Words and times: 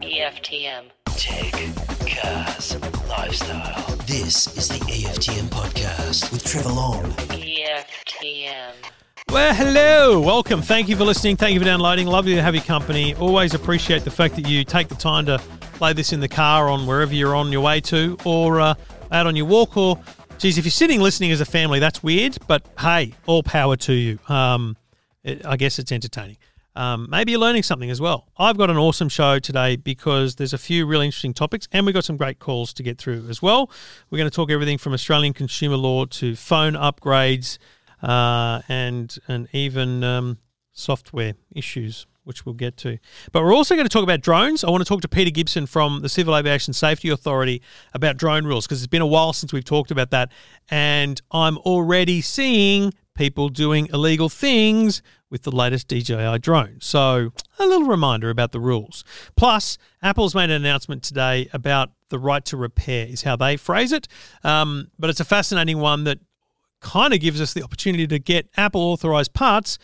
EFTM. 0.00 0.90
Tech, 1.06 1.52
cars, 2.04 2.76
lifestyle. 3.08 3.96
This 4.06 4.56
is 4.56 4.66
the 4.68 4.80
EFTM 4.86 5.44
podcast 5.44 6.32
with 6.32 6.44
Trevor 6.44 6.70
Long. 6.70 7.04
EFTM. 7.04 8.72
Well, 9.30 9.54
hello, 9.54 10.18
welcome. 10.20 10.62
Thank 10.62 10.88
you 10.88 10.96
for 10.96 11.04
listening. 11.04 11.36
Thank 11.36 11.54
you 11.54 11.60
for 11.60 11.66
downloading. 11.66 12.08
Lovely 12.08 12.34
to 12.34 12.42
have 12.42 12.56
your 12.56 12.64
company. 12.64 13.14
Always 13.14 13.54
appreciate 13.54 14.02
the 14.02 14.10
fact 14.10 14.34
that 14.34 14.48
you 14.48 14.64
take 14.64 14.88
the 14.88 14.96
time 14.96 15.24
to 15.26 15.38
play 15.74 15.92
this 15.92 16.12
in 16.12 16.18
the 16.18 16.28
car 16.28 16.68
on 16.68 16.88
wherever 16.88 17.14
you're 17.14 17.36
on 17.36 17.52
your 17.52 17.60
way 17.60 17.80
to, 17.82 18.18
or 18.24 18.60
uh, 18.60 18.74
out 19.12 19.28
on 19.28 19.36
your 19.36 19.46
walk, 19.46 19.76
or 19.76 20.00
geez, 20.38 20.58
if 20.58 20.64
you're 20.64 20.72
sitting 20.72 21.00
listening 21.00 21.30
as 21.30 21.40
a 21.40 21.44
family, 21.44 21.78
that's 21.78 22.02
weird. 22.02 22.36
But 22.48 22.66
hey, 22.80 23.14
all 23.26 23.44
power 23.44 23.76
to 23.76 23.92
you. 23.92 24.18
Um, 24.28 24.76
it, 25.22 25.46
I 25.46 25.56
guess 25.56 25.78
it's 25.78 25.92
entertaining. 25.92 26.36
Um, 26.78 27.08
maybe 27.10 27.32
you're 27.32 27.40
learning 27.40 27.64
something 27.64 27.90
as 27.90 28.00
well. 28.00 28.28
I've 28.38 28.56
got 28.56 28.70
an 28.70 28.76
awesome 28.76 29.08
show 29.08 29.40
today 29.40 29.74
because 29.74 30.36
there's 30.36 30.52
a 30.52 30.58
few 30.58 30.86
really 30.86 31.06
interesting 31.06 31.34
topics, 31.34 31.66
and 31.72 31.84
we've 31.84 31.92
got 31.92 32.04
some 32.04 32.16
great 32.16 32.38
calls 32.38 32.72
to 32.74 32.84
get 32.84 32.98
through 32.98 33.26
as 33.28 33.42
well. 33.42 33.68
We're 34.10 34.18
going 34.18 34.30
to 34.30 34.34
talk 34.34 34.48
everything 34.48 34.78
from 34.78 34.92
Australian 34.92 35.32
consumer 35.32 35.76
law 35.76 36.04
to 36.04 36.36
phone 36.36 36.74
upgrades 36.74 37.58
uh, 38.00 38.62
and 38.68 39.18
and 39.26 39.48
even 39.52 40.04
um, 40.04 40.38
software 40.72 41.34
issues, 41.50 42.06
which 42.22 42.46
we'll 42.46 42.54
get 42.54 42.76
to. 42.76 42.98
But 43.32 43.42
we're 43.42 43.56
also 43.56 43.74
going 43.74 43.86
to 43.86 43.92
talk 43.92 44.04
about 44.04 44.20
drones. 44.20 44.62
I 44.62 44.70
want 44.70 44.80
to 44.80 44.88
talk 44.88 45.00
to 45.00 45.08
Peter 45.08 45.32
Gibson 45.32 45.66
from 45.66 46.02
the 46.02 46.08
Civil 46.08 46.36
Aviation 46.36 46.72
Safety 46.74 47.08
Authority 47.08 47.60
about 47.92 48.18
drone 48.18 48.44
rules 48.44 48.68
because 48.68 48.80
it's 48.80 48.86
been 48.86 49.02
a 49.02 49.06
while 49.06 49.32
since 49.32 49.52
we've 49.52 49.64
talked 49.64 49.90
about 49.90 50.12
that, 50.12 50.30
and 50.70 51.20
I'm 51.32 51.58
already 51.58 52.20
seeing 52.20 52.92
people 53.18 53.48
doing 53.48 53.88
illegal 53.92 54.28
things 54.28 55.02
with 55.28 55.42
the 55.42 55.50
latest 55.50 55.88
DJI 55.88 56.38
drone. 56.38 56.78
So, 56.80 57.32
a 57.58 57.66
little 57.66 57.88
reminder 57.88 58.30
about 58.30 58.52
the 58.52 58.60
rules. 58.60 59.04
Plus, 59.36 59.76
Apple's 60.00 60.36
made 60.36 60.44
an 60.44 60.52
announcement 60.52 61.02
today 61.02 61.48
about 61.52 61.90
the 62.10 62.18
right 62.18 62.44
to 62.46 62.56
repair, 62.56 63.06
is 63.06 63.22
how 63.22 63.34
they 63.34 63.56
phrase 63.56 63.90
it. 63.90 64.06
Um, 64.44 64.92
but 65.00 65.10
it's 65.10 65.18
a 65.18 65.24
fascinating 65.24 65.78
one 65.78 66.04
that 66.04 66.20
kind 66.80 67.12
of 67.12 67.18
gives 67.18 67.40
us 67.40 67.52
the 67.52 67.62
opportunity 67.64 68.06
to 68.06 68.20
get 68.20 68.48
Apple 68.56 68.80
authorized 68.80 69.34
parts 69.34 69.78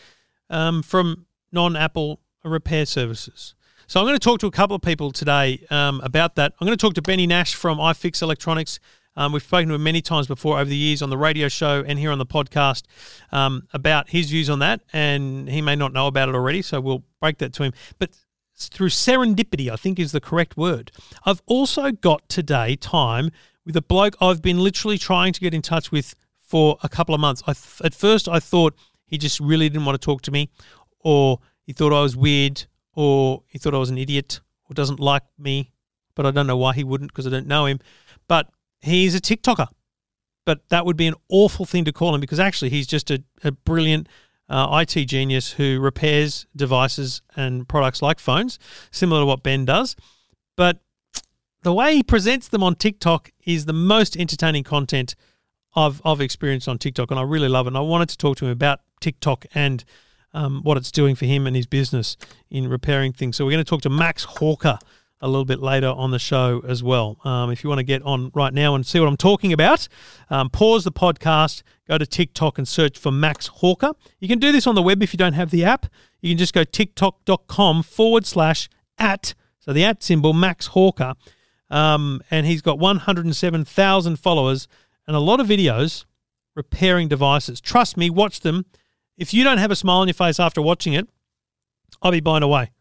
um, 0.48 0.82
from 0.82 1.27
non 1.50 1.74
Apple 1.74 2.20
repair 2.44 2.86
services. 2.86 3.56
So, 3.88 3.98
I'm 3.98 4.06
going 4.06 4.16
to 4.16 4.24
talk 4.24 4.38
to 4.40 4.46
a 4.46 4.52
couple 4.52 4.77
of 4.77 4.82
people 4.82 5.10
today 5.10 5.66
um, 5.70 6.00
about 6.05 6.36
that. 6.36 6.55
I'm 6.60 6.66
going 6.66 6.78
to 6.78 6.80
talk 6.80 6.94
to 6.94 7.02
Benny 7.02 7.27
Nash 7.27 7.56
from 7.56 7.78
iFix 7.78 8.22
Electronics. 8.22 8.78
Um, 9.16 9.32
we've 9.32 9.42
spoken 9.42 9.68
to 9.68 9.74
him 9.74 9.82
many 9.82 10.02
times 10.02 10.26
before 10.26 10.58
over 10.58 10.68
the 10.68 10.76
years 10.76 11.02
on 11.02 11.10
the 11.10 11.16
radio 11.16 11.48
show 11.48 11.84
and 11.86 11.98
here 11.98 12.10
on 12.10 12.18
the 12.18 12.26
podcast 12.26 12.84
um, 13.32 13.68
about 13.72 14.10
his 14.10 14.30
views 14.30 14.50
on 14.50 14.58
that, 14.60 14.80
and 14.92 15.48
he 15.48 15.62
may 15.62 15.76
not 15.76 15.92
know 15.92 16.06
about 16.06 16.28
it 16.28 16.34
already, 16.34 16.62
so 16.62 16.80
we'll 16.80 17.04
break 17.20 17.38
that 17.38 17.52
to 17.54 17.62
him. 17.62 17.72
But 17.98 18.10
through 18.56 18.88
serendipity, 18.88 19.70
I 19.70 19.76
think 19.76 19.98
is 19.98 20.12
the 20.12 20.20
correct 20.20 20.56
word. 20.56 20.92
I've 21.24 21.42
also 21.46 21.92
got 21.92 22.28
today 22.28 22.76
time 22.76 23.30
with 23.64 23.76
a 23.76 23.82
bloke 23.82 24.16
I've 24.20 24.42
been 24.42 24.58
literally 24.58 24.98
trying 24.98 25.32
to 25.32 25.40
get 25.40 25.54
in 25.54 25.62
touch 25.62 25.90
with 25.90 26.14
for 26.38 26.78
a 26.82 26.88
couple 26.88 27.14
of 27.14 27.20
months. 27.20 27.42
I 27.46 27.52
th- 27.52 27.80
at 27.82 27.94
first 27.94 28.28
I 28.28 28.38
thought 28.38 28.74
he 29.06 29.18
just 29.18 29.40
really 29.40 29.68
didn't 29.68 29.84
want 29.84 30.00
to 30.00 30.04
talk 30.04 30.22
to 30.22 30.30
me, 30.30 30.50
or 31.00 31.40
he 31.62 31.72
thought 31.72 31.92
I 31.92 32.02
was 32.02 32.16
weird, 32.16 32.66
or 32.94 33.42
he 33.46 33.58
thought 33.58 33.74
I 33.74 33.78
was 33.78 33.90
an 33.90 33.98
idiot, 33.98 34.40
or 34.68 34.74
doesn't 34.74 35.00
like 35.00 35.24
me. 35.38 35.72
But 36.14 36.26
I 36.26 36.30
don't 36.30 36.46
know 36.46 36.56
why 36.56 36.74
he 36.74 36.84
wouldn't 36.84 37.10
because 37.10 37.26
I 37.26 37.30
don't 37.30 37.48
know 37.48 37.66
him. 37.66 37.80
But 38.28 38.48
he's 38.84 39.14
a 39.14 39.20
TikToker. 39.20 39.68
But 40.46 40.68
that 40.68 40.84
would 40.84 40.96
be 40.96 41.06
an 41.06 41.14
awful 41.30 41.64
thing 41.64 41.84
to 41.86 41.92
call 41.92 42.14
him 42.14 42.20
because 42.20 42.38
actually 42.38 42.68
he's 42.68 42.86
just 42.86 43.10
a, 43.10 43.22
a 43.42 43.52
brilliant 43.52 44.08
uh, 44.48 44.84
IT 44.86 45.06
genius 45.06 45.52
who 45.52 45.80
repairs 45.80 46.46
devices 46.54 47.22
and 47.34 47.66
products 47.66 48.02
like 48.02 48.18
phones, 48.18 48.58
similar 48.90 49.22
to 49.22 49.27
what 49.27 49.42
Ben 49.42 49.64
does. 49.64 49.96
But 50.56 50.80
the 51.62 51.72
way 51.72 51.96
he 51.96 52.02
presents 52.02 52.48
them 52.48 52.62
on 52.62 52.74
TikTok 52.74 53.30
is 53.46 53.64
the 53.64 53.72
most 53.72 54.16
entertaining 54.16 54.64
content 54.64 55.14
I've, 55.74 56.01
I've 56.05 56.20
experienced 56.20 56.68
on 56.68 56.78
TikTok, 56.78 57.11
and 57.11 57.18
I 57.18 57.22
really 57.22 57.48
love 57.48 57.66
it. 57.66 57.70
And 57.70 57.78
I 57.78 57.80
wanted 57.80 58.11
to 58.11 58.18
talk 58.18 58.36
to 58.36 58.45
him 58.45 58.52
about 58.52 58.80
TikTok 59.01 59.46
and 59.55 59.83
um, 60.34 60.62
what 60.62 60.77
it's 60.77 60.92
doing 60.92 61.14
for 61.14 61.24
him 61.24 61.46
and 61.46 61.56
his 61.56 61.66
business 61.66 62.16
in 62.51 62.68
repairing 62.68 63.12
things. 63.12 63.36
So 63.36 63.45
we're 63.45 63.52
going 63.52 63.64
to 63.64 63.68
talk 63.68 63.83
to 63.83 63.90
Max 63.90 64.24
Hawker 64.24 64.78
a 65.24 65.29
little 65.29 65.46
bit 65.46 65.61
later 65.61 65.89
on 65.89 66.11
the 66.11 66.18
show 66.18 66.62
as 66.68 66.83
well. 66.83 67.17
Um, 67.24 67.51
if 67.51 67.64
you 67.64 67.70
want 67.70 67.79
to 67.79 67.85
get 67.85 68.02
on 68.02 68.30
right 68.35 68.52
now 68.52 68.74
and 68.74 68.85
see 68.85 69.01
what 69.01 69.08
I'm 69.08 69.17
talking 69.17 69.55
about, 69.55 69.89
um, 70.29 70.51
pause 70.51 70.85
the 70.85 70.92
podcast, 70.92 71.62
go 71.89 71.96
to 71.96 72.05
TikTok 72.05 72.58
and 72.58 72.68
search 72.68 72.98
for 72.98 73.11
Max 73.11 73.46
Hawker. 73.46 73.92
You 74.20 74.29
can 74.29 74.39
do 74.39 74.52
this 74.52 74.67
on 74.67 74.74
the 74.74 74.83
web 74.83 75.02
if 75.02 75.14
you 75.14 75.17
don't 75.17 75.33
have 75.33 75.51
the 75.51 75.64
app. 75.64 75.86
You 76.20 76.30
can 76.30 76.39
just 76.39 76.52
go 76.52 76.63
tiktok.com 76.63 77.84
forward 77.84 78.27
slash 78.27 78.68
at, 78.98 79.34
so 79.58 79.73
the 79.73 79.83
at 79.83 80.02
symbol, 80.02 80.34
Max 80.34 80.67
Hawker. 80.68 81.14
Um, 81.70 82.23
and 82.30 82.46
he's 82.46 82.61
got 82.61 82.79
107,000 82.79 84.17
followers 84.17 84.68
and 85.07 85.17
a 85.17 85.20
lot 85.20 85.40
of 85.40 85.46
videos 85.46 86.05
repairing 86.55 87.08
devices. 87.08 87.63
Trust 87.63 87.96
me, 87.96 88.11
watch 88.11 88.40
them. 88.40 88.67
If 89.17 89.33
you 89.33 89.42
don't 89.42 89.58
have 89.58 89.70
a 89.70 89.77
smile 89.77 90.01
on 90.01 90.07
your 90.07 90.14
face 90.14 90.39
after 90.39 90.61
watching 90.61 90.92
it, 90.92 91.08
I'll 92.02 92.13
be 92.13 92.20
blown 92.20 92.42
away. 92.42 92.73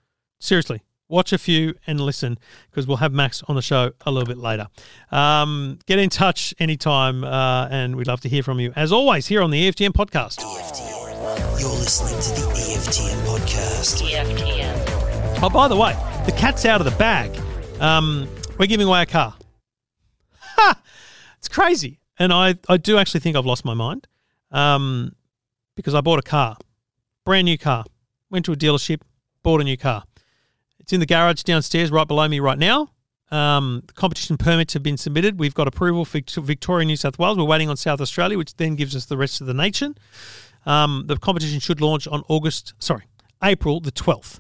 Seriously 0.42 0.82
watch 1.14 1.32
a 1.32 1.38
few 1.38 1.76
and 1.86 2.02
listen 2.02 2.38
because 2.72 2.88
we'll 2.88 2.98
have 2.98 3.14
Max 3.14 3.44
on 3.48 3.56
the 3.56 3.62
show 3.62 3.92
a 4.02 4.12
little 4.12 4.28
bit 4.28 4.38
later. 4.38 4.68
Um, 5.12 5.78
get 5.86 6.00
in 6.00 6.10
touch 6.10 6.54
anytime, 6.60 7.24
uh, 7.24 7.68
and 7.70 7.96
we'd 7.96 8.08
love 8.08 8.20
to 8.22 8.30
hear 8.30 8.42
from 8.44 8.60
you. 8.60 8.74
As 8.76 8.92
always, 8.92 9.28
here 9.28 9.42
on 9.42 9.52
the 9.52 9.70
EFTM 9.70 9.92
podcast. 9.92 10.40
EFTM. 10.40 11.62
You're 11.62 11.70
listening 11.70 12.20
to 12.20 12.42
the 12.42 12.48
EFTM 12.58 13.26
podcast. 13.26 14.02
EFTM. 14.02 15.44
Oh, 15.44 15.50
by 15.50 15.68
the 15.68 15.78
way, 15.78 15.94
the 16.26 16.32
cat's 16.32 16.66
out 16.66 16.82
of 16.82 16.86
the 16.86 16.98
bag. 16.98 17.40
Um, 17.80 18.28
we're 18.58 18.66
giving 18.66 18.88
away 18.88 19.04
a 19.04 19.06
car. 19.06 19.36
Ha! 20.40 20.82
It's 21.38 21.48
crazy. 21.48 22.00
And 22.18 22.34
I, 22.34 22.56
I 22.68 22.78
do 22.78 22.98
actually 22.98 23.20
think 23.20 23.38
I've 23.38 23.46
lost 23.46 23.66
my 23.66 23.74
mind 23.74 24.08
um, 24.52 25.16
because 25.76 25.94
I 25.94 26.02
bought 26.02 26.20
a 26.20 26.24
car, 26.24 26.58
brand 27.24 27.46
new 27.46 27.58
car. 27.58 27.86
Went 28.30 28.46
to 28.46 28.52
a 28.52 28.56
dealership, 28.56 29.02
bought 29.44 29.62
a 29.62 29.64
new 29.64 29.78
car. 29.78 30.06
It's 30.84 30.94
in 30.94 31.00
the 31.00 31.06
garage 31.06 31.44
downstairs, 31.44 31.92
right 31.92 32.08
below 32.08 32.28
me 32.28 32.40
right 32.40 32.58
now. 32.58 32.90
Um, 33.32 33.84
the 33.88 33.94
competition 33.94 34.38
permits 34.38 34.74
have 34.74 34.84
been 34.84 34.98
submitted. 34.98 35.40
We've 35.40 35.56
got 35.56 35.68
approval 35.68 36.06
for 36.06 36.22
Victoria, 36.42 36.86
New 36.86 36.98
South 36.98 37.18
Wales. 37.18 37.38
We're 37.38 37.46
waiting 37.46 37.70
on 37.70 37.78
South 37.78 38.00
Australia, 38.00 38.38
which 38.38 38.56
then 38.58 38.76
gives 38.76 38.96
us 38.96 39.06
the 39.06 39.18
rest 39.18 39.42
of 39.42 39.48
the 39.48 39.54
nation. 39.54 39.98
Um, 40.66 41.06
the 41.08 41.18
competition 41.18 41.60
should 41.60 41.82
launch 41.82 42.08
on 42.08 42.24
August, 42.30 42.74
sorry, 42.80 43.04
April 43.44 43.80
the 43.80 43.92
12th. 43.92 44.40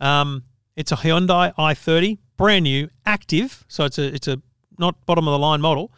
Um, 0.00 0.44
it's 0.76 0.92
a 0.92 0.96
Hyundai 0.96 1.54
i30, 1.56 2.18
brand 2.36 2.62
new, 2.62 2.88
active. 3.04 3.64
So 3.68 3.84
it's 3.84 3.98
a 3.98 4.14
it's 4.14 4.28
a 4.28 4.40
not 4.78 5.04
bottom 5.04 5.28
of 5.28 5.32
the 5.32 5.38
line 5.38 5.60
model. 5.60 5.92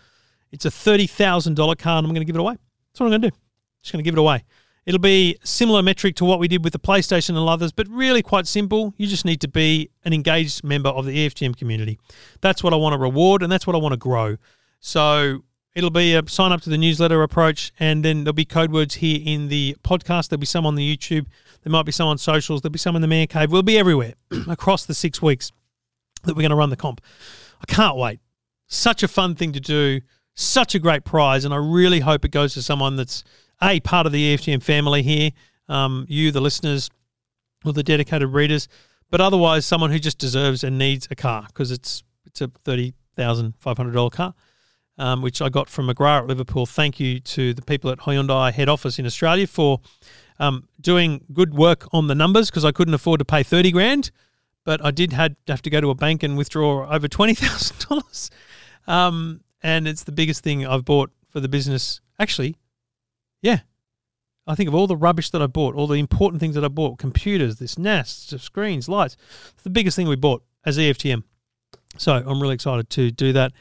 It's 0.51 0.65
a 0.65 0.71
thirty 0.71 1.07
thousand 1.07 1.55
dollar 1.55 1.77
car, 1.77 1.99
and 1.99 2.07
I'm 2.07 2.13
going 2.13 2.23
to 2.23 2.27
give 2.27 2.35
it 2.35 2.41
away. 2.41 2.55
That's 2.55 3.01
what 3.01 3.07
I'm 3.07 3.11
going 3.13 3.23
to 3.23 3.31
do. 3.31 3.37
Just 3.83 3.93
going 3.93 4.03
to 4.03 4.09
give 4.09 4.15
it 4.15 4.21
away. 4.21 4.43
It'll 4.85 4.99
be 4.99 5.37
similar 5.45 5.83
metric 5.83 6.17
to 6.17 6.25
what 6.25 6.41
we 6.41 6.49
did 6.49 6.65
with 6.65 6.73
the 6.73 6.79
PlayStation 6.79 7.31
and 7.31 7.49
others, 7.49 7.71
but 7.71 7.87
really 7.89 8.23
quite 8.23 8.47
simple. 8.47 8.95
You 8.97 9.07
just 9.07 9.25
need 9.25 9.41
to 9.43 9.49
be 9.49 9.91
an 10.05 10.13
engaged 10.13 10.65
member 10.65 10.91
of 10.91 11.07
the 11.07 11.17
EFTM 11.17 11.57
community. 11.57 11.99
That's 12.41 12.65
what 12.65 12.73
I 12.73 12.77
want 12.77 12.95
to 12.95 12.99
reward, 12.99 13.43
and 13.43 13.53
that's 13.53 13.67
what 13.67 13.77
I 13.77 13.79
want 13.79 13.93
to 13.93 13.99
grow. 13.99 14.39
So 14.81 15.45
it'll 15.75 15.91
be 15.91 16.15
a 16.15 16.29
sign 16.29 16.51
up 16.51 16.61
to 16.63 16.71
the 16.71 16.79
newsletter 16.79 17.23
approach, 17.23 17.73
and 17.79 18.05
then 18.05 18.25
there'll 18.25 18.35
be 18.35 18.45
code 18.45 18.73
words 18.73 18.97
here 18.97 19.21
in 19.25 19.49
the 19.49 19.77
podcast. 19.85 20.29
There'll 20.29 20.41
be 20.41 20.47
some 20.47 20.67
on 20.67 20.75
the 20.75 20.97
YouTube. 20.97 21.27
There 21.63 21.71
might 21.71 21.87
be 21.87 21.93
some 21.93 22.09
on 22.09 22.19
socials. 22.19 22.61
There'll 22.61 22.73
be 22.73 22.79
some 22.79 22.97
in 22.97 23.03
the 23.03 23.09
man 23.09 23.29
cave. 23.29 23.53
We'll 23.53 23.63
be 23.63 23.79
everywhere 23.79 24.15
across 24.49 24.85
the 24.85 24.95
six 24.95 25.23
weeks 25.23 25.53
that 26.25 26.35
we're 26.35 26.43
going 26.43 26.51
to 26.51 26.57
run 26.57 26.71
the 26.71 26.77
comp. 26.77 27.01
I 27.61 27.73
can't 27.73 27.97
wait. 27.97 28.21
Such 28.67 29.03
a 29.03 29.09
fun 29.09 29.35
thing 29.35 29.53
to 29.53 29.61
do. 29.61 30.01
Such 30.35 30.75
a 30.75 30.79
great 30.79 31.05
prize, 31.05 31.45
and 31.45 31.53
I 31.53 31.59
really 31.59 32.01
hope 32.01 32.25
it 32.25 32.31
goes 32.31 32.55
to 32.55 32.63
someone 32.63 32.97
that's 32.97 33.23
a 33.63 33.81
part 33.81 34.07
of 34.07 34.13
the 34.13 34.37
EFTM 34.37 34.63
family 34.63 35.03
here, 35.03 35.31
um, 35.69 36.07
you, 36.09 36.33
the 36.33 36.41
listeners, 36.41 36.91
or 37.65 37.73
the 37.73 37.83
dedicated 37.83 38.29
readers, 38.29 38.69
but 39.11 39.21
otherwise 39.21 39.67
someone 39.67 39.91
who 39.91 39.99
just 39.99 40.19
deserves 40.19 40.65
and 40.65 40.79
needs 40.79 41.07
a 41.11 41.15
car 41.15 41.45
because 41.47 41.71
it's 41.71 42.03
it's 42.27 42.41
a 42.41 42.49
thirty 42.65 42.95
thousand 43.17 43.55
five 43.59 43.77
hundred 43.77 43.93
dollar 43.93 44.11
car, 44.11 44.35
um, 44.99 45.23
which 45.23 45.41
I 45.41 45.49
got 45.49 45.69
from 45.69 45.89
McGrath 45.89 46.21
at 46.21 46.27
Liverpool. 46.27 46.67
Thank 46.67 46.99
you 46.99 47.21
to 47.21 47.55
the 47.55 47.63
people 47.63 47.91
at 47.91 47.99
Hyundai 47.99 48.53
head 48.53 48.69
office 48.69 48.99
in 48.99 49.07
Australia 49.07 49.47
for 49.47 49.81
um, 50.39 50.69
doing 50.81 51.25
good 51.33 51.55
work 51.55 51.87
on 51.93 52.07
the 52.07 52.15
numbers 52.15 52.51
because 52.51 52.65
I 52.65 52.73
couldn't 52.73 52.95
afford 52.95 53.19
to 53.21 53.25
pay 53.25 53.43
thirty 53.43 53.71
grand, 53.71 54.11
but 54.65 54.85
I 54.85 54.91
did 54.91 55.13
had 55.13 55.37
have 55.47 55.63
to 55.63 55.71
go 55.71 55.81
to 55.81 55.91
a 55.91 55.95
bank 55.95 56.23
and 56.23 56.37
withdraw 56.37 56.89
over 56.91 57.09
twenty 57.09 57.35
thousand 57.35 57.77
um, 57.91 58.01
dollars, 58.01 58.31
and 59.63 59.87
it's 59.87 60.05
the 60.05 60.13
biggest 60.13 60.43
thing 60.43 60.67
I've 60.67 60.85
bought 60.85 61.11
for 61.29 61.41
the 61.41 61.49
business. 61.49 62.01
Actually, 62.19 62.57
yeah. 63.43 63.61
I 64.47 64.55
think 64.57 64.69
of 64.69 64.75
all 64.75 64.87
the 64.87 64.97
rubbish 64.97 65.31
that 65.31 65.43
I 65.43 65.47
bought, 65.47 65.77
all 65.77 65.87
the 65.87 65.95
important 65.95 66.41
things 66.41 66.57
that 66.57 66.65
I 66.65 66.69
bought, 66.69 66.99
computers, 66.99 67.57
this 67.57 67.79
NAS, 67.79 68.35
screens, 68.39 68.89
lights. 68.89 69.17
It's 69.55 69.63
the 69.63 69.71
biggest 69.71 69.95
thing 69.97 70.09
we 70.09 70.17
bought 70.17 70.43
as 70.65 70.79
EFTM. 70.79 71.23
So 71.97 72.15
I'm 72.15 72.41
really 72.41 72.55
excited 72.55 72.91
to 72.91 73.11
do 73.11 73.33
that 73.35 73.53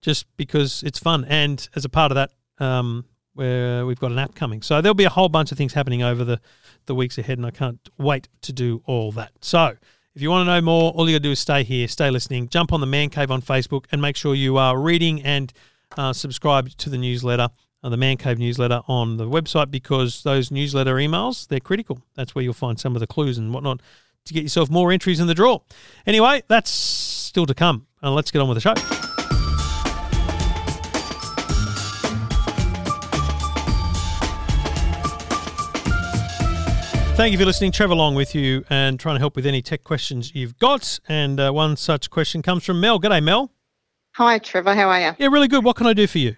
just 0.00 0.26
because 0.36 0.82
it's 0.84 0.98
fun. 0.98 1.24
And 1.24 1.66
as 1.74 1.84
a 1.84 1.88
part 1.88 2.12
of 2.12 2.16
that, 2.16 2.30
um, 2.64 3.04
where 3.34 3.86
we've 3.86 4.00
got 4.00 4.10
an 4.10 4.18
app 4.18 4.34
coming. 4.34 4.62
So 4.62 4.80
there'll 4.80 4.94
be 4.94 5.04
a 5.04 5.10
whole 5.10 5.28
bunch 5.28 5.52
of 5.52 5.58
things 5.58 5.72
happening 5.72 6.02
over 6.02 6.24
the, 6.24 6.40
the 6.86 6.94
weeks 6.94 7.18
ahead, 7.18 7.38
and 7.38 7.46
I 7.46 7.50
can't 7.52 7.78
wait 7.96 8.28
to 8.42 8.52
do 8.52 8.82
all 8.84 9.12
that. 9.12 9.30
So 9.40 9.76
if 10.14 10.22
you 10.22 10.30
want 10.30 10.46
to 10.48 10.52
know 10.52 10.60
more, 10.60 10.90
all 10.92 11.08
you 11.08 11.14
got 11.14 11.22
to 11.22 11.28
do 11.28 11.30
is 11.30 11.38
stay 11.38 11.62
here, 11.62 11.86
stay 11.86 12.10
listening, 12.10 12.48
jump 12.48 12.72
on 12.72 12.80
the 12.80 12.86
Man 12.86 13.10
Cave 13.10 13.30
on 13.30 13.40
Facebook, 13.40 13.84
and 13.92 14.02
make 14.02 14.16
sure 14.16 14.34
you 14.34 14.56
are 14.56 14.76
reading 14.76 15.22
and 15.22 15.52
uh, 15.96 16.12
subscribe 16.12 16.70
to 16.70 16.90
the 16.90 16.98
newsletter, 16.98 17.48
the 17.82 17.96
Man 17.96 18.16
Cave 18.16 18.38
newsletter 18.38 18.82
on 18.88 19.16
the 19.16 19.24
website, 19.24 19.70
because 19.70 20.22
those 20.22 20.50
newsletter 20.50 20.94
emails, 20.94 21.46
they're 21.48 21.60
critical. 21.60 22.02
That's 22.14 22.34
where 22.34 22.42
you'll 22.42 22.54
find 22.54 22.78
some 22.78 22.96
of 22.96 23.00
the 23.00 23.06
clues 23.06 23.38
and 23.38 23.54
whatnot 23.54 23.80
to 24.24 24.34
get 24.34 24.42
yourself 24.42 24.68
more 24.70 24.92
entries 24.92 25.20
in 25.20 25.26
the 25.26 25.34
draw. 25.34 25.60
Anyway, 26.06 26.42
that's 26.48 26.70
still 26.70 27.46
to 27.46 27.54
come. 27.54 27.86
Uh, 28.02 28.10
let's 28.10 28.30
get 28.30 28.40
on 28.40 28.48
with 28.48 28.56
the 28.56 28.60
show. 28.60 28.74
Thank 37.14 37.32
you 37.32 37.38
for 37.38 37.46
listening. 37.46 37.72
Trevor 37.72 37.96
Long 37.96 38.14
with 38.14 38.32
you 38.36 38.64
and 38.70 39.00
trying 39.00 39.16
to 39.16 39.18
help 39.18 39.34
with 39.34 39.44
any 39.44 39.60
tech 39.60 39.82
questions 39.82 40.36
you've 40.36 40.56
got. 40.58 41.00
And 41.08 41.40
uh, 41.40 41.50
one 41.50 41.76
such 41.76 42.10
question 42.10 42.42
comes 42.42 42.64
from 42.64 42.80
Mel. 42.80 43.00
G'day, 43.00 43.20
Mel. 43.20 43.50
Hi, 44.12 44.38
Trevor. 44.38 44.74
How 44.74 44.88
are 44.88 45.00
you? 45.00 45.16
Yeah, 45.18 45.26
really 45.26 45.48
good. 45.48 45.64
What 45.64 45.74
can 45.74 45.88
I 45.88 45.94
do 45.94 46.06
for 46.06 46.18
you? 46.18 46.36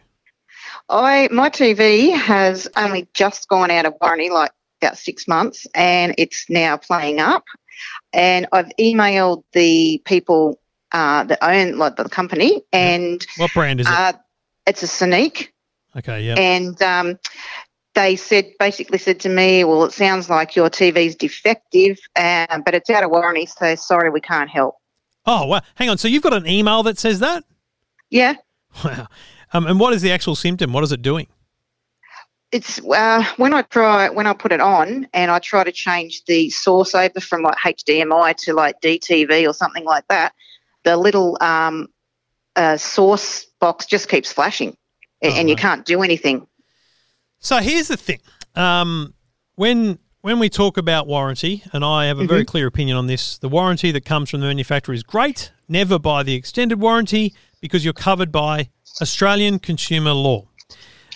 I 0.91 1.29
my 1.31 1.49
TV 1.51 2.15
has 2.15 2.69
only 2.77 3.09
just 3.15 3.49
gone 3.49 3.71
out 3.71 3.87
of 3.87 3.95
warranty, 4.01 4.29
like 4.31 4.51
about 4.83 4.99
six 4.99 5.29
months, 5.29 5.67
and 5.75 6.15
it's 6.19 6.47
now 6.51 6.77
playing 6.77 7.21
up. 7.21 7.45
And 8.13 8.47
I've 8.53 8.71
emailed 8.79 9.45
the 9.53 10.03
people 10.05 10.61
uh, 10.93 11.25
that 11.25 11.39
own 11.43 11.79
like 11.79 11.97
the 11.97 12.09
company, 12.09 12.63
and 12.73 13.25
What 13.37 13.53
brand 13.55 13.81
is 13.81 13.87
it? 13.87 13.93
uh, 13.93 14.13
it's 14.67 14.83
a 14.83 14.87
Soniq, 14.87 15.49
okay, 15.97 16.23
yeah. 16.23 16.35
and 16.37 16.81
um, 16.83 17.19
they 17.95 18.17
said 18.17 18.53
basically 18.59 18.99
said 18.99 19.21
to 19.21 19.29
me, 19.29 19.65
"Well, 19.65 19.85
it 19.85 19.93
sounds 19.93 20.29
like 20.29 20.57
your 20.57 20.69
TV's 20.69 21.15
defective, 21.15 21.99
uh, 22.17 22.59
but 22.65 22.75
it's 22.75 22.91
out 22.91 23.05
of 23.05 23.11
warranty, 23.11 23.47
so 23.47 23.75
sorry, 23.77 24.11
we 24.11 24.21
can't 24.21 24.51
help." 24.51 24.75
Oh, 25.27 25.47
well, 25.47 25.63
hang 25.77 25.89
on. 25.91 25.99
So 25.99 26.09
you've 26.09 26.23
got 26.23 26.33
an 26.33 26.47
email 26.49 26.83
that 26.85 26.99
says 26.99 27.21
that? 27.21 27.45
Yeah, 28.11 28.35
Wow. 28.85 29.07
Um, 29.53 29.67
and 29.67 29.81
what 29.81 29.93
is 29.93 30.03
the 30.03 30.13
actual 30.13 30.37
symptom? 30.37 30.73
What 30.73 30.85
is 30.85 30.93
it 30.93 31.03
doing? 31.03 31.27
it's 32.53 32.81
uh, 32.85 33.25
when 33.37 33.55
I 33.55 33.63
try 33.63 34.09
when 34.09 34.27
I 34.27 34.33
put 34.33 34.51
it 34.51 34.61
on 34.61 35.07
and 35.15 35.31
I 35.31 35.39
try 35.39 35.63
to 35.63 35.71
change 35.71 36.25
the 36.25 36.51
source 36.51 36.95
over 36.97 37.21
from 37.21 37.43
like 37.43 37.57
HDMI 37.59 38.35
to 38.39 38.55
like 38.55 38.81
DTV 38.81 39.49
or 39.49 39.53
something 39.55 39.85
like 39.85 40.05
that, 40.09 40.33
the 40.83 40.97
little 40.97 41.39
um, 41.41 41.87
uh, 42.57 42.77
source 42.77 43.45
box 43.61 43.87
just 43.87 44.09
keeps 44.09 44.33
flashing, 44.33 44.77
a- 45.23 45.29
Oh, 45.29 45.35
and 45.37 45.49
you 45.49 45.55
right. 45.55 45.63
can't 45.63 45.85
do 45.87 46.03
anything. 46.03 46.45
So 47.39 47.59
here's 47.59 47.87
the 47.89 47.97
thing. 47.97 48.19
Um, 48.57 49.15
when 49.55 49.99
when 50.23 50.41
we 50.41 50.49
talk 50.51 50.77
about 50.77 51.07
warranty, 51.07 51.63
and 51.73 51.85
I 51.85 52.07
have 52.07 52.19
a 52.19 52.27
very 52.27 52.45
clear 52.45 52.67
opinion 52.67 52.97
on 52.97 53.07
this, 53.07 53.39
the 53.39 53.49
warranty 53.49 53.91
that 53.93 54.05
comes 54.05 54.29
from 54.29 54.41
the 54.41 54.47
manufacturer 54.47 54.95
is 54.95 55.03
great. 55.05 55.53
Never 55.69 55.99
buy 56.01 56.25
the 56.25 56.35
extended 56.35 56.81
warranty 56.81 57.33
because 57.61 57.85
you're 57.85 57.95
covered 57.95 58.33
by 58.33 58.71
Australian 59.01 59.59
consumer 59.59 60.13
law. 60.13 60.47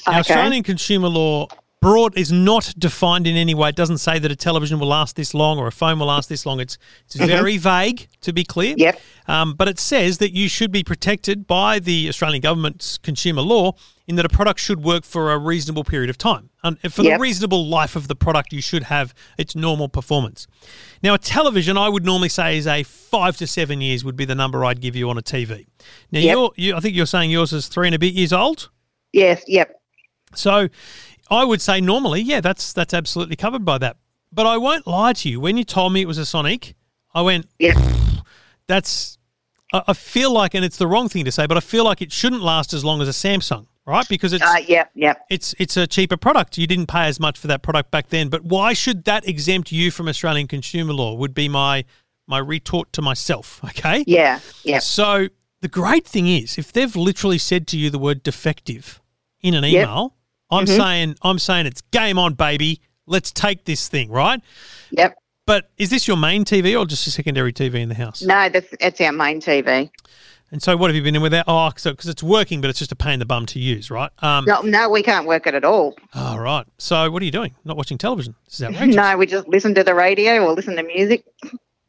Now, 0.07 0.13
Okay. 0.13 0.19
Australian 0.21 0.63
consumer 0.63 1.09
law 1.09 1.49
broad 1.81 2.17
is 2.17 2.33
not 2.33 2.73
defined 2.79 3.27
in 3.27 3.37
any 3.37 3.55
way. 3.55 3.69
It 3.69 3.77
doesn't 3.77 3.99
say 3.99 4.19
that 4.19 4.31
a 4.31 4.37
television 4.37 4.79
will 4.79 4.89
last 4.89 5.17
this 5.17 5.35
long 5.35 5.59
or 5.59 5.67
a 5.67 5.73
phone 5.73 5.99
will 5.99 6.07
last 6.07 6.29
this 6.31 6.47
long. 6.47 6.61
It's 6.61 6.79
it's 7.07 7.17
very 7.17 7.59
vague, 7.59 8.09
to 8.23 8.33
be 8.33 8.43
clear. 8.43 8.75
Yep. 8.79 9.01
Um, 9.29 9.53
but 9.55 9.69
it 9.69 9.79
says 9.79 10.19
that 10.19 10.33
you 10.33 10.49
should 10.49 10.73
be 10.73 10.83
protected 10.83 11.47
by 11.47 11.79
the 11.79 12.09
Australian 12.09 12.41
government's 12.41 12.97
consumer 12.99 13.43
law 13.43 13.73
in 14.07 14.17
that 14.17 14.25
a 14.27 14.29
product 14.29 14.61
should 14.61 14.85
work 14.85 15.03
for 15.05 15.33
a 15.33 15.39
reasonable 15.39 15.83
period 15.85 16.11
of 16.11 16.19
time. 16.19 16.51
And 16.63 16.79
for 16.93 17.03
the 17.03 17.17
reasonable 17.19 17.67
life 17.67 17.97
of 17.97 18.07
the 18.09 18.15
product, 18.15 18.53
you 18.53 18.61
should 18.61 18.85
have 18.85 19.15
its 19.39 19.57
normal 19.57 19.89
performance. 19.89 20.47
Now, 21.03 21.15
a 21.15 21.19
television, 21.19 21.79
I 21.79 21.89
would 21.89 22.05
normally 22.05 22.29
say, 22.29 22.59
is 22.59 22.67
a 22.67 22.83
five 22.83 23.37
to 23.39 23.47
seven 23.47 23.81
years 23.81 24.05
would 24.05 24.17
be 24.17 24.25
the 24.27 24.35
number 24.35 24.63
I'd 24.65 24.81
give 24.83 24.95
you 24.95 25.09
on 25.09 25.17
a 25.17 25.23
TV. 25.23 25.67
Now, 26.13 26.21
Yep. 26.21 26.35
you're, 26.37 26.51
you, 26.57 26.77
I 26.77 26.81
think 26.81 26.95
you're 26.95 27.07
saying 27.07 27.31
yours 27.31 27.53
is 27.55 27.69
three 27.69 27.89
and 27.89 27.95
a 27.95 27.99
bit 27.99 28.13
years 28.13 28.33
old. 28.33 28.69
Yes. 29.13 29.43
Yep. 29.47 29.75
So 30.35 30.69
I 31.31 31.45
would 31.45 31.63
say 31.63 31.81
normally, 31.81 32.21
yeah, 32.21 32.41
that's 32.41 32.73
that's 32.73 32.93
absolutely 32.93 33.37
covered 33.37 33.65
by 33.65 33.79
that. 33.79 33.97
But 34.33 34.47
I 34.47 34.59
won't 34.59 34.87
lie 34.87 35.13
to 35.15 35.29
you. 35.31 35.41
When 35.41 35.57
you 35.57 35.65
told 35.65 35.93
me 35.93 36.03
it 36.03 36.09
was 36.09 36.19
a 36.19 36.23
Soniq, 36.23 36.75
I 37.15 37.23
went, 37.23 37.47
Yep. 37.59 37.77
that's 38.67 39.17
I, 39.89 39.93
feel 39.93 40.33
like, 40.33 40.55
and 40.55 40.65
it's 40.65 40.77
the 40.77 40.87
wrong 40.87 41.09
thing 41.09 41.25
to 41.25 41.33
say, 41.33 41.47
but 41.47 41.57
I 41.57 41.61
feel 41.61 41.85
like 41.85 42.01
it 42.03 42.13
shouldn't 42.13 42.43
last 42.43 42.73
as 42.73 42.85
long 42.85 43.01
as 43.03 43.09
a 43.09 43.13
Samsung, 43.13 43.67
right? 43.87 44.07
Because 44.09 44.33
it's 44.33 44.45
Uh, 44.45 44.57
yep. 44.67 44.91
Yep. 44.95 45.27
it's 45.31 45.55
it's 45.59 45.77
a 45.77 45.87
cheaper 45.87 46.17
product. 46.17 46.57
You 46.59 46.67
didn't 46.67 46.87
pay 46.87 47.07
as 47.07 47.19
much 47.19 47.39
for 47.39 47.47
that 47.49 47.63
product 47.63 47.91
back 47.91 48.09
then. 48.09 48.29
But 48.29 48.45
why 48.45 48.73
should 48.73 49.05
that 49.05 49.27
exempt 49.29 49.73
you 49.73 49.91
from 49.91 50.09
Australian 50.09 50.47
consumer 50.49 50.93
law? 50.93 51.15
Would 51.15 51.35
be 51.35 51.49
my 51.49 51.85
my 52.27 52.39
retort 52.39 52.93
to 52.95 53.03
myself. 53.03 53.61
Okay. 53.71 54.05
Yeah. 54.07 54.41
Yep. 54.65 54.83
So 54.83 55.29
the 55.61 55.69
great 55.69 56.07
thing 56.07 56.27
is, 56.29 56.57
if 56.59 56.73
they've 56.73 56.95
literally 56.95 57.39
said 57.39 57.67
to 57.69 57.77
you 57.79 57.91
the 57.91 57.99
word 57.99 58.23
defective 58.23 59.01
in 59.41 59.55
an 59.55 59.65
Yep. 59.65 59.73
email, 59.73 60.15
I'm 60.51 60.67
saying 60.67 61.17
I'm 61.23 61.39
saying 61.39 61.67
it's 61.67 61.81
game 61.91 62.19
on, 62.19 62.35
baby. 62.35 62.81
Let's 63.07 63.33
take 63.33 63.65
this 63.65 63.89
thing, 63.89 64.11
right? 64.11 64.41
Yep. 64.93 65.17
But 65.47 65.71
is 65.77 65.91
this 65.91 66.09
your 66.09 66.17
main 66.17 66.45
TV 66.45 66.79
or 66.79 66.87
just 66.87 67.07
a 67.07 67.11
secondary 67.11 67.53
TV 67.53 67.75
in 67.75 67.89
the 67.89 67.95
house? 67.95 68.23
No, 68.23 68.49
that's 68.49 68.69
that's 68.81 69.01
our 69.01 69.13
main 69.13 69.41
TV. 69.41 69.91
And 70.51 70.63
so, 70.63 70.77
what 70.77 70.89
have 70.89 70.95
you 70.95 71.03
been 71.03 71.17
in 71.17 71.23
with 71.23 71.33
that? 71.33 71.47
Oh, 71.49 71.69
because 71.71 72.07
it's 72.07 72.23
working, 72.23 72.61
but 72.61 72.71
it's 72.71 72.79
just 72.79 72.93
a 72.93 72.97
pain 72.97 73.15
in 73.15 73.19
the 73.19 73.27
bum 73.27 73.45
to 73.47 73.59
use, 73.59 73.91
right? 73.91 74.11
Um, 74.23 74.45
No, 74.45 74.61
no, 74.63 74.89
we 74.89 75.03
can't 75.03 75.27
work 75.27 75.47
it 75.47 75.55
at 75.55 75.65
all. 75.65 75.97
oh, 76.15 76.37
right. 76.37 76.65
So, 76.79 77.11
what 77.11 77.21
are 77.23 77.25
you 77.25 77.31
doing? 77.33 77.55
Not 77.65 77.77
watching 77.77 77.99
television? 77.99 78.35
This 78.45 78.55
is 78.61 78.63
outrageous. 78.63 78.95
No, 78.97 79.17
we 79.17 79.27
just 79.27 79.49
listen 79.49 79.75
to 79.75 79.83
the 79.85 79.95
radio 79.95 80.45
or 80.45 80.53
listen 80.53 80.77
to 80.77 80.83
music. 80.83 81.25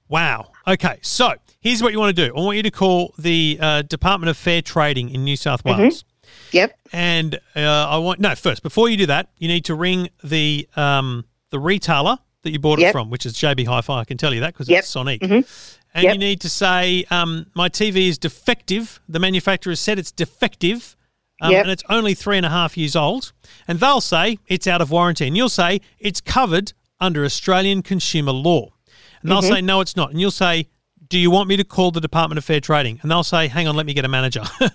Wow. 0.09 0.51
Okay. 0.67 0.99
So, 1.01 1.35
here's 1.59 1.83
what 1.83 1.93
you 1.93 1.99
want 1.99 2.15
to 2.15 2.27
do. 2.27 2.35
I 2.35 2.39
want 2.39 2.57
you 2.57 2.63
to 2.63 2.71
call 2.71 3.13
the 3.17 3.57
uh, 3.61 3.81
Department 3.83 4.29
of 4.29 4.37
Fair 4.37 4.61
Trading 4.61 5.09
in 5.09 5.23
New 5.23 5.35
South 5.37 5.63
Wales. 5.63 6.03
Yep. 6.51 6.77
And 6.91 7.35
uh, 7.55 7.59
I 7.59 7.97
want 7.97 8.19
no 8.19 8.35
first 8.35 8.63
before 8.63 8.89
you 8.89 8.97
do 8.97 9.05
that, 9.05 9.29
you 9.37 9.47
need 9.47 9.65
to 9.65 9.75
ring 9.75 10.09
the 10.23 10.67
um, 10.75 11.25
the 11.51 11.59
retailer 11.59 12.17
that 12.45 12.51
you 12.51 12.59
bought 12.59 12.80
it 12.80 12.92
from, 12.92 13.09
which 13.09 13.25
is 13.25 13.33
JB 13.33 13.65
Hi-Fi. 13.65 14.00
I 14.00 14.06
can 14.06 14.18
tell 14.18 14.33
you 14.33 14.39
that 14.39 14.53
because 14.53 14.69
Yep. 14.69 14.80
it's 14.80 14.94
Soniq. 14.94 15.19
Mhm. 15.19 15.45
And 15.94 16.03
Yep. 16.03 16.13
you 16.13 16.19
need 16.19 16.42
to 16.42 16.50
say, 16.50 17.03
um, 17.09 17.47
"My 17.56 17.68
TV 17.69 18.07
is 18.07 18.18
defective. 18.18 19.00
The 19.09 19.19
manufacturer 19.19 19.71
has 19.71 19.80
said 19.80 19.97
it's 20.00 20.12
defective, 20.12 20.95
um, 21.42 21.51
Yep. 21.51 21.63
and 21.63 21.71
it's 21.71 21.83
only 21.89 22.13
three 22.13 22.38
and 22.38 22.45
a 22.45 22.50
half 22.50 22.77
years 22.77 22.95
old." 22.95 23.31
And 23.68 23.80
they'll 23.80 24.01
say 24.01 24.38
it's 24.47 24.68
out 24.68 24.80
of 24.81 24.92
warranty, 24.92 25.27
and 25.27 25.36
you'll 25.36 25.50
say 25.50 25.81
it's 26.00 26.21
covered 26.21 26.74
under 27.01 27.25
Australian 27.25 27.81
consumer 27.81 28.31
law. 28.31 28.69
And 29.21 29.31
they'll 29.31 29.41
say, 29.41 29.62
"No, 29.62 29.81
it's 29.81 29.95
not." 29.95 30.12
And 30.12 30.21
you'll 30.21 30.30
say, 30.31 30.68
"Do 31.09 31.18
you 31.18 31.31
want 31.31 31.50
me 31.50 31.57
to 31.57 31.63
call 31.63 31.89
the 31.91 32.01
Department 32.01 32.38
of 32.38 32.46
Fair 32.46 32.60
Trading?" 32.60 33.00
And 33.01 33.10
they'll 33.10 33.24
say, 33.24 33.48
"Hang 33.48 33.67
on, 33.67 33.75
let 33.75 33.86
me 33.88 33.93
get 33.93 34.05
a 34.05 34.10
manager." 34.10 34.43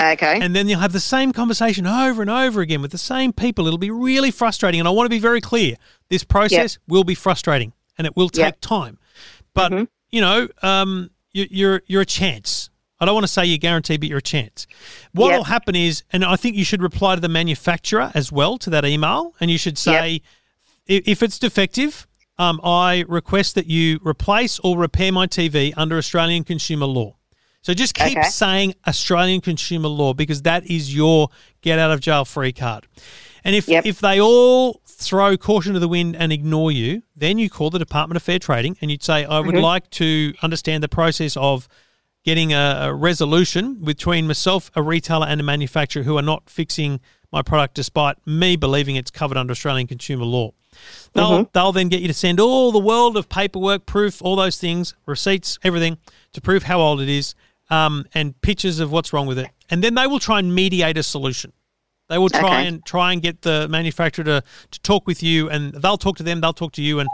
Okay. 0.00 0.38
and 0.40 0.54
then 0.54 0.68
you'll 0.68 0.78
have 0.80 0.92
the 0.92 1.00
same 1.00 1.32
conversation 1.32 1.86
over 1.86 2.22
and 2.22 2.30
over 2.30 2.60
again 2.60 2.82
with 2.82 2.92
the 2.92 2.98
same 2.98 3.32
people. 3.32 3.66
It'll 3.66 3.78
be 3.78 3.90
really 3.90 4.30
frustrating. 4.30 4.80
And 4.80 4.86
I 4.86 4.92
want 4.92 5.06
to 5.06 5.10
be 5.10 5.18
very 5.18 5.40
clear 5.40 5.74
this 6.08 6.22
process 6.24 6.78
will 6.86 7.04
be 7.04 7.14
frustrating 7.16 7.72
and 7.96 8.06
it 8.06 8.14
will 8.16 8.28
take 8.28 8.44
Yep. 8.44 8.60
time. 8.60 8.98
But, 9.54 9.72
you 10.10 10.20
know, 10.20 10.48
um, 10.62 11.10
you, 11.32 11.46
you're, 11.50 11.82
you're 11.86 12.02
a 12.02 12.06
chance. 12.06 12.70
I 13.00 13.04
don't 13.06 13.14
want 13.14 13.24
to 13.24 13.32
say 13.32 13.44
you're 13.44 13.58
guaranteed, 13.58 14.00
but 14.00 14.08
you're 14.08 14.18
a 14.18 14.22
chance. 14.22 14.66
What 15.12 15.28
Yep. 15.30 15.36
will 15.38 15.44
happen 15.44 15.74
is, 15.74 16.04
and 16.12 16.24
I 16.24 16.36
think 16.36 16.54
you 16.56 16.64
should 16.64 16.82
reply 16.82 17.16
to 17.16 17.20
the 17.20 17.28
manufacturer 17.28 18.12
as 18.14 18.30
well 18.30 18.56
to 18.58 18.70
that 18.70 18.84
email, 18.84 19.34
and 19.40 19.50
you 19.50 19.58
should 19.58 19.78
say, 19.78 20.22
if 20.86 21.22
it's 21.22 21.38
defective, 21.38 22.06
um, 22.38 22.60
I 22.62 23.04
request 23.08 23.56
that 23.56 23.66
you 23.66 23.98
replace 24.04 24.60
or 24.60 24.78
repair 24.78 25.10
my 25.12 25.26
TV 25.26 25.74
under 25.76 25.98
Australian 25.98 26.44
consumer 26.44 26.86
law. 26.86 27.16
So 27.68 27.74
just 27.74 27.92
keep 27.92 28.16
Okay. 28.16 28.26
saying 28.30 28.74
Australian 28.86 29.42
consumer 29.42 29.88
law 29.88 30.14
because 30.14 30.40
that 30.42 30.64
is 30.70 30.94
your 30.94 31.28
get 31.60 31.78
out 31.78 31.90
of 31.90 32.00
jail 32.00 32.24
free 32.24 32.50
card. 32.50 32.86
And 33.44 33.54
if 33.54 33.68
Yep. 33.68 33.84
if 33.84 34.00
they 34.00 34.18
all 34.18 34.80
throw 34.86 35.36
caution 35.36 35.74
to 35.74 35.78
the 35.78 35.86
wind 35.86 36.16
and 36.16 36.32
ignore 36.32 36.72
you, 36.72 37.02
then 37.14 37.36
you 37.36 37.50
call 37.50 37.68
the 37.68 37.78
Department 37.78 38.16
of 38.16 38.22
Fair 38.22 38.38
Trading 38.38 38.78
and 38.80 38.90
you'd 38.90 39.02
say, 39.02 39.26
I 39.26 39.40
would 39.40 39.54
Mm-hmm. 39.54 39.62
like 39.62 39.90
to 39.90 40.32
understand 40.40 40.82
the 40.82 40.88
process 40.88 41.36
of 41.36 41.68
getting 42.24 42.54
a, 42.54 42.78
a 42.88 42.94
resolution 42.94 43.74
between 43.84 44.26
myself, 44.26 44.70
a 44.74 44.80
retailer, 44.82 45.26
and 45.26 45.38
a 45.38 45.44
manufacturer 45.44 46.04
who 46.04 46.16
are 46.16 46.22
not 46.22 46.48
fixing 46.48 47.00
my 47.30 47.42
product 47.42 47.74
despite 47.74 48.16
me 48.26 48.56
believing 48.56 48.96
it's 48.96 49.10
covered 49.10 49.36
under 49.36 49.52
Australian 49.52 49.86
consumer 49.86 50.24
law. 50.24 50.52
They'll, 51.12 51.30
Mm-hmm. 51.30 51.42
they'll 51.52 51.72
then 51.72 51.88
get 51.90 52.00
you 52.00 52.08
to 52.08 52.14
send 52.14 52.40
all 52.40 52.72
the 52.72 52.78
world 52.78 53.18
of 53.18 53.28
paperwork, 53.28 53.84
proof, 53.84 54.22
all 54.22 54.36
those 54.36 54.56
things, 54.56 54.94
receipts, 55.04 55.58
everything 55.62 55.98
to 56.32 56.40
prove 56.40 56.62
how 56.62 56.80
old 56.80 57.02
it 57.02 57.10
is, 57.10 57.34
um, 57.70 58.04
and 58.14 58.40
pictures 58.40 58.78
of 58.80 58.90
what's 58.92 59.12
wrong 59.12 59.26
with 59.26 59.38
it. 59.38 59.48
And 59.70 59.82
then 59.84 59.94
they 59.94 60.06
will 60.06 60.18
try 60.18 60.38
and 60.38 60.54
mediate 60.54 60.96
a 60.96 61.02
solution. 61.02 61.52
They 62.08 62.16
will 62.18 62.30
try 62.30 62.60
Okay. 62.60 62.66
and 62.68 62.84
try 62.86 63.12
and 63.12 63.20
get 63.20 63.42
the 63.42 63.68
manufacturer 63.68 64.24
to, 64.24 64.42
to 64.70 64.80
talk 64.80 65.06
with 65.06 65.22
you, 65.22 65.50
and 65.50 65.72
they'll 65.74 65.98
talk 65.98 66.16
to 66.16 66.22
them. 66.22 66.40
They'll 66.40 66.54
talk 66.54 66.72
to 66.72 66.82
you, 66.82 67.00
and 67.00 67.08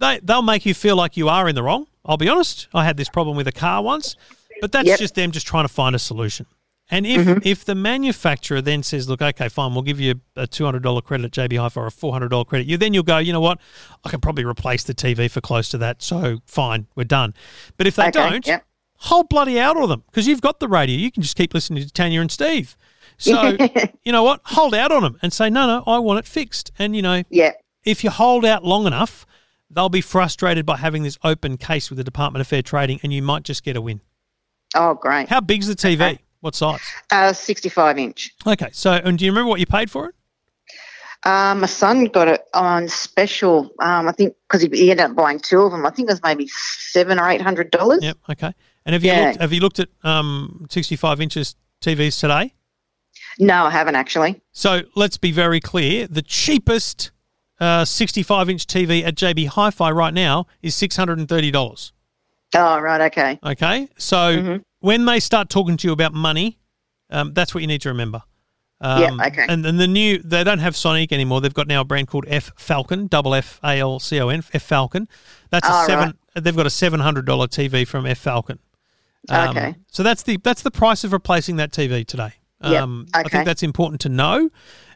they 0.00 0.18
they'll 0.22 0.42
make 0.42 0.66
you 0.66 0.74
feel 0.74 0.96
like 0.96 1.16
you 1.16 1.28
are 1.28 1.48
in 1.48 1.54
the 1.54 1.62
wrong. 1.62 1.86
I'll 2.04 2.16
be 2.16 2.28
honest. 2.28 2.66
I 2.74 2.84
had 2.84 2.96
this 2.96 3.08
problem 3.08 3.36
with 3.36 3.46
a 3.46 3.52
car 3.52 3.80
once, 3.82 4.16
but 4.60 4.72
that's 4.72 4.88
Yep. 4.88 4.98
just 4.98 5.14
them 5.14 5.30
just 5.30 5.46
trying 5.46 5.64
to 5.64 5.72
find 5.72 5.94
a 5.94 5.98
solution. 6.00 6.46
And 6.90 7.06
if 7.06 7.46
if 7.46 7.64
the 7.64 7.74
manufacturer 7.76 8.60
then 8.60 8.82
says, 8.82 9.08
"Look, 9.08 9.22
okay, 9.22 9.48
fine, 9.48 9.72
we'll 9.72 9.82
give 9.82 10.00
you 10.00 10.20
a 10.34 10.46
two 10.48 10.64
hundred 10.64 10.82
dollar 10.82 11.00
credit 11.00 11.26
at 11.26 11.30
JB 11.30 11.56
Hi-Fi 11.56 11.80
or 11.80 11.86
a 11.86 11.90
four 11.92 12.12
hundred 12.12 12.28
dollar 12.30 12.44
credit," 12.44 12.66
you 12.66 12.76
then 12.76 12.92
you'll 12.92 13.04
go, 13.04 13.18
"You 13.18 13.32
know 13.32 13.40
what? 13.40 13.58
I 14.04 14.10
can 14.10 14.20
probably 14.20 14.44
replace 14.44 14.82
the 14.82 14.94
TV 14.94 15.30
for 15.30 15.40
close 15.40 15.68
to 15.70 15.78
that, 15.78 16.02
so 16.02 16.40
fine, 16.44 16.88
we're 16.96 17.04
done." 17.04 17.34
But 17.76 17.86
if 17.86 17.94
they 17.96 18.08
Okay, 18.08 18.10
don't, 18.10 18.46
yep. 18.46 18.66
Hold 19.04 19.28
bloody 19.28 19.58
out 19.60 19.76
of 19.76 19.88
them 19.88 20.02
because 20.10 20.26
you've 20.26 20.40
got 20.40 20.60
the 20.60 20.68
radio. 20.68 20.96
You 20.96 21.10
can 21.12 21.22
just 21.22 21.36
keep 21.36 21.54
listening 21.54 21.82
to 21.84 21.90
Tanya 21.92 22.20
and 22.20 22.30
Steve. 22.30 22.76
So 23.18 23.56
you 24.02 24.12
know 24.12 24.22
what? 24.22 24.40
Hold 24.44 24.74
out 24.74 24.90
on 24.92 25.02
them 25.02 25.18
and 25.22 25.32
say, 25.32 25.48
"No, 25.50 25.66
no, 25.66 25.84
I 25.86 25.98
want 25.98 26.18
it 26.18 26.26
fixed." 26.26 26.72
And 26.78 26.96
you 26.96 27.02
know, 27.02 27.22
Yeah. 27.30 27.52
if 27.84 28.02
you 28.04 28.10
hold 28.10 28.44
out 28.44 28.64
long 28.64 28.86
enough, 28.86 29.24
they'll 29.70 29.88
be 29.88 30.00
frustrated 30.00 30.66
by 30.66 30.76
having 30.78 31.02
this 31.02 31.18
open 31.22 31.56
case 31.56 31.90
with 31.90 31.96
the 31.98 32.04
Department 32.04 32.40
of 32.40 32.46
Fair 32.46 32.62
Trading, 32.62 32.98
and 33.02 33.12
you 33.12 33.22
might 33.22 33.44
just 33.44 33.62
get 33.62 33.76
a 33.76 33.80
win. 33.80 34.00
Oh, 34.74 34.94
great. 34.94 35.28
How 35.28 35.40
big's 35.40 35.68
the 35.68 35.74
TV? 35.76 35.94
Okay. 35.94 36.18
What 36.40 36.54
size? 36.54 36.80
Uh, 37.10 37.32
65 37.32 37.96
inch. 37.98 38.34
Okay, 38.46 38.68
so 38.72 38.92
and 38.92 39.18
do 39.18 39.24
you 39.24 39.30
remember 39.30 39.48
what 39.48 39.60
you 39.60 39.66
paid 39.66 39.90
for 39.90 40.08
it? 40.08 40.14
Um, 41.26 41.60
my 41.60 41.66
son 41.66 42.04
got 42.06 42.28
it 42.28 42.42
on 42.52 42.86
special. 42.88 43.70
Um, 43.78 44.08
I 44.08 44.12
think 44.12 44.34
because 44.46 44.60
he, 44.60 44.68
he 44.68 44.90
ended 44.90 45.06
up 45.06 45.16
buying 45.16 45.38
two 45.40 45.60
of 45.60 45.72
them. 45.72 45.86
I 45.86 45.90
think 45.90 46.10
it 46.10 46.12
was 46.12 46.22
maybe 46.22 46.48
seven 46.48 47.18
or 47.18 47.30
eight 47.30 47.40
hundred 47.40 47.70
dollars. 47.70 48.02
Yep. 48.02 48.18
Okay. 48.32 48.52
And 48.86 48.92
have 48.94 49.02
you 49.04 49.10
Yeah. 49.12 49.26
looked, 49.28 49.40
have 49.40 49.52
you 49.52 49.60
looked 49.60 49.78
at 49.78 49.88
um, 50.02 50.66
65 50.70 51.20
inches 51.20 51.56
TVs 51.80 52.18
today? 52.20 52.54
No, 53.38 53.64
I 53.64 53.70
haven't 53.70 53.94
actually. 53.96 54.42
So 54.52 54.82
let's 54.94 55.16
be 55.16 55.32
very 55.32 55.60
clear: 55.60 56.06
the 56.06 56.22
cheapest 56.22 57.10
uh, 57.60 57.84
65 57.84 58.50
inch 58.50 58.66
TV 58.66 59.04
at 59.04 59.14
JB 59.16 59.48
Hi-Fi 59.48 59.90
right 59.90 60.12
now 60.14 60.46
is 60.62 60.74
six 60.74 60.96
hundred 60.96 61.18
and 61.18 61.28
thirty 61.28 61.50
dollars. 61.50 61.92
Oh, 62.54 62.78
right. 62.78 63.00
Okay. 63.02 63.38
Okay, 63.44 63.88
so 63.98 64.16
Mm-hmm. 64.36 64.56
when 64.80 65.04
they 65.06 65.18
start 65.20 65.48
talking 65.50 65.76
to 65.78 65.88
you 65.88 65.92
about 65.92 66.12
money, 66.14 66.58
um, 67.10 67.32
that's 67.32 67.54
what 67.54 67.62
you 67.62 67.66
need 67.66 67.80
to 67.82 67.88
remember. 67.88 68.22
Um, 68.80 69.18
Yeah, 69.18 69.26
okay. 69.26 69.46
And 69.48 69.64
then 69.64 69.76
the 69.78 69.88
new, 69.88 70.18
they 70.18 70.44
don't 70.44 70.58
have 70.60 70.74
Soniq 70.74 71.10
anymore. 71.10 71.40
They've 71.40 71.54
got 71.54 71.66
now 71.66 71.80
a 71.80 71.84
brand 71.84 72.06
called 72.08 72.26
F 72.28 72.52
Falcon, 72.56 73.06
double 73.08 73.34
F 73.34 73.58
A 73.64 73.78
L 73.80 73.98
C 73.98 74.20
O 74.20 74.28
N, 74.28 74.44
F 74.52 74.62
Falcon. 74.62 75.08
That's 75.50 75.68
a 75.68 75.72
Oh, 75.72 75.86
seven. 75.86 76.18
They've 76.36 76.54
got 76.56 76.66
a 76.66 76.70
seven 76.70 77.00
hundred 77.00 77.24
dollar 77.26 77.46
TV 77.48 77.86
from 77.86 78.06
F 78.06 78.18
Falcon. 78.18 78.58
Um, 79.28 79.50
Okay. 79.56 79.74
So 79.90 80.02
that's 80.02 80.22
the 80.22 80.38
that's 80.42 80.62
the 80.62 80.70
price 80.70 81.04
of 81.04 81.12
replacing 81.12 81.56
that 81.56 81.72
TV 81.72 82.06
today. 82.06 82.34
Yep, 82.62 82.82
Um, 82.82 83.06
I 83.12 83.24
think 83.24 83.44
that's 83.44 83.62
important 83.62 84.00
to 84.02 84.08
know, 84.08 84.48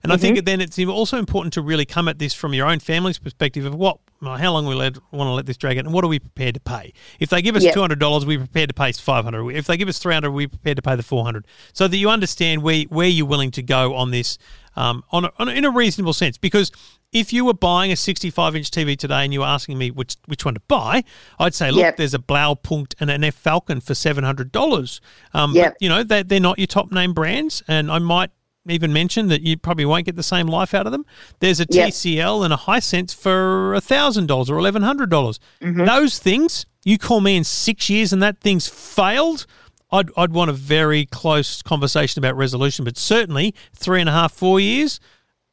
and 0.02 0.10
I 0.12 0.16
think 0.16 0.42
then 0.46 0.60
it's 0.62 0.78
also 0.78 1.18
important 1.18 1.52
to 1.54 1.60
really 1.60 1.84
come 1.84 2.08
at 2.08 2.18
this 2.18 2.32
from 2.32 2.54
your 2.54 2.66
own 2.66 2.78
family's 2.78 3.18
perspective 3.18 3.66
of 3.66 3.74
what, 3.74 3.98
how 4.22 4.52
long 4.54 4.64
we 4.66 4.74
let, 4.74 4.96
want 5.12 5.28
to 5.28 5.32
let 5.32 5.44
this 5.44 5.58
drag 5.58 5.76
out, 5.76 5.84
and 5.84 5.92
what 5.92 6.02
are 6.02 6.08
we 6.08 6.18
prepared 6.18 6.54
to 6.54 6.60
pay? 6.60 6.94
If 7.20 7.28
they 7.28 7.42
give 7.42 7.56
us 7.56 7.64
Yep. 7.64 7.74
two 7.74 7.80
hundred 7.82 7.98
dollars, 7.98 8.24
we're 8.24 8.38
prepared 8.38 8.70
to 8.70 8.74
pay 8.74 8.90
five 8.92 9.24
hundred. 9.24 9.50
If 9.50 9.66
they 9.66 9.76
give 9.76 9.88
us 9.88 9.98
three 9.98 10.14
hundred, 10.14 10.30
we're 10.30 10.48
prepared 10.48 10.76
to 10.76 10.82
pay 10.82 10.96
the 10.96 11.02
four 11.02 11.24
hundred, 11.24 11.46
so 11.74 11.88
that 11.88 11.96
you 11.96 12.08
understand 12.08 12.62
where 12.62 12.84
where 12.84 13.08
you're 13.08 13.26
willing 13.26 13.50
to 13.50 13.62
go 13.62 13.94
on 13.94 14.12
this, 14.12 14.38
um, 14.76 15.04
on, 15.10 15.26
a, 15.26 15.30
on 15.38 15.48
a, 15.48 15.52
in 15.52 15.64
a 15.66 15.70
reasonable 15.70 16.14
sense, 16.14 16.38
because. 16.38 16.70
If 17.12 17.32
you 17.32 17.44
were 17.46 17.54
buying 17.54 17.90
a 17.90 17.96
65 17.96 18.54
inch 18.56 18.70
TV 18.70 18.96
today 18.96 19.24
and 19.24 19.32
you 19.32 19.40
were 19.40 19.46
asking 19.46 19.78
me 19.78 19.90
which 19.90 20.16
which 20.26 20.44
one 20.44 20.54
to 20.54 20.60
buy, 20.68 21.04
I'd 21.38 21.54
say, 21.54 21.70
look, 21.70 21.80
Yep. 21.82 21.96
there's 21.96 22.14
a 22.14 22.18
Blaupunkt 22.18 22.94
and 23.00 23.10
an 23.10 23.24
F 23.24 23.34
Falcon 23.34 23.80
for 23.80 23.94
seven 23.94 24.24
hundred 24.24 24.52
dollars. 24.52 25.00
Um, 25.32 25.54
Yep. 25.54 25.72
but, 25.72 25.82
you 25.82 25.88
know, 25.88 26.02
they, 26.02 26.22
they're 26.22 26.38
not 26.40 26.58
your 26.58 26.66
top 26.66 26.92
name 26.92 27.14
brands, 27.14 27.62
and 27.66 27.90
I 27.90 27.98
might 27.98 28.30
even 28.68 28.92
mention 28.92 29.28
that 29.28 29.40
you 29.40 29.56
probably 29.56 29.86
won't 29.86 30.04
get 30.04 30.16
the 30.16 30.22
same 30.22 30.46
life 30.48 30.74
out 30.74 30.84
of 30.84 30.92
them. 30.92 31.06
There's 31.40 31.60
a 31.60 31.66
Yep. 31.70 31.88
TCL 31.88 32.44
and 32.44 32.52
a 32.52 32.58
Hisense 32.58 33.14
for 33.14 33.80
thousand 33.80 34.26
dollars 34.26 34.50
or 34.50 34.58
eleven 34.58 34.82
hundred 34.82 35.08
dollars. 35.08 35.40
Mm-hmm. 35.62 35.86
Those 35.86 36.18
things, 36.18 36.66
you 36.84 36.98
call 36.98 37.22
me 37.22 37.38
in 37.38 37.44
six 37.44 37.88
years 37.88 38.12
and 38.12 38.22
that 38.22 38.38
thing's 38.40 38.68
failed. 38.68 39.46
I'd, 39.90 40.10
I'd 40.18 40.32
want 40.34 40.50
a 40.50 40.52
very 40.52 41.06
close 41.06 41.62
conversation 41.62 42.20
about 42.20 42.36
resolution, 42.36 42.84
but 42.84 42.98
certainly 42.98 43.54
three 43.74 44.00
and 44.00 44.08
a 44.10 44.12
half, 44.12 44.32
four 44.34 44.60
years, 44.60 45.00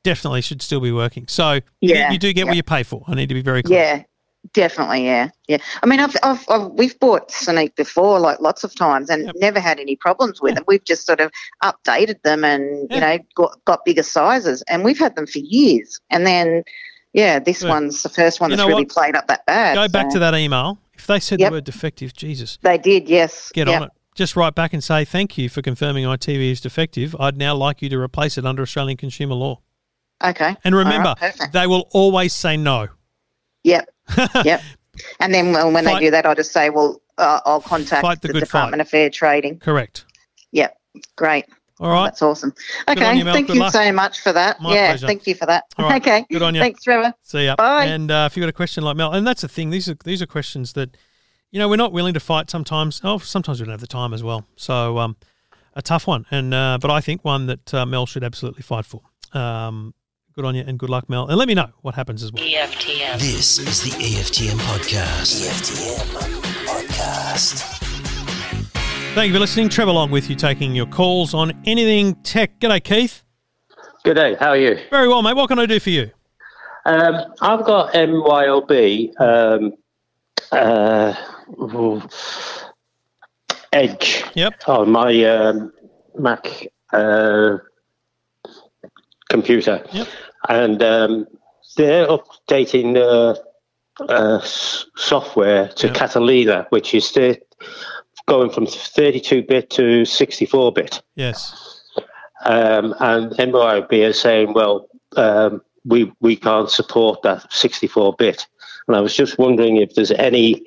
definitely 0.06 0.40
should 0.42 0.62
still 0.62 0.80
be 0.80 0.92
working. 0.94 1.26
So 1.28 1.54
you- 1.82 1.94
Yeah, 1.96 2.12
you, 2.12 2.18
do 2.18 2.32
get 2.32 2.48
what 2.48 2.56
you 2.56 2.64
pay 2.64 2.84
for. 2.84 3.04
I 3.08 3.16
need 3.16 3.28
to 3.28 3.36
be 3.36 3.42
very 3.42 3.62
clear. 3.64 3.80
Yeah. 3.80 4.04
Definitely, 4.54 5.06
yeah, 5.06 5.30
yeah. 5.48 5.58
I 5.82 5.88
mean, 5.88 6.00
I've, 6.00 6.16
I've, 6.22 6.46
I've 6.50 6.70
we've 6.74 6.98
bought 7.00 7.30
Soniq 7.30 7.76
before, 7.76 8.20
like 8.20 8.40
lots 8.40 8.64
of 8.64 8.76
times, 8.76 9.10
and 9.10 9.26
Yep. 9.26 9.36
never 9.40 9.60
had 9.60 9.80
any 9.80 9.96
problems 9.96 10.40
with 10.40 10.54
them. 10.54 10.64
We've 10.68 10.84
just 10.86 11.08
sort 11.08 11.20
of 11.20 11.32
updated 11.64 12.22
them, 12.22 12.44
and 12.44 12.88
Yeah. 12.92 12.96
you 12.96 13.02
know, 13.02 13.24
got 13.36 13.58
got 13.66 13.86
bigger 13.86 14.04
sizes, 14.04 14.62
and 14.70 14.84
we've 14.84 15.00
had 15.00 15.16
them 15.16 15.26
for 15.26 15.40
years. 15.40 16.00
And 16.12 16.28
then, 16.28 16.64
yeah, 17.14 17.40
this 17.40 17.64
Yeah. 17.64 17.70
one's 17.70 18.04
the 18.04 18.10
first 18.10 18.40
one 18.40 18.52
You 18.52 18.58
that's 18.58 18.68
really 18.70 18.84
what? 18.84 18.92
played 18.94 19.16
up 19.16 19.26
that 19.30 19.48
bad. 19.48 19.74
Go 19.74 19.88
back 19.88 20.12
to 20.12 20.20
that 20.20 20.36
email. 20.36 20.78
If 20.94 21.08
they 21.08 21.20
said 21.20 21.40
Yep. 21.40 21.50
the 21.50 21.56
word 21.56 21.64
defective, 21.64 22.14
Jesus, 22.14 22.60
They 22.62 22.78
did, 22.78 23.10
yes. 23.10 23.52
get 23.52 23.68
Yep. 23.68 23.82
on 23.82 23.88
it. 23.88 23.92
Just 24.14 24.36
write 24.36 24.54
back 24.54 24.74
and 24.74 24.84
say, 24.84 25.04
thank 25.06 25.40
you 25.40 25.50
for 25.50 25.62
confirming 25.64 26.06
my 26.06 26.18
TV 26.18 26.52
is 26.52 26.62
defective. 26.62 27.16
I'd 27.20 27.36
now 27.36 27.56
like 27.56 27.82
you 27.82 27.90
to 27.90 28.00
replace 28.00 28.38
it 28.38 28.46
under 28.46 28.62
Australian 28.62 28.96
consumer 28.98 29.34
law. 29.36 29.60
Okay. 30.24 30.56
And 30.64 30.76
remember, 30.76 31.16
perfect. 31.18 31.54
they 31.54 31.68
will 31.68 31.88
always 31.92 32.34
say 32.34 32.58
no. 32.58 32.88
Yep. 33.64 33.90
yep. 34.46 34.62
And 35.20 35.34
then 35.34 35.52
when, 35.52 35.74
when 35.74 35.84
Fight- 35.84 36.00
they 36.00 36.06
do 36.06 36.12
that, 36.12 36.26
I'll 36.26 36.36
just 36.36 36.52
say, 36.52 36.70
well, 36.70 37.02
uh, 37.18 37.42
I'll 37.46 37.62
contact 37.62 38.22
the 38.22 38.28
the, 38.28 38.34
good 38.34 38.40
Department 38.42 38.80
fight. 38.80 38.82
of 38.82 38.90
Fair 38.90 39.10
Trading. 39.10 39.60
Correct. 39.60 40.06
Yep. 40.52 40.78
Great. 41.16 41.46
All 41.80 41.90
right. 41.90 42.06
That's 42.06 42.22
awesome. 42.22 42.54
Okay. 42.88 43.18
you, 43.18 43.26
Thank 43.26 43.48
Good 43.48 43.56
you 43.56 43.62
luck. 43.62 43.74
so 43.74 43.92
much 43.92 44.22
for 44.22 44.32
that. 44.32 44.62
My 44.62 44.74
yeah. 44.74 44.88
pleasure. 44.92 45.08
Thank 45.08 45.28
you 45.28 45.36
for 45.36 45.46
that. 45.46 45.66
Right. 45.78 46.02
Okay. 46.02 46.26
Good 46.32 46.42
on 46.42 46.56
you. 46.56 46.62
Thanks, 46.62 46.84
Trevor. 46.84 47.14
See 47.24 47.46
ya. 47.46 47.56
Bye. 47.58 47.86
And 47.86 48.10
uh, 48.10 48.30
if 48.30 48.38
you've 48.38 48.44
got 48.44 48.50
a 48.50 48.54
question 48.54 48.84
like 48.84 48.96
Mel, 48.96 49.12
and 49.12 49.28
that's 49.28 49.42
the 49.42 49.50
thing, 49.50 49.72
these 49.72 49.90
are 49.90 49.98
these 50.06 50.22
are 50.22 50.26
questions 50.26 50.74
that, 50.74 50.96
you 51.52 51.60
know, 51.60 51.68
we're 51.68 51.76
not 51.76 51.92
willing 51.92 52.14
to 52.14 52.20
fight 52.22 52.50
sometimes. 52.50 53.02
Oh, 53.04 53.18
sometimes 53.18 53.60
we 53.60 53.66
don't 53.66 53.74
have 53.74 53.82
the 53.82 53.88
time 53.88 54.14
as 54.14 54.24
well. 54.24 54.46
So 54.56 54.98
um, 55.00 55.18
a 55.74 55.82
tough 55.82 56.08
one, 56.08 56.26
and 56.32 56.54
uh, 56.54 56.78
but 56.82 56.92
I 56.92 57.02
think 57.02 57.26
one 57.26 57.48
that 57.48 57.74
uh, 57.74 57.86
Mel 57.86 58.06
should 58.06 58.24
absolutely 58.24 58.64
fight 58.64 58.86
for. 58.86 59.02
Um, 59.34 59.94
good 60.36 60.44
on 60.46 60.54
you, 60.54 60.64
and 60.68 60.78
good 60.78 60.90
luck, 60.90 61.10
Mel. 61.10 61.28
And 61.28 61.38
let 61.38 61.48
me 61.48 61.54
know 61.54 61.70
what 61.82 61.96
happens 61.96 62.22
as 62.22 62.32
well. 62.32 62.44
EFTM. 62.44 63.20
This 63.20 63.58
is 63.58 63.82
the 63.84 63.92
EFTM 63.92 64.58
podcast. 64.60 65.48
EFTM 65.48 66.06
podcast. 66.66 67.62
Thank 69.16 69.30
you 69.30 69.34
for 69.36 69.40
listening. 69.40 69.70
Trevor 69.70 69.94
Long 69.94 70.12
with 70.12 70.30
you, 70.30 70.36
taking 70.36 70.76
your 70.76 70.88
calls 70.88 71.34
on 71.34 71.54
anything 71.66 72.16
tech. 72.16 72.60
G'day, 72.60 72.84
Keith. 72.84 73.24
Good 74.04 74.16
day. 74.16 74.36
How 74.38 74.50
are 74.50 74.58
you? 74.58 74.78
Very 74.92 75.08
well, 75.08 75.22
mate. 75.22 75.38
What 75.38 75.48
can 75.48 75.58
I 75.58 75.66
do 75.66 75.80
for 75.80 75.90
you? 75.90 76.12
Um, 76.86 77.34
I've 77.42 77.64
got 77.66 77.94
MYOB 77.94 79.20
um, 79.22 79.74
uh, 80.52 81.14
Edge 83.72 84.24
Yep. 84.36 84.54
on 84.68 84.92
my 84.92 85.24
um, 85.24 85.72
Mac 86.20 86.68
uh, 86.92 87.58
computer, 89.30 89.84
Yep. 89.94 90.08
And 90.50 90.82
um, 90.84 91.28
they're 91.78 92.08
updating 92.08 92.98
uh, 92.98 93.36
uh, 94.04 94.42
software 94.42 95.70
to 95.70 95.88
Yep. 95.88 95.96
Catalina, 95.96 96.68
which 96.70 96.94
is 96.94 97.12
the, 97.12 97.40
going 98.28 98.50
from 98.50 98.66
32-bit 98.66 99.70
to 99.72 100.02
64-bit. 100.04 101.02
Yes. 101.16 101.82
um, 102.46 102.94
and 103.00 103.32
MYOB 103.34 103.92
is 103.94 104.20
saying, 104.20 104.54
well, 104.54 104.88
um, 105.16 105.62
we 105.86 106.12
we 106.20 106.36
can't 106.36 106.70
support 106.70 107.22
that 107.22 107.52
64 107.54 108.16
bit. 108.18 108.48
And 108.88 108.98
I 108.98 109.02
was 109.02 109.16
just 109.16 109.38
wondering 109.38 109.78
if 109.78 109.94
there's 109.94 110.12
any 110.12 110.66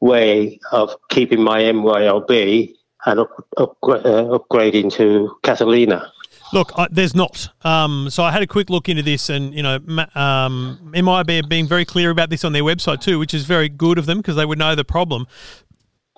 way 0.00 0.58
of 0.70 0.94
keeping 1.10 1.42
my 1.42 1.60
MYOB 1.62 2.72
and 3.06 3.20
up, 3.20 3.30
up, 3.56 3.76
uh, 3.82 4.38
upgrading 4.38 4.92
to 4.94 5.36
Catalina. 5.42 6.11
Look, 6.52 6.72
I, 6.76 6.86
there's 6.90 7.14
not. 7.14 7.48
Um, 7.62 8.10
so 8.10 8.22
I 8.22 8.30
had 8.30 8.42
a 8.42 8.46
quick 8.46 8.68
look 8.68 8.88
into 8.88 9.02
this, 9.02 9.30
and 9.30 9.54
you 9.54 9.62
know, 9.62 9.76
um, 10.14 10.92
MYOB 10.94 11.44
are 11.44 11.46
being 11.46 11.66
very 11.66 11.84
clear 11.84 12.10
about 12.10 12.28
this 12.30 12.44
on 12.44 12.52
their 12.52 12.62
website 12.62 13.00
too, 13.00 13.18
which 13.18 13.32
is 13.32 13.44
very 13.44 13.68
good 13.68 13.98
of 13.98 14.06
them 14.06 14.18
because 14.18 14.36
they 14.36 14.44
would 14.44 14.58
know 14.58 14.74
the 14.74 14.84
problem. 14.84 15.26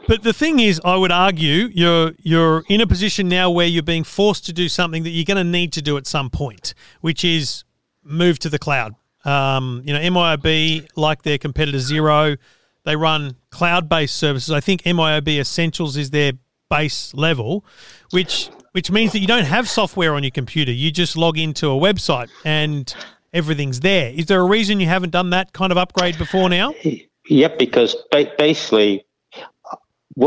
But 0.07 0.23
the 0.23 0.33
thing 0.33 0.59
is, 0.59 0.81
I 0.85 0.97
would 0.97 1.13
argue 1.13 1.71
you're 1.73 2.13
you're 2.19 2.65
in 2.69 2.81
a 2.81 2.87
position 2.87 3.29
now 3.29 3.51
where 3.51 3.67
you're 3.67 3.83
being 3.83 4.05
forced 4.05 4.45
to 4.47 4.53
do 4.53 4.69
something 4.69 5.05
that 5.05 5.11
you're 5.11 5.25
going 5.25 5.39
to 5.39 5.45
need 5.45 5.73
to 5.75 5.83
do 5.83 5.97
at 5.97 6.07
some 6.07 6.31
point, 6.31 6.75
which 7.01 7.25
is 7.25 7.65
move 8.03 8.39
to 8.41 8.49
the 8.49 8.59
cloud. 8.59 8.95
Um, 9.25 9.83
you 9.85 9.95
know, 9.95 10.01
MYOB 10.01 10.89
like 10.97 11.23
their 11.23 11.39
competitor 11.39 11.79
Xero, 11.79 12.37
they 12.85 12.97
run 12.97 13.37
cloud-based 13.51 14.15
services. 14.15 14.51
I 14.51 14.61
think 14.61 14.83
MYOB 14.83 15.29
Essentials 15.41 15.97
is 15.97 16.11
their 16.11 16.33
base 16.69 17.15
level, 17.15 17.65
which 18.11 18.51
which 18.75 18.91
means 18.91 19.13
that 19.13 19.21
you 19.21 19.27
don't 19.29 19.45
have 19.45 19.69
software 19.69 20.15
on 20.15 20.25
your 20.25 20.33
computer. 20.33 20.73
You 20.73 20.91
just 20.91 21.17
log 21.17 21.39
into 21.39 21.69
a 21.69 21.79
website 21.79 22.29
and 22.45 22.93
everything's 23.33 23.79
there. 23.81 24.11
Is 24.11 24.27
there 24.27 24.41
a 24.41 24.45
reason 24.45 24.81
you 24.81 24.89
haven't 24.89 25.11
done 25.11 25.31
that 25.31 25.53
kind 25.53 25.71
of 25.71 25.79
upgrade 25.79 26.19
before 26.19 26.49
now? 26.49 26.75
Yep, 27.29 27.57
because 27.57 27.95
ba- 28.11 28.33
basically, 28.37 29.07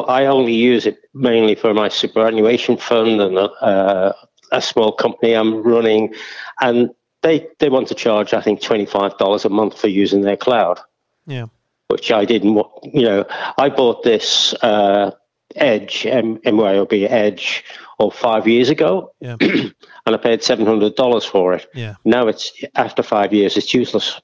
I 0.08 0.26
only 0.28 0.54
use 0.54 0.86
it 0.86 0.98
mainly 1.14 1.56
for 1.56 1.74
my 1.74 1.90
superannuation 1.90 2.78
fund 2.78 3.20
and 3.20 3.38
uh, 3.38 4.14
a 4.54 4.62
small 4.62 4.94
company 4.94 5.34
I'm 5.34 5.62
running, 5.62 6.14
and 6.62 6.90
they 7.24 7.46
they 7.60 7.68
want 7.68 7.90
to 7.90 7.96
charge 7.96 8.34
I 8.34 8.40
think 8.42 8.62
twenty 8.62 8.86
five 8.86 9.18
dollars 9.18 9.44
a 9.44 9.50
month 9.50 9.78
for 9.78 9.90
using 9.90 10.22
their 10.22 10.38
cloud, 10.38 10.80
Yeah. 11.26 11.48
which 11.90 12.12
I 12.14 12.24
didn't. 12.24 12.56
You 12.94 13.02
know, 13.04 13.26
I 13.58 13.68
bought 13.68 14.04
this 14.04 14.54
uh, 14.62 15.12
Edge, 15.58 16.06
M- 16.06 16.38
MYOB 16.40 17.10
Edge, 17.10 17.64
or 18.00 18.12
five 18.12 18.48
years 18.48 18.70
ago, 18.70 19.12
Yeah. 19.20 19.36
and 19.42 19.74
I 20.06 20.18
paid 20.18 20.44
seven 20.44 20.66
hundred 20.66 20.96
dollars 20.96 21.26
for 21.26 21.54
it. 21.54 21.68
Yeah. 21.74 21.96
Now 22.06 22.28
it's 22.28 22.52
after 22.76 23.04
five 23.04 23.34
years, 23.34 23.58
it's 23.58 23.74
useless. 23.74 24.20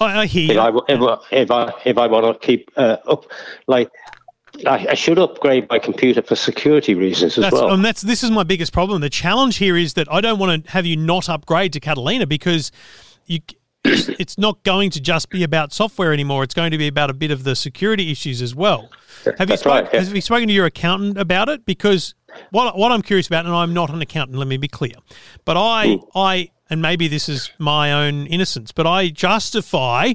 I, 0.00 0.20
I 0.22 0.26
hear 0.26 0.50
If 0.50 0.54
you. 0.54 0.60
I 0.60 0.68
if 0.88 1.00
I 1.00 1.18
if 1.32 1.50
I, 1.50 1.72
if 1.84 1.98
I 1.98 2.06
want 2.06 2.40
to 2.40 2.46
keep 2.46 2.70
uh, 2.76 2.96
up, 3.06 3.26
like 3.66 3.90
I, 4.66 4.86
I 4.90 4.94
should 4.94 5.18
upgrade 5.18 5.68
my 5.68 5.78
computer 5.78 6.22
for 6.22 6.36
security 6.36 6.94
reasons 6.94 7.36
as 7.38 7.42
That's, 7.42 7.52
well. 7.54 7.72
and 7.72 7.84
that's 7.84 8.02
this 8.02 8.22
is 8.22 8.30
my 8.30 8.42
biggest 8.44 8.72
problem. 8.72 9.00
The 9.00 9.10
challenge 9.10 9.56
here 9.56 9.76
is 9.76 9.94
that 9.94 10.10
I 10.12 10.20
don't 10.20 10.38
want 10.38 10.64
to 10.64 10.70
have 10.70 10.86
you 10.86 10.96
not 10.96 11.28
upgrade 11.28 11.72
to 11.74 11.80
Catalina 11.80 12.26
because 12.26 12.70
you 13.26 13.40
it's, 13.84 14.38
not 14.38 14.62
going 14.62 14.90
to 14.90 15.00
just 15.00 15.28
be 15.30 15.42
about 15.42 15.72
software 15.72 16.12
anymore. 16.12 16.42
It's 16.42 16.54
going 16.54 16.70
to 16.70 16.78
be 16.78 16.88
about 16.88 17.10
a 17.10 17.14
bit 17.14 17.30
of 17.30 17.44
the 17.44 17.54
security 17.54 18.10
issues 18.10 18.40
as 18.40 18.54
well. 18.54 18.90
Have 19.38 19.50
you 19.50 19.56
spoke, 19.56 19.72
right, 19.72 19.88
yeah. 19.92 20.00
have 20.00 20.14
you 20.14 20.20
spoken 20.20 20.48
to 20.48 20.54
your 20.54 20.66
accountant 20.66 21.18
about 21.18 21.48
it? 21.48 21.64
Because 21.66 22.14
what 22.50 22.76
what 22.76 22.92
I'm 22.92 23.02
curious 23.02 23.26
about, 23.26 23.46
and 23.46 23.54
I'm 23.54 23.72
not 23.72 23.90
an 23.90 24.02
accountant. 24.02 24.38
Let 24.38 24.48
me 24.48 24.56
be 24.56 24.68
clear, 24.68 24.94
but 25.44 25.56
I 25.56 25.96
Hmm. 25.96 26.18
I 26.18 26.50
and 26.70 26.80
maybe 26.80 27.08
this 27.08 27.28
is 27.28 27.50
my 27.58 27.92
own 27.92 28.26
innocence, 28.26 28.72
but 28.72 28.86
I 28.86 29.08
justify 29.08 30.14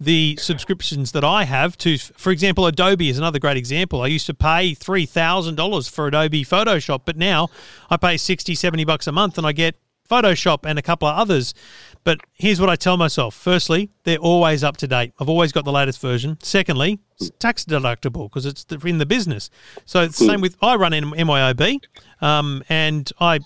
the 0.00 0.36
subscriptions 0.40 1.12
that 1.12 1.24
I 1.24 1.44
have 1.44 1.76
to, 1.78 1.98
for 1.98 2.32
example, 2.32 2.66
Adobe 2.66 3.10
is 3.10 3.18
another 3.18 3.38
great 3.38 3.58
example. 3.58 4.00
I 4.00 4.06
used 4.06 4.24
to 4.26 4.34
pay 4.34 4.74
$3,000 4.74 5.90
for 5.90 6.06
Adobe 6.06 6.42
Photoshop, 6.42 7.02
but 7.04 7.18
now 7.18 7.48
I 7.90 7.98
pay 7.98 8.16
60, 8.16 8.54
70 8.54 8.84
bucks 8.84 9.06
a 9.06 9.12
month 9.12 9.36
and 9.36 9.46
I 9.46 9.52
get 9.52 9.76
Photoshop 10.10 10.60
and 10.64 10.78
a 10.78 10.82
couple 10.82 11.06
of 11.06 11.16
others. 11.16 11.54
But 12.04 12.20
here's 12.32 12.60
what 12.60 12.70
I 12.70 12.76
tell 12.76 12.96
myself. 12.96 13.34
Firstly, 13.34 13.90
they're 14.04 14.18
always 14.18 14.64
up 14.64 14.76
to 14.78 14.86
date. 14.86 15.12
I've 15.20 15.28
always 15.28 15.52
got 15.52 15.64
the 15.64 15.72
latest 15.72 16.00
version. 16.00 16.38
Secondly, 16.42 16.98
it's 17.18 17.30
tax 17.38 17.64
deductible 17.64 18.28
because 18.28 18.46
it's 18.46 18.64
in 18.84 18.98
the 18.98 19.06
business. 19.06 19.50
So 19.84 20.02
it's 20.02 20.18
the 20.18 20.26
same 20.26 20.40
with, 20.40 20.56
I 20.62 20.76
run 20.76 20.94
M- 20.94 21.12
MYOB 21.12 21.80
um, 22.22 22.62
and 22.68 23.10
I 23.20 23.40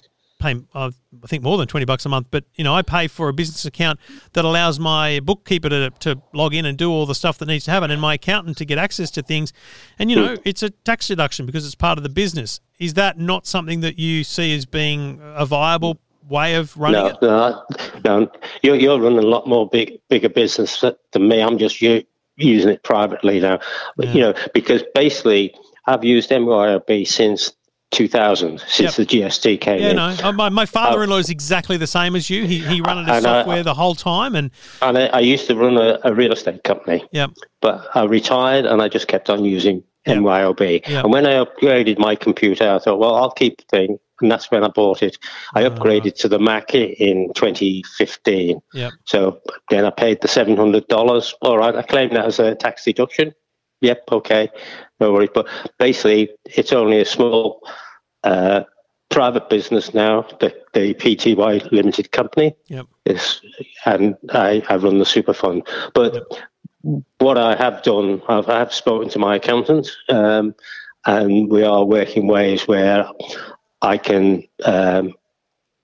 pay 0.45 0.61
I 0.75 0.91
think 1.27 1.43
more 1.43 1.57
than 1.57 1.67
20 1.67 1.87
bucks 1.87 2.05
a 2.05 2.09
month 2.09 2.27
but 2.31 2.45
you 2.55 2.65
know 2.65 2.75
I 2.75 2.83
pay 2.83 3.09
for 3.09 3.29
a 3.29 3.33
business 3.33 3.65
account 3.65 3.99
that 4.35 4.45
allows 4.45 4.79
my 4.79 5.21
bookkeeper 5.21 5.69
to, 5.71 5.91
to 6.01 6.21
log 6.33 6.55
in 6.55 6.67
and 6.67 6.77
do 6.77 6.91
all 6.91 7.07
the 7.07 7.15
stuff 7.15 7.39
that 7.39 7.47
needs 7.47 7.65
to 7.65 7.71
happen 7.71 7.91
and 7.91 8.01
my 8.01 8.15
accountant 8.15 8.59
to 8.59 8.65
get 8.65 8.77
access 8.77 9.11
to 9.13 9.23
things 9.23 9.53
and 9.99 10.11
you 10.11 10.17
know 10.17 10.37
it's 10.45 10.63
a 10.63 10.71
tax 10.71 11.09
deduction 11.09 11.47
because 11.47 11.65
it's 11.65 11.75
part 11.75 11.99
of 11.99 12.03
the 12.05 12.11
business 12.11 12.61
is 12.79 12.95
that 12.95 13.19
not 13.19 13.47
something 13.47 13.81
that 13.81 13.99
you 13.99 14.23
see 14.25 14.55
as 14.55 14.67
being 14.67 15.19
a 15.23 15.47
viable 15.47 15.99
way 16.29 16.55
of 16.55 16.77
running 16.77 17.01
no, 17.01 17.07
it 17.09 17.17
no, 17.23 17.65
no. 18.05 18.31
You're, 18.63 18.77
you're 18.77 19.01
running 19.01 19.19
a 19.19 19.23
lot 19.27 19.47
more 19.47 19.69
big, 19.69 19.99
bigger 20.09 20.29
business 20.29 20.83
than 21.13 21.29
me. 21.29 21.41
I'm 21.41 21.59
just 21.59 21.81
u- 21.83 22.03
using 22.37 22.71
it 22.71 22.83
privately 22.83 23.41
now. 23.41 23.59
But, 23.97 24.15
You 24.15 24.21
know, 24.23 24.35
because 24.55 24.83
basically 24.95 25.55
I've 25.87 26.05
used 26.05 26.31
MYOB 26.31 27.07
since 27.07 27.53
2000, 27.91 28.59
since 28.67 28.79
Yep. 28.81 28.95
the 28.95 29.07
GST 29.21 29.61
came 29.61 29.79
yeah 29.81 29.91
in. 29.91 29.97
no 29.97 30.17
Uh, 30.23 30.33
my, 30.33 30.49
my 30.49 30.67
father-in-law 30.67 31.19
is 31.19 31.31
exactly 31.31 31.77
the 31.77 31.87
same 31.87 32.17
as 32.17 32.29
you 32.29 32.45
he, 32.45 32.59
he 32.59 32.81
ran 32.81 32.99
it 32.99 33.09
as 33.09 33.19
And, 33.19 33.27
uh, 33.27 33.39
software 33.43 33.63
the 33.63 33.75
whole 33.75 33.95
time 33.95 34.35
and 34.35 34.51
And 34.83 34.99
I, 34.99 35.07
I 35.07 35.21
used 35.21 35.47
to 35.47 35.55
run 35.55 35.77
a, 35.77 36.01
a 36.03 36.13
real 36.13 36.33
estate 36.33 36.65
company, 36.65 37.05
yeah 37.13 37.29
but 37.61 37.87
I 37.95 38.03
retired 38.05 38.65
and 38.67 38.83
I 38.83 38.89
just 38.89 39.07
kept 39.09 39.31
on 39.31 39.45
using 39.45 39.85
Yeah. 40.07 40.15
MYOB. 40.17 40.83
Yeah. 40.89 41.01
And 41.05 41.13
when 41.13 41.25
I 41.27 41.35
upgraded 41.45 41.99
my 41.99 42.15
computer, 42.17 42.69
I 42.69 42.79
thought, 42.79 42.99
well, 42.99 43.15
I'll 43.15 43.31
keep 43.31 43.59
the 43.59 43.65
thing. 43.71 43.99
And 44.21 44.31
that's 44.31 44.51
when 44.51 44.65
I 44.65 44.69
bought 44.69 45.03
it. 45.03 45.19
I 45.55 45.65
Uh. 45.65 45.71
upgraded 45.71 46.15
to 46.21 46.29
the 46.29 46.39
Mac 46.39 46.75
in 46.75 47.33
2015. 47.35 48.61
yeah 48.73 48.91
So 49.05 49.41
then 49.71 49.85
I 49.85 49.91
paid 49.91 50.21
the 50.21 50.29
seven 50.29 50.57
hundred 50.57 50.87
dollars. 50.89 51.35
All 51.43 51.59
right, 51.59 51.75
I 51.75 51.83
claim 51.83 52.11
that 52.15 52.27
as 52.27 52.39
a 52.39 52.55
tax 52.55 52.85
deduction. 52.85 53.35
Yep, 53.81 54.05
okay, 54.13 54.49
no 55.01 55.13
worries. 55.13 55.31
But 55.35 55.47
basically, 55.79 56.31
it's 56.45 56.73
only 56.73 57.01
a 57.01 57.05
small 57.05 57.61
uh, 58.23 58.63
private 59.11 59.51
business 59.51 59.93
now. 59.93 60.23
The, 60.41 60.55
the 60.73 60.95
PTY 60.95 61.71
Limited 61.71 62.11
Company 62.11 62.55
Yep. 62.69 62.87
is, 63.05 63.41
and 63.85 64.17
I, 64.31 64.63
I 64.71 64.77
run 64.77 64.99
the 64.99 65.05
super 65.05 65.35
fund. 65.35 65.67
But 65.93 66.17
what 67.19 67.37
I 67.37 67.57
have 67.57 67.83
done, 67.83 68.23
I've, 68.29 68.49
I 68.49 68.59
have 68.59 68.73
spoken 68.73 69.09
to 69.11 69.19
my 69.19 69.37
accountant, 69.37 69.91
um, 70.09 70.55
and 71.05 71.51
we 71.51 71.63
are 71.65 71.85
working 71.85 72.27
ways 72.27 72.67
where 72.67 73.07
I 73.85 73.99
can. 73.99 74.43
Um, 74.65 75.15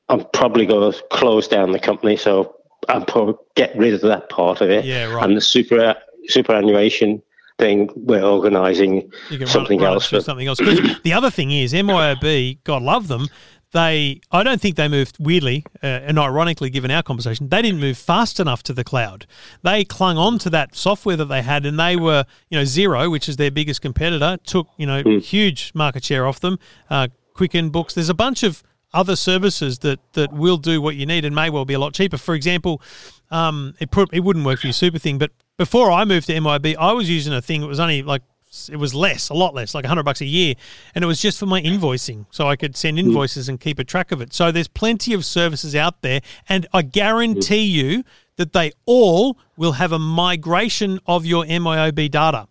I'm 0.08 0.24
probably 0.32 0.66
going 0.66 0.92
to 0.92 1.02
close 1.12 1.46
down 1.46 1.70
the 1.70 1.78
company, 1.78 2.16
so 2.16 2.56
I'm 2.88 3.04
probably 3.04 3.34
get 3.54 3.76
rid 3.76 3.94
of 3.94 4.00
that 4.00 4.28
part 4.28 4.60
of 4.60 4.70
it. 4.70 4.84
Yeah, 4.84 5.12
right. 5.12 5.24
And 5.24 5.36
the 5.36 5.40
super 5.40 5.94
superannuation 6.26 7.22
thing, 7.58 7.90
we're 7.94 8.22
organising 8.22 9.10
something 9.46 9.80
run, 9.80 9.94
else. 9.94 10.08
through 10.08 10.18
but- 10.18 10.24
something 10.24 10.48
else. 10.48 10.58
the 10.58 11.12
other 11.14 11.30
thing 11.30 11.52
is 11.52 11.72
MYOB, 11.72 12.58
God 12.64 12.82
love 12.82 13.08
them. 13.08 13.28
They, 13.72 14.20
I 14.32 14.42
don't 14.42 14.60
think 14.60 14.74
they 14.74 14.88
moved 14.88 15.16
weirdly 15.20 15.64
uh, 15.80 15.86
and 15.86 16.18
ironically, 16.18 16.70
given 16.70 16.90
our 16.90 17.04
conversation, 17.04 17.50
they 17.50 17.62
didn't 17.62 17.78
move 17.78 17.96
fast 17.96 18.40
enough 18.40 18.64
to 18.64 18.72
the 18.72 18.82
cloud. 18.82 19.26
They 19.62 19.84
clung 19.84 20.18
on 20.18 20.40
to 20.40 20.50
that 20.50 20.74
software 20.74 21.16
that 21.16 21.26
they 21.26 21.42
had, 21.42 21.64
and 21.64 21.78
they 21.78 21.94
were, 21.94 22.24
you 22.48 22.58
know, 22.58 22.64
Xero, 22.64 23.08
which 23.08 23.28
is 23.28 23.36
their 23.36 23.52
biggest 23.52 23.80
competitor, 23.80 24.38
took 24.44 24.66
you 24.76 24.86
know 24.86 25.04
huge 25.20 25.70
market 25.72 26.02
share 26.02 26.26
off 26.26 26.40
them. 26.40 26.58
Uh, 26.88 27.06
Quicken 27.34 27.70
Books, 27.70 27.94
there's 27.94 28.08
a 28.08 28.14
bunch 28.14 28.42
of 28.42 28.62
other 28.92 29.14
services 29.14 29.78
that 29.80 30.00
that 30.14 30.32
will 30.32 30.56
do 30.56 30.80
what 30.80 30.96
you 30.96 31.06
need 31.06 31.24
and 31.24 31.34
may 31.34 31.48
well 31.48 31.64
be 31.64 31.74
a 31.74 31.78
lot 31.78 31.94
cheaper. 31.94 32.18
For 32.18 32.34
example, 32.34 32.82
um, 33.30 33.74
it 33.78 33.90
put, 33.90 34.12
it 34.12 34.20
wouldn't 34.20 34.44
work 34.44 34.60
for 34.60 34.66
your 34.66 34.74
super 34.74 34.98
thing, 34.98 35.18
but 35.18 35.30
before 35.56 35.90
I 35.90 36.04
moved 36.04 36.26
to 36.26 36.34
MYOB, 36.34 36.76
I 36.76 36.92
was 36.92 37.08
using 37.08 37.32
a 37.32 37.42
thing 37.42 37.60
that 37.60 37.66
was 37.66 37.78
only 37.78 38.02
like 38.02 38.22
it 38.68 38.76
was 38.76 38.94
less, 38.94 39.28
a 39.28 39.34
lot 39.34 39.54
less, 39.54 39.74
like 39.74 39.84
100 39.84 40.02
bucks 40.02 40.20
a 40.20 40.26
year, 40.26 40.54
and 40.94 41.04
it 41.04 41.06
was 41.06 41.20
just 41.20 41.38
for 41.38 41.46
my 41.46 41.62
invoicing, 41.62 42.26
so 42.30 42.48
I 42.48 42.56
could 42.56 42.76
send 42.76 42.98
invoices 42.98 43.48
and 43.48 43.60
keep 43.60 43.78
a 43.78 43.84
track 43.84 44.10
of 44.10 44.20
it. 44.20 44.34
So 44.34 44.50
there's 44.50 44.66
plenty 44.66 45.12
of 45.12 45.24
services 45.24 45.76
out 45.76 46.02
there, 46.02 46.20
and 46.48 46.66
I 46.72 46.82
guarantee 46.82 47.62
you 47.62 48.02
that 48.36 48.52
they 48.52 48.72
all 48.86 49.38
will 49.56 49.72
have 49.72 49.92
a 49.92 49.98
migration 50.00 50.98
of 51.06 51.24
your 51.24 51.44
MYOB 51.44 52.10
data. 52.10 52.48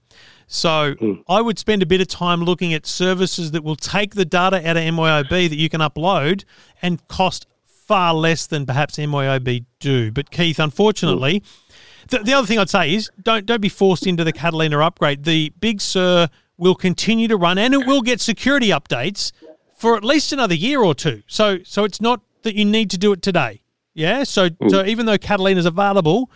So 0.52 0.96
hmm. 1.00 1.14
I 1.30 1.42
would 1.42 1.60
spend 1.60 1.84
a 1.84 1.86
bit 1.86 2.02
of 2.02 2.08
time 2.08 2.42
looking 2.42 2.74
at 2.74 2.88
services 2.88 3.52
that 3.52 3.64
will 3.64 3.76
take 3.76 4.16
the 4.16 4.26
data 4.26 4.58
out 4.68 4.78
of 4.78 4.84
MYOB 4.84 5.30
that 5.30 5.56
you 5.56 5.70
can 5.70 5.80
upload 5.80 6.44
and 6.82 7.08
cost 7.08 7.46
far 7.64 8.16
less 8.16 8.48
than 8.48 8.66
perhaps 8.66 8.98
MYOB 8.98 9.66
do. 9.80 10.12
But 10.12 10.32
Keith, 10.32 10.60
unfortunately, 10.60 11.44
hmm. 11.44 12.06
the, 12.10 12.24
the 12.24 12.34
other 12.34 12.48
thing 12.48 12.58
I'd 12.58 12.70
say 12.70 12.96
is 12.96 13.12
don't 13.22 13.46
don't 13.46 13.62
be 13.62 13.70
forced 13.70 14.08
into 14.08 14.24
the 14.24 14.34
Catalina 14.34 14.80
upgrade. 14.80 15.24
The 15.24 15.54
Big 15.60 15.82
Sur 15.82 16.30
will 16.58 16.76
continue 16.76 17.28
to 17.28 17.38
run 17.38 17.60
and 17.60 17.76
it 17.76 17.86
will 17.86 18.02
get 18.02 18.20
security 18.20 18.70
updates 18.70 19.32
for 19.78 19.96
at 19.96 20.04
least 20.04 20.34
another 20.34 20.56
year 20.56 20.82
or 20.82 20.96
two. 20.96 21.22
So 21.28 21.60
so 21.64 21.84
it's 21.84 22.02
not 22.02 22.22
that 22.42 22.56
you 22.56 22.66
need 22.66 22.90
to 22.90 22.98
do 22.98 23.12
it 23.12 23.22
today. 23.22 23.62
Yeah. 23.94 24.24
So 24.24 24.50
hmm. 24.50 24.70
so 24.70 24.84
even 24.84 25.06
though 25.06 25.20
Catalina 25.20 25.60
is 25.60 25.68
available, 25.68 26.32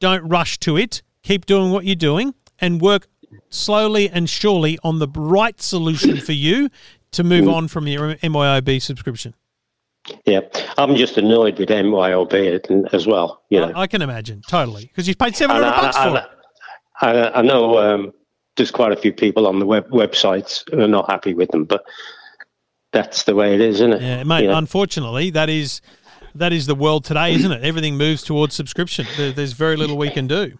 don't 0.00 0.26
rush 0.26 0.56
to 0.60 0.78
it. 0.78 1.02
Keep 1.22 1.44
doing 1.44 1.70
what 1.70 1.84
you're 1.84 1.96
doing 1.96 2.34
and 2.58 2.80
work 2.80 3.08
slowly 3.50 4.08
and 4.08 4.28
surely 4.28 4.78
on 4.82 4.98
the 4.98 5.08
right 5.14 5.60
solution 5.60 6.18
for 6.18 6.32
you 6.32 6.70
to 7.12 7.24
move 7.24 7.48
on 7.48 7.68
from 7.68 7.86
your 7.86 8.14
MYOB 8.16 8.80
subscription. 8.82 9.34
Yeah, 10.24 10.40
I'm 10.76 10.94
just 10.96 11.18
annoyed 11.18 11.58
with 11.58 11.68
MYOB 11.68 12.94
as 12.94 13.06
well. 13.06 13.42
You 13.50 13.60
know, 13.60 13.72
I, 13.74 13.82
I 13.82 13.86
can 13.86 14.02
imagine 14.02 14.42
totally 14.46 14.86
because 14.86 15.06
you've 15.06 15.18
paid 15.18 15.36
seven 15.36 15.56
hundred 15.56 15.70
bucks 15.70 15.96
for 15.96 16.16
it. 16.16 16.24
I, 17.00 17.10
I, 17.10 17.38
I 17.38 17.42
know 17.42 17.78
um, 17.78 18.12
there's 18.56 18.70
quite 18.70 18.92
a 18.92 18.96
few 18.96 19.12
people 19.12 19.46
on 19.46 19.58
the 19.58 19.66
web 19.66 19.88
websites 19.90 20.68
who 20.70 20.80
are 20.80 20.88
not 20.88 21.10
happy 21.10 21.34
with 21.34 21.50
them, 21.50 21.64
but 21.64 21.84
that's 22.92 23.24
the 23.24 23.34
way 23.34 23.54
it 23.54 23.60
is, 23.60 23.76
isn't 23.76 23.94
it? 23.94 24.02
Yeah, 24.02 24.22
mate. 24.24 24.42
You 24.42 24.48
know? 24.48 24.58
Unfortunately, 24.58 25.30
that 25.30 25.50
is 25.50 25.80
that 26.34 26.52
is 26.52 26.66
the 26.66 26.74
world 26.74 27.04
today, 27.04 27.34
isn't 27.34 27.52
it? 27.52 27.62
Everything 27.62 27.96
moves 27.96 28.22
towards 28.22 28.54
subscription. 28.54 29.06
There, 29.16 29.32
there's 29.32 29.52
very 29.52 29.76
little 29.76 29.98
we 29.98 30.10
can 30.10 30.26
do. 30.26 30.58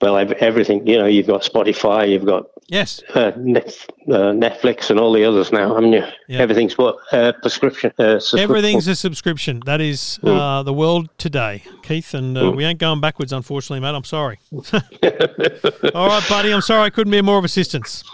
Well, 0.00 0.16
everything. 0.16 0.86
You 0.86 0.98
know, 0.98 1.06
you've 1.06 1.26
got 1.26 1.42
Spotify, 1.42 2.10
you've 2.10 2.24
got 2.26 2.46
Yes. 2.68 3.02
uh, 3.14 3.18
uh, 3.20 3.32
Netflix, 3.36 4.90
and 4.90 5.00
all 5.00 5.12
the 5.12 5.24
others 5.24 5.50
now, 5.50 5.74
haven't 5.74 5.92
you? 5.92 6.04
Yeah. 6.28 6.38
Everything's 6.38 6.78
what 6.78 6.96
uh, 7.12 7.32
prescription. 7.42 7.92
Uh, 7.98 8.20
subscription. 8.20 8.38
Everything's 8.38 8.86
a 8.86 8.94
subscription. 8.94 9.60
That 9.66 9.80
is 9.80 10.20
uh, 10.22 10.62
the 10.62 10.72
world 10.72 11.08
today, 11.18 11.64
Keith, 11.82 12.14
and 12.14 12.38
uh, 12.38 12.52
we 12.52 12.64
ain't 12.64 12.78
going 12.78 13.00
backwards, 13.00 13.32
unfortunately, 13.32 13.80
mate. 13.80 13.94
I'm 13.96 14.04
sorry. 14.04 14.38
All 14.52 16.06
right, 16.08 16.24
buddy. 16.28 16.52
I'm 16.52 16.60
sorry 16.60 16.82
I 16.82 16.90
couldn't 16.90 17.10
be 17.10 17.20
more 17.22 17.38
of 17.38 17.44
assistance. 17.44 18.04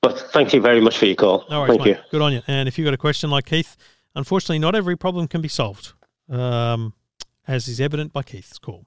But 0.00 0.18
thank 0.32 0.52
you 0.52 0.60
very 0.60 0.80
much 0.80 0.96
for 0.96 1.06
your 1.06 1.16
call. 1.16 1.44
No 1.50 1.60
worries, 1.60 1.70
thank 1.70 1.80
mate. 1.80 1.88
you. 1.96 2.02
Good 2.12 2.22
on 2.22 2.32
you. 2.32 2.42
And 2.46 2.68
if 2.68 2.78
you've 2.78 2.84
got 2.84 2.94
a 2.94 2.98
question 2.98 3.30
like 3.30 3.46
Keith, 3.46 3.76
unfortunately, 4.14 4.60
not 4.60 4.76
every 4.76 4.96
problem 4.96 5.26
can 5.26 5.40
be 5.40 5.48
solved, 5.48 5.92
um, 6.30 6.92
as 7.48 7.66
is 7.66 7.80
evident 7.80 8.12
by 8.12 8.22
Keith's 8.22 8.58
call. 8.58 8.84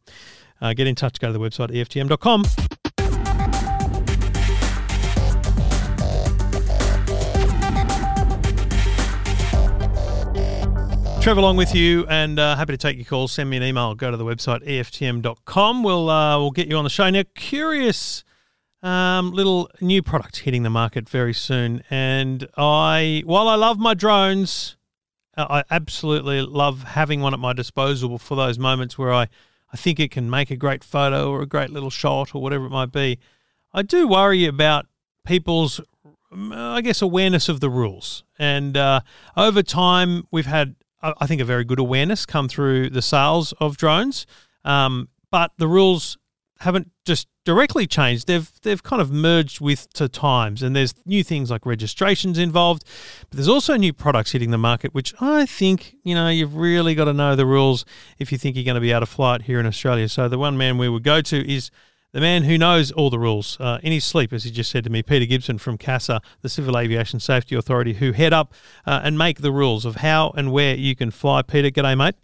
Uh, 0.62 0.74
get 0.74 0.88
in 0.88 0.95
touch. 0.95 1.19
Go 1.19 1.28
to 1.28 1.34
the 1.34 1.39
website, 1.39 1.71
EFTM.com. 1.71 2.43
Trevor 11.21 11.39
along 11.39 11.56
with 11.56 11.76
you 11.76 12.08
and 12.08 12.39
uh, 12.39 12.56
happy 12.56 12.74
to 12.74 12.78
take 12.78 12.97
your 12.97 13.06
calls. 13.06 13.32
Send 13.32 13.47
me 13.47 13.58
an 13.58 13.63
email. 13.63 13.93
Go 13.93 14.10
to 14.10 14.17
the 14.17 14.26
website, 14.26 14.67
EFTM.com. 14.67 15.84
We'll, 15.84 16.10
uh, 16.10 16.39
we'll 16.39 16.50
get 16.50 16.67
you 16.67 16.78
on 16.78 16.84
the 16.84 16.89
show. 16.89 17.08
Now, 17.12 17.21
curious 17.36 18.24
um, 18.82 19.32
little 19.32 19.69
new 19.80 20.02
product 20.02 20.39
hitting 20.39 20.63
the 20.63 20.69
market 20.69 21.08
very 21.08 21.34
soon. 21.34 21.84
And 21.89 22.47
I, 22.58 23.21
while 23.26 23.47
I 23.47 23.56
love 23.56 23.78
my 23.78 23.93
drones, 23.93 24.78
I 25.38 25.63
absolutely 25.69 26.41
love 26.41 26.84
having 26.84 27.21
one 27.21 27.34
at 27.34 27.39
my 27.39 27.54
disposal 27.54 28.17
for 28.17 28.36
those 28.36 28.58
moments 28.58 28.97
where 28.97 29.13
I, 29.13 29.28
I 29.73 29.77
think 29.77 29.99
it 29.99 30.12
can 30.12 30.29
make 30.29 30.51
a 30.51 30.55
great 30.55 30.84
photo 30.84 31.29
or 31.31 31.41
a 31.41 31.45
great 31.47 31.69
little 31.69 31.89
shot 31.89 32.36
or 32.36 32.41
whatever 32.41 32.65
it 32.65 32.71
might 32.71 32.91
be. 32.91 33.19
I 33.73 33.84
do 33.84 34.07
worry 34.07 34.45
about 34.45 34.86
people's, 35.25 35.79
mm, 36.34 36.55
I 36.55 36.81
guess, 36.81 37.01
awareness 37.01 37.47
of 37.47 37.60
the 37.60 37.69
rules. 37.69 38.23
And 38.38 38.75
uh, 38.75 39.01
over 39.38 39.63
time, 39.63 40.27
we've 40.31 40.45
had, 40.45 40.75
I 41.01 41.13
I 41.21 41.27
think, 41.27 41.41
a 41.41 41.45
very 41.45 41.63
good 41.63 41.79
awareness 41.79 42.25
come 42.25 42.49
through 42.49 42.89
the 42.89 43.01
sales 43.01 43.53
of 43.60 43.77
drones. 43.77 44.25
Um, 44.65 45.10
but 45.31 45.51
the 45.57 45.67
rules 45.67 46.17
haven't 46.62 46.91
just 47.06 47.28
directly 47.43 47.88
changed. 47.88 48.28
They've 48.28 48.50
they've 48.62 48.82
kind 48.82 49.02
of 49.02 49.12
merged 49.12 49.60
with 49.60 49.91
to 49.93 50.08
times, 50.08 50.62
and 50.63 50.76
there's 50.76 50.93
new 51.06 51.24
things 51.24 51.50
like 51.52 51.65
registrations 51.65 52.38
involved, 52.38 52.84
but 53.30 53.38
there's 53.38 53.47
also 53.47 53.76
new 53.76 53.93
products 53.93 54.32
hitting 54.32 54.52
the 54.52 54.58
market, 54.58 54.93
which 54.93 55.13
I 55.19 55.45
think 55.45 55.95
you 56.04 56.15
know 56.15 56.30
you've 56.30 56.56
really 56.56 56.95
got 56.95 57.06
to 57.06 57.13
know 57.13 57.36
the 57.36 57.45
rules 57.45 57.84
if 58.19 58.32
you 58.32 58.38
think 58.38 58.56
you're 58.56 58.65
going 58.65 58.76
to 58.76 58.82
be 58.82 58.91
able 58.91 59.02
to 59.02 59.06
fly 59.06 59.36
it 59.36 59.43
here 59.43 59.60
in 59.60 59.65
Australia. 59.65 60.08
So 60.08 60.28
the 60.28 60.38
one 60.38 60.58
man 60.58 60.78
we 60.78 60.89
would 60.89 61.04
go 61.04 61.21
to 61.21 61.52
is. 61.52 61.71
The 62.13 62.19
man 62.19 62.43
who 62.43 62.58
knows 62.58 62.91
all 62.91 63.10
the 63.10 63.17
rules 63.17 63.58
uh, 63.62 63.80
in 63.84 63.93
his 63.93 64.04
sleep, 64.04 64.34
as 64.34 64.43
he 64.43 64.52
just 64.52 64.69
said 64.69 64.84
to 64.84 64.89
me, 64.89 65.02
Peter 65.02 65.26
Gibson 65.26 65.58
from 65.58 65.78
CASA, 65.78 66.21
the 66.41 66.50
Civil 66.50 66.78
Aviation 66.78 67.21
Safety 67.21 67.56
Authority, 67.56 67.93
who 67.93 68.12
head 68.12 68.34
up 68.34 68.54
uh, 68.86 69.00
and 69.02 69.17
make 69.17 69.39
the 69.39 69.50
rules 69.50 69.86
of 69.86 69.95
how 69.95 70.34
and 70.36 70.52
where 70.52 70.76
you 70.76 70.93
can 70.93 71.10
fly. 71.10 71.41
Peter, 71.41 71.69
g'day, 71.69 71.97
mate. 71.97 72.15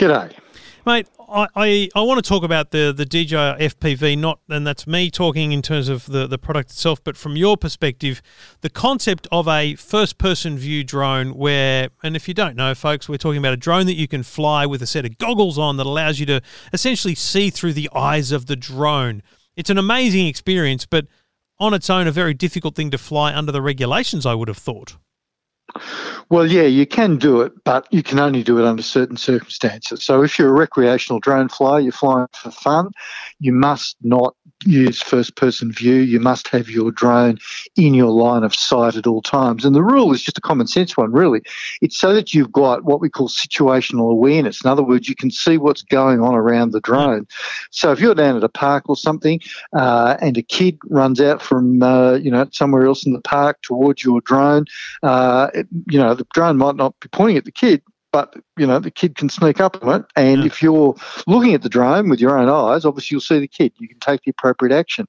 G'day. 0.00 0.36
Mate, 0.86 1.08
I, 1.18 1.46
I, 1.56 1.88
I 1.94 2.02
want 2.02 2.22
to 2.22 2.28
talk 2.28 2.42
about 2.42 2.70
the, 2.70 2.92
the 2.94 3.06
DJI 3.06 3.34
FPV, 3.34 4.18
not 4.18 4.40
and 4.50 4.66
that's 4.66 4.86
me 4.86 5.10
talking 5.10 5.52
in 5.52 5.62
terms 5.62 5.88
of 5.88 6.04
the, 6.04 6.26
the 6.26 6.36
product 6.36 6.72
itself, 6.72 7.02
but 7.02 7.16
from 7.16 7.36
your 7.36 7.56
perspective, 7.56 8.20
the 8.60 8.68
concept 8.68 9.26
of 9.32 9.48
a 9.48 9.76
first 9.76 10.18
person 10.18 10.58
view 10.58 10.84
drone 10.84 11.34
where 11.34 11.88
and 12.02 12.16
if 12.16 12.28
you 12.28 12.34
don't 12.34 12.54
know, 12.54 12.74
folks, 12.74 13.08
we're 13.08 13.16
talking 13.16 13.38
about 13.38 13.54
a 13.54 13.56
drone 13.56 13.86
that 13.86 13.94
you 13.94 14.06
can 14.06 14.22
fly 14.22 14.66
with 14.66 14.82
a 14.82 14.86
set 14.86 15.06
of 15.06 15.16
goggles 15.16 15.58
on 15.58 15.78
that 15.78 15.86
allows 15.86 16.20
you 16.20 16.26
to 16.26 16.42
essentially 16.70 17.14
see 17.14 17.48
through 17.48 17.72
the 17.72 17.88
eyes 17.94 18.30
of 18.30 18.44
the 18.44 18.56
drone. 18.56 19.22
It's 19.56 19.70
an 19.70 19.78
amazing 19.78 20.26
experience, 20.26 20.84
but 20.84 21.06
on 21.58 21.72
its 21.72 21.88
own 21.88 22.06
a 22.06 22.12
very 22.12 22.34
difficult 22.34 22.74
thing 22.74 22.90
to 22.90 22.98
fly 22.98 23.32
under 23.34 23.52
the 23.52 23.62
regulations, 23.62 24.26
I 24.26 24.34
would 24.34 24.48
have 24.48 24.58
thought. 24.58 24.98
Well, 26.30 26.46
yeah, 26.46 26.62
you 26.62 26.86
can 26.86 27.16
do 27.16 27.42
it, 27.42 27.52
but 27.64 27.86
you 27.90 28.02
can 28.02 28.18
only 28.18 28.42
do 28.42 28.58
it 28.58 28.64
under 28.64 28.82
certain 28.82 29.16
circumstances. 29.16 30.04
So, 30.04 30.22
if 30.22 30.38
you're 30.38 30.48
a 30.48 30.58
recreational 30.58 31.20
drone 31.20 31.48
flyer, 31.48 31.80
you're 31.80 31.92
flying 31.92 32.28
for 32.32 32.50
fun, 32.50 32.90
you 33.40 33.52
must 33.52 33.96
not 34.02 34.34
use 34.66 35.02
first 35.02 35.36
person 35.36 35.72
view. 35.72 35.96
You 35.96 36.20
must 36.20 36.48
have 36.48 36.68
your 36.68 36.90
drone 36.90 37.38
in 37.76 37.94
your 37.94 38.10
line 38.10 38.42
of 38.42 38.54
sight 38.54 38.96
at 38.96 39.06
all 39.06 39.22
times. 39.22 39.64
And 39.64 39.74
the 39.74 39.82
rule 39.82 40.12
is 40.12 40.22
just 40.22 40.38
a 40.38 40.40
common 40.40 40.66
sense 40.66 40.96
one, 40.96 41.12
really. 41.12 41.42
It's 41.80 41.96
so 41.96 42.14
that 42.14 42.34
you've 42.34 42.52
got 42.52 42.84
what 42.84 43.00
we 43.00 43.10
call 43.10 43.28
situational 43.28 44.10
awareness. 44.10 44.64
In 44.64 44.70
other 44.70 44.82
words, 44.82 45.08
you 45.08 45.14
can 45.14 45.30
see 45.30 45.58
what's 45.58 45.82
going 45.82 46.20
on 46.20 46.34
around 46.34 46.72
the 46.72 46.80
drone. 46.80 47.26
So, 47.70 47.92
if 47.92 48.00
you're 48.00 48.14
down 48.14 48.36
at 48.36 48.44
a 48.44 48.48
park 48.48 48.88
or 48.88 48.96
something 48.96 49.40
uh, 49.72 50.16
and 50.20 50.36
a 50.36 50.42
kid 50.42 50.78
runs 50.88 51.20
out 51.20 51.42
from, 51.42 51.82
uh, 51.82 52.14
you 52.14 52.30
know, 52.30 52.48
somewhere 52.52 52.86
else 52.86 53.06
in 53.06 53.12
the 53.12 53.20
park 53.20 53.62
towards 53.62 54.04
your 54.04 54.20
drone, 54.20 54.64
uh, 55.02 55.50
it, 55.54 55.66
you 55.90 55.98
know, 55.98 56.14
the 56.14 56.26
drone 56.32 56.56
might 56.56 56.76
not 56.76 56.98
be 57.00 57.08
pointing 57.08 57.36
at 57.36 57.44
the 57.44 57.52
kid, 57.52 57.82
but 58.14 58.32
you 58.56 58.64
know 58.64 58.78
the 58.78 58.92
kid 58.92 59.16
can 59.16 59.28
sneak 59.28 59.60
up 59.60 59.84
on 59.84 60.02
it. 60.02 60.06
And 60.14 60.42
Yeah. 60.42 60.46
if 60.46 60.62
you're 60.62 60.94
looking 61.26 61.52
at 61.52 61.62
the 61.62 61.68
drone 61.68 62.08
with 62.08 62.20
your 62.20 62.38
own 62.38 62.48
eyes, 62.48 62.84
obviously 62.84 63.16
you'll 63.16 63.20
see 63.20 63.40
the 63.40 63.48
kid. 63.48 63.72
You 63.76 63.88
can 63.88 63.98
take 63.98 64.22
the 64.22 64.30
appropriate 64.30 64.72
action. 64.72 65.06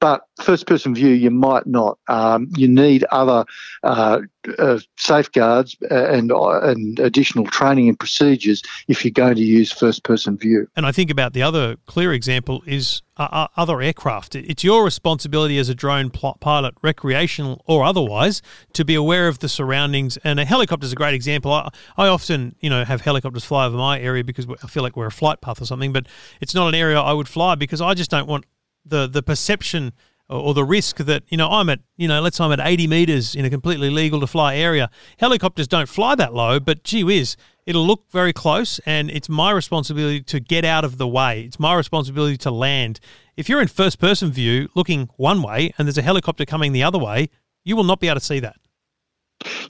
But 0.00 0.22
first-person 0.42 0.94
view, 0.94 1.10
you 1.10 1.30
might 1.30 1.66
not. 1.66 1.98
Um, 2.08 2.48
you 2.56 2.68
need 2.68 3.04
other 3.10 3.44
uh, 3.82 4.20
uh, 4.58 4.78
safeguards 4.96 5.76
uh, 5.90 5.94
and 5.94 6.32
uh, 6.32 6.60
and 6.60 6.98
additional 6.98 7.46
training 7.46 7.88
and 7.88 7.98
procedures 7.98 8.62
if 8.88 9.04
you're 9.04 9.12
going 9.12 9.36
to 9.36 9.42
use 9.42 9.72
first-person 9.72 10.36
view. 10.38 10.66
And 10.76 10.86
I 10.86 10.92
think 10.92 11.10
about 11.10 11.32
the 11.32 11.42
other 11.42 11.76
clear 11.86 12.12
example 12.12 12.62
is 12.66 13.02
uh, 13.16 13.28
uh, 13.30 13.46
other 13.56 13.80
aircraft. 13.80 14.34
It's 14.34 14.64
your 14.64 14.84
responsibility 14.84 15.58
as 15.58 15.68
a 15.68 15.74
drone 15.74 16.10
pilot, 16.10 16.74
recreational 16.82 17.62
or 17.66 17.84
otherwise, 17.84 18.42
to 18.72 18.84
be 18.84 18.94
aware 18.94 19.28
of 19.28 19.38
the 19.38 19.48
surroundings. 19.48 20.16
And 20.18 20.40
a 20.40 20.44
helicopter 20.44 20.84
is 20.84 20.92
a 20.92 20.96
great 20.96 21.14
example. 21.14 21.52
I, 21.52 21.70
I 21.96 22.08
often, 22.08 22.56
you 22.60 22.70
know, 22.70 22.84
have 22.84 23.02
helicopters 23.02 23.44
fly 23.44 23.66
over 23.66 23.76
my 23.76 24.00
area 24.00 24.24
because 24.24 24.46
I 24.62 24.66
feel 24.66 24.82
like 24.82 24.96
we're 24.96 25.06
a 25.06 25.12
flight 25.12 25.40
path 25.40 25.62
or 25.62 25.66
something. 25.66 25.92
But 25.92 26.06
it's 26.40 26.54
not 26.54 26.68
an 26.68 26.74
area 26.74 27.00
I 27.00 27.12
would 27.12 27.28
fly 27.28 27.54
because 27.54 27.80
I 27.80 27.94
just 27.94 28.10
don't 28.10 28.26
want 28.26 28.46
the 28.84 29.06
the 29.06 29.22
perception 29.22 29.92
or, 30.28 30.40
or 30.40 30.54
the 30.54 30.64
risk 30.64 30.98
that 30.98 31.22
you 31.28 31.36
know 31.36 31.48
I'm 31.48 31.68
at 31.68 31.80
you 31.96 32.08
know 32.08 32.20
let's 32.20 32.36
say 32.36 32.44
I'm 32.44 32.52
at 32.52 32.60
80 32.62 32.86
meters 32.86 33.34
in 33.34 33.44
a 33.44 33.50
completely 33.50 33.90
legal 33.90 34.20
to 34.20 34.26
fly 34.26 34.56
area. 34.56 34.90
Helicopters 35.18 35.68
don't 35.68 35.88
fly 35.88 36.14
that 36.14 36.34
low, 36.34 36.60
but 36.60 36.84
gee 36.84 37.04
whiz, 37.04 37.36
it'll 37.66 37.86
look 37.86 38.10
very 38.10 38.32
close, 38.32 38.78
and 38.80 39.10
it's 39.10 39.28
my 39.28 39.50
responsibility 39.50 40.20
to 40.22 40.40
get 40.40 40.64
out 40.64 40.84
of 40.84 40.98
the 40.98 41.08
way. 41.08 41.42
It's 41.42 41.60
my 41.60 41.74
responsibility 41.74 42.36
to 42.38 42.50
land. 42.50 43.00
If 43.36 43.48
you're 43.48 43.60
in 43.60 43.68
first 43.68 43.98
person 43.98 44.30
view 44.30 44.68
looking 44.74 45.10
one 45.16 45.42
way 45.42 45.72
and 45.76 45.88
there's 45.88 45.98
a 45.98 46.02
helicopter 46.02 46.44
coming 46.44 46.72
the 46.72 46.84
other 46.84 46.98
way, 46.98 47.30
you 47.64 47.76
will 47.76 47.84
not 47.84 48.00
be 48.00 48.08
able 48.08 48.20
to 48.20 48.24
see 48.24 48.40
that. 48.40 48.56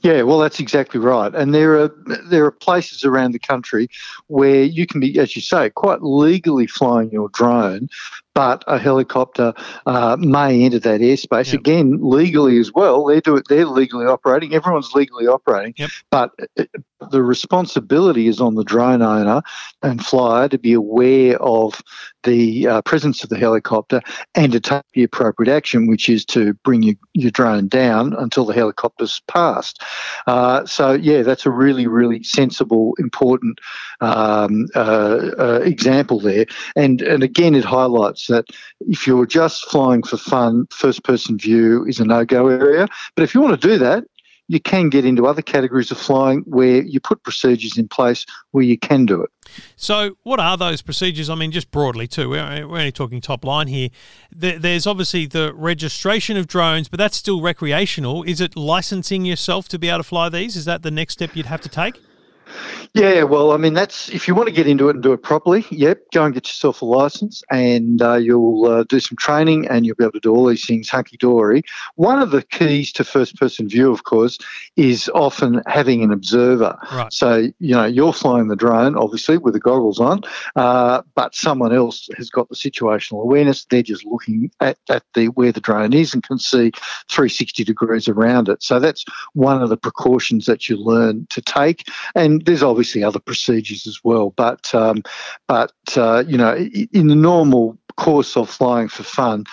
Yeah, 0.03 0.21
well, 0.21 0.39
that's 0.39 0.59
exactly 0.59 0.99
right. 0.99 1.33
And 1.33 1.53
there 1.53 1.81
are 1.81 1.91
there 2.29 2.45
are 2.45 2.51
places 2.51 3.03
around 3.03 3.31
the 3.31 3.39
country 3.39 3.89
where 4.27 4.63
you 4.63 4.85
can 4.85 4.99
be, 4.99 5.19
as 5.19 5.35
you 5.35 5.41
say, 5.41 5.69
quite 5.71 6.01
legally 6.01 6.67
flying 6.67 7.09
your 7.11 7.29
drone, 7.29 7.89
but 8.35 8.63
a 8.67 8.77
helicopter 8.77 9.53
uh, 9.87 10.17
may 10.19 10.63
enter 10.63 10.77
that 10.79 11.01
airspace 11.01 11.53
Yep. 11.53 11.59
again 11.61 11.97
legally 12.01 12.59
as 12.59 12.71
well. 12.73 13.05
They 13.05 13.21
do 13.21 13.37
it. 13.37 13.45
They're 13.49 13.65
legally 13.65 14.05
operating. 14.05 14.53
Everyone's 14.53 14.93
legally 14.93 15.25
operating, 15.25 15.73
Yep. 15.77 15.89
but 16.11 16.31
uh, 16.59 16.65
the 17.11 17.23
responsibility 17.23 18.27
is 18.27 18.39
on 18.39 18.55
the 18.55 18.63
drone 18.63 19.01
owner 19.01 19.41
and 19.83 20.05
flyer 20.05 20.47
to 20.49 20.57
be 20.57 20.73
aware 20.73 21.41
of 21.41 21.81
the 22.23 22.67
uh, 22.67 22.81
presence 22.81 23.23
of 23.23 23.29
the 23.29 23.37
helicopter 23.37 24.01
and 24.33 24.51
to 24.51 24.59
take 24.59 24.83
the 24.93 25.03
appropriate 25.03 25.51
action, 25.51 25.87
which 25.87 26.09
is 26.09 26.25
to 26.25 26.53
bring 26.63 26.81
your, 26.81 26.95
your 27.13 27.31
drone 27.31 27.67
down 27.67 28.13
until 28.13 28.45
the 28.45 28.53
helicopter's 28.53 29.21
passed. 29.27 29.81
Uh, 30.25 30.65
so, 30.65 30.93
yeah, 30.93 31.21
that's 31.21 31.45
a 31.45 31.51
really, 31.51 31.85
really 31.85 32.23
sensible, 32.23 32.95
important 32.97 33.59
um, 34.01 34.67
uh, 34.75 35.29
uh, 35.37 35.59
example 35.63 36.19
there. 36.19 36.45
And, 36.75 37.01
and 37.01 37.23
again, 37.23 37.55
it 37.55 37.65
highlights 37.65 38.27
that 38.27 38.45
if 38.81 39.05
you're 39.05 39.27
just 39.27 39.65
flying 39.65 40.01
for 40.01 40.17
fun, 40.17 40.67
first 40.71 41.03
person 41.03 41.37
view 41.37 41.85
is 41.85 41.99
a 41.99 42.05
no 42.05 42.25
go 42.25 42.47
area. 42.47 42.87
But 43.15 43.23
if 43.23 43.35
you 43.35 43.41
want 43.41 43.59
to 43.59 43.67
do 43.67 43.77
that, 43.77 44.05
you 44.47 44.59
can 44.59 44.89
get 44.89 45.05
into 45.05 45.25
other 45.25 45.41
categories 45.41 45.91
of 45.91 45.97
flying 45.97 46.41
where 46.41 46.83
you 46.83 46.99
put 46.99 47.23
procedures 47.23 47.77
in 47.77 47.87
place 47.87 48.25
where 48.51 48.63
you 48.63 48.77
can 48.77 49.05
do 49.05 49.21
it. 49.21 49.29
So, 49.75 50.17
what 50.23 50.39
are 50.39 50.57
those 50.57 50.81
procedures? 50.81 51.29
I 51.29 51.35
mean, 51.35 51.51
just 51.51 51.71
broadly 51.71 52.07
too. 52.07 52.29
We're, 52.29 52.41
only 52.41 52.91
talking 52.91 53.21
top 53.21 53.43
line 53.43 53.67
here. 53.67 53.89
There, 54.31 54.59
there's 54.59 54.85
obviously 54.85 55.25
the 55.25 55.53
registration 55.53 56.37
of 56.37 56.47
drones, 56.47 56.87
but 56.87 56.97
that's 56.97 57.17
still 57.17 57.41
recreational. 57.41 58.23
Is 58.23 58.41
it 58.41 58.55
licensing 58.55 59.25
yourself 59.25 59.67
to 59.69 59.79
be 59.79 59.89
able 59.89 59.99
to 59.99 60.03
fly 60.03 60.29
these? 60.29 60.55
Is 60.55 60.65
that 60.65 60.83
the 60.83 60.91
next 60.91 61.13
step 61.13 61.35
you'd 61.35 61.45
have 61.47 61.61
to 61.61 61.69
take? 61.69 61.99
Yeah, 62.95 63.23
well, 63.23 63.51
I 63.51 63.57
mean, 63.57 63.73
that's 63.73 64.07
if 64.07 64.25
you 64.25 64.33
want 64.33 64.47
to 64.47 64.55
get 64.55 64.67
into 64.67 64.87
it 64.87 64.95
and 64.95 65.03
do 65.03 65.11
it 65.11 65.21
properly, 65.21 65.65
yep, 65.69 65.99
go 66.13 66.23
and 66.23 66.33
get 66.33 66.47
yourself 66.47 66.81
a 66.81 66.85
license 66.85 67.43
and 67.51 68.01
uh, 68.01 68.15
you'll 68.15 68.65
uh, 68.71 68.83
do 68.85 69.01
some 69.01 69.17
training 69.17 69.67
and 69.67 69.85
you'll 69.85 69.97
be 69.97 70.05
able 70.05 70.13
to 70.13 70.21
do 70.21 70.33
all 70.33 70.45
these 70.45 70.65
things 70.65 70.87
hunky 70.87 71.17
dory. 71.17 71.61
One 71.95 72.21
of 72.21 72.31
the 72.31 72.41
keys 72.41 72.93
to 72.93 73.03
first 73.03 73.35
person 73.35 73.67
view, 73.67 73.91
of 73.91 74.05
course, 74.05 74.37
is 74.77 75.11
often 75.13 75.61
having 75.67 76.03
an 76.03 76.13
observer. 76.13 76.77
Right. 76.89 77.11
So, 77.11 77.51
you 77.59 77.75
know, 77.75 77.83
you're 77.83 78.13
flying 78.13 78.47
the 78.47 78.55
drone, 78.55 78.95
obviously, 78.95 79.39
with 79.39 79.55
the 79.55 79.59
goggles 79.59 79.99
on, 79.99 80.21
uh, 80.55 81.01
but 81.15 81.35
someone 81.35 81.73
else 81.75 82.07
has 82.15 82.29
got 82.29 82.47
the 82.47 82.55
situational 82.55 83.23
awareness. 83.23 83.65
They're 83.65 83.83
just 83.83 84.05
looking 84.05 84.49
at, 84.61 84.77
at 84.89 85.03
the 85.15 85.27
where 85.27 85.51
the 85.51 85.59
drone 85.59 85.91
is 85.91 86.13
and 86.13 86.23
can 86.23 86.39
see 86.39 86.71
360 87.09 87.65
degrees 87.65 88.07
around 88.07 88.47
it. 88.47 88.63
So 88.63 88.79
that's 88.79 89.03
one 89.33 89.61
of 89.61 89.67
the 89.67 89.75
precautions 89.75 90.45
that 90.45 90.69
you 90.69 90.77
learn 90.77 91.27
to 91.31 91.41
take. 91.41 91.89
And 92.15 92.45
there's 92.45 92.63
obviously 92.63 92.84
other 92.93 93.19
procedures 93.19 93.87
as 93.87 93.99
well, 94.03 94.31
but 94.31 94.73
um, 94.73 95.03
but 95.47 95.71
uh, 95.95 96.23
you 96.27 96.37
know, 96.37 96.55
in 96.55 97.07
the 97.07 97.15
normal 97.15 97.77
course 97.97 98.35
of 98.35 98.49
flying 98.49 98.87
for 98.87 99.03
fun, 99.03 99.45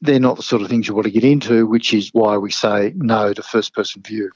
they're 0.00 0.20
not 0.20 0.36
the 0.36 0.42
sort 0.42 0.62
of 0.62 0.68
things 0.68 0.88
you 0.88 0.94
want 0.94 1.06
to 1.06 1.10
get 1.10 1.24
into, 1.24 1.66
which 1.66 1.92
is 1.92 2.10
why 2.12 2.36
we 2.36 2.50
say 2.50 2.92
no 2.96 3.32
to 3.32 3.42
first 3.42 3.74
person 3.74 4.02
view. 4.02 4.30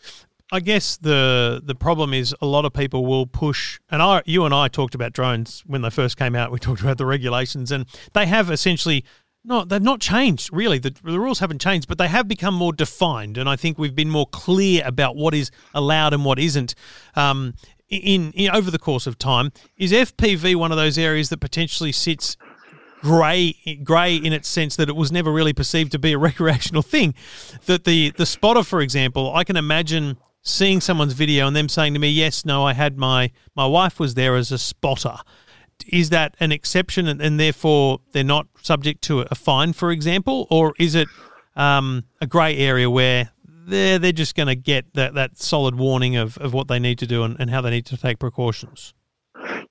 I 0.53 0.61
guess 0.61 0.99
the 0.99 1.63
the 1.65 1.75
problem 1.75 2.13
is 2.13 2.35
a 2.43 2.47
lot 2.47 2.67
of 2.67 2.75
people 2.75 3.07
will 3.07 3.27
push, 3.27 3.81
and 3.91 4.03
I, 4.03 4.23
you 4.27 4.45
and 4.45 4.53
I 4.55 4.69
talked 4.69 4.95
about 4.95 5.15
drones 5.15 5.63
when 5.67 5.81
they 5.81 5.89
first 5.89 6.19
came 6.19 6.37
out. 6.37 6.53
We 6.53 6.59
talked 6.59 6.83
about 6.83 6.99
the 6.99 7.07
regulations, 7.07 7.73
and 7.73 7.87
they 8.13 8.27
have 8.27 8.51
essentially 8.51 9.03
not 9.45 9.71
they've 9.71 9.81
not 9.81 10.01
changed 10.01 10.51
really. 10.53 10.79
The, 10.79 10.95
the 11.03 11.19
rules 11.19 11.39
haven't 11.39 11.63
changed, 11.63 11.89
but 11.89 11.97
they 11.97 12.09
have 12.09 12.29
become 12.29 12.55
more 12.55 12.75
defined, 12.75 13.39
and 13.39 13.49
I 13.49 13.57
think 13.57 13.79
we've 13.79 13.95
been 13.95 14.11
more 14.11 14.27
clear 14.27 14.83
about 14.85 15.17
what 15.17 15.35
is 15.35 15.51
allowed 15.73 16.13
and 16.13 16.23
what 16.23 16.39
isn't. 16.39 16.75
Um, 17.17 17.55
in, 17.93 18.33
in 18.33 18.51
over 18.51 18.71
the 18.71 18.79
course 18.79 19.07
of 19.07 19.19
time, 19.19 19.53
is 19.77 19.93
FPV 19.93 20.57
one 20.57 20.71
of 20.73 20.79
those 20.79 20.99
areas 20.99 21.29
that 21.29 21.39
potentially 21.39 21.93
sits 21.93 22.37
grey 23.01 23.81
grey 23.83 24.15
in 24.15 24.33
its 24.33 24.49
sense 24.49 24.77
that 24.77 24.89
it 24.89 24.95
was 24.95 25.11
never 25.11 25.33
really 25.33 25.53
perceived 25.53 25.93
to 25.93 25.99
be 25.99 26.13
a 26.13 26.19
recreational 26.29 26.83
thing. 26.83 27.15
That 27.67 27.85
the 27.85 28.11
the 28.17 28.27
spotter, 28.27 28.63
for 28.63 28.81
example, 28.81 29.35
I 29.35 29.45
can 29.45 29.57
imagine 29.57 30.17
seeing 30.43 30.81
someone's 30.81 31.13
video 31.13 31.47
and 31.47 31.55
them 31.55 31.69
saying 31.69 31.93
to 31.95 31.99
me, 31.99 32.09
"Yes, 32.09 32.45
no, 32.45 32.65
I 32.65 32.73
had 32.73 32.97
my 32.97 33.31
my 33.55 33.67
wife 33.67 34.01
was 34.01 34.15
there 34.15 34.37
as 34.37 34.51
a 34.51 34.59
spotter." 34.59 35.17
Is 35.89 36.11
that 36.11 36.37
an 36.39 36.53
exception, 36.53 37.09
and, 37.09 37.21
and 37.21 37.41
therefore 37.41 38.01
they're 38.13 38.23
not 38.23 38.47
subject 38.63 39.03
to 39.03 39.21
a 39.31 39.35
fine, 39.35 39.73
for 39.73 39.91
example, 39.91 40.47
or 40.49 40.75
is 40.79 40.95
it 40.95 41.09
um, 41.57 42.05
a 42.21 42.27
grey 42.27 42.57
area 42.57 42.89
where 42.89 43.31
they're 43.67 43.99
they're 43.99 44.13
just 44.13 44.35
going 44.35 44.49
to 44.49 44.55
get 44.55 44.95
that, 44.95 45.15
that 45.15 45.39
solid 45.39 45.75
warning 45.75 46.17
of, 46.17 46.39
of 46.39 46.53
what 46.53 46.69
they 46.69 46.79
need 46.79 46.99
to 46.99 47.07
do 47.07 47.23
and, 47.23 47.37
and 47.39 47.51
how 47.51 47.61
they 47.61 47.71
need 47.71 47.87
to 47.87 47.97
take 47.97 48.19
precautions? 48.19 48.95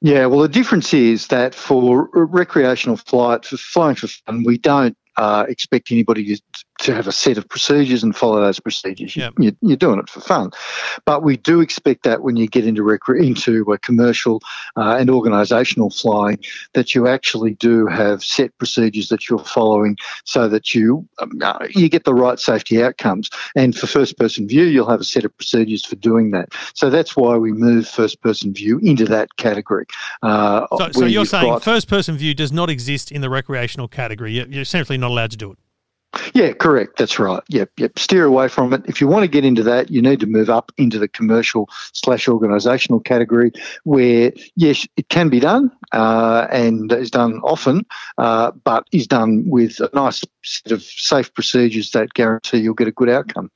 Yeah, 0.01 0.25
well, 0.25 0.39
the 0.39 0.49
difference 0.49 0.93
is 0.93 1.27
that 1.27 1.53
for 1.53 2.09
recreational 2.13 2.97
flight, 2.97 3.45
for 3.45 3.57
flying 3.57 3.95
for 3.95 4.07
fun, 4.07 4.43
we 4.43 4.57
don't 4.57 4.97
uh, 5.17 5.45
expect 5.47 5.91
anybody 5.91 6.35
to, 6.35 6.41
to 6.81 6.93
have 6.93 7.07
a 7.07 7.11
set 7.11 7.37
of 7.37 7.47
procedures 7.47 8.03
and 8.03 8.15
follow 8.15 8.41
those 8.41 8.59
procedures. 8.59 9.15
Yep. 9.15 9.33
You, 9.39 9.73
are 9.73 9.75
doing 9.75 9.99
it 9.99 10.09
for 10.09 10.19
fun, 10.19 10.51
but 11.05 11.23
we 11.23 11.37
do 11.37 11.61
expect 11.61 12.03
that 12.03 12.21
when 12.21 12.35
you 12.35 12.47
get 12.47 12.65
into 12.65 12.83
rec- 12.83 13.01
into 13.09 13.61
a 13.71 13.77
commercial 13.77 14.41
uh, 14.75 14.97
and 14.99 15.09
organisational 15.09 15.95
flying, 15.97 16.39
that 16.73 16.93
you 16.95 17.07
actually 17.07 17.53
do 17.55 17.87
have 17.87 18.23
set 18.23 18.57
procedures 18.57 19.09
that 19.09 19.29
you're 19.29 19.39
following, 19.39 19.95
so 20.25 20.47
that 20.47 20.73
you 20.73 21.07
um, 21.19 21.31
uh, 21.41 21.67
you 21.69 21.89
get 21.89 22.03
the 22.03 22.13
right 22.13 22.39
safety 22.39 22.83
outcomes. 22.83 23.29
And 23.55 23.77
for 23.77 23.87
first 23.87 24.17
person 24.17 24.47
view, 24.47 24.63
you'll 24.63 24.89
have 24.89 25.01
a 25.01 25.05
set 25.05 25.25
of 25.25 25.35
procedures 25.37 25.85
for 25.85 25.95
doing 25.95 26.31
that. 26.31 26.49
So 26.73 26.89
that's 26.89 27.15
why 27.15 27.37
we 27.37 27.51
move 27.51 27.87
first 27.87 28.21
person 28.21 28.53
view 28.53 28.79
into 28.79 29.05
that 29.05 29.35
category. 29.37 29.85
Uh, 30.21 30.65
so, 30.77 30.91
so 30.91 31.05
you're 31.05 31.25
saying 31.25 31.59
first 31.59 31.87
person 31.87 32.17
view 32.17 32.33
does 32.33 32.51
not 32.51 32.69
exist 32.69 33.11
in 33.11 33.21
the 33.21 33.29
recreational 33.29 33.87
category. 33.87 34.33
You're, 34.33 34.47
you're 34.47 34.61
essentially 34.61 34.97
not 34.97 35.11
allowed 35.11 35.31
to 35.31 35.37
do 35.37 35.51
it. 35.51 35.57
Yeah, 36.33 36.51
correct. 36.51 36.97
That's 36.97 37.19
right. 37.19 37.41
Yep, 37.47 37.71
yep. 37.77 37.97
Steer 37.97 38.25
away 38.25 38.49
from 38.49 38.73
it. 38.73 38.83
If 38.85 38.99
you 38.99 39.07
want 39.07 39.23
to 39.23 39.29
get 39.29 39.45
into 39.45 39.63
that, 39.63 39.89
you 39.89 40.01
need 40.01 40.19
to 40.19 40.27
move 40.27 40.49
up 40.49 40.71
into 40.77 40.99
the 40.99 41.07
commercial 41.07 41.69
slash 41.93 42.25
organisational 42.25 43.03
category, 43.03 43.51
where 43.83 44.33
yes, 44.55 44.85
it 44.97 45.07
can 45.07 45.29
be 45.29 45.39
done 45.39 45.71
uh, 45.93 46.47
and 46.51 46.91
is 46.91 47.11
done 47.11 47.39
often, 47.43 47.85
uh, 48.17 48.51
but 48.63 48.87
is 48.91 49.07
done 49.07 49.49
with 49.49 49.79
a 49.79 49.89
nice 49.93 50.21
set 50.43 50.73
of 50.73 50.83
safe 50.83 51.33
procedures 51.33 51.91
that 51.91 52.13
guarantee 52.13 52.57
you'll 52.57 52.73
get 52.73 52.87
a 52.87 52.91
good 52.91 53.09
outcome. 53.09 53.49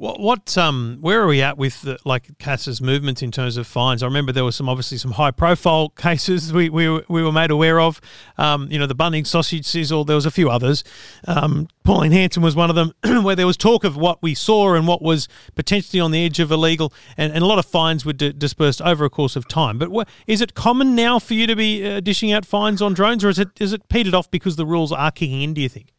What, 0.00 0.18
what 0.18 0.56
um, 0.56 0.96
where 1.02 1.20
are 1.20 1.26
we 1.26 1.42
at 1.42 1.58
with 1.58 1.82
the, 1.82 1.98
like 2.06 2.38
CASA's 2.38 2.80
movement 2.80 3.22
in 3.22 3.30
terms 3.30 3.58
of 3.58 3.66
fines? 3.66 4.02
I 4.02 4.06
remember 4.06 4.32
there 4.32 4.46
were 4.46 4.50
some 4.50 4.66
obviously 4.66 4.96
some 4.96 5.10
high 5.10 5.30
profile 5.30 5.88
cases 5.96 6.54
we, 6.54 6.70
we, 6.70 6.88
we 7.10 7.22
were 7.22 7.30
made 7.30 7.50
aware 7.50 7.78
of. 7.78 8.00
Um, 8.38 8.68
you 8.70 8.78
know, 8.78 8.86
the 8.86 8.94
Bunnings 8.94 9.26
sausage 9.26 9.66
sizzle. 9.66 10.06
There 10.06 10.16
was 10.16 10.24
a 10.24 10.30
few 10.30 10.48
others. 10.48 10.84
Um, 11.28 11.68
Pauline 11.84 12.12
Hanson 12.12 12.42
was 12.42 12.56
one 12.56 12.70
of 12.70 12.76
them, 12.76 12.94
where 13.22 13.36
there 13.36 13.46
was 13.46 13.58
talk 13.58 13.84
of 13.84 13.98
what 13.98 14.22
we 14.22 14.34
saw 14.34 14.72
and 14.72 14.88
what 14.88 15.02
was 15.02 15.28
potentially 15.54 16.00
on 16.00 16.12
the 16.12 16.24
edge 16.24 16.40
of 16.40 16.50
illegal, 16.50 16.94
and, 17.18 17.34
and 17.34 17.44
a 17.44 17.46
lot 17.46 17.58
of 17.58 17.66
fines 17.66 18.06
were 18.06 18.14
d- 18.14 18.32
dispersed 18.32 18.80
over 18.80 19.04
a 19.04 19.10
course 19.10 19.36
of 19.36 19.48
time. 19.48 19.76
But 19.76 19.90
wh- 19.90 20.10
is 20.26 20.40
it 20.40 20.54
common 20.54 20.94
now 20.94 21.18
for 21.18 21.34
you 21.34 21.46
to 21.46 21.54
be 21.54 21.86
uh, 21.86 22.00
dishing 22.00 22.32
out 22.32 22.46
fines 22.46 22.80
on 22.80 22.94
drones, 22.94 23.22
or 23.22 23.28
is 23.28 23.38
it 23.38 23.48
is 23.60 23.74
it 23.74 23.86
petered 23.90 24.14
off 24.14 24.30
because 24.30 24.56
the 24.56 24.64
rules 24.64 24.92
are 24.92 25.10
kicking 25.10 25.42
in? 25.42 25.52
Do 25.52 25.60
you 25.60 25.68
think? 25.68 25.92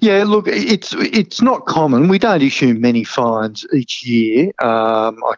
Yeah, 0.00 0.24
look, 0.24 0.46
it's 0.48 0.94
it's 0.94 1.40
not 1.42 1.66
common. 1.66 2.08
We 2.08 2.18
don't 2.18 2.42
issue 2.42 2.74
many 2.74 3.04
fines 3.04 3.66
each 3.74 4.04
year. 4.04 4.46
Um, 4.60 5.22
I 5.24 5.34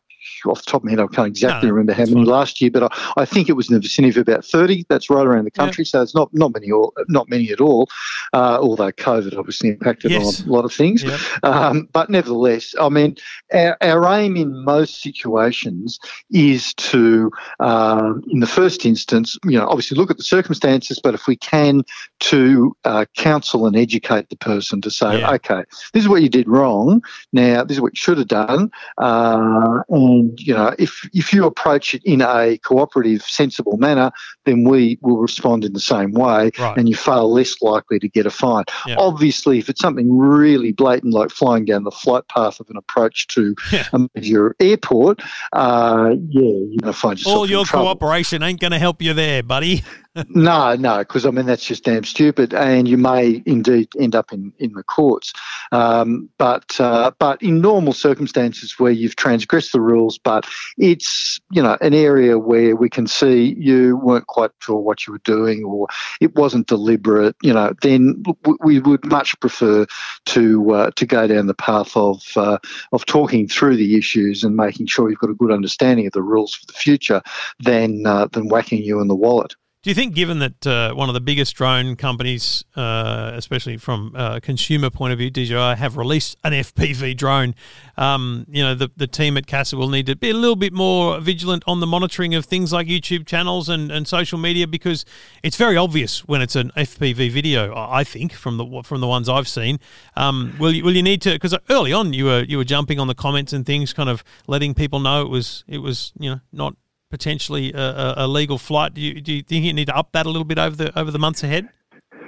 off 0.47 0.65
the 0.65 0.71
top 0.71 0.83
of 0.83 0.85
my 0.85 0.91
head, 0.91 1.01
I 1.01 1.07
can't 1.07 1.29
exactly 1.29 1.69
no, 1.69 1.75
remember 1.75 1.93
how 1.93 2.05
many 2.05 2.15
fine. 2.15 2.25
last 2.25 2.61
year, 2.61 2.71
but 2.71 2.85
I, 2.85 3.23
I, 3.23 3.25
think 3.25 3.49
it 3.49 3.55
was 3.55 3.69
in 3.69 3.75
the 3.75 3.81
vicinity 3.81 4.19
of 4.21 4.29
about 4.29 4.45
30. 4.45 4.87
That's 4.89 5.11
right 5.11 5.27
around 5.27 5.45
the 5.45 5.51
country, 5.51 5.85
yeah. 5.85 5.91
so 5.91 6.03
it's 6.03 6.15
not 6.15 6.33
not 6.33 6.53
many 6.53 6.71
all, 6.71 6.93
not 7.09 7.29
many 7.29 7.51
at 7.51 7.61
all. 7.61 7.89
Uh, 8.33 8.59
although 8.61 8.93
COVID 8.93 9.37
obviously 9.37 9.71
impacted 9.71 10.11
yes. 10.11 10.43
on 10.43 10.49
a 10.49 10.53
lot 10.53 10.65
of 10.65 10.73
things, 10.73 11.03
yeah. 11.03 11.19
um, 11.43 11.89
but 11.93 12.11
nevertheless, 12.11 12.75
I 12.81 12.89
mean, 12.89 13.17
our, 13.53 13.77
our, 13.81 14.11
aim 14.11 14.37
in 14.37 14.65
most 14.65 15.03
situations 15.03 15.99
is 16.31 16.75
to, 16.75 17.31
um, 17.61 18.23
in 18.29 18.41
the 18.41 18.47
first 18.47 18.85
instance, 18.85 19.37
you 19.45 19.59
know, 19.59 19.69
obviously 19.69 19.97
look 19.97 20.11
at 20.11 20.17
the 20.17 20.23
circumstances, 20.23 21.01
but 21.03 21.15
if 21.15 21.27
we 21.27 21.37
can, 21.37 21.83
to 22.21 22.77
uh, 22.85 23.05
counsel 23.17 23.67
and 23.67 23.77
educate 23.77 24.29
the 24.29 24.37
person 24.37 24.81
to 24.81 24.91
say, 24.91 25.21
yeah. 25.21 25.33
okay, 25.33 25.65
this 25.93 26.03
is 26.03 26.09
what 26.09 26.23
you 26.23 26.29
did 26.29 26.49
wrong. 26.49 27.03
Now, 27.33 27.65
this 27.65 27.77
is 27.77 27.81
what 27.81 27.93
you 27.93 28.01
should 28.01 28.19
have 28.19 28.29
done, 28.29 28.71
uh, 28.99 29.83
and 30.21 30.41
you 30.41 30.55
know, 30.55 30.75
if 30.79 31.09
if 31.13 31.33
you 31.33 31.47
approach 31.47 31.95
it 31.95 32.03
in 32.05 32.21
a 32.21 32.59
cooperative, 32.59 33.23
sensible 33.23 33.77
manner, 33.79 34.13
then 34.45 34.65
we 34.65 34.99
will 35.03 35.19
respond 35.19 35.65
in 35.65 35.73
the 35.73 35.81
same 35.81 36.13
way, 36.13 36.51
right. 36.59 36.77
and 36.77 36.89
you 36.89 36.95
far 36.95 37.25
less 37.25 37.61
likely 37.63 37.99
to 37.99 38.09
get 38.09 38.27
a 38.27 38.31
fine. 38.31 38.65
Yeah. 38.87 38.97
Obviously, 38.99 39.59
if 39.59 39.69
it's 39.69 39.81
something 39.81 40.17
really 40.17 40.73
blatant, 40.73 41.15
like 41.15 41.31
flying 41.31 41.65
down 41.65 41.85
the 41.85 41.91
flight 41.91 42.27
path 42.29 42.61
of 42.61 42.69
an 42.71 42.77
approach 42.77 43.27
to 43.29 43.55
yeah. 43.73 43.87
a 43.93 44.09
major 44.15 44.55
airport, 44.61 45.21
uh, 45.53 46.15
yeah, 46.29 46.41
you're 46.41 46.81
going 46.81 46.93
to 46.93 46.93
find 46.93 47.19
yourself. 47.19 47.37
All 47.37 47.49
your 47.49 47.65
trouble. 47.65 47.87
cooperation 47.87 48.43
ain't 48.43 48.61
going 48.61 48.73
to 48.73 48.79
help 48.79 49.03
you 49.03 49.15
there, 49.15 49.43
buddy. 49.43 49.83
no, 50.29 50.75
no, 50.75 50.99
because 50.99 51.25
I 51.25 51.31
mean 51.31 51.47
that's 51.47 51.65
just 51.65 51.85
damn 51.85 52.03
stupid, 52.03 52.53
and 52.53 52.89
you 52.89 52.99
may 52.99 53.43
indeed 53.47 53.91
end 53.97 54.17
up 54.17 54.33
in, 54.33 54.53
in 54.59 54.73
the 54.73 54.83
courts. 54.83 55.33
Um, 55.71 56.29
but 56.37 56.81
uh, 56.81 57.13
but 57.21 57.41
in 57.41 57.61
normal 57.61 57.93
circumstances 57.93 58.77
where 58.79 58.91
you've 58.91 59.15
transgressed 59.15 59.73
the 59.73 59.81
rules, 59.81 60.19
but 60.19 60.47
it's 60.77 61.41
you 61.53 61.63
know 61.63 61.79
an 61.81 61.95
area 61.95 62.41
where 62.41 62.75
we 62.75 62.91
can 62.91 63.07
see 63.07 63.55
you 63.57 63.99
weren't 63.99 64.27
quite 64.27 64.51
sure 64.61 64.81
what 64.81 65.07
you 65.07 65.13
were 65.13 65.21
doing, 65.21 65.63
or 65.63 65.87
it 66.21 66.35
wasn't 66.35 66.67
deliberate, 66.67 67.37
you 67.41 67.53
know, 67.53 67.73
then 67.83 68.25
we 68.65 68.81
would 68.81 69.05
much 69.05 69.39
prefer 69.39 69.87
to 70.27 70.73
uh, 70.73 70.91
to 70.97 71.07
go 71.07 71.29
down 71.29 71.47
the 71.47 71.55
path 71.55 71.97
of 71.97 72.21
uh, 72.35 72.59
of 72.91 73.07
talking 73.07 73.47
through 73.47 73.77
the 73.77 73.97
issues 73.97 74.43
and 74.43 74.57
making 74.57 74.87
sure 74.87 75.09
you've 75.09 75.21
got 75.21 75.31
a 75.31 75.35
good 75.35 75.53
understanding 75.53 76.07
of 76.07 76.13
the 76.13 76.23
rules 76.23 76.53
for 76.53 76.67
the 76.67 76.73
future, 76.73 77.23
than 77.61 78.05
uh, 78.07 78.27
than 78.33 78.49
whacking 78.49 78.83
you 78.83 79.01
in 79.01 79.07
the 79.07 79.15
wallet. 79.15 79.55
Do 79.83 79.89
you 79.89 79.95
think, 79.95 80.15
given 80.15 80.41
that 80.41 80.67
uh, 80.67 80.93
one 80.93 81.09
of 81.09 81.15
the 81.15 81.23
biggest 81.23 81.57
drone 81.57 81.97
companies, 81.97 82.67
uh, 82.77 83.31
especially 83.33 83.79
from 83.79 84.15
a 84.15 84.39
consumer 84.39 84.91
point 84.91 85.15
of 85.15 85.19
view, 85.19 85.31
DJI, 85.31 85.77
have 85.77 85.97
released 85.97 86.37
an 86.45 86.53
FPV 86.53 87.17
drone, 87.17 87.55
um, 87.97 88.45
you 88.51 88.63
know, 88.63 88.75
the, 88.75 88.91
the 88.99 89.07
team 89.07 89.39
at 89.39 89.47
CASA 89.47 89.79
will 89.79 89.89
need 89.89 90.05
to 90.05 90.17
be 90.17 90.29
a 90.29 90.35
little 90.35 90.55
bit 90.55 90.75
more 90.75 91.19
vigilant 91.19 91.65
on 91.67 91.81
the 91.81 91.87
monitoring 91.87 92.35
of 92.35 92.45
things 92.45 92.75
like 92.75 92.89
YouTube 92.89 93.25
channels 93.25 93.71
and, 93.71 93.91
and 93.91 94.07
social 94.07 94.39
media 94.39 94.67
because 94.67 95.07
it's 95.43 95.57
very 95.57 95.79
obvious 95.79 96.27
when 96.27 96.43
it's 96.43 96.57
an 96.57 96.73
FPV 96.77 97.31
video. 97.31 97.75
I 97.75 98.05
think 98.05 98.35
from 98.35 98.59
the 98.59 98.83
from 98.85 99.01
the 99.01 99.09
ones 99.09 99.31
I've 99.31 99.49
seen. 99.49 99.81
Um, 100.15 100.57
will 100.59 100.75
you 100.75 100.85
will 100.85 100.95
you 100.95 101.03
need 101.03 101.23
to 101.23 101.31
because 101.31 101.57
early 101.71 101.95
on 101.95 102.13
you 102.13 102.27
were 102.27 102.43
you 102.43 102.59
were 102.59 102.65
jumping 102.65 103.01
on 103.01 103.07
the 103.07 103.15
comments 103.15 103.55
and 103.55 103.65
things, 103.65 103.95
kind 103.95 104.11
of 104.11 104.23
letting 104.47 104.75
people 104.75 105.01
know 105.01 105.23
it 105.23 105.31
was 105.31 105.65
it 105.67 105.79
was 105.79 106.13
you 106.19 106.29
know 106.29 106.41
not 106.53 106.77
potentially 107.11 107.73
a, 107.73 108.15
a, 108.19 108.29
legal 108.29 108.59
flight. 108.59 108.95
Do 108.95 109.01
you, 109.01 109.21
do 109.21 109.33
you 109.33 109.43
think 109.43 109.65
you 109.65 109.73
need 109.73 109.87
to 109.87 109.97
up 109.97 110.13
that 110.13 110.27
a 110.27 110.29
little 110.29 110.45
bit 110.45 110.59
over 110.59 110.77
the 110.77 110.99
over 110.99 111.11
the 111.11 111.19
months 111.19 111.43
ahead? 111.43 111.69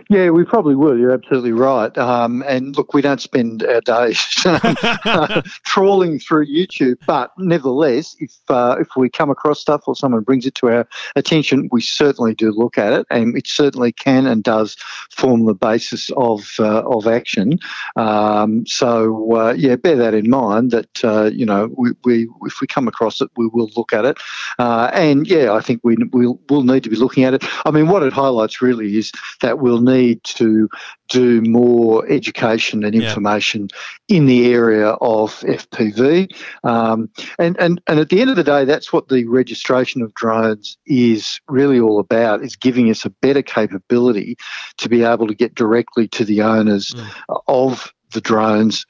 Yeah, 0.08 0.30
we 0.30 0.44
probably 0.44 0.74
will. 0.74 0.98
You're 0.98 1.12
absolutely 1.12 1.52
right. 1.52 1.96
Um, 1.96 2.42
and 2.46 2.76
look, 2.76 2.94
we 2.94 3.02
don't 3.02 3.20
spend 3.20 3.62
our 3.64 3.80
days 3.80 4.18
trawling 5.64 6.18
through 6.18 6.46
YouTube, 6.46 6.96
but 7.06 7.32
nevertheless, 7.38 8.16
if 8.18 8.32
uh, 8.48 8.76
if 8.80 8.88
we 8.96 9.08
come 9.08 9.30
across 9.30 9.60
stuff 9.60 9.82
or 9.86 9.94
someone 9.94 10.22
brings 10.22 10.46
it 10.46 10.54
to 10.56 10.68
our 10.68 10.88
attention, 11.16 11.68
we 11.72 11.80
certainly 11.80 12.34
do 12.34 12.50
look 12.50 12.78
at 12.78 12.92
it, 12.92 13.06
and 13.10 13.36
it 13.36 13.46
certainly 13.46 13.92
can 13.92 14.26
and 14.26 14.42
does 14.42 14.76
form 15.10 15.46
the 15.46 15.54
basis 15.54 16.10
of 16.16 16.54
uh, 16.58 16.82
of 16.82 17.06
action. 17.06 17.58
Um, 17.96 18.66
so 18.66 19.36
uh, 19.36 19.54
yeah, 19.56 19.76
bear 19.76 19.96
that 19.96 20.14
in 20.14 20.28
mind. 20.28 20.70
That 20.72 21.04
uh, 21.04 21.30
you 21.32 21.46
know, 21.46 21.70
we, 21.76 21.92
we 22.04 22.28
if 22.42 22.60
we 22.60 22.66
come 22.66 22.88
across 22.88 23.20
it, 23.20 23.30
we 23.36 23.46
will 23.46 23.70
look 23.76 23.92
at 23.92 24.04
it. 24.04 24.18
Uh, 24.58 24.90
and 24.92 25.26
yeah, 25.26 25.52
I 25.52 25.60
think 25.60 25.80
we 25.82 25.96
will 26.12 26.40
we'll 26.48 26.64
need 26.64 26.84
to 26.84 26.90
be 26.90 26.96
looking 26.96 27.24
at 27.24 27.34
it. 27.34 27.44
I 27.64 27.70
mean, 27.70 27.88
what 27.88 28.02
it 28.02 28.12
highlights 28.12 28.60
really 28.60 28.96
is 28.96 29.12
that 29.40 29.58
we'll 29.58 29.80
need 29.80 29.91
need 29.92 30.22
to 30.24 30.68
do 31.09 31.42
more 31.42 32.07
education 32.11 32.85
and 32.85 32.94
information 32.94 33.68
yeah. 34.09 34.16
in 34.16 34.26
the 34.26 34.52
area 34.52 34.88
of 34.88 35.31
FPV. 35.40 36.35
Um, 36.64 37.11
and, 37.38 37.57
and, 37.61 37.81
and 37.87 38.00
at 38.00 38.09
the 38.09 38.20
end 38.20 38.31
of 38.31 38.37
the 38.37 38.44
day, 38.44 38.64
that's 38.64 38.92
what 38.92 39.09
the 39.09 39.26
registration 39.26 40.02
of 40.02 40.14
drones 40.14 40.78
is 40.87 41.40
really 41.48 41.78
all 41.78 41.98
about, 41.98 42.42
is 42.42 42.57
giving 42.57 42.90
us 42.90 43.05
a 43.05 43.11
better 43.11 43.42
capability 43.42 44.37
to 44.78 44.88
be 44.88 45.02
able 45.05 45.26
to 45.26 45.35
get 45.35 45.55
directly 45.55 46.09
to 46.09 46.24
the 46.24 46.42
owners 46.42 46.92
mm. 46.92 47.40
of 47.46 47.92
the 48.12 48.20
drones 48.20 48.87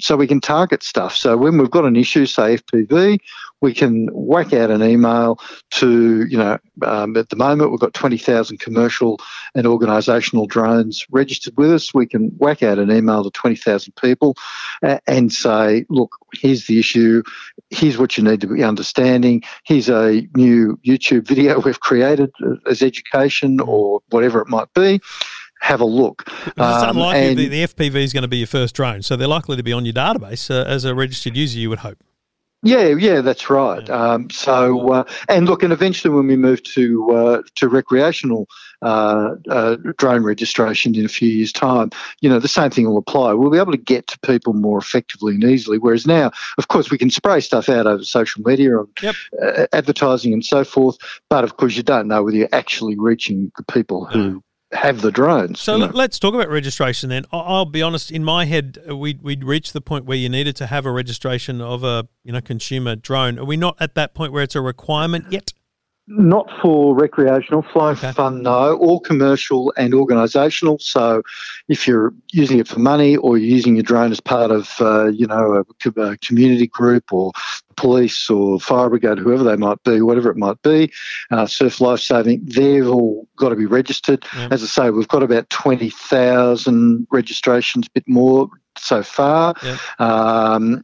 so 0.00 0.16
we 0.16 0.26
can 0.26 0.40
target 0.40 0.82
stuff. 0.82 1.14
So 1.16 1.36
when 1.36 1.58
we've 1.58 1.70
got 1.70 1.84
an 1.84 1.96
issue, 1.96 2.26
say 2.26 2.56
FPV, 2.56 3.18
we 3.60 3.72
can 3.72 4.08
whack 4.12 4.52
out 4.52 4.70
an 4.70 4.82
email 4.82 5.38
to, 5.70 6.26
you 6.26 6.36
know, 6.36 6.58
um, 6.82 7.16
at 7.16 7.30
the 7.30 7.36
moment 7.36 7.70
we've 7.70 7.80
got 7.80 7.94
20,000 7.94 8.58
commercial 8.58 9.18
and 9.54 9.66
organisational 9.66 10.46
drones 10.46 11.06
registered 11.10 11.56
with 11.56 11.72
us. 11.72 11.94
We 11.94 12.06
can 12.06 12.28
whack 12.36 12.62
out 12.62 12.78
an 12.78 12.90
email 12.90 13.24
to 13.24 13.30
20,000 13.30 13.94
people 13.96 14.36
and 15.06 15.32
say, 15.32 15.86
look, 15.88 16.16
here's 16.34 16.66
the 16.66 16.78
issue. 16.78 17.22
Here's 17.70 17.96
what 17.96 18.18
you 18.18 18.24
need 18.24 18.42
to 18.42 18.48
be 18.48 18.62
understanding. 18.62 19.42
Here's 19.64 19.88
a 19.88 20.28
new 20.36 20.78
YouTube 20.86 21.26
video 21.26 21.58
we've 21.60 21.80
created 21.80 22.30
as 22.68 22.82
education 22.82 23.60
or 23.60 24.00
whatever 24.10 24.40
it 24.40 24.48
might 24.48 24.72
be 24.74 25.00
have 25.64 25.80
a 25.80 25.86
look. 25.86 26.24
It's 26.46 26.58
um, 26.58 26.90
unlikely 26.90 27.34
the, 27.34 27.48
the, 27.48 27.62
FPV 27.64 27.96
is 27.96 28.12
going 28.12 28.22
to 28.22 28.28
be 28.28 28.38
your 28.38 28.46
first 28.46 28.74
drone, 28.74 29.00
so 29.00 29.16
they're 29.16 29.26
likely 29.26 29.56
to 29.56 29.62
be 29.62 29.72
on 29.72 29.86
your 29.86 29.94
database 29.94 30.50
uh, 30.50 30.68
as 30.68 30.84
a 30.84 30.94
registered 30.94 31.36
user, 31.36 31.58
you 31.58 31.70
would 31.70 31.78
hope. 31.78 31.98
Yeah, 32.64 32.94
yeah, 32.98 33.20
that's 33.20 33.50
right. 33.50 33.88
Um, 33.90 34.30
so, 34.30 34.90
uh, 34.90 35.04
and 35.28 35.46
look, 35.46 35.62
and 35.62 35.72
eventually 35.72 36.14
when 36.14 36.26
we 36.26 36.36
move 36.36 36.62
to 36.74 37.10
uh, 37.10 37.42
to 37.56 37.68
recreational 37.68 38.46
uh, 38.80 39.36
uh, 39.50 39.76
drone 39.98 40.22
registration 40.22 40.94
in 40.94 41.04
a 41.04 41.08
few 41.08 41.28
years' 41.28 41.52
time, 41.52 41.90
you 42.20 42.28
know, 42.28 42.38
the 42.38 42.48
same 42.48 42.70
thing 42.70 42.86
will 42.86 42.96
apply. 42.96 43.32
We'll 43.32 43.50
be 43.50 43.58
able 43.58 43.72
to 43.72 43.78
get 43.78 44.06
to 44.08 44.18
people 44.20 44.52
more 44.52 44.78
effectively 44.78 45.34
and 45.34 45.44
easily. 45.44 45.76
Whereas 45.78 46.06
now, 46.06 46.30
of 46.56 46.68
course, 46.68 46.90
we 46.90 46.98
can 46.98 47.10
spray 47.10 47.40
stuff 47.40 47.68
out 47.68 47.86
over 47.86 48.04
social 48.04 48.42
media 48.42 48.78
and 48.78 48.88
yep. 49.02 49.14
Uh, 49.42 49.66
advertising 49.72 50.32
and 50.32 50.44
so 50.44 50.64
forth, 50.64 50.96
but 51.28 51.44
of 51.44 51.56
course, 51.56 51.76
you 51.76 51.82
don't 51.82 52.08
know 52.08 52.22
whether 52.22 52.36
you're 52.36 52.48
actually 52.52 52.96
reaching 52.98 53.50
the 53.56 53.64
people 53.64 54.04
who 54.04 54.42
have 54.74 55.00
the 55.00 55.10
drones. 55.10 55.60
So 55.60 55.76
you 55.76 55.86
know. 55.86 55.92
let's 55.94 56.18
talk 56.18 56.34
about 56.34 56.48
registration 56.48 57.08
then. 57.08 57.24
I'll 57.32 57.64
be 57.64 57.82
honest. 57.82 58.10
In 58.10 58.24
my 58.24 58.44
head, 58.44 58.78
uh, 58.88 58.96
we 58.96 59.18
we'd 59.22 59.44
reached 59.44 59.72
the 59.72 59.80
point 59.80 60.04
where 60.04 60.16
you 60.16 60.28
needed 60.28 60.56
to 60.56 60.66
have 60.66 60.86
a 60.86 60.92
registration 60.92 61.60
of 61.60 61.84
a 61.84 62.08
you 62.22 62.32
know 62.32 62.40
consumer 62.40 62.96
drone. 62.96 63.38
Are 63.38 63.44
we 63.44 63.56
not 63.56 63.76
at 63.80 63.94
that 63.94 64.14
point 64.14 64.32
where 64.32 64.42
it's 64.42 64.54
a 64.54 64.60
requirement 64.60 65.26
yet? 65.30 65.52
Not 66.06 66.50
for 66.60 66.94
recreational, 66.94 67.64
fly 67.72 67.92
okay. 67.92 68.12
fun, 68.12 68.42
no. 68.42 68.76
All 68.76 69.00
commercial 69.00 69.72
and 69.78 69.94
organisational. 69.94 70.78
So, 70.82 71.22
if 71.68 71.88
you're 71.88 72.12
using 72.32 72.58
it 72.58 72.68
for 72.68 72.78
money 72.78 73.16
or 73.16 73.38
you're 73.38 73.50
using 73.50 73.76
your 73.76 73.82
drone 73.82 74.12
as 74.12 74.20
part 74.20 74.50
of, 74.50 74.74
uh, 74.80 75.06
you 75.06 75.26
know, 75.26 75.64
a, 75.64 76.00
a, 76.00 76.16
community 76.18 76.66
group 76.66 77.12
or 77.12 77.32
police 77.76 78.28
or 78.28 78.60
fire 78.60 78.90
brigade, 78.90 79.18
whoever 79.18 79.44
they 79.44 79.56
might 79.56 79.82
be, 79.82 80.00
whatever 80.02 80.30
it 80.30 80.36
might 80.36 80.60
be, 80.62 80.92
uh, 81.30 81.46
surf 81.46 81.80
lifesaving, 81.80 82.44
they've 82.44 82.88
all 82.88 83.26
got 83.36 83.48
to 83.48 83.56
be 83.56 83.66
registered. 83.66 84.24
Yeah. 84.36 84.48
As 84.50 84.62
I 84.62 84.66
say, 84.66 84.90
we've 84.90 85.08
got 85.08 85.22
about 85.22 85.48
20,000 85.50 87.06
registrations, 87.10 87.86
a 87.86 87.90
bit 87.90 88.08
more 88.08 88.48
so 88.76 89.02
far. 89.02 89.54
Yeah. 89.62 89.76
Um, 89.98 90.82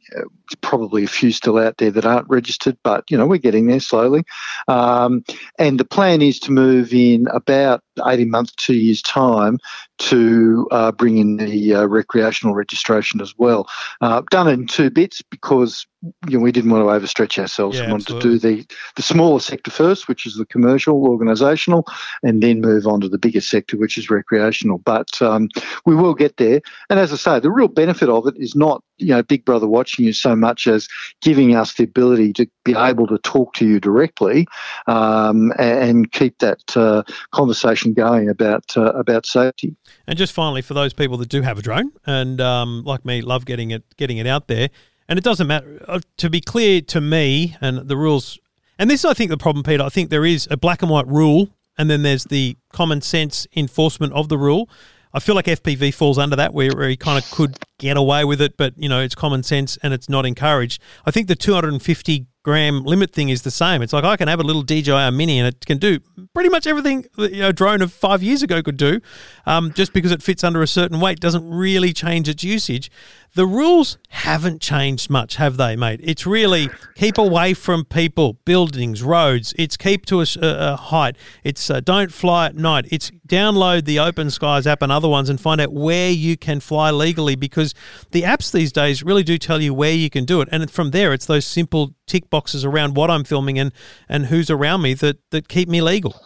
probably 0.62 1.04
a 1.04 1.08
few 1.08 1.32
still 1.32 1.58
out 1.58 1.76
there 1.78 1.90
that 1.90 2.04
aren't 2.04 2.28
registered, 2.28 2.76
but 2.82 3.04
you 3.10 3.16
know 3.16 3.26
we're 3.26 3.38
getting 3.38 3.66
there 3.66 3.80
slowly. 3.80 4.24
Um, 4.68 5.24
and 5.58 5.78
the 5.78 5.84
plan 5.84 6.22
is 6.22 6.38
to 6.40 6.52
move 6.52 6.92
in 6.92 7.26
about 7.28 7.82
18 8.06 8.30
months, 8.30 8.52
two 8.56 8.74
years 8.74 9.02
time 9.02 9.58
to 10.00 10.66
uh, 10.70 10.92
bring 10.92 11.18
in 11.18 11.36
the 11.36 11.74
uh, 11.74 11.84
recreational 11.84 12.54
registration 12.54 13.20
as 13.20 13.34
well. 13.36 13.68
Uh, 14.00 14.22
done 14.30 14.48
in 14.48 14.66
two 14.66 14.90
bits 14.90 15.22
because 15.22 15.86
you 16.02 16.38
know, 16.38 16.40
we 16.40 16.52
didn't 16.52 16.70
want 16.70 16.82
to 16.82 17.06
overstretch 17.06 17.38
ourselves. 17.38 17.76
Yeah, 17.76 17.86
we 17.86 17.92
wanted 17.92 18.14
absolutely. 18.14 18.38
to 18.38 18.56
do 18.56 18.56
the, 18.56 18.74
the 18.96 19.02
smaller 19.02 19.40
sector 19.40 19.70
first, 19.70 20.08
which 20.08 20.26
is 20.26 20.36
the 20.36 20.46
commercial, 20.46 21.00
organisational, 21.06 21.84
and 22.22 22.42
then 22.42 22.60
move 22.60 22.86
on 22.86 23.00
to 23.02 23.08
the 23.08 23.18
bigger 23.18 23.40
sector, 23.40 23.76
which 23.76 23.98
is 23.98 24.08
recreational. 24.08 24.78
But 24.78 25.20
um, 25.20 25.48
we 25.84 25.94
will 25.94 26.14
get 26.14 26.38
there. 26.38 26.60
And 26.88 26.98
as 26.98 27.12
I 27.12 27.16
say, 27.16 27.40
the 27.40 27.50
real 27.50 27.68
benefit 27.68 28.08
of 28.08 28.26
it 28.26 28.34
is 28.38 28.54
not 28.54 28.82
you 29.00 29.08
know 29.08 29.22
Big 29.22 29.44
Brother 29.44 29.66
watching 29.66 30.04
you 30.04 30.12
so 30.12 30.36
much 30.36 30.66
as 30.66 30.88
giving 31.20 31.54
us 31.56 31.74
the 31.74 31.84
ability 31.84 32.32
to 32.34 32.46
be 32.64 32.74
able 32.74 33.06
to 33.06 33.18
talk 33.18 33.54
to 33.54 33.66
you 33.66 33.80
directly 33.80 34.46
um, 34.86 35.52
and 35.58 36.12
keep 36.12 36.38
that 36.38 36.76
uh, 36.76 37.02
conversation 37.32 37.92
going 37.92 38.28
about 38.28 38.76
uh, 38.76 38.92
about 38.92 39.26
safety. 39.26 39.74
And 40.06 40.18
just 40.18 40.32
finally, 40.32 40.62
for 40.62 40.74
those 40.74 40.92
people 40.92 41.16
that 41.18 41.28
do 41.28 41.42
have 41.42 41.58
a 41.58 41.62
drone 41.62 41.92
and 42.06 42.40
um, 42.40 42.84
like 42.84 43.04
me, 43.04 43.22
love 43.22 43.44
getting 43.44 43.70
it 43.70 43.84
getting 43.96 44.18
it 44.18 44.26
out 44.26 44.48
there, 44.48 44.70
and 45.10 45.18
it 45.18 45.24
doesn't 45.24 45.48
matter. 45.48 45.84
Uh, 45.88 46.00
to 46.16 46.30
be 46.30 46.40
clear 46.40 46.80
to 46.80 47.00
me, 47.00 47.56
and 47.60 47.88
the 47.88 47.96
rules, 47.96 48.38
and 48.78 48.88
this 48.88 49.04
I 49.04 49.12
think 49.12 49.30
the 49.30 49.36
problem, 49.36 49.64
Peter. 49.64 49.82
I 49.82 49.88
think 49.88 50.08
there 50.08 50.24
is 50.24 50.48
a 50.50 50.56
black 50.56 50.80
and 50.82 50.90
white 50.90 51.08
rule, 51.08 51.50
and 51.76 51.90
then 51.90 52.02
there's 52.02 52.24
the 52.24 52.56
common 52.72 53.02
sense 53.02 53.46
enforcement 53.54 54.12
of 54.14 54.28
the 54.28 54.38
rule. 54.38 54.70
I 55.12 55.18
feel 55.18 55.34
like 55.34 55.46
FPV 55.46 55.92
falls 55.92 56.16
under 56.16 56.36
that, 56.36 56.54
where, 56.54 56.70
where 56.70 56.88
he 56.88 56.96
kind 56.96 57.18
of 57.18 57.28
could 57.32 57.58
get 57.78 57.96
away 57.96 58.24
with 58.24 58.40
it, 58.40 58.56
but 58.56 58.74
you 58.78 58.88
know 58.88 59.00
it's 59.00 59.16
common 59.16 59.42
sense 59.42 59.76
and 59.82 59.92
it's 59.92 60.08
not 60.08 60.24
encouraged. 60.24 60.80
I 61.04 61.10
think 61.10 61.26
the 61.26 61.34
250 61.34 62.26
gram 62.42 62.84
limit 62.84 63.12
thing 63.12 63.28
is 63.28 63.42
the 63.42 63.50
same. 63.50 63.82
It's 63.82 63.92
like 63.92 64.04
I 64.04 64.16
can 64.16 64.28
have 64.28 64.40
a 64.40 64.42
little 64.42 64.62
DJI 64.62 65.10
Mini 65.10 65.38
and 65.38 65.48
it 65.48 65.66
can 65.66 65.78
do 65.78 66.00
pretty 66.32 66.48
much 66.48 66.66
everything 66.66 67.04
a 67.18 67.52
drone 67.52 67.82
of 67.82 67.92
five 67.92 68.22
years 68.22 68.42
ago 68.42 68.62
could 68.62 68.76
do. 68.76 69.00
Um, 69.46 69.72
just 69.72 69.92
because 69.92 70.12
it 70.12 70.22
fits 70.22 70.44
under 70.44 70.62
a 70.62 70.66
certain 70.66 71.00
weight 71.00 71.20
doesn't 71.20 71.48
really 71.48 71.92
change 71.92 72.28
its 72.28 72.42
usage. 72.42 72.90
The 73.34 73.46
rules 73.46 73.96
haven't 74.08 74.60
changed 74.60 75.08
much, 75.08 75.36
have 75.36 75.56
they, 75.56 75.76
mate? 75.76 76.00
It's 76.02 76.26
really 76.26 76.68
keep 76.96 77.16
away 77.16 77.54
from 77.54 77.84
people, 77.84 78.34
buildings, 78.44 79.04
roads. 79.04 79.54
It's 79.56 79.76
keep 79.76 80.04
to 80.06 80.20
a, 80.20 80.26
a 80.42 80.76
height. 80.76 81.16
It's 81.44 81.70
uh, 81.70 81.80
don't 81.80 82.12
fly 82.12 82.46
at 82.46 82.56
night. 82.56 82.86
It's 82.90 83.12
download 83.28 83.84
the 83.84 84.00
Open 84.00 84.30
Skies 84.30 84.66
app 84.66 84.82
and 84.82 84.90
other 84.90 85.08
ones 85.08 85.28
and 85.30 85.40
find 85.40 85.60
out 85.60 85.72
where 85.72 86.10
you 86.10 86.36
can 86.36 86.58
fly 86.58 86.90
legally 86.90 87.36
because 87.36 87.72
the 88.10 88.22
apps 88.22 88.50
these 88.50 88.72
days 88.72 89.04
really 89.04 89.22
do 89.22 89.38
tell 89.38 89.62
you 89.62 89.72
where 89.72 89.92
you 89.92 90.10
can 90.10 90.24
do 90.24 90.40
it. 90.40 90.48
And 90.50 90.68
from 90.68 90.90
there, 90.90 91.12
it's 91.12 91.26
those 91.26 91.46
simple 91.46 91.94
tick 92.06 92.28
boxes 92.30 92.64
around 92.64 92.96
what 92.96 93.10
I'm 93.10 93.24
filming 93.24 93.58
and, 93.58 93.72
and 94.08 94.26
who's 94.26 94.50
around 94.50 94.82
me 94.82 94.94
that, 94.94 95.18
that 95.30 95.48
keep 95.48 95.68
me 95.68 95.80
legal. 95.80 96.20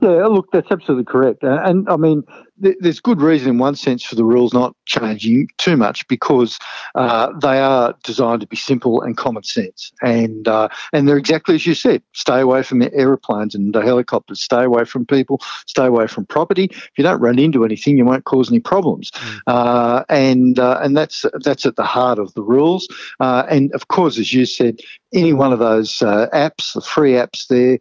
Yeah, 0.00 0.26
look, 0.26 0.46
that's 0.52 0.68
absolutely 0.70 1.04
correct. 1.04 1.42
And 1.42 1.88
I 1.88 1.96
mean, 1.96 2.22
there's 2.58 3.00
good 3.00 3.20
reason 3.20 3.50
in 3.50 3.58
one 3.58 3.74
sense 3.74 4.02
for 4.02 4.14
the 4.14 4.24
rules 4.24 4.52
not 4.52 4.74
changing 4.86 5.48
too 5.58 5.76
much 5.76 6.06
because 6.08 6.58
uh, 6.94 7.32
they 7.40 7.58
are 7.58 7.94
designed 8.04 8.40
to 8.40 8.46
be 8.46 8.56
simple 8.56 9.02
and 9.02 9.16
common 9.16 9.42
sense, 9.42 9.92
and 10.02 10.48
uh, 10.48 10.68
and 10.92 11.08
they're 11.08 11.16
exactly 11.16 11.54
as 11.54 11.66
you 11.66 11.74
said. 11.74 12.02
Stay 12.12 12.40
away 12.40 12.62
from 12.62 12.82
aeroplanes 12.82 13.54
and 13.54 13.74
the 13.74 13.82
helicopters. 13.82 14.42
Stay 14.42 14.64
away 14.64 14.84
from 14.84 15.06
people. 15.06 15.40
Stay 15.66 15.86
away 15.86 16.06
from 16.06 16.26
property. 16.26 16.64
If 16.64 16.90
you 16.96 17.04
don't 17.04 17.20
run 17.20 17.38
into 17.38 17.64
anything, 17.64 17.96
you 17.96 18.04
won't 18.04 18.24
cause 18.24 18.50
any 18.50 18.60
problems. 18.60 19.10
Mm. 19.10 19.40
Uh, 19.46 20.04
and 20.08 20.58
uh, 20.58 20.80
and 20.82 20.96
that's 20.96 21.24
that's 21.40 21.66
at 21.66 21.76
the 21.76 21.84
heart 21.84 22.18
of 22.18 22.34
the 22.34 22.42
rules. 22.42 22.88
Uh, 23.20 23.44
and 23.48 23.72
of 23.72 23.88
course, 23.88 24.18
as 24.18 24.32
you 24.32 24.46
said, 24.46 24.80
any 25.14 25.32
one 25.32 25.52
of 25.52 25.58
those 25.58 26.02
uh, 26.02 26.28
apps, 26.32 26.74
the 26.74 26.80
free 26.80 27.12
apps 27.12 27.46
there, 27.48 27.78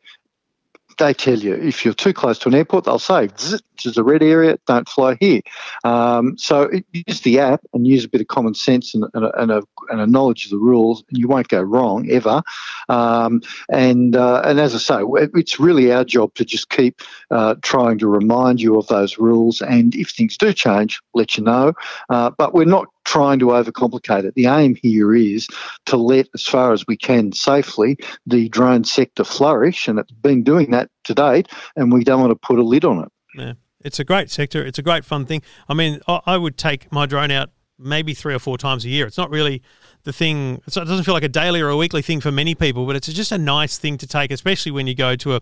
they 0.97 1.13
tell 1.13 1.37
you 1.37 1.53
if 1.53 1.85
you're 1.85 1.93
too 1.93 2.13
close 2.13 2.39
to 2.39 2.49
an 2.49 2.55
airport, 2.55 2.85
they'll 2.85 2.99
say, 2.99 3.27
this 3.27 3.61
is 3.85 3.97
a 3.97 4.03
red 4.03 4.23
area, 4.23 4.57
don't 4.65 4.87
fly 4.87 5.17
here. 5.19 5.41
Um, 5.83 6.37
so 6.37 6.69
use 6.91 7.21
the 7.21 7.39
app 7.39 7.61
and 7.73 7.87
use 7.87 8.05
a 8.05 8.09
bit 8.09 8.21
of 8.21 8.27
common 8.27 8.53
sense 8.53 8.93
and, 8.93 9.05
and, 9.13 9.25
a, 9.25 9.41
and, 9.41 9.51
a, 9.51 9.63
and 9.89 10.01
a, 10.01 10.07
knowledge 10.07 10.45
of 10.45 10.51
the 10.51 10.57
rules, 10.57 11.03
and 11.09 11.17
you 11.17 11.27
won't 11.27 11.47
go 11.47 11.61
wrong 11.61 12.09
ever. 12.09 12.41
Um, 12.89 13.41
and, 13.69 14.15
uh, 14.15 14.41
and 14.45 14.59
as 14.59 14.73
I 14.73 14.77
say, 14.77 15.03
it's 15.35 15.59
really 15.59 15.91
our 15.91 16.03
job 16.03 16.33
to 16.35 16.45
just 16.45 16.69
keep 16.69 17.01
uh, 17.31 17.55
trying 17.61 17.97
to 17.99 18.07
remind 18.07 18.61
you 18.61 18.77
of 18.77 18.87
those 18.87 19.17
rules. 19.17 19.61
And 19.61 19.93
if 19.95 20.09
things 20.09 20.37
do 20.37 20.53
change, 20.53 20.99
let 21.13 21.37
you 21.37 21.43
know. 21.43 21.73
Uh, 22.09 22.31
but 22.31 22.53
we're 22.53 22.65
not 22.65 22.87
trying 23.07 23.39
to 23.39 23.47
overcomplicate 23.47 24.25
it. 24.25 24.35
The 24.35 24.47
aim 24.47 24.75
here 24.75 25.15
is 25.15 25.47
to 25.85 25.97
let, 25.97 26.27
as 26.35 26.43
far 26.43 26.73
as 26.73 26.85
we 26.87 26.97
can 26.97 27.31
safely, 27.31 27.97
the 28.25 28.49
drone 28.49 28.83
sector 28.83 29.23
flourish, 29.23 29.87
and 29.87 29.97
it's 29.97 30.11
been 30.11 30.43
doing 30.43 30.71
that 30.71 30.89
to 31.05 31.15
date, 31.15 31.47
and 31.75 31.91
we 31.91 32.03
don't 32.03 32.19
want 32.19 32.31
to 32.31 32.47
put 32.47 32.59
a 32.59 32.63
lid 32.63 32.85
on 32.85 33.05
it. 33.05 33.11
Yeah. 33.33 33.53
It's 33.81 33.99
a 33.99 34.03
great 34.03 34.29
sector. 34.29 34.63
It's 34.65 34.77
a 34.77 34.81
great 34.83 35.05
fun 35.05 35.25
thing. 35.25 35.41
I 35.69 35.73
mean, 35.73 36.01
I 36.07 36.35
would 36.35 36.57
take 36.57 36.91
my 36.91 37.05
drone 37.05 37.31
out 37.31 37.51
maybe 37.79 38.13
three 38.13 38.33
or 38.33 38.39
four 38.39 38.57
times 38.57 38.83
a 38.83 38.89
year. 38.89 39.05
It's 39.05 39.17
not 39.17 39.29
really 39.29 39.61
the 40.03 40.11
thing. 40.11 40.61
it 40.65 40.73
doesn't 40.73 41.03
feel 41.03 41.13
like 41.13 41.23
a 41.23 41.29
daily 41.29 41.61
or 41.61 41.69
a 41.69 41.77
weekly 41.77 42.01
thing 42.01 42.19
for 42.19 42.31
many 42.31 42.55
people, 42.55 42.85
but 42.85 42.95
it's 42.95 43.07
just 43.07 43.31
a 43.31 43.37
nice 43.37 43.77
thing 43.77 43.97
to 43.99 44.07
take, 44.07 44.31
especially 44.31 44.71
when 44.71 44.87
you 44.87 44.95
go 44.95 45.15
to 45.15 45.35
a 45.35 45.41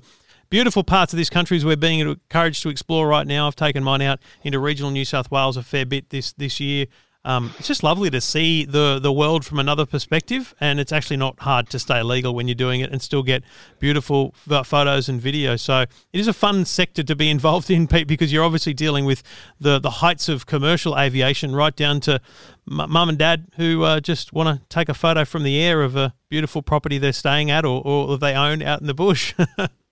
beautiful 0.49 0.83
parts 0.83 1.13
of 1.13 1.17
this 1.17 1.29
country 1.29 1.57
as 1.57 1.65
we're 1.65 1.75
being 1.75 2.01
encouraged 2.01 2.61
to 2.63 2.69
explore 2.69 3.07
right 3.07 3.25
now. 3.25 3.47
I've 3.47 3.55
taken 3.55 3.83
mine 3.83 4.01
out 4.01 4.19
into 4.43 4.59
regional 4.59 4.91
New 4.91 5.05
South 5.05 5.31
Wales 5.31 5.57
a 5.57 5.63
fair 5.63 5.85
bit 5.85 6.09
this 6.09 6.33
this 6.33 6.59
year. 6.59 6.85
Um, 7.25 7.51
it's 7.57 7.67
just 7.67 7.83
lovely 7.83 8.11
to 8.11 8.21
see 8.21 8.65
the 8.65 8.99
the 8.99 9.11
world 9.11 9.43
from 9.43 9.59
another 9.59 9.85
perspective, 9.85 10.53
and 10.59 10.79
it's 10.79 10.91
actually 10.91 11.17
not 11.17 11.39
hard 11.39 11.69
to 11.71 11.79
stay 11.79 12.01
legal 12.03 12.35
when 12.35 12.47
you're 12.47 12.55
doing 12.55 12.81
it 12.81 12.91
and 12.91 13.01
still 13.01 13.23
get 13.23 13.43
beautiful 13.79 14.33
photos 14.63 15.09
and 15.09 15.19
videos. 15.19 15.59
So 15.59 15.81
it 15.81 15.89
is 16.13 16.27
a 16.27 16.33
fun 16.33 16.65
sector 16.65 17.01
to 17.03 17.15
be 17.15 17.29
involved 17.35 17.71
in, 17.71 17.87
Pete, 17.87 18.07
because 18.07 18.31
you're 18.31 18.45
obviously 18.45 18.75
dealing 18.75 19.05
with 19.05 19.23
the 19.59 19.79
the 19.79 19.89
heights 19.89 20.29
of 20.29 20.45
commercial 20.45 20.97
aviation, 20.97 21.55
right 21.55 21.75
down 21.75 21.99
to 22.01 22.21
mum 22.67 23.09
and 23.09 23.17
dad 23.17 23.47
who 23.57 23.83
uh, 23.83 23.99
just 23.99 24.31
want 24.33 24.47
to 24.47 24.67
take 24.69 24.89
a 24.89 24.93
photo 24.93 25.25
from 25.25 25.43
the 25.43 25.59
air 25.59 25.81
of 25.81 25.95
a 25.95 26.13
beautiful 26.29 26.61
property 26.61 26.97
they're 26.97 27.13
staying 27.13 27.51
at 27.51 27.65
or, 27.65 27.81
or 27.85 28.17
they 28.17 28.33
own 28.33 28.61
out 28.61 28.81
in 28.81 28.87
the 28.87 28.93
bush. 28.93 29.33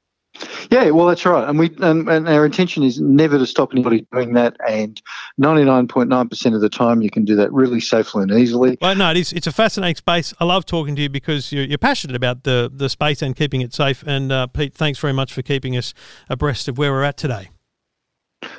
Yeah, 0.71 0.89
well, 0.89 1.05
that's 1.05 1.25
right, 1.25 1.47
and 1.47 1.59
we 1.59 1.69
and, 1.79 2.09
and 2.09 2.27
our 2.27 2.45
intention 2.45 2.81
is 2.83 2.99
never 2.99 3.37
to 3.37 3.45
stop 3.45 3.71
anybody 3.71 4.07
doing 4.11 4.33
that. 4.33 4.57
And 4.67 4.99
ninety 5.37 5.63
nine 5.63 5.87
point 5.87 6.09
nine 6.09 6.27
percent 6.27 6.55
of 6.55 6.61
the 6.61 6.69
time, 6.69 7.01
you 7.01 7.11
can 7.11 7.23
do 7.23 7.35
that 7.35 7.53
really 7.53 7.79
safely 7.79 8.23
and 8.23 8.31
easily. 8.31 8.77
Well, 8.81 8.95
no, 8.95 9.11
it 9.11 9.17
is. 9.17 9.31
It's 9.31 9.45
a 9.45 9.51
fascinating 9.51 9.97
space. 9.97 10.33
I 10.39 10.45
love 10.45 10.65
talking 10.65 10.95
to 10.95 11.01
you 11.03 11.09
because 11.09 11.51
you're, 11.51 11.65
you're 11.65 11.77
passionate 11.77 12.15
about 12.15 12.43
the 12.43 12.71
the 12.73 12.89
space 12.89 13.21
and 13.21 13.35
keeping 13.35 13.61
it 13.61 13.73
safe. 13.73 14.03
And 14.07 14.31
uh, 14.31 14.47
Pete, 14.47 14.73
thanks 14.73 14.97
very 14.99 15.13
much 15.13 15.31
for 15.33 15.43
keeping 15.43 15.77
us 15.77 15.93
abreast 16.29 16.67
of 16.67 16.79
where 16.79 16.91
we're 16.91 17.03
at 17.03 17.17
today. 17.17 17.49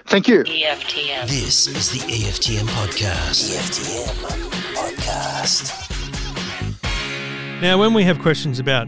Thank 0.06 0.28
you. 0.28 0.44
EFTM. 0.44 1.28
This 1.28 1.66
is 1.66 1.90
the 1.90 1.98
EFTM 1.98 2.66
podcast. 2.68 3.50
EFTM 3.52 4.14
podcast. 4.74 5.90
Now, 7.60 7.78
when 7.78 7.94
we 7.94 8.04
have 8.04 8.20
questions 8.20 8.58
about 8.58 8.86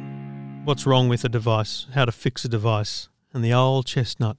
what's 0.67 0.85
wrong 0.85 1.09
with 1.09 1.25
a 1.25 1.29
device, 1.29 1.87
how 1.95 2.05
to 2.05 2.11
fix 2.11 2.45
a 2.45 2.49
device, 2.49 3.09
and 3.33 3.45
the 3.45 3.53
old 3.53 3.87
chestnut, 3.87 4.37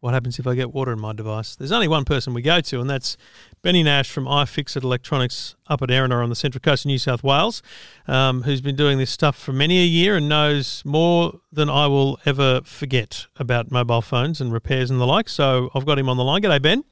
what 0.00 0.12
happens 0.12 0.38
if 0.38 0.46
I 0.46 0.54
get 0.54 0.74
water 0.74 0.92
in 0.92 1.00
my 1.00 1.14
device? 1.14 1.56
There's 1.56 1.72
only 1.72 1.88
one 1.88 2.04
person 2.04 2.34
we 2.34 2.42
go 2.42 2.60
to, 2.60 2.80
and 2.80 2.90
that's 2.90 3.16
Benny 3.62 3.82
Nash 3.82 4.10
from 4.10 4.26
iFixit 4.26 4.82
Electronics 4.82 5.56
up 5.68 5.80
at 5.80 5.90
Erina 5.90 6.22
on 6.22 6.28
the 6.28 6.34
Central 6.36 6.60
Coast 6.60 6.84
of 6.84 6.88
New 6.88 6.98
South 6.98 7.24
Wales, 7.24 7.62
um, 8.06 8.42
who's 8.42 8.60
been 8.60 8.76
doing 8.76 8.98
this 8.98 9.10
stuff 9.10 9.38
for 9.38 9.54
many 9.54 9.78
a 9.78 9.86
year 9.86 10.16
and 10.16 10.28
knows 10.28 10.82
more 10.84 11.40
than 11.50 11.70
I 11.70 11.86
will 11.86 12.18
ever 12.26 12.60
forget 12.64 13.26
about 13.38 13.70
mobile 13.70 14.02
phones 14.02 14.38
and 14.38 14.52
repairs 14.52 14.90
and 14.90 15.00
the 15.00 15.06
like. 15.06 15.30
So 15.30 15.70
I've 15.74 15.86
got 15.86 15.98
him 15.98 16.10
on 16.10 16.18
the 16.18 16.24
line. 16.24 16.42
G'day, 16.42 16.60
Ben. 16.60 16.84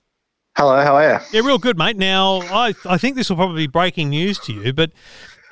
Hello, 0.57 0.81
how 0.83 0.97
are 0.97 1.13
you? 1.13 1.19
Yeah, 1.31 1.47
real 1.47 1.59
good, 1.59 1.77
mate. 1.77 1.99
Now, 1.99 2.41
I, 2.41 2.75
I 2.87 2.97
think 2.97 3.17
this 3.17 3.29
will 3.29 3.37
probably 3.37 3.67
be 3.67 3.71
breaking 3.71 4.09
news 4.09 4.39
to 4.41 4.53
you, 4.55 4.73
but 4.73 4.93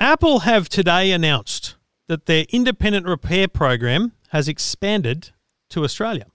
Apple 0.01 0.41
have 0.41 0.71
today 0.71 1.13
announced 1.13 1.77
that 2.09 2.27
their 2.27 2.45
independent 2.51 3.07
repair 3.07 3.49
program 3.49 4.13
has 4.31 4.49
expanded 4.49 5.31
to 5.71 5.85
Australia. 5.85 6.27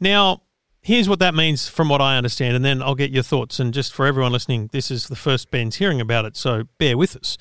Now, 0.00 0.42
here's 0.80 1.08
what 1.08 1.18
that 1.18 1.34
means 1.34 1.68
from 1.68 1.88
what 1.88 2.00
I 2.00 2.16
understand, 2.16 2.56
and 2.56 2.64
then 2.64 2.82
I'll 2.82 2.94
get 2.94 3.10
your 3.10 3.22
thoughts. 3.22 3.58
And 3.58 3.72
just 3.72 3.92
for 3.92 4.06
everyone 4.06 4.32
listening, 4.32 4.68
this 4.72 4.90
is 4.90 5.08
the 5.08 5.16
first 5.16 5.50
Ben's 5.50 5.76
hearing 5.76 6.00
about 6.00 6.24
it, 6.24 6.36
so 6.36 6.64
bear 6.78 6.96
with 6.96 7.16
us. 7.16 7.36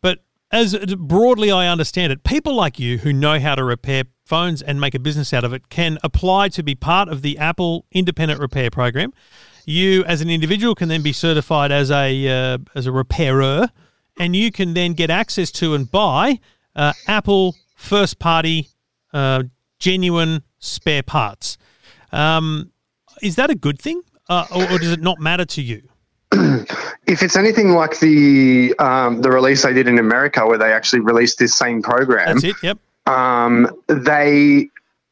But 0.00 0.24
as 0.50 0.76
broadly 0.96 1.50
I 1.50 1.68
understand 1.68 2.12
it, 2.12 2.24
people 2.24 2.54
like 2.54 2.78
you 2.78 2.98
who 2.98 3.12
know 3.12 3.38
how 3.38 3.54
to 3.54 3.64
repair 3.64 4.04
phones 4.24 4.62
and 4.62 4.80
make 4.80 4.94
a 4.94 4.98
business 4.98 5.32
out 5.32 5.44
of 5.44 5.52
it 5.52 5.68
can 5.68 5.98
apply 6.02 6.48
to 6.48 6.62
be 6.62 6.74
part 6.74 7.08
of 7.08 7.22
the 7.22 7.38
Apple 7.38 7.86
independent 7.92 8.40
repair 8.40 8.70
program. 8.70 9.12
You, 9.64 10.04
as 10.04 10.20
an 10.20 10.30
individual, 10.30 10.74
can 10.74 10.88
then 10.88 11.02
be 11.02 11.12
certified 11.12 11.72
as 11.72 11.90
a 11.90 12.28
uh, 12.28 12.58
as 12.74 12.86
a 12.86 12.92
repairer, 12.92 13.68
and 14.18 14.34
you 14.36 14.52
can 14.52 14.74
then 14.74 14.94
get 14.94 15.10
access 15.10 15.50
to 15.52 15.74
and 15.74 15.90
buy 15.90 16.40
uh, 16.76 16.92
Apple 17.08 17.56
first 17.74 18.18
party 18.18 18.68
uh, 19.12 19.42
genuine 19.78 20.42
spare 20.58 21.02
parts. 21.02 21.58
Um, 22.12 22.70
is 23.22 23.36
that 23.36 23.50
a 23.50 23.54
good 23.54 23.80
thing, 23.80 24.02
uh, 24.28 24.46
or, 24.54 24.70
or 24.70 24.78
does 24.78 24.92
it 24.92 25.00
not 25.00 25.18
matter 25.18 25.44
to 25.44 25.62
you? 25.62 25.82
If 27.08 27.22
it's 27.22 27.36
anything 27.36 27.70
like 27.70 28.00
the 28.00 28.74
um, 28.80 29.22
the 29.22 29.30
release 29.30 29.62
they 29.62 29.72
did 29.72 29.86
in 29.86 29.96
America, 29.96 30.44
where 30.44 30.58
they 30.58 30.72
actually 30.72 30.98
released 30.98 31.38
this 31.38 31.54
same 31.54 31.80
program, 31.80 32.40
That's 32.40 32.42
it. 32.42 32.56
Yep. 32.64 32.78
um, 33.06 33.70
they 33.86 34.68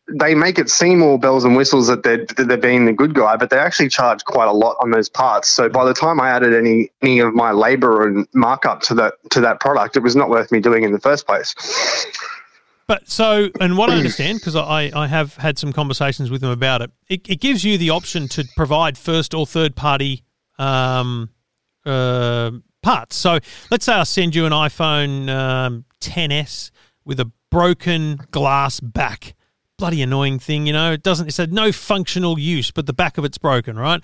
they 0.09 0.35
make 0.35 0.59
it 0.59 0.69
seem 0.69 1.03
all 1.03 1.17
bells 1.17 1.45
and 1.45 1.57
whistles 1.57 1.87
that 1.87 2.03
they're 2.03 2.27
that 2.37 2.49
they're 2.49 2.57
being 2.57 2.85
the 2.85 2.93
good 2.93 3.15
guy, 3.15 3.37
but 3.37 3.51
they 3.51 3.59
actually 3.59 3.89
charge 3.89 4.25
quite 4.25 4.49
a 4.49 4.53
lot 4.53 4.77
on 4.81 4.91
those 4.91 5.09
parts. 5.09 5.49
So 5.49 5.69
by 5.69 5.85
the 5.85 5.95
time 5.95 6.21
I 6.21 6.31
added 6.31 6.55
any 6.55 6.91
any 7.03 7.21
of 7.21 7.35
my 7.35 7.53
labor 7.53 8.07
and 8.07 8.27
markup 8.35 8.83
to 8.83 8.95
that 8.95 9.15
to 9.31 9.41
that 9.41 9.61
product, 9.61 9.97
it 9.97 10.01
was 10.01 10.15
not 10.15 10.29
worth 10.29 10.53
me 10.53 10.61
doing 10.61 10.85
in 10.85 10.93
the 10.93 11.01
first 11.01 11.27
place. 11.27 11.55
But 12.87 13.09
so, 13.09 13.49
and 13.61 13.79
what 13.79 13.89
I 13.89 13.97
understand, 13.97 14.41
because 14.41 14.57
I, 14.57 14.91
I 14.95 15.07
have 15.07 15.37
had 15.37 15.59
some 15.59 15.73
conversations 15.73 16.31
with 16.31 16.43
them 16.43 16.51
about 16.51 16.83
it, 16.83 16.91
it, 17.09 17.27
it 17.31 17.41
gives 17.41 17.65
you 17.65 17.79
the 17.79 17.89
option 17.89 18.29
to 18.29 18.45
provide 18.57 18.99
first 18.99 19.33
or 19.33 19.47
third 19.47 19.75
party 19.75 20.23
um, 20.59 21.31
uh, 21.87 22.51
parts. 22.83 23.17
So 23.17 23.39
let's 23.71 23.87
say 23.87 23.95
I 23.95 24.03
send 24.03 24.35
you 24.35 24.45
an 24.45 24.53
iPhone 24.53 25.31
um, 25.31 25.87
10s 26.01 26.71
with 27.07 27.21
a 27.21 27.31
broken 27.51 28.21
glass 28.31 28.81
back. 28.81 29.35
Bloody 29.79 30.03
annoying 30.03 30.39
thing, 30.39 30.66
you 30.66 30.72
know. 30.72 30.93
It 30.93 31.03
doesn't. 31.03 31.27
It's 31.29 31.39
a 31.39 31.47
no 31.47 31.72
functional 31.72 32.39
use, 32.39 32.70
but 32.70 32.87
the 32.87 32.93
back 32.93 33.18
of 33.18 33.25
it's 33.25 33.39
broken, 33.39 33.77
right? 33.77 34.01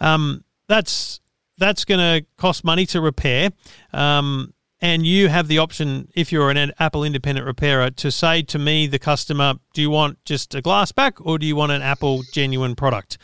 Um, 0.00 0.44
that's 0.68 1.20
that's 1.58 1.84
going 1.84 1.98
to 1.98 2.26
cost 2.36 2.64
money 2.64 2.86
to 2.86 3.00
repair. 3.00 3.50
Um, 3.92 4.54
and 4.80 5.04
you 5.04 5.28
have 5.28 5.48
the 5.48 5.58
option, 5.58 6.08
if 6.14 6.30
you're 6.30 6.50
an 6.50 6.72
Apple 6.78 7.02
independent 7.02 7.46
repairer, 7.46 7.90
to 7.90 8.12
say 8.12 8.42
to 8.42 8.58
me, 8.58 8.86
the 8.86 8.98
customer, 8.98 9.54
do 9.74 9.82
you 9.82 9.90
want 9.90 10.24
just 10.24 10.54
a 10.54 10.62
glass 10.62 10.92
back 10.92 11.20
or 11.26 11.36
do 11.36 11.46
you 11.46 11.56
want 11.56 11.72
an 11.72 11.82
Apple 11.82 12.22
genuine 12.32 12.76
product? 12.76 13.18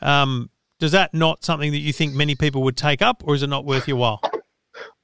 Um, 0.00 0.50
does 0.78 0.92
that 0.92 1.12
not 1.12 1.44
something 1.44 1.72
that 1.72 1.78
you 1.78 1.92
think 1.92 2.14
many 2.14 2.34
people 2.34 2.62
would 2.62 2.76
take 2.76 3.02
up, 3.02 3.22
or 3.26 3.34
is 3.34 3.42
it 3.42 3.48
not 3.48 3.66
worth 3.66 3.86
your 3.86 3.98
while? 3.98 4.20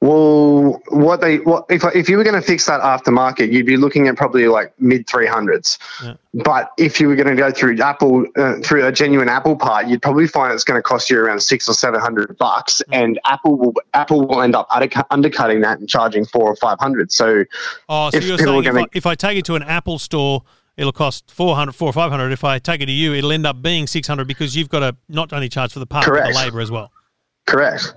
Well, 0.03 0.83
what 0.91 1.23
they 1.23 1.39
what 1.39 1.65
if 1.71 1.83
if 1.95 2.09
you 2.11 2.19
were 2.19 2.23
going 2.25 2.35
to 2.41 2.47
fix 2.47 2.67
that 2.67 2.83
aftermarket, 2.83 3.51
you'd 3.51 3.65
be 3.65 3.79
looking 3.79 4.09
at 4.09 4.17
probably 4.17 4.47
like 4.47 4.79
mid 4.79 5.09
three 5.09 5.27
hundreds. 5.27 5.79
Yeah. 6.05 6.15
But 6.35 6.71
if 6.77 7.01
you 7.01 7.09
were 7.09 7.17
going 7.17 7.29
to 7.29 7.35
go 7.35 7.51
through 7.51 7.81
Apple 7.81 8.27
uh, 8.37 8.57
through 8.63 8.85
a 8.87 8.93
genuine 8.93 9.31
Apple 9.31 9.57
part, 9.57 9.87
you'd 9.89 10.03
probably 10.03 10.27
find 10.29 10.53
it's 10.53 10.65
going 10.65 10.77
to 10.79 10.83
cost 10.83 11.09
you 11.09 11.19
around 11.19 11.41
six 11.41 11.67
or 11.67 11.73
seven 11.73 11.99
hundred 11.99 12.37
bucks, 12.37 12.83
and 12.93 13.19
Apple 13.25 13.57
will 13.57 13.75
Apple 13.95 14.27
will 14.27 14.43
end 14.43 14.55
up 14.55 14.69
undercutting 15.11 15.63
that 15.63 15.79
and 15.79 15.89
charging 15.89 16.27
four 16.27 16.45
or 16.45 16.57
five 16.57 16.79
hundred. 16.79 17.11
So 17.11 17.45
Oh, 17.89 18.11
so 18.11 18.19
If 18.19 18.25
you're 18.25 18.37
saying 18.37 18.59
if, 18.59 18.65
gonna- 18.67 18.83
I, 18.83 18.87
if 18.93 19.07
I 19.07 19.15
take 19.15 19.39
it 19.39 19.47
to 19.47 19.55
an 19.55 19.63
Apple 19.63 19.99
store, 19.99 20.43
it'll 20.77 20.93
cost 20.93 21.31
400, 21.31 21.73
400 21.73 21.89
or 21.89 21.93
500. 21.95 22.33
If 22.33 22.45
I 22.45 22.59
take 22.59 22.83
it 22.83 22.87
to 22.87 22.93
you, 22.93 23.15
it'll 23.15 23.33
end 23.33 23.47
up 23.47 23.63
being 23.63 23.87
600 23.87 24.29
because 24.29 24.55
you've 24.55 24.69
got 24.69 24.81
to 24.81 24.95
not 25.09 25.33
only 25.33 25.49
charge 25.49 25.73
for 25.73 25.79
the 25.79 25.87
part, 25.87 26.05
but 26.05 26.11
Correct. 26.11 26.35
the 26.35 26.39
labor 26.39 26.61
as 26.61 26.71
well. 26.71 26.93
correct. 27.47 27.95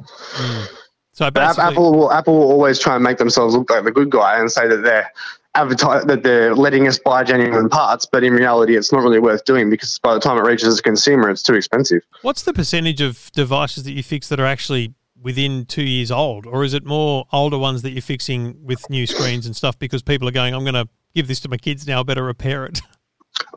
So 1.14 1.30
But 1.32 1.43
App- 1.43 1.55
basically, 1.55 1.72
Apple 1.72 1.93
will 1.93 2.12
Apple 2.12 2.38
will 2.38 2.51
always 2.51 2.80
try 2.80 2.95
and 2.95 3.03
make 3.03 3.18
themselves 3.18 3.55
look 3.55 3.70
like 3.70 3.84
the 3.84 3.91
good 3.91 4.10
guy 4.10 4.39
and 4.39 4.51
say 4.51 4.68
that 4.68 4.84
they're 4.84 5.12
advertise 5.55 6.05
that 6.05 6.24
they're 6.24 6.55
letting 6.55 6.88
us 6.88 6.99
buy 6.99 7.24
genuine 7.24 7.70
parts, 7.70 8.05
but 8.05 8.24
in 8.24 8.34
reality, 8.34 8.78
it's 8.78 8.91
not 8.91 9.01
really 9.01 9.20
worth 9.20 9.45
doing 9.45 9.70
because 9.70 9.97
by 9.99 10.14
the 10.14 10.20
time 10.20 10.38
it 10.38 10.41
reaches 10.41 10.78
a 10.78 10.82
consumer, 10.82 11.30
it's 11.30 11.43
too 11.43 11.55
expensive. 11.55 12.01
what's 12.22 12.43
the 12.43 12.53
percentage 12.53 13.01
of 13.01 13.32
devices 13.32 13.84
that 13.84 13.91
you 13.91 14.03
fix 14.03 14.30
that 14.30 14.39
are 14.39 14.45
actually 14.45 14.93
within 15.22 15.66
two 15.66 15.84
years 15.84 16.12
old? 16.12 16.45
Or 16.45 16.64
is 16.64 16.74
it 16.74 16.86
more 16.86 17.26
older 17.32 17.57
ones 17.57 17.82
that 17.82 17.91
you're 17.91 18.01
fixing 18.01 18.64
with 18.64 18.89
new 18.89 19.05
screens 19.05 19.45
and 19.45 19.55
stuff 19.55 19.78
because 19.78 20.01
people 20.01 20.28
are 20.28 20.32
going, 20.32 20.53
I'm 20.53 20.64
going 20.64 20.76
to 20.76 20.88
give 21.14 21.28
this 21.28 21.39
to 21.41 21.49
my 21.49 21.57
kids 21.57 21.88
now, 21.88 22.01
I 22.01 22.03
better 22.03 22.24
repair 22.24 22.66
it? 22.66 22.82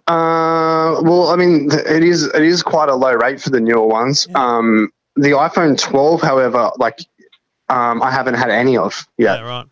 Uh, 0.07 1.01
well, 1.03 1.29
I 1.29 1.37
mean, 1.37 1.71
it 1.73 2.03
is 2.03 2.25
it 2.25 2.43
is 2.43 2.63
quite 2.63 2.89
a 2.89 2.95
low 2.95 3.15
rate 3.15 3.41
for 3.41 3.51
the 3.51 3.61
newer 3.61 3.87
ones. 3.87 4.27
Um, 4.35 4.93
the 5.17 5.31
iPhone 5.31 5.79
12, 5.79 6.21
however, 6.21 6.71
like 6.79 7.01
um, 7.73 8.03
I 8.03 8.11
haven't 8.11 8.35
had 8.35 8.51
any 8.51 8.77
of 8.77 9.07
yet. 9.17 9.41
Yeah, 9.41 9.47
right. 9.47 9.67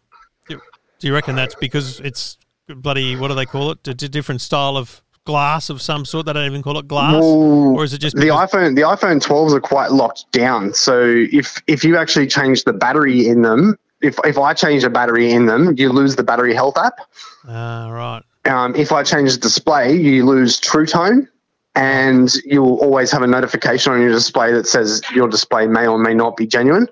Do, 0.49 0.61
do 0.99 1.07
you 1.07 1.15
reckon 1.15 1.37
that's 1.37 1.55
because 1.55 2.01
it's 2.01 2.39
bloody, 2.69 3.17
what 3.17 3.29
do 3.29 3.35
they 3.35 3.47
call 3.47 3.73
it? 3.73 3.87
A 3.87 3.95
d- 3.95 4.09
different 4.09 4.41
style 4.41 4.77
of 4.77 5.03
glass 5.25 5.69
of 5.71 5.83
some 5.83 6.05
sort? 6.05 6.27
They 6.27 6.33
don't 6.33 6.47
even 6.47 6.63
call 6.63 6.79
it 6.79 6.89
glass? 6.89 7.15
Well, 7.15 7.77
or 7.77 7.85
is 7.85 7.93
it 7.93 7.99
just 7.99 8.17
the 8.17 8.29
iPhone? 8.29 8.75
The 8.75 8.83
iPhone 8.83 9.21
12s 9.21 9.53
are 9.53 9.61
quite 9.61 9.93
locked 9.93 10.31
down. 10.33 10.73
So 10.73 11.03
if 11.33 11.63
if 11.67 11.85
you 11.85 11.97
actually 11.97 12.27
change 12.27 12.65
the 12.65 12.73
battery 12.73 13.27
in 13.29 13.43
them, 13.43 13.77
if 14.01 14.19
if 14.25 14.39
I 14.39 14.55
change 14.55 14.83
a 14.85 14.91
battery 14.91 15.31
in 15.31 15.47
them, 15.47 15.75
you 15.77 15.91
lose 15.91 16.17
the 16.17 16.25
battery 16.25 16.55
health 16.55 16.79
app. 16.79 17.01
Ah, 17.47 17.89
right. 17.91 18.23
Um, 18.51 18.75
if 18.75 18.93
I 18.93 19.03
change 19.03 19.35
the 19.35 19.41
display, 19.41 19.95
you 19.95 20.25
lose 20.25 20.59
True 20.59 20.87
Tone, 20.87 21.29
and 21.75 22.35
you'll 22.47 22.79
always 22.79 23.13
have 23.13 23.21
a 23.21 23.27
notification 23.27 23.93
on 23.93 24.01
your 24.01 24.11
display 24.11 24.53
that 24.53 24.67
says 24.67 25.03
your 25.15 25.29
display 25.29 25.67
may 25.67 25.87
or 25.87 25.99
may 25.99 26.15
not 26.15 26.37
be 26.37 26.47
genuine. 26.47 26.89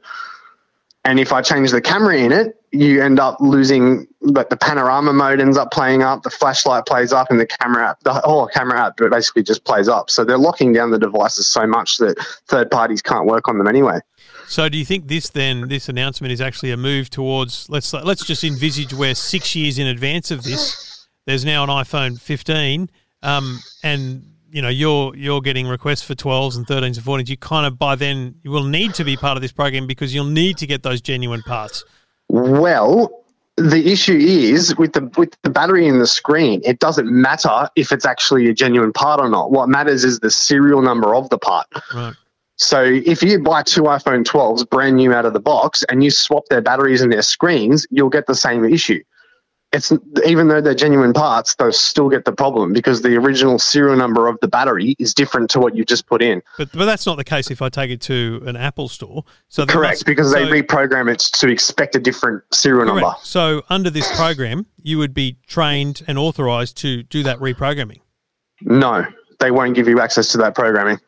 And 1.05 1.19
if 1.19 1.33
I 1.33 1.41
change 1.43 1.71
the 1.71 1.81
camera 1.81 2.19
in 2.19 2.33
it, 2.33 2.55
you 2.71 3.03
end 3.03 3.19
up 3.19 3.39
losing 3.41 4.07
like 4.21 4.51
the 4.51 4.57
panorama 4.57 5.13
mode 5.13 5.41
ends 5.41 5.57
up 5.57 5.71
playing 5.71 6.03
up, 6.03 6.23
the 6.23 6.31
flashlight 6.31 6.85
plays 6.87 7.13
up, 7.13 7.31
and 7.31 7.41
the 7.41 7.47
camera 7.47 7.91
app, 7.91 8.01
the 8.03 8.13
whole 8.13 8.47
camera 8.49 8.81
app 8.87 8.97
basically 8.97 9.43
just 9.43 9.65
plays 9.65 9.89
up. 9.89 10.11
So 10.11 10.25
they're 10.25 10.37
locking 10.37 10.73
down 10.73 10.91
the 10.91 10.99
devices 10.99 11.47
so 11.47 11.67
much 11.67 11.97
that 11.99 12.19
third 12.47 12.71
parties 12.71 13.01
can't 13.01 13.27
work 13.27 13.49
on 13.49 13.57
them 13.59 13.67
anyway. 13.67 14.01
So, 14.49 14.69
do 14.69 14.79
you 14.79 14.85
think 14.85 15.09
this 15.09 15.29
then, 15.29 15.69
this 15.69 15.89
announcement 15.89 16.33
is 16.33 16.41
actually 16.41 16.73
a 16.73 16.77
move 16.77 17.11
towards 17.11 17.69
let's 17.69 17.93
let's 17.93 18.25
just 18.25 18.45
envisage 18.45 18.95
where 18.95 19.15
six 19.15 19.55
years 19.55 19.79
in 19.79 19.87
advance 19.87 20.31
of 20.31 20.43
this, 20.43 21.07
there's 21.27 21.45
now 21.45 21.65
an 21.65 21.71
iPhone 21.71 22.19
15, 22.19 22.91
um, 23.23 23.61
and 23.83 24.28
you 24.51 24.63
know 24.63 24.69
you're 24.69 25.15
you're 25.17 25.41
getting 25.41 25.67
requests 25.67 26.03
for 26.03 26.15
12s 26.15 26.57
and 26.57 26.67
13s 26.67 26.97
and 26.97 27.07
14s. 27.07 27.29
You 27.29 27.37
kind 27.37 27.67
of 27.67 27.79
by 27.79 27.95
then 27.95 28.35
you 28.43 28.51
will 28.51 28.65
need 28.65 28.95
to 28.95 29.05
be 29.05 29.17
part 29.17 29.37
of 29.37 29.43
this 29.43 29.53
program 29.53 29.87
because 29.87 30.15
you'll 30.15 30.25
need 30.25 30.59
to 30.59 30.67
get 30.67 30.83
those 30.83 31.01
genuine 31.01 31.43
parts. 31.43 31.85
Well, 32.29 33.25
the 33.57 33.91
issue 33.91 34.17
is 34.17 34.77
with 34.77 34.93
the 34.93 35.11
with 35.17 35.37
the 35.43 35.51
battery 35.51 35.87
in 35.87 35.99
the 35.99 36.07
screen, 36.07 36.61
it 36.65 36.79
doesn't 36.79 37.11
matter 37.11 37.69
if 37.77 37.93
it's 37.93 38.07
actually 38.07 38.49
a 38.49 38.55
genuine 38.55 38.93
part 38.93 39.21
or 39.21 39.29
not. 39.29 39.51
What 39.51 39.69
matters 39.69 40.05
is 40.05 40.21
the 40.21 40.31
serial 40.31 40.83
number 40.83 41.15
of 41.15 41.29
the 41.31 41.39
part. 41.39 41.67
Right. 41.95 42.15
So 42.57 42.83
if 42.83 43.23
you 43.23 43.41
buy 43.41 43.63
two 43.63 43.83
iPhone 43.83 44.25
12s 44.25 44.69
brand 44.69 44.97
new 44.97 45.13
out 45.13 45.25
of 45.25 45.33
the 45.33 45.41
box 45.41 45.85
and 45.85 46.03
you 46.03 46.11
swap 46.11 46.45
their 46.51 46.61
batteries 46.61 47.01
and 47.01 47.13
their 47.13 47.23
screens, 47.23 47.87
you'll 47.91 48.09
get 48.09 48.27
the 48.27 48.35
same 48.35 48.65
issue. 48.65 49.03
It's 49.73 49.93
even 50.25 50.49
though 50.49 50.61
they're 50.61 50.75
genuine 50.75 51.13
parts, 51.13 51.55
they'll 51.57 51.73
still 51.73 52.09
get 52.09 52.25
the 52.25 52.33
problem 52.33 52.73
because 52.73 53.03
the 53.03 53.17
original 53.17 53.59
serial 53.59 53.97
number 53.97 54.27
of 54.27 54.39
the 54.41 54.49
battery 54.49 54.95
is 54.99 55.13
different 55.13 55.51
to 55.51 55.61
what 55.61 55.77
you 55.77 55.85
just 55.85 56.07
put 56.07 56.23
in. 56.23 56.43
But 56.57 56.73
but 56.73 56.87
that's 56.87 57.05
not 57.05 57.17
the 57.17 57.25
case 57.25 57.51
if 57.51 57.61
I 57.61 57.69
take 57.69 57.91
it 57.91 58.01
to 58.03 58.43
an 58.47 58.57
Apple 58.57 58.89
store. 58.89 59.25
So 59.49 59.67
Correct, 59.67 59.99
must- 59.99 60.07
because 60.07 60.33
so- 60.33 60.39
they 60.39 60.63
reprogram 60.63 61.13
it 61.13 61.19
to 61.19 61.49
expect 61.49 61.97
a 61.97 61.99
different 61.99 62.43
serial 62.53 62.87
number. 62.87 63.15
So 63.23 63.63
under 63.69 63.91
this 63.91 64.11
program, 64.17 64.67
you 64.83 64.99
would 64.99 65.13
be 65.13 65.37
trained 65.47 66.03
and 66.07 66.19
authorized 66.19 66.77
to 66.79 67.03
do 67.03 67.23
that 67.25 67.39
reprogramming. 67.39 68.01
No, 68.63 69.07
they 69.39 69.51
won't 69.51 69.75
give 69.75 69.87
you 69.87 70.01
access 70.01 70.33
to 70.33 70.39
that 70.39 70.55
programming. 70.55 70.99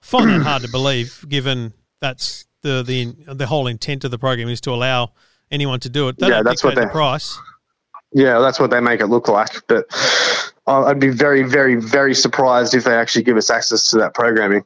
Find 0.00 0.28
that 0.28 0.42
hard 0.42 0.62
to 0.62 0.68
believe, 0.68 1.24
given 1.28 1.72
that's 2.00 2.44
the 2.60 2.82
the 2.82 3.34
the 3.34 3.46
whole 3.46 3.66
intent 3.66 4.04
of 4.04 4.10
the 4.10 4.18
program 4.18 4.48
is 4.48 4.60
to 4.62 4.70
allow 4.70 5.12
anyone 5.52 5.78
to 5.80 5.88
do 5.88 6.08
it. 6.08 6.18
They 6.18 6.28
Yeah, 6.28 6.42
that's 6.42 6.64
what 6.64 6.70
dictate 6.74 6.82
the 6.82 6.88
they- 6.88 6.92
price. 6.92 7.38
Yeah, 8.14 8.40
that's 8.40 8.58
what 8.60 8.70
they 8.70 8.80
make 8.80 9.00
it 9.00 9.06
look 9.06 9.28
like. 9.28 9.66
But 9.68 9.86
I'd 10.66 11.00
be 11.00 11.08
very, 11.08 11.44
very, 11.44 11.76
very 11.76 12.14
surprised 12.14 12.74
if 12.74 12.84
they 12.84 12.94
actually 12.94 13.22
give 13.22 13.36
us 13.36 13.48
access 13.48 13.88
to 13.90 13.98
that 13.98 14.12
programming. 14.14 14.64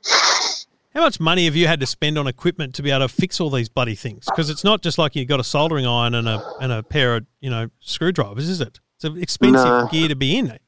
How 0.94 1.02
much 1.02 1.20
money 1.20 1.44
have 1.44 1.54
you 1.54 1.66
had 1.68 1.78
to 1.80 1.86
spend 1.86 2.16
on 2.18 2.26
equipment 2.26 2.74
to 2.76 2.82
be 2.82 2.90
able 2.90 3.06
to 3.06 3.08
fix 3.14 3.38
all 3.38 3.50
these 3.50 3.68
bloody 3.68 3.94
things? 3.94 4.24
Because 4.24 4.48
it's 4.50 4.64
not 4.64 4.82
just 4.82 4.96
like 4.98 5.14
you've 5.14 5.28
got 5.28 5.38
a 5.40 5.44
soldering 5.44 5.86
iron 5.86 6.14
and 6.14 6.26
a 6.26 6.42
and 6.60 6.72
a 6.72 6.82
pair 6.82 7.16
of 7.16 7.26
you 7.40 7.50
know 7.50 7.68
screwdrivers, 7.80 8.48
is 8.48 8.60
it? 8.60 8.80
It's 8.96 9.04
an 9.04 9.20
expensive 9.20 9.64
No. 9.64 9.88
gear 9.92 10.08
to 10.08 10.16
be 10.16 10.36
in. 10.38 10.58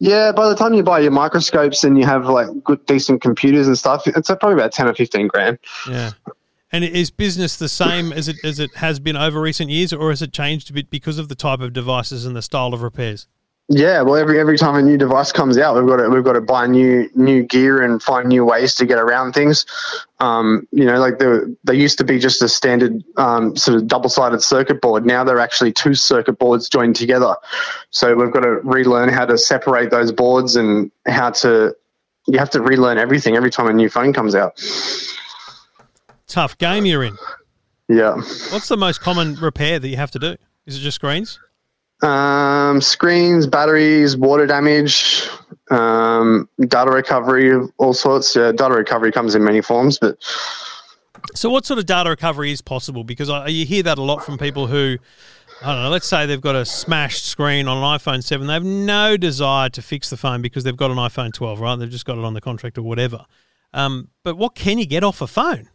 Yeah, 0.00 0.32
by 0.32 0.48
the 0.48 0.56
time 0.56 0.74
you 0.74 0.82
buy 0.82 0.98
your 0.98 1.12
microscopes 1.12 1.84
and 1.84 1.96
you 1.96 2.04
have 2.04 2.26
like 2.26 2.48
good, 2.64 2.84
decent 2.86 3.22
computers 3.22 3.68
and 3.68 3.78
stuff, 3.78 4.06
it's 4.08 4.28
probably 4.28 4.54
about 4.54 4.72
ten 4.72 4.88
or 4.88 4.94
fifteen 4.94 5.28
grand. 5.28 5.58
Yeah. 5.88 6.10
And 6.72 6.84
is 6.84 7.10
business 7.10 7.56
the 7.56 7.68
same 7.68 8.12
as 8.12 8.28
it 8.28 8.36
as 8.42 8.58
it 8.58 8.74
has 8.76 8.98
been 8.98 9.16
over 9.16 9.40
recent 9.40 9.70
years, 9.70 9.92
or 9.92 10.08
has 10.08 10.22
it 10.22 10.32
changed 10.32 10.70
a 10.70 10.72
bit 10.72 10.88
because 10.88 11.18
of 11.18 11.28
the 11.28 11.34
type 11.34 11.60
of 11.60 11.74
devices 11.74 12.24
and 12.24 12.34
the 12.34 12.40
style 12.40 12.72
of 12.72 12.80
repairs? 12.80 13.26
Yeah, 13.68 14.02
well, 14.02 14.16
every 14.16 14.40
every 14.40 14.58
time 14.58 14.74
a 14.74 14.82
new 14.82 14.98
device 14.98 15.32
comes 15.32 15.56
out, 15.56 15.76
we've 15.76 15.86
got 15.86 15.96
to 15.96 16.10
we've 16.10 16.24
got 16.24 16.32
to 16.32 16.40
buy 16.40 16.66
new 16.66 17.08
new 17.14 17.42
gear 17.42 17.80
and 17.80 18.02
find 18.02 18.28
new 18.28 18.44
ways 18.44 18.74
to 18.74 18.86
get 18.86 18.98
around 18.98 19.32
things. 19.32 19.64
Um, 20.18 20.66
you 20.72 20.84
know, 20.84 20.98
like 20.98 21.18
the 21.18 21.56
they 21.64 21.74
used 21.74 21.98
to 21.98 22.04
be 22.04 22.18
just 22.18 22.42
a 22.42 22.48
standard 22.48 23.04
um, 23.16 23.56
sort 23.56 23.76
of 23.76 23.86
double 23.86 24.10
sided 24.10 24.42
circuit 24.42 24.80
board. 24.80 25.06
Now 25.06 25.24
they're 25.24 25.38
actually 25.38 25.72
two 25.72 25.94
circuit 25.94 26.38
boards 26.38 26.68
joined 26.68 26.96
together. 26.96 27.36
So 27.90 28.14
we've 28.14 28.32
got 28.32 28.40
to 28.40 28.60
relearn 28.62 29.08
how 29.08 29.26
to 29.26 29.38
separate 29.38 29.90
those 29.90 30.12
boards 30.12 30.56
and 30.56 30.90
how 31.06 31.30
to. 31.30 31.74
You 32.26 32.38
have 32.38 32.50
to 32.50 32.60
relearn 32.60 32.98
everything 32.98 33.36
every 33.36 33.50
time 33.50 33.66
a 33.68 33.72
new 33.72 33.88
phone 33.88 34.12
comes 34.12 34.34
out. 34.34 34.60
Tough 36.32 36.56
game 36.56 36.86
you're 36.86 37.04
in. 37.04 37.18
Yeah. 37.88 38.14
What's 38.14 38.68
the 38.68 38.78
most 38.78 39.02
common 39.02 39.34
repair 39.34 39.78
that 39.78 39.86
you 39.86 39.98
have 39.98 40.10
to 40.12 40.18
do? 40.18 40.36
Is 40.64 40.78
it 40.78 40.80
just 40.80 40.94
screens? 40.94 41.38
Um, 42.02 42.80
screens, 42.80 43.46
batteries, 43.46 44.16
water 44.16 44.46
damage, 44.46 45.28
um, 45.70 46.48
data 46.58 46.90
recovery, 46.90 47.52
all 47.76 47.92
sorts. 47.92 48.34
Yeah, 48.34 48.50
data 48.50 48.72
recovery 48.72 49.12
comes 49.12 49.34
in 49.34 49.44
many 49.44 49.60
forms, 49.60 49.98
but 49.98 50.16
So, 51.34 51.50
what 51.50 51.66
sort 51.66 51.78
of 51.78 51.84
data 51.84 52.08
recovery 52.08 52.50
is 52.50 52.62
possible? 52.62 53.04
Because 53.04 53.28
I, 53.28 53.48
you 53.48 53.66
hear 53.66 53.82
that 53.82 53.98
a 53.98 54.02
lot 54.02 54.24
from 54.24 54.38
people 54.38 54.68
who, 54.68 54.96
I 55.62 55.74
don't 55.74 55.82
know, 55.82 55.90
let's 55.90 56.08
say 56.08 56.24
they've 56.24 56.40
got 56.40 56.56
a 56.56 56.64
smashed 56.64 57.26
screen 57.26 57.68
on 57.68 57.76
an 57.76 57.98
iPhone 57.98 58.24
7. 58.24 58.46
They 58.46 58.54
have 58.54 58.64
no 58.64 59.18
desire 59.18 59.68
to 59.68 59.82
fix 59.82 60.08
the 60.08 60.16
phone 60.16 60.40
because 60.40 60.64
they've 60.64 60.74
got 60.74 60.90
an 60.90 60.96
iPhone 60.96 61.30
12, 61.34 61.60
right? 61.60 61.76
They've 61.76 61.90
just 61.90 62.06
got 62.06 62.16
it 62.16 62.24
on 62.24 62.32
the 62.32 62.40
contract 62.40 62.78
or 62.78 62.82
whatever. 62.84 63.26
Um, 63.74 64.08
but 64.24 64.38
what 64.38 64.54
can 64.54 64.78
you 64.78 64.86
get 64.86 65.04
off 65.04 65.20
a 65.20 65.26
phone? 65.26 65.68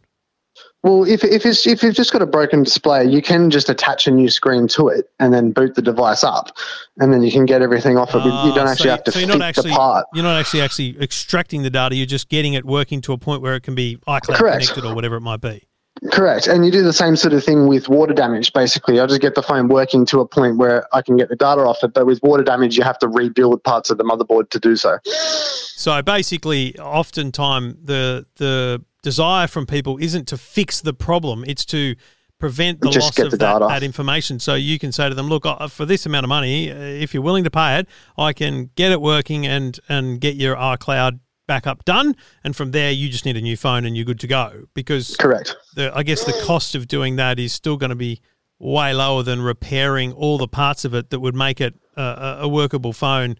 Well, 0.84 1.04
if 1.04 1.24
if 1.24 1.44
it's 1.44 1.66
if 1.66 1.82
you've 1.82 1.94
just 1.94 2.12
got 2.12 2.22
a 2.22 2.26
broken 2.26 2.62
display, 2.62 3.04
you 3.04 3.20
can 3.20 3.50
just 3.50 3.68
attach 3.68 4.06
a 4.06 4.10
new 4.12 4.28
screen 4.30 4.68
to 4.68 4.88
it 4.88 5.10
and 5.18 5.34
then 5.34 5.50
boot 5.50 5.74
the 5.74 5.82
device 5.82 6.22
up, 6.22 6.56
and 6.98 7.12
then 7.12 7.22
you 7.22 7.32
can 7.32 7.46
get 7.46 7.62
everything 7.62 7.98
off 7.98 8.14
of 8.14 8.22
it. 8.22 8.26
you 8.46 8.54
don't 8.54 8.68
Ah, 8.68 8.70
actually 8.70 8.84
so, 8.84 8.90
have 8.90 9.04
to 9.04 9.12
so 9.12 9.18
you're 9.18 9.28
not 9.28 9.42
actually 9.42 9.70
the 9.70 9.76
part. 9.76 10.06
you're 10.14 10.22
not 10.22 10.38
actually 10.38 10.60
actually 10.60 10.96
extracting 11.02 11.62
the 11.62 11.70
data. 11.70 11.96
You're 11.96 12.06
just 12.06 12.28
getting 12.28 12.54
it 12.54 12.64
working 12.64 13.00
to 13.02 13.12
a 13.12 13.18
point 13.18 13.42
where 13.42 13.56
it 13.56 13.62
can 13.64 13.74
be 13.74 13.96
iCloud 14.06 14.36
Correct. 14.36 14.60
connected 14.68 14.84
or 14.84 14.94
whatever 14.94 15.16
it 15.16 15.20
might 15.22 15.40
be. 15.40 15.64
Correct, 16.12 16.46
and 16.46 16.64
you 16.64 16.70
do 16.70 16.84
the 16.84 16.92
same 16.92 17.16
sort 17.16 17.34
of 17.34 17.42
thing 17.42 17.66
with 17.66 17.88
water 17.88 18.14
damage. 18.14 18.52
Basically, 18.52 19.00
I 19.00 19.06
just 19.06 19.20
get 19.20 19.34
the 19.34 19.42
phone 19.42 19.66
working 19.66 20.06
to 20.06 20.20
a 20.20 20.26
point 20.28 20.56
where 20.58 20.86
I 20.94 21.02
can 21.02 21.16
get 21.16 21.28
the 21.28 21.34
data 21.34 21.62
off 21.62 21.82
it. 21.82 21.92
But 21.92 22.06
with 22.06 22.20
water 22.22 22.44
damage, 22.44 22.76
you 22.78 22.84
have 22.84 23.00
to 23.00 23.08
rebuild 23.08 23.64
parts 23.64 23.90
of 23.90 23.98
the 23.98 24.04
motherboard 24.04 24.48
to 24.50 24.60
do 24.60 24.76
so. 24.76 24.98
So 25.04 26.00
basically, 26.02 26.78
oftentimes 26.78 27.74
the 27.82 28.26
the 28.36 28.80
desire 29.02 29.46
from 29.46 29.66
people 29.66 29.98
isn't 29.98 30.26
to 30.28 30.36
fix 30.36 30.80
the 30.80 30.94
problem; 30.94 31.44
it's 31.46 31.64
to 31.66 31.94
prevent 32.38 32.80
the 32.80 32.90
Just 32.90 33.18
loss 33.18 33.26
of 33.26 33.30
the 33.32 33.36
that, 33.38 33.58
that 33.60 33.82
information. 33.82 34.38
So 34.38 34.54
you 34.54 34.78
can 34.78 34.92
say 34.92 35.08
to 35.08 35.14
them, 35.14 35.28
"Look, 35.28 35.44
for 35.70 35.84
this 35.84 36.06
amount 36.06 36.24
of 36.24 36.28
money, 36.28 36.70
uh, 36.70 36.76
if 36.76 37.12
you're 37.12 37.22
willing 37.22 37.44
to 37.44 37.50
pay 37.50 37.78
it, 37.78 37.88
I 38.16 38.32
can 38.32 38.70
get 38.76 38.92
it 38.92 39.00
working 39.00 39.46
and 39.46 39.78
and 39.88 40.20
get 40.20 40.36
your 40.36 40.56
iCloud 40.56 41.20
backup 41.46 41.84
done, 41.84 42.14
and 42.44 42.54
from 42.54 42.72
there, 42.72 42.90
you 42.92 43.08
just 43.08 43.24
need 43.24 43.36
a 43.36 43.40
new 43.40 43.56
phone 43.56 43.84
and 43.84 43.96
you're 43.96 44.04
good 44.04 44.20
to 44.20 44.26
go." 44.26 44.64
Because 44.74 45.16
Correct. 45.16 45.56
the 45.74 45.96
I 45.96 46.02
guess 46.02 46.24
the 46.24 46.40
cost 46.44 46.74
of 46.74 46.86
doing 46.88 47.16
that 47.16 47.38
is 47.38 47.52
still 47.52 47.76
going 47.76 47.90
to 47.90 47.96
be 47.96 48.20
way 48.60 48.92
lower 48.92 49.22
than 49.22 49.40
repairing 49.40 50.12
all 50.12 50.36
the 50.36 50.48
parts 50.48 50.84
of 50.84 50.92
it 50.92 51.10
that 51.10 51.20
would 51.20 51.34
make 51.34 51.60
it 51.60 51.74
a- 51.96 52.38
a 52.40 52.48
workable 52.48 52.92
phone 52.92 53.36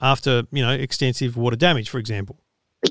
after 0.00 0.44
you 0.52 0.62
know 0.62 0.72
extensive 0.72 1.36
water 1.36 1.56
damage, 1.56 1.88
for 1.88 1.98
example. 1.98 2.40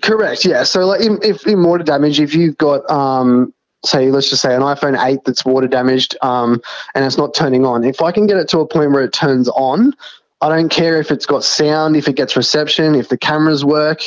Correct. 0.02 0.46
Yeah. 0.46 0.64
So, 0.64 0.86
like, 0.86 1.02
in, 1.02 1.20
if 1.22 1.46
in 1.46 1.64
water 1.64 1.84
damage, 1.84 2.20
if 2.20 2.34
you've 2.34 2.58
got, 2.58 2.90
um, 2.90 3.54
say, 3.86 4.10
let's 4.12 4.30
just 4.30 4.42
say 4.42 4.56
an 4.56 4.62
iPhone 4.62 4.98
8 5.02 5.20
that's 5.26 5.46
water 5.46 5.68
damaged, 5.68 6.16
um, 6.22 6.62
and 6.96 7.06
it's 7.06 7.18
not 7.18 7.34
turning 7.34 7.66
on, 7.66 7.84
if 7.84 8.02
I 8.02 8.12
can 8.12 8.26
get 8.28 8.38
it 8.38 8.48
to 8.50 8.60
a 8.60 8.68
point 8.68 8.92
where 8.92 9.04
it 9.04 9.14
turns 9.14 9.50
on, 9.50 9.94
I 10.42 10.50
don't 10.50 10.70
care 10.70 11.00
if 11.00 11.12
it's 11.12 11.26
got 11.26 11.44
sound, 11.44 11.96
if 11.96 12.08
it 12.08 12.16
gets 12.16 12.36
reception, 12.36 12.96
if 12.96 13.10
the 13.10 13.18
cameras 13.18 13.64
work, 13.64 14.02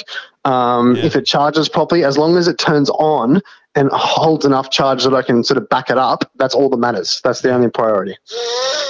um, 0.44 0.96
Yeah. 0.96 1.06
if 1.06 1.16
it 1.16 1.24
charges 1.24 1.68
properly, 1.68 2.04
as 2.04 2.18
long 2.18 2.36
as 2.36 2.46
it 2.48 2.58
turns 2.58 2.90
on 2.90 3.40
and 3.76 3.90
holds 3.92 4.44
enough 4.44 4.70
charge 4.70 5.04
that 5.04 5.14
I 5.14 5.22
can 5.22 5.44
sort 5.44 5.58
of 5.58 5.68
back 5.68 5.90
it 5.90 5.98
up, 5.98 6.28
that's 6.36 6.54
all 6.54 6.68
that 6.70 6.78
matters. 6.78 7.20
That's 7.22 7.42
the 7.42 7.52
only 7.52 7.68
priority. 7.68 8.16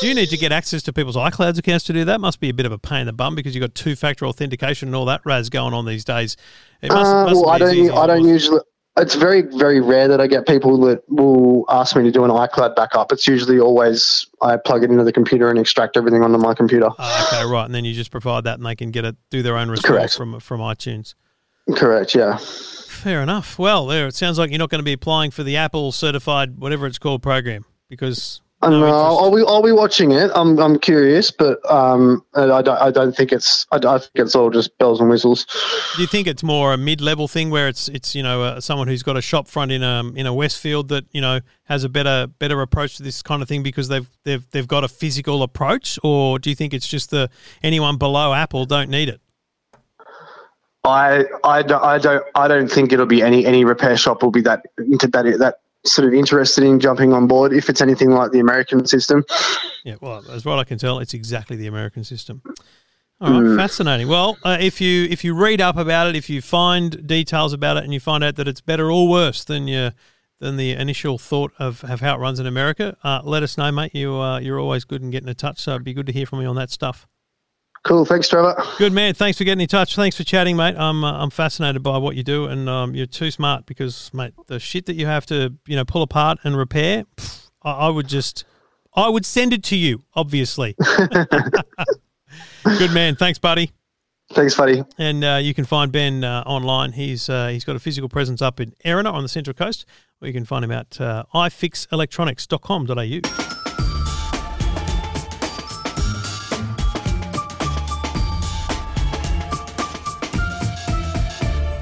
Do 0.01 0.09
you 0.09 0.15
need 0.15 0.31
to 0.31 0.37
get 0.37 0.53
access 0.53 0.83
to 0.85 0.93
people's 0.93 1.17
iClouds 1.17 1.59
accounts 1.59 1.85
to 1.87 1.93
do 1.93 2.05
that? 2.05 2.21
Must 2.21 2.41
be 2.41 2.49
a 2.49 2.55
bit 2.55 2.67
of 2.67 2.73
a 2.73 2.79
pain 2.79 3.01
in 3.01 3.07
the 3.07 3.13
bum 3.13 3.35
because 3.35 3.55
you've 3.55 3.63
got 3.63 3.75
two-factor 3.75 4.25
authentication 4.27 4.89
and 4.89 4.95
all 4.95 5.05
that 5.07 5.21
raz 5.25 5.51
going 5.51 5.75
on 5.75 5.85
these 5.85 6.05
days. 6.05 6.37
It 6.81 6.93
must, 6.93 7.13
Uh, 7.13 7.25
mustn't 7.25 7.45
well, 7.47 7.55
I 7.55 7.59
don't. 7.59 7.91
I 7.91 8.07
don't 8.07 8.25
usually. 8.27 8.61
It's 8.99 9.15
very, 9.15 9.43
very 9.43 9.81
rare 9.81 10.09
that 10.09 10.23
I 10.23 10.27
get 10.27 10.47
people 10.47 10.81
that 10.87 11.03
will 11.11 11.67
ask 11.69 11.95
me 11.95 12.03
to 12.05 12.11
do 12.11 12.25
an 12.25 12.31
iCloud 12.31 12.75
backup. 12.77 13.13
It's 13.13 13.27
usually 13.27 13.61
always 13.61 14.27
I 14.41 14.57
plug 14.57 14.85
it 14.85 14.91
into 14.91 15.05
the 15.05 15.13
computer 15.13 15.51
and 15.51 15.59
extract 15.59 15.99
everything 15.99 16.23
onto 16.23 16.39
my 16.39 16.55
computer. 16.55 16.89
Ah, 16.99 17.27
okay, 17.43 17.53
right, 17.53 17.67
and 17.67 17.75
then 17.75 17.85
you 17.85 17.93
just 17.93 18.11
provide 18.11 18.45
that, 18.45 18.57
and 18.57 18.65
they 18.65 18.75
can 18.75 18.91
get 18.93 19.05
it 19.05 19.17
do 19.29 19.43
their 19.43 19.59
own 19.59 19.69
restore 19.69 19.97
Correct. 19.97 20.17
from 20.17 20.41
from 20.41 20.61
iTunes. 20.61 21.15
Correct. 21.75 22.15
Yeah. 22.15 22.39
Fair 23.07 23.23
enough. 23.23 23.57
Well, 23.57 23.87
there 23.87 24.09
it 24.09 24.17
sounds 24.17 24.37
like 24.37 24.51
you're 24.51 24.59
not 24.59 24.69
going 24.69 24.81
to 24.81 24.85
be 24.85 24.93
applying 24.93 25.31
for 25.31 25.45
the 25.45 25.59
Apple 25.59 25.93
certified 25.93 26.59
whatever 26.59 26.89
it's 26.89 26.99
called 26.99 27.23
program 27.23 27.65
because 27.89 28.41
I 28.63 28.69
don't 28.69 28.81
no 28.81 28.87
know. 28.89 28.93
interest. 28.97 29.21
I'll 29.21 29.37
be. 29.37 29.45
I'll 29.47 29.63
be 29.63 29.71
watching 29.71 30.11
it. 30.11 30.29
I'm. 30.35 30.59
I'm 30.59 30.77
curious, 30.77 31.31
but 31.31 31.61
um, 31.71 32.25
I 32.35 32.63
don't. 32.63 32.69
I 32.81 32.91
don't 32.91 33.15
think 33.15 33.31
it's. 33.31 33.65
I, 33.71 33.77
I 33.77 33.99
think 33.99 34.11
it's 34.17 34.35
all 34.35 34.51
just 34.51 34.77
bells 34.79 34.99
and 34.99 35.09
whistles. 35.09 35.47
Do 35.95 36.03
you 36.03 36.09
think 36.09 36.27
it's 36.27 36.43
more 36.43 36.73
a 36.73 36.77
mid-level 36.77 37.29
thing 37.29 37.49
where 37.51 37.69
it's 37.69 37.87
it's 37.87 38.17
you 38.17 38.25
know 38.25 38.43
uh, 38.43 38.61
someone 38.61 38.89
who's 38.89 39.05
got 39.05 39.17
a 39.17 39.23
shop 39.23 39.47
front 39.47 39.71
in 39.71 39.85
a 39.85 40.03
in 40.17 40.27
a 40.27 40.35
Westfield 40.35 40.89
that 40.89 41.05
you 41.13 41.21
know 41.21 41.39
has 41.67 41.85
a 41.85 41.89
better 41.89 42.27
better 42.27 42.61
approach 42.61 42.97
to 42.97 43.05
this 43.05 43.23
kind 43.23 43.41
of 43.41 43.47
thing 43.47 43.63
because 43.63 43.87
they've 43.87 44.11
they've 44.25 44.51
they've 44.51 44.67
got 44.67 44.83
a 44.83 44.89
physical 44.89 45.45
approach, 45.45 45.97
or 46.03 46.41
do 46.41 46.51
you 46.51 46.57
think 46.57 46.75
it's 46.75 46.89
just 46.89 47.11
the 47.11 47.31
anyone 47.63 47.99
below 47.99 48.35
Apple 48.35 48.67
don't 48.67 48.91
need 48.91 49.09
it? 49.09 49.21
I. 50.87 51.25
I 51.45 51.63
don't. 51.63 51.83
I 51.83 51.99
don't. 51.99 52.25
I 52.35 52.49
don't 52.49 52.69
think 52.69 52.93
it'll 52.93 53.07
be 53.07 53.23
any 53.23 53.45
any 53.45 53.65
repair 53.65 53.97
shop 53.97 54.23
will 54.23 54.31
be 54.31 54.43
that 54.43 54.65
into 54.79 55.09
that 55.09 55.25
that 55.39 55.57
sort 55.85 56.09
of 56.09 56.15
interested 56.15 56.65
in 56.65 56.81
jumping 56.81 57.13
on 57.13 57.27
board 57.27 57.53
if 57.53 57.69
it's 57.69 57.81
anything 57.81 58.11
like 58.11 58.33
the 58.33 58.41
American 58.41 58.87
system. 58.87 59.25
Yeah, 59.85 59.97
well, 60.01 60.25
as 60.31 60.45
what 60.45 60.59
I 60.59 60.65
can 60.65 60.79
tell, 60.79 60.99
it's 60.99 61.15
exactly 61.15 61.57
the 61.57 61.67
American 61.67 62.05
system. 62.05 62.43
All 63.21 63.43
right, 63.43 63.57
fascinating. 63.57 64.09
Well, 64.09 64.37
uh, 64.43 64.59
if 64.61 64.81
you 64.81 65.05
if 65.05 65.25
you 65.25 65.35
read 65.35 65.61
up 65.61 65.77
about 65.77 66.09
it, 66.09 66.17
if 66.17 66.29
you 66.29 66.43
find 66.43 67.07
details 67.07 67.53
about 67.53 67.77
it, 67.79 67.85
and 67.85 67.95
you 67.95 68.01
find 68.01 68.23
out 68.23 68.37
that 68.37 68.47
it's 68.47 68.61
better 68.61 68.91
or 68.91 69.09
worse 69.09 69.45
than 69.45 69.69
your 69.69 69.93
than 70.39 70.59
the 70.59 70.73
initial 70.73 71.17
thought 71.17 71.53
of, 71.59 71.83
of 71.85 72.01
how 72.01 72.15
it 72.15 72.19
runs 72.19 72.39
in 72.39 72.47
America, 72.47 72.95
uh, 73.03 73.21
let 73.25 73.43
us 73.43 73.57
know, 73.57 73.73
mate. 73.73 73.95
You 73.95 74.17
uh, 74.17 74.39
you're 74.39 74.61
always 74.61 74.85
good 74.85 75.03
in 75.03 75.11
getting 75.11 75.29
in 75.29 75.35
touch, 75.35 75.61
so 75.61 75.73
it'd 75.73 75.85
be 75.85 75.95
good 75.95 76.07
to 76.07 76.13
hear 76.13 76.27
from 76.27 76.43
you 76.43 76.49
on 76.49 76.57
that 76.57 76.71
stuff. 76.71 77.07
Cool. 77.87 78.05
Thanks, 78.05 78.29
Trevor. 78.29 78.61
Good 78.79 78.93
man. 78.93 79.15
Thanks 79.15 79.39
for 79.39 79.45
getting 79.45 79.61
in 79.61 79.69
touch. 79.69 79.95
Thanks 79.95 80.17
for 80.17 80.25
chatting, 80.25 80.57
mate. 80.57 80.75
I'm 80.77 81.05
uh, 81.05 81.23
I'm 81.23 81.31
fascinated 81.31 81.85
by 81.85 81.99
what 81.99 82.17
you 82.17 82.25
do, 82.25 82.47
and 82.47 82.69
um, 82.69 82.97
you're 82.97 83.07
too 83.07 83.31
smart 83.31 83.65
because, 83.65 84.11
mate, 84.13 84.35
the 84.49 84.59
shit 84.59 84.87
that 84.87 84.97
you 84.97 85.07
have 85.07 85.25
to 85.27 85.55
you 85.69 85.77
know 85.77 85.85
pull 85.85 86.03
apart 86.03 86.39
and 86.43 86.57
repair, 86.57 87.05
pff, 87.17 87.49
I, 87.63 87.71
I 87.71 87.89
would 87.89 88.09
just 88.09 88.45
I 88.97 89.09
would 89.09 89.25
send 89.25 89.53
it 89.53 89.63
to 89.65 89.77
you, 89.77 90.03
obviously. 90.15 90.75
Good 92.65 92.93
man. 92.93 93.15
Thanks, 93.15 93.39
buddy. 93.39 93.71
Thanks, 94.31 94.57
buddy. 94.57 94.83
And 94.99 95.23
uh, 95.23 95.39
you 95.41 95.55
can 95.55 95.65
find 95.65 95.93
Ben 95.93 96.25
uh, 96.25 96.43
online. 96.45 96.91
He's 96.91 97.29
uh, 97.29 97.47
he's 97.49 97.65
got 97.65 97.77
a 97.77 97.79
physical 97.79 98.09
presence 98.09 98.43
up 98.43 98.59
in 98.59 98.73
Erina 98.85 99.13
on 99.13 99.23
the 99.23 99.29
Central 99.29 99.55
Coast, 99.55 99.87
or 100.21 100.27
you 100.27 100.35
can 100.35 100.45
find 100.45 100.65
him 100.65 100.73
at 100.73 101.01
uh, 101.01 101.23
ifixelectronics.com.au. 101.33 103.56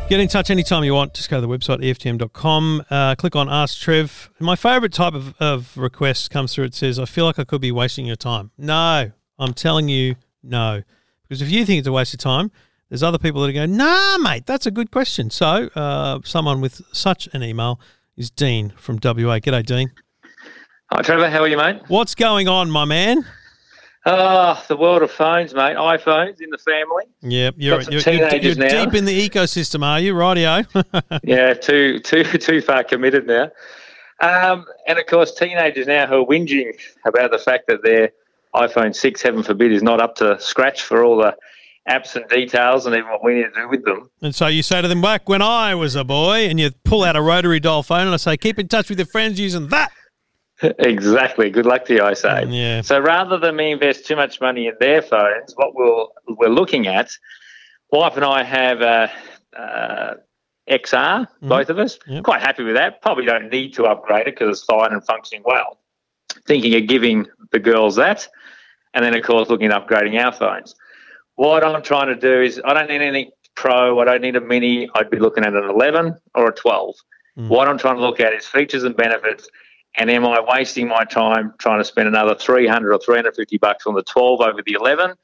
Get 0.07 0.20
in 0.20 0.28
touch 0.28 0.50
anytime 0.50 0.84
you 0.84 0.92
want. 0.92 1.14
Just 1.14 1.30
go 1.30 1.40
to 1.40 1.46
the 1.46 1.48
website, 1.48 1.78
EFTM.com. 1.78 2.84
Uh, 2.90 3.14
click 3.14 3.34
on 3.34 3.48
Ask 3.48 3.80
Trev. 3.80 4.30
My 4.38 4.55
favourite 4.55 4.92
type 4.92 5.14
of, 5.14 5.34
of 5.40 5.74
request 5.78 6.30
comes 6.30 6.55
through. 6.55 6.64
It 6.64 6.74
says, 6.74 6.98
I 6.98 7.07
feel 7.07 7.24
like 7.24 7.38
I 7.38 7.44
could 7.44 7.62
be 7.62 7.72
wasting 7.72 8.05
your 8.05 8.16
time. 8.16 8.50
No, 8.59 9.12
I'm 9.38 9.55
telling 9.55 9.88
you, 9.88 10.16
no. 10.42 10.82
Because 11.22 11.40
if 11.40 11.50
you 11.50 11.64
think 11.64 11.78
it's 11.78 11.88
a 11.88 11.92
waste 11.92 12.12
of 12.12 12.20
time, 12.20 12.52
there's 12.90 13.02
other 13.02 13.16
people 13.16 13.40
that 13.40 13.48
are 13.48 13.52
going, 13.55 13.78
nah, 13.78 14.18
mate, 14.18 14.44
that's 14.44 14.66
a 14.66 14.70
good 14.70 14.90
question. 14.90 15.30
So, 15.30 15.70
uh, 15.74 16.20
someone 16.22 16.61
with 16.61 16.82
such 16.92 17.26
an 17.32 17.42
email 17.42 17.80
is 18.14 18.30
Dean 18.30 18.74
from 18.76 18.96
WA. 18.96 19.38
G'day, 19.38 19.64
Dean. 19.64 19.90
Hi, 20.92 21.00
Trevor. 21.00 21.30
How 21.30 21.40
are 21.40 21.48
you, 21.48 21.57
mate? 21.57 21.80
What's 21.88 22.14
going 22.14 22.46
on, 22.46 22.70
my 22.70 22.84
man? 22.84 23.24
Ah, 24.07 24.62
the 24.68 24.76
world 24.76 25.02
of 25.02 25.11
phones, 25.11 25.55
mate. 25.55 25.76
iPhones 25.76 26.40
in 26.40 26.50
the 26.50 26.59
family. 26.59 27.05
Yep, 27.22 27.55
you're, 27.57 27.80
you're, 27.82 28.00
you're, 28.00 28.36
you're 28.36 28.55
deep 28.55 28.94
in 28.94 29.07
the 29.07 29.28
ecosystem, 29.28 29.82
are 29.82 29.98
you? 29.98 30.14
Rightio. 30.14 30.66
Yeah, 31.24 31.55
too 31.55 32.00
too 32.00 32.24
too 32.38 32.61
far 32.61 32.84
committed 32.84 33.26
now. 33.26 33.50
Um, 34.20 34.66
and 34.86 34.98
of 34.98 35.07
course, 35.07 35.34
teenagers 35.34 35.86
now 35.86 36.07
who 36.07 36.22
are 36.22 36.26
whinging 36.26 36.78
about 37.07 37.30
the 37.30 37.38
fact 37.38 37.66
that 37.68 37.82
their 37.82 38.11
iPhone 38.55 38.94
six, 38.94 39.22
heaven 39.22 39.42
forbid, 39.42 39.72
is 39.72 39.82
not 39.82 40.00
up 40.00 40.16
to 40.16 40.38
scratch 40.38 40.82
for 40.82 41.02
all 41.02 41.16
the 41.16 41.34
apps 41.88 42.16
and 42.16 42.28
details 42.28 42.86
and 42.86 42.94
even 42.94 43.11
what 43.11 43.24
we 43.24 43.34
need 43.34 43.44
to 43.44 43.62
do 43.62 43.68
with 43.68 43.84
them. 43.84 44.09
And 44.22 44.34
so 44.34 44.46
you 44.46 44.62
say 44.62 44.80
to 44.80 44.88
them, 44.88 45.02
back 45.02 45.28
when 45.28 45.42
I 45.42 45.74
was 45.74 45.96
a 45.96 46.05
boy, 46.05 46.46
and 46.48 46.59
you 46.61 46.70
pull 46.84 47.05
out 47.05 47.16
a 47.16 47.22
rotary 47.22 47.61
dial 47.61 47.82
phone, 47.82 48.02
and 48.02 48.14
I 48.14 48.16
say, 48.16 48.36
keep 48.36 48.59
in 48.59 48.68
touch 48.68 48.88
with 48.88 48.98
your 48.98 49.07
friends 49.07 49.38
using 49.40 49.68
that. 49.68 49.92
exactly. 50.78 51.50
Good 51.50 51.66
luck 51.66 51.84
to 51.86 51.94
you, 51.94 52.02
I 52.02 52.14
say. 52.14 52.46
Yeah. 52.48 52.80
So 52.82 52.98
rather 53.00 53.38
than 53.38 53.56
me 53.56 53.72
invest 53.72 54.06
too 54.06 54.16
much 54.16 54.40
money 54.40 54.66
in 54.66 54.74
their 54.80 55.02
phones, 55.02 55.54
what 55.56 55.74
we'll, 55.74 56.12
we're 56.28 56.48
looking 56.48 56.86
at, 56.86 57.10
wife 57.90 58.16
and 58.16 58.24
I 58.24 58.42
have 58.42 58.80
a, 58.80 59.10
uh, 59.56 59.60
uh 59.60 60.14
XR, 60.68 61.26
mm-hmm. 61.26 61.48
both 61.48 61.68
of 61.68 61.78
us. 61.78 61.98
Yep. 62.06 62.24
Quite 62.24 62.40
happy 62.40 62.62
with 62.62 62.74
that. 62.76 63.02
Probably 63.02 63.26
don't 63.26 63.50
need 63.50 63.74
to 63.74 63.84
upgrade 63.84 64.28
it 64.28 64.34
because 64.34 64.58
it's 64.58 64.64
fine 64.64 64.92
and 64.92 65.04
functioning 65.04 65.42
well. 65.44 65.78
Thinking 66.46 66.74
of 66.74 66.86
giving 66.86 67.26
the 67.52 67.58
girls 67.58 67.96
that, 67.96 68.26
and 68.94 69.04
then 69.04 69.14
of 69.14 69.22
course 69.22 69.48
looking 69.48 69.70
at 69.70 69.86
upgrading 69.86 70.18
our 70.22 70.32
phones. 70.32 70.74
What 71.36 71.64
I'm 71.64 71.82
trying 71.82 72.08
to 72.08 72.14
do 72.14 72.40
is 72.40 72.60
I 72.64 72.74
don't 72.74 72.88
need 72.88 73.02
anything 73.02 73.30
pro. 73.54 73.98
I 74.00 74.04
don't 74.04 74.22
need 74.22 74.36
a 74.36 74.40
mini. 74.40 74.88
I'd 74.94 75.10
be 75.10 75.18
looking 75.18 75.44
at 75.44 75.54
an 75.54 75.64
11 75.64 76.16
or 76.34 76.48
a 76.48 76.52
12. 76.52 76.94
Mm. 77.38 77.48
What 77.48 77.68
I'm 77.68 77.78
trying 77.78 77.96
to 77.96 78.02
look 78.02 78.20
at 78.20 78.32
is 78.32 78.46
features 78.46 78.84
and 78.84 78.96
benefits. 78.96 79.48
And 79.97 80.11
am 80.11 80.26
I 80.26 80.40
wasting 80.40 80.88
my 80.88 81.05
time 81.05 81.55
trying 81.59 81.78
to 81.78 81.84
spend 81.84 82.09
another 82.09 82.34
300 82.34 82.92
or 82.92 82.99
350 82.99 83.59
bucks 83.59 83.86
on 83.86 83.95
the 83.95 84.03
12 84.03 84.40
over 84.40 84.61
the 84.64 84.72
11? 84.72 85.14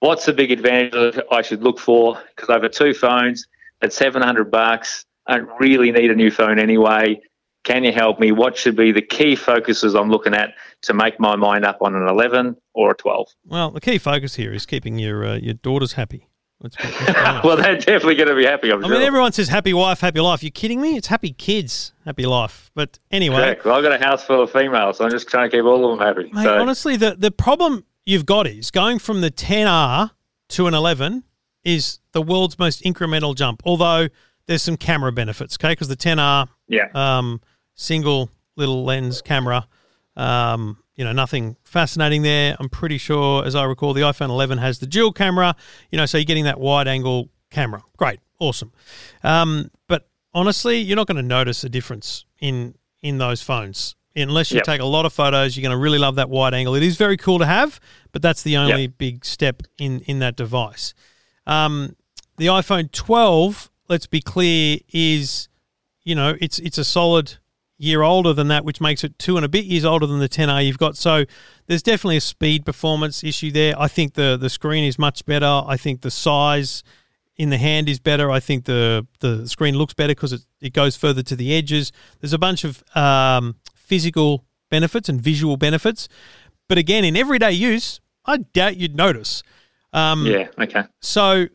What's 0.00 0.26
the 0.26 0.32
big 0.32 0.50
advantage 0.50 1.18
I 1.30 1.42
should 1.42 1.62
look 1.62 1.78
for? 1.78 2.20
Because 2.34 2.50
over 2.50 2.68
two 2.68 2.92
phones 2.92 3.46
at 3.80 3.92
700 3.92 4.50
bucks, 4.50 5.06
I 5.26 5.38
don't 5.38 5.50
really 5.60 5.92
need 5.92 6.10
a 6.10 6.14
new 6.14 6.30
phone 6.30 6.58
anyway. 6.58 7.20
Can 7.64 7.84
you 7.84 7.92
help 7.92 8.18
me? 8.18 8.32
What 8.32 8.56
should 8.56 8.76
be 8.76 8.90
the 8.90 9.02
key 9.02 9.36
focuses 9.36 9.94
I'm 9.94 10.10
looking 10.10 10.34
at 10.34 10.54
to 10.82 10.94
make 10.94 11.20
my 11.20 11.36
mind 11.36 11.64
up 11.64 11.78
on 11.80 11.94
an 11.94 12.08
11 12.08 12.56
or 12.74 12.90
a 12.90 12.94
12? 12.94 13.28
Well, 13.46 13.70
the 13.70 13.80
key 13.80 13.98
focus 13.98 14.34
here 14.34 14.52
is 14.52 14.66
keeping 14.66 14.98
your 14.98 15.24
uh, 15.24 15.36
your 15.36 15.54
daughters 15.54 15.92
happy. 15.92 16.26
Let's 16.62 16.76
be- 16.76 16.82
let's 16.84 16.98
be 16.98 17.16
honest. 17.16 17.44
well, 17.44 17.56
they're 17.56 17.76
definitely 17.76 18.14
going 18.14 18.28
to 18.28 18.36
be 18.36 18.44
happy. 18.44 18.68
I 18.68 18.80
sure. 18.80 18.88
mean, 18.88 19.02
everyone 19.02 19.32
says 19.32 19.48
happy 19.48 19.72
wife, 19.72 20.00
happy 20.00 20.20
life. 20.20 20.42
You 20.42 20.50
kidding 20.50 20.80
me? 20.80 20.96
It's 20.96 21.08
happy 21.08 21.32
kids, 21.32 21.92
happy 22.04 22.24
life. 22.24 22.70
But 22.74 22.98
anyway, 23.10 23.36
Correct. 23.36 23.64
Well, 23.64 23.74
I've 23.74 23.82
got 23.82 24.00
a 24.00 24.04
house 24.04 24.24
full 24.24 24.42
of 24.42 24.50
females, 24.50 24.98
so 24.98 25.04
I'm 25.04 25.10
just 25.10 25.28
trying 25.28 25.50
to 25.50 25.56
keep 25.56 25.64
all 25.64 25.92
of 25.92 25.98
them 25.98 26.06
happy. 26.06 26.32
mate, 26.32 26.44
so, 26.44 26.58
honestly, 26.58 26.96
the, 26.96 27.16
the 27.16 27.30
problem 27.30 27.84
you've 28.04 28.26
got 28.26 28.46
is 28.46 28.70
going 28.70 28.98
from 28.98 29.20
the 29.20 29.30
10R 29.30 30.10
to 30.50 30.66
an 30.66 30.74
11 30.74 31.24
is 31.64 31.98
the 32.12 32.22
world's 32.22 32.58
most 32.58 32.82
incremental 32.82 33.34
jump. 33.34 33.62
Although 33.64 34.08
there's 34.46 34.62
some 34.62 34.76
camera 34.76 35.12
benefits, 35.12 35.56
okay? 35.56 35.72
Because 35.72 35.88
the 35.88 35.96
10R 35.96 36.48
yeah. 36.68 36.88
um, 36.94 37.40
single 37.74 38.30
little 38.56 38.84
lens 38.84 39.22
camera. 39.22 39.66
Um, 40.16 40.78
you 40.96 41.04
know, 41.04 41.12
nothing 41.12 41.56
fascinating 41.64 42.22
there. 42.22 42.56
I'm 42.60 42.68
pretty 42.68 42.98
sure, 42.98 43.44
as 43.44 43.54
I 43.54 43.64
recall, 43.64 43.94
the 43.94 44.02
iPhone 44.02 44.28
11 44.28 44.58
has 44.58 44.78
the 44.78 44.86
dual 44.86 45.12
camera. 45.12 45.56
You 45.90 45.96
know, 45.98 46.06
so 46.06 46.18
you're 46.18 46.24
getting 46.24 46.44
that 46.44 46.60
wide 46.60 46.86
angle 46.88 47.30
camera. 47.50 47.82
Great, 47.96 48.20
awesome. 48.38 48.72
Um, 49.24 49.70
but 49.88 50.08
honestly, 50.34 50.78
you're 50.80 50.96
not 50.96 51.06
going 51.06 51.16
to 51.16 51.22
notice 51.22 51.64
a 51.64 51.68
difference 51.68 52.24
in 52.38 52.74
in 53.02 53.18
those 53.18 53.42
phones 53.42 53.96
unless 54.14 54.50
you 54.52 54.56
Yep. 54.56 54.64
take 54.64 54.80
a 54.80 54.84
lot 54.86 55.06
of 55.06 55.12
photos. 55.12 55.56
You're 55.56 55.62
going 55.62 55.76
to 55.76 55.82
really 55.82 55.98
love 55.98 56.14
that 56.16 56.28
wide 56.28 56.54
angle. 56.54 56.74
It 56.74 56.82
is 56.82 56.96
very 56.96 57.16
cool 57.16 57.38
to 57.40 57.46
have, 57.46 57.80
but 58.12 58.20
that's 58.22 58.42
the 58.42 58.56
only 58.58 58.82
Yep. 58.82 58.98
big 58.98 59.24
step 59.24 59.62
in 59.78 60.00
in 60.00 60.18
that 60.20 60.36
device. 60.36 60.92
Um, 61.46 61.96
the 62.36 62.46
iPhone 62.46 62.92
12, 62.92 63.70
let's 63.88 64.06
be 64.06 64.20
clear, 64.20 64.78
is 64.92 65.48
you 66.04 66.14
know 66.14 66.36
it's 66.40 66.58
it's 66.58 66.78
a 66.78 66.84
solid 66.84 67.38
year 67.82 68.02
older 68.02 68.32
than 68.32 68.48
that, 68.48 68.64
which 68.64 68.80
makes 68.80 69.02
it 69.02 69.18
two 69.18 69.36
and 69.36 69.44
a 69.44 69.48
bit 69.48 69.64
years 69.64 69.84
older 69.84 70.06
than 70.06 70.20
the 70.20 70.28
10R 70.28 70.64
you've 70.64 70.78
got. 70.78 70.96
So 70.96 71.24
there's 71.66 71.82
definitely 71.82 72.18
a 72.18 72.20
speed 72.20 72.64
performance 72.64 73.24
issue 73.24 73.50
there. 73.50 73.74
I 73.78 73.88
think 73.88 74.14
the 74.14 74.38
the 74.40 74.48
screen 74.48 74.84
is 74.84 74.98
much 74.98 75.26
better. 75.26 75.62
I 75.66 75.76
think 75.76 76.02
the 76.02 76.10
size 76.10 76.82
in 77.36 77.50
the 77.50 77.58
hand 77.58 77.88
is 77.88 77.98
better. 77.98 78.30
I 78.30 78.40
think 78.40 78.66
the 78.66 79.06
the 79.20 79.48
screen 79.48 79.76
looks 79.76 79.94
better 79.94 80.12
because 80.12 80.32
it, 80.32 80.42
it 80.60 80.72
goes 80.72 80.96
further 80.96 81.22
to 81.24 81.34
the 81.34 81.54
edges. 81.54 81.92
There's 82.20 82.32
a 82.32 82.38
bunch 82.38 82.64
of 82.64 82.84
um, 82.96 83.56
physical 83.74 84.44
benefits 84.70 85.08
and 85.08 85.20
visual 85.20 85.56
benefits, 85.56 86.08
but 86.68 86.78
again, 86.78 87.04
in 87.04 87.16
everyday 87.16 87.52
use, 87.52 88.00
I 88.24 88.38
doubt 88.38 88.76
you'd 88.76 88.96
notice. 88.96 89.42
Um, 89.92 90.24
yeah. 90.24 90.48
Okay. 90.58 90.84
So, 91.00 91.48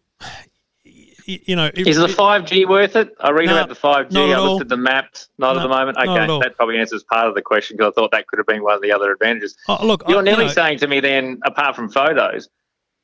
you 1.28 1.56
know, 1.56 1.66
it- 1.74 1.88
Is 1.88 1.98
the 1.98 2.08
5G 2.08 2.66
worth 2.68 2.96
it? 2.96 3.14
I 3.20 3.32
read 3.32 3.48
No, 3.48 3.58
about 3.58 3.70
the 3.70 3.76
5G. 3.76 4.12
not 4.14 4.30
all. 4.40 4.52
looked 4.54 4.62
at 4.62 4.70
the 4.70 4.78
maps. 4.78 5.30
Not 5.38 5.54
No, 5.56 5.60
at 5.60 5.64
the 5.64 5.70
moment. 5.70 5.98
Okay. 5.98 6.26
That 6.42 6.56
probably 6.56 6.78
answers 6.80 7.04
part 7.04 7.28
of 7.28 7.36
the 7.36 7.42
question 7.42 7.78
because 7.78 7.92
I 7.96 8.00
thought 8.00 8.12
that 8.12 8.28
could 8.28 8.40
have 8.40 8.48
been 8.48 8.64
one 8.64 8.74
of 8.76 8.82
the 8.82 8.92
other 8.92 9.12
advantages. 9.12 9.56
Oh, 9.68 9.86
look, 9.86 10.04
You're 10.08 10.18
you 10.20 10.24
nearly 10.24 10.46
know- 10.46 10.52
saying 10.52 10.80
to 10.80 10.88
me 10.88 11.00
then, 11.02 11.40
apart 11.46 11.76
from 11.76 11.90
photos, 11.90 12.50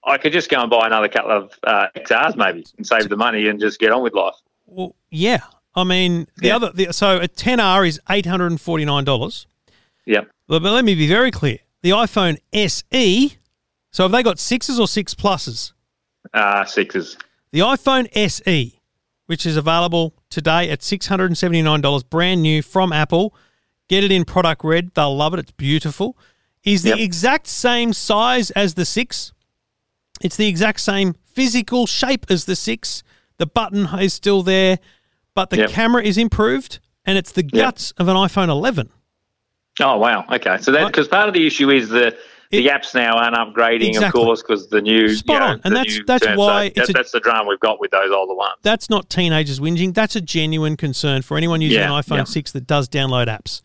I 0.06 0.18
could 0.18 0.34
just 0.34 0.50
go 0.50 0.62
and 0.62 0.70
buy 0.70 0.88
another 0.88 1.08
couple 1.10 1.32
of 1.32 1.52
uh, 1.64 1.88
XRs 1.96 2.36
maybe 2.36 2.66
and 2.78 2.86
save 2.88 3.10
the 3.10 3.18
money 3.18 3.48
and 3.48 3.60
just 3.60 3.80
get 3.80 3.92
on 3.92 4.02
with 4.04 4.14
life. 4.14 4.36
Well, 4.66 4.96
yeah. 5.12 5.42
I 5.76 5.84
mean, 5.84 6.28
the 6.38 6.48
Yeah. 6.48 6.56
other 6.58 6.72
the, 6.72 6.92
so 6.94 7.18
a 7.20 7.28
10R 7.28 7.88
is 7.88 8.00
eight 8.10 8.26
hundred 8.26 8.48
and 8.52 8.62
forty 8.62 8.86
nine 8.86 9.04
dollars. 9.06 9.48
Yeah. 10.06 10.22
But, 10.48 10.62
but 10.62 10.72
let 10.74 10.86
me 10.86 10.94
be 10.94 11.08
very 11.08 11.32
clear: 11.32 11.60
the 11.82 11.92
iPhone 11.92 12.38
SE. 12.54 13.38
So 13.92 14.04
have 14.04 14.12
they 14.12 14.24
got 14.24 14.40
sixes 14.40 14.80
or 14.80 14.88
six 14.88 15.14
pluses? 15.16 15.72
Uh, 16.34 16.66
sixes. 16.66 17.18
The 17.54 17.60
iPhone 17.60 18.08
SE, 18.16 18.80
which 19.28 19.46
is 19.46 19.58
available 19.58 20.16
today 20.32 20.72
at 20.72 20.82
six 20.82 21.06
hundred 21.06 21.28
and 21.28 21.38
seventy 21.38 21.62
nine 21.62 21.82
dollars, 21.82 22.02
brand 22.02 22.42
new 22.42 22.64
from 22.64 22.92
Apple. 22.92 23.36
Get 23.88 24.04
it 24.04 24.12
in 24.12 24.26
product 24.26 24.64
red; 24.64 24.90
they'll 24.96 25.16
love 25.16 25.36
it. 25.36 25.40
It's 25.40 25.52
beautiful. 25.52 26.18
Is 26.64 26.82
the 26.82 26.90
Yep. 26.90 27.00
exact 27.00 27.46
same 27.46 27.94
size 27.94 28.50
as 28.52 28.74
the 28.74 28.86
six. 28.86 29.34
It's 30.20 30.36
the 30.36 30.48
exact 30.48 30.80
same 30.80 31.14
physical 31.26 31.86
shape 31.86 32.26
as 32.28 32.46
the 32.46 32.56
six. 32.56 33.04
The 33.38 33.46
button 33.46 33.86
is 34.00 34.16
still 34.16 34.42
there, 34.42 34.80
but 35.36 35.52
the 35.52 35.58
Yep. 35.58 35.70
camera 35.70 36.02
is 36.04 36.18
improved, 36.18 36.80
and 37.06 37.20
it's 37.20 37.32
the 37.32 37.44
guts 37.44 37.92
of 37.98 38.08
an 38.08 38.16
iPhone 38.16 38.50
11. 38.50 38.90
Oh 39.80 39.98
wow. 40.00 40.26
Okay. 40.32 40.58
So 40.60 40.72
that 40.72 40.88
because 40.88 41.08
part 41.08 41.28
of 41.28 41.36
the 41.36 41.46
issue 41.46 41.70
is 41.70 41.90
the 41.90 42.18
the 42.54 42.68
apps 42.68 42.94
now 42.96 43.16
aren't 43.18 43.36
upgrading, 43.36 43.90
Exactly. 43.90 44.22
of 44.22 44.26
course, 44.26 44.42
because 44.42 44.68
the 44.70 44.82
new 44.82 45.10
Spot 45.10 45.34
you 45.34 45.40
know, 45.40 45.46
on. 45.48 45.62
And 45.64 45.76
that's- 45.76 46.00
that's 46.08 46.26
terms. 46.26 46.38
why 46.38 46.68
So 46.70 46.74
it's 46.82 46.90
a- 46.90 46.94
that's 46.94 47.12
the 47.12 47.20
drama 47.20 47.50
we've 47.50 47.60
got 47.60 47.80
with 47.80 47.92
those 47.92 48.12
older 48.12 48.34
ones. 48.36 48.54
That's 48.62 48.90
not 48.90 49.10
teenagers 49.10 49.60
whinging. 49.60 49.94
That's 49.94 50.16
a 50.16 50.22
genuine 50.22 50.78
concern 50.78 51.22
for 51.24 51.36
anyone 51.38 51.62
using 51.62 51.80
Yeah, 51.80 51.94
an 51.96 52.02
iPhone 52.04 52.18
yeah. 52.18 52.24
6 52.26 52.52
that 52.52 52.66
does 52.68 52.88
download 52.88 53.28
apps. 53.28 53.62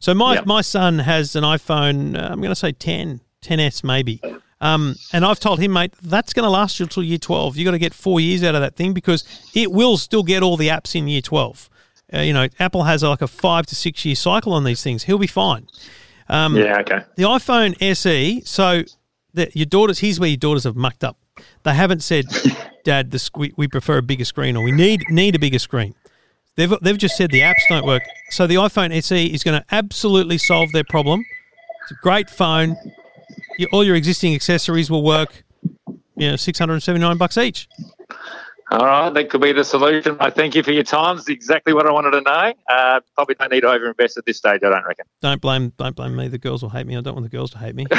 So 0.00 0.12
my 0.14 0.34
Yep. 0.34 0.46
my 0.46 0.60
son 0.60 0.98
has 1.00 1.34
an 1.36 1.44
iPhone. 1.44 2.16
Uh, 2.16 2.28
I'm 2.32 2.40
going 2.40 2.50
to 2.50 2.56
say 2.56 2.72
10, 2.72 3.20
10s 3.42 3.82
maybe. 3.84 4.20
Um, 4.60 4.94
and 5.12 5.24
I've 5.24 5.40
told 5.40 5.58
him, 5.58 5.72
mate, 5.72 5.92
that's 6.02 6.32
going 6.32 6.44
to 6.44 6.50
last 6.50 6.78
you 6.78 6.84
until 6.84 7.02
year 7.02 7.18
12. 7.18 7.56
You 7.56 7.64
got 7.64 7.72
to 7.72 7.78
get 7.78 7.92
four 7.94 8.20
years 8.20 8.44
out 8.44 8.54
of 8.54 8.60
that 8.60 8.76
thing 8.76 8.92
because 8.92 9.24
it 9.54 9.72
will 9.72 9.96
still 9.96 10.22
get 10.22 10.42
all 10.42 10.56
the 10.56 10.68
apps 10.68 10.94
in 10.94 11.08
year 11.08 11.20
12. 11.20 11.68
Uh, 12.14 12.18
you 12.20 12.32
know, 12.32 12.46
Apple 12.60 12.84
has 12.84 13.02
like 13.02 13.22
a 13.22 13.26
five 13.26 13.66
to 13.66 13.74
six 13.74 14.04
year 14.04 14.14
cycle 14.14 14.52
on 14.52 14.62
these 14.64 14.82
things. 14.82 15.04
He'll 15.04 15.18
be 15.18 15.26
fine. 15.26 15.66
Um, 16.32 16.56
yeah. 16.56 16.80
Okay. 16.80 17.00
The 17.16 17.24
iPhone 17.24 17.76
SE, 17.80 18.42
so 18.46 18.82
the, 19.34 19.50
your 19.54 19.66
daughters, 19.66 19.98
here's 19.98 20.18
where 20.18 20.30
your 20.30 20.38
daughters 20.38 20.64
have 20.64 20.76
mucked 20.76 21.04
up. 21.04 21.18
They 21.62 21.74
haven't 21.74 22.02
said, 22.02 22.24
Dad, 22.84 23.10
this, 23.10 23.30
we, 23.36 23.52
we 23.56 23.68
prefer 23.68 23.98
a 23.98 24.02
bigger 24.02 24.24
screen 24.24 24.56
or 24.56 24.64
we 24.64 24.72
need 24.72 25.04
need 25.10 25.36
a 25.36 25.38
bigger 25.38 25.58
screen. 25.58 25.94
They've, 26.56 26.72
they've 26.80 26.98
just 26.98 27.16
said 27.16 27.30
the 27.30 27.40
apps 27.40 27.68
don't 27.68 27.86
work. 27.86 28.02
So 28.30 28.46
the 28.46 28.56
iPhone 28.56 28.94
SE 28.96 29.26
is 29.26 29.44
going 29.44 29.60
to 29.60 29.66
absolutely 29.74 30.38
solve 30.38 30.72
their 30.72 30.84
problem. 30.84 31.24
It's 31.82 31.92
a 31.92 31.94
great 32.02 32.30
phone. 32.30 32.76
Your, 33.58 33.68
all 33.72 33.84
your 33.84 33.96
existing 33.96 34.34
accessories 34.34 34.90
will 34.90 35.02
work. 35.02 35.44
You 36.16 36.30
know, 36.30 36.36
679 36.36 37.16
bucks 37.18 37.36
each. 37.36 37.68
All 38.72 38.86
right, 38.86 39.10
that 39.10 39.28
could 39.28 39.42
be 39.42 39.52
the 39.52 39.64
solution. 39.64 40.16
I 40.18 40.30
thank 40.30 40.54
you 40.54 40.62
for 40.62 40.72
your 40.72 40.82
time. 40.82 41.18
It's 41.18 41.28
exactly 41.28 41.74
what 41.74 41.86
I 41.86 41.92
wanted 41.92 42.12
to 42.12 42.20
know. 42.22 42.54
Uh, 42.70 43.00
probably 43.14 43.34
don't 43.34 43.52
need 43.52 43.60
to 43.60 43.66
overinvest 43.66 44.16
at 44.16 44.24
this 44.24 44.38
stage. 44.38 44.60
I 44.64 44.70
don't 44.70 44.84
reckon. 44.86 45.04
Don't 45.20 45.40
blame 45.42 45.72
don't 45.76 45.94
blame 45.94 46.16
me. 46.16 46.28
The 46.28 46.38
girls 46.38 46.62
will 46.62 46.70
hate 46.70 46.86
me. 46.86 46.96
I 46.96 47.02
don't 47.02 47.14
want 47.14 47.24
the 47.30 47.36
girls 47.36 47.50
to 47.50 47.58
hate 47.58 47.74
me. 47.74 47.86
they, 47.90 47.96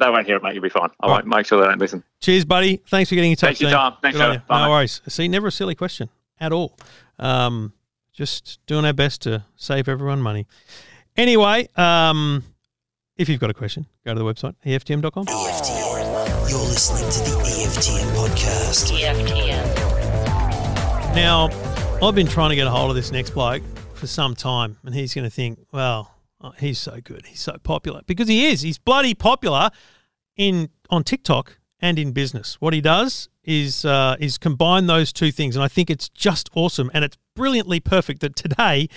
they 0.00 0.10
won't 0.10 0.26
hear 0.26 0.36
it, 0.36 0.42
mate. 0.42 0.54
You'll 0.54 0.62
be 0.64 0.68
fine. 0.68 0.88
I 1.00 1.06
won't 1.06 1.26
make 1.26 1.46
sure 1.46 1.60
they 1.60 1.68
don't 1.68 1.78
listen. 1.78 2.02
Cheers, 2.20 2.44
buddy. 2.44 2.78
Thanks 2.88 3.08
for 3.08 3.14
getting 3.14 3.30
in 3.30 3.36
touch. 3.36 3.58
Thanks 3.58 3.60
for 3.60 3.64
your 3.66 3.72
time. 3.78 3.94
Thanks, 4.02 4.16
Good 4.18 4.22
on 4.24 4.28
Trevor. 4.30 4.42
you. 4.42 4.48
Bye, 4.48 4.58
No 4.58 4.64
mate. 4.64 4.70
worries. 4.72 5.00
See, 5.08 5.28
never 5.28 5.46
a 5.46 5.52
silly 5.52 5.74
question. 5.76 6.08
at 6.40 6.52
all. 6.52 6.76
Um, 7.20 7.72
just 8.12 8.58
doing 8.66 8.84
our 8.84 8.92
best 8.92 9.22
to 9.22 9.44
save 9.54 9.88
everyone 9.88 10.20
money. 10.20 10.46
Anyway, 11.16 11.68
um, 11.76 12.42
if 13.16 13.28
you've 13.28 13.38
got 13.40 13.50
a 13.50 13.54
question, 13.54 13.86
go 14.04 14.12
to 14.12 14.18
the 14.18 14.24
website, 14.24 14.54
EFTM.com. 14.66 15.26
EFTM. 15.26 16.50
You're 16.50 16.58
listening 16.58 17.08
to 17.10 17.30
the 17.30 17.38
EFTM 17.44 18.14
podcast. 18.16 18.92
EFTM. 18.92 19.83
Now, 21.14 21.48
I've 22.02 22.16
been 22.16 22.26
trying 22.26 22.50
to 22.50 22.56
get 22.56 22.66
a 22.66 22.70
hold 22.70 22.90
of 22.90 22.96
this 22.96 23.12
next 23.12 23.30
bloke 23.30 23.62
for 23.94 24.08
some 24.08 24.34
time, 24.34 24.78
and 24.84 24.92
he's 24.92 25.14
going 25.14 25.24
to 25.24 25.30
think, 25.30 25.60
well, 25.70 26.12
oh, 26.40 26.50
he's 26.58 26.80
so 26.80 26.98
good, 27.00 27.26
he's 27.26 27.40
so 27.40 27.56
popular 27.62 28.02
because 28.04 28.26
he 28.26 28.46
is. 28.46 28.62
He's 28.62 28.78
bloody 28.78 29.14
popular 29.14 29.70
in 30.36 30.70
on 30.90 31.04
TikTok 31.04 31.58
and 31.78 32.00
in 32.00 32.10
business. 32.10 32.60
What 32.60 32.74
he 32.74 32.80
does 32.80 33.28
is 33.44 33.84
uh, 33.84 34.16
is 34.18 34.38
combine 34.38 34.86
those 34.86 35.12
two 35.12 35.30
things, 35.30 35.54
and 35.54 35.62
I 35.62 35.68
think 35.68 35.88
it's 35.88 36.08
just 36.08 36.50
awesome, 36.52 36.90
and 36.92 37.04
it's 37.04 37.16
brilliantly 37.36 37.78
perfect 37.78 38.20
that 38.22 38.34
today 38.34 38.88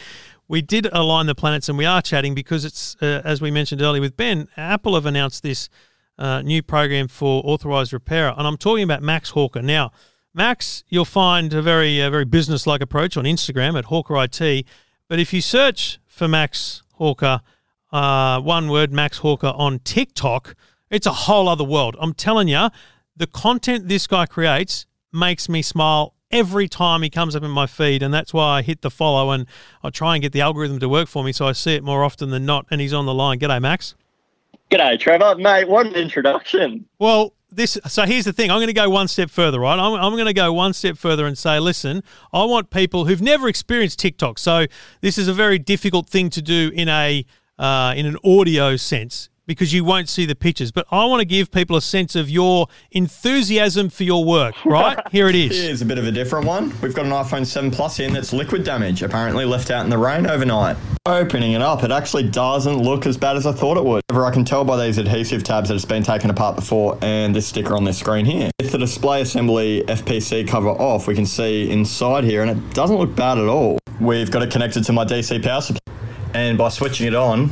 we 0.48 0.64
did 0.64 0.88
align 0.92 1.28
the 1.28 1.36
planets, 1.36 1.70
and 1.70 1.78
we 1.78 1.86
are 1.86 2.02
chatting 2.02 2.34
because 2.34 2.66
it's 2.66 2.96
uh, 3.00 3.22
as 3.24 3.42
we 3.42 3.52
mentioned 3.52 3.84
earlier 3.84 4.02
with 4.02 4.18
Ben. 4.18 4.48
Apple 4.58 4.96
have 4.96 5.06
announced 5.06 5.44
this 5.44 5.70
uh, 6.18 6.42
new 6.42 6.64
program 6.64 7.10
for 7.10 7.44
authorized 7.46 7.94
repairer, 7.94 8.34
and 8.36 8.48
I'm 8.48 8.58
talking 8.58 8.84
about 8.84 9.04
Max 9.04 9.30
Hawker 9.30 9.62
now. 9.62 9.92
Max, 10.38 10.84
you'll 10.88 11.04
find 11.04 11.52
a 11.52 11.64
very 11.64 11.98
very 11.98 12.24
business-like 12.24 12.80
approach 12.80 13.18
on 13.18 13.24
Instagram 13.24 13.76
at 13.76 13.86
Hawker 13.86 14.16
IT. 14.24 14.68
But 15.08 15.20
if 15.20 15.34
you 15.34 15.42
search 15.42 15.98
for 16.06 16.28
Max 16.28 16.84
Hawker, 16.94 17.42
uh, 17.92 18.40
one 18.42 18.70
word, 18.70 18.94
Max 18.94 19.18
Hawker 19.18 19.52
on 19.56 19.80
TikTok, 19.80 20.56
it's 20.92 21.08
a 21.08 21.12
whole 21.12 21.50
other 21.50 21.64
world. 21.64 21.96
I'm 22.00 22.14
telling 22.14 22.48
you, 22.48 22.70
the 23.16 23.26
content 23.26 23.88
this 23.88 24.06
guy 24.06 24.28
creates 24.28 24.86
makes 25.12 25.50
me 25.50 25.64
smile 25.64 26.14
every 26.30 26.68
time 26.68 27.02
he 27.02 27.10
comes 27.10 27.36
up 27.36 27.42
in 27.42 27.50
my 27.50 27.66
feed, 27.66 28.04
and 28.04 28.14
that's 28.14 28.32
why 28.32 28.60
I 28.60 28.62
hit 28.62 28.84
the 28.84 28.92
follow 28.92 29.32
and 29.32 29.48
I 29.82 29.90
try 29.90 30.14
and 30.14 30.22
get 30.22 30.34
the 30.34 30.42
algorithm 30.42 30.78
to 30.82 30.88
work 30.88 31.08
for 31.08 31.24
me, 31.24 31.32
so 31.32 31.48
I 31.48 31.54
see 31.54 31.74
it 31.74 31.84
more 31.84 32.04
often 32.04 32.30
than 32.30 32.46
not. 32.46 32.68
And 32.70 32.80
he's 32.80 32.94
on 32.94 33.08
the 33.08 33.14
line. 33.14 33.40
G'day, 33.40 33.60
Max. 33.60 33.96
G'day, 34.72 35.00
Trevor. 35.00 35.36
Mate, 35.38 35.68
what 35.68 35.86
an 35.86 35.96
introduction. 35.96 36.86
Well, 37.00 37.34
this 37.50 37.78
so 37.88 38.06
here's 38.06 38.26
the 38.26 38.34
thing. 38.34 38.52
I'm 38.52 38.58
going 38.58 38.68
to 38.68 38.74
go 38.74 38.90
one 38.90 39.08
step 39.08 39.30
further, 39.30 39.60
right? 39.60 39.80
I'm, 39.80 39.94
I'm 39.94 40.14
going 40.14 40.26
to 40.26 40.34
go 40.34 40.52
one 40.52 40.74
step 40.74 40.98
further 40.98 41.26
and 41.26 41.38
say, 41.38 41.60
listen, 41.60 42.04
I 42.34 42.44
want 42.44 42.70
people 42.70 43.06
who've 43.06 43.22
never 43.22 43.48
experienced 43.48 44.00
TikTok. 44.00 44.38
So 44.38 44.66
this 45.02 45.18
is 45.18 45.28
a 45.28 45.34
very 45.34 45.58
difficult 45.58 46.10
thing 46.10 46.30
to 46.32 46.42
do 46.42 46.72
in 46.74 46.90
a 46.90 47.26
uh, 47.58 47.94
in 47.96 48.06
an 48.06 48.18
audio 48.24 48.76
sense 48.76 49.30
because 49.48 49.74
you 49.74 49.84
won't 49.84 50.10
see 50.10 50.26
the 50.26 50.36
pictures. 50.36 50.72
But 50.72 50.86
I 50.92 51.06
want 51.06 51.22
to 51.22 51.26
give 51.26 51.52
people 51.52 51.76
a 51.76 51.82
sense 51.82 52.16
of 52.16 52.30
your 52.30 52.68
enthusiasm 52.92 53.90
for 53.90 54.04
your 54.04 54.24
work. 54.24 54.54
Right 54.68 55.00
here 55.12 55.30
it 55.30 55.36
is. 55.36 55.58
Here's 55.58 55.82
a 55.82 55.86
bit 55.86 55.98
of 55.98 56.06
a 56.06 56.12
different 56.12 56.46
one. 56.46 56.74
We've 56.82 56.94
got 56.94 57.06
an 57.06 57.12
iPhone 57.14 57.46
7 57.46 57.72
Plus 57.72 58.00
in 58.00 58.14
that's 58.14 58.34
liquid 58.34 58.66
damage, 58.66 59.02
apparently 59.02 59.46
left 59.46 59.72
out 59.72 59.86
in 59.86 59.90
the 59.90 59.98
rain 59.98 60.28
overnight. 60.28 60.76
Opening 61.06 61.54
it 61.54 61.62
up, 61.62 61.84
it 61.84 61.92
actually 61.92 62.30
doesn't 62.30 62.78
look 62.78 63.06
as 63.08 63.18
bad 63.18 63.38
as 63.38 63.48
I 63.48 63.54
thought 63.54 63.78
it 63.78 63.86
would. 63.86 64.04
However, 64.10 64.26
I 64.26 64.32
can 64.32 64.44
tell 64.44 64.66
by 64.66 64.86
these 64.86 64.98
adhesive 64.98 65.44
tabs 65.44 65.70
that 65.70 65.76
it's 65.76 65.86
been 65.86 66.04
taken 66.04 66.30
apart 66.30 66.58
before 66.58 66.98
and 67.02 67.34
this 67.34 67.48
sticker 67.48 67.76
on 67.76 67.86
this 67.86 67.98
screen 67.98 68.26
here. 68.26 68.52
With 68.60 68.74
the 68.74 68.78
display 68.78 69.22
assembly 69.22 69.84
FPC 69.88 70.48
cover 70.48 70.70
off, 70.70 71.08
we 71.08 71.16
can 71.16 71.26
see 71.26 71.72
inside 71.72 72.26
here 72.26 72.44
and 72.44 72.52
it 72.52 72.74
doesn't 72.74 72.98
look 72.98 73.16
bad 73.16 73.38
at 73.38 73.48
all. 73.48 73.80
We've 74.02 74.30
got 74.30 74.44
it 74.44 74.52
connected 74.52 74.84
to 74.84 74.94
my 74.94 75.06
DC 75.06 75.42
power 75.42 75.62
supply 75.62 75.94
and 76.34 76.58
by 76.58 76.70
switching 76.70 77.08
it 77.08 77.16
on, 77.16 77.52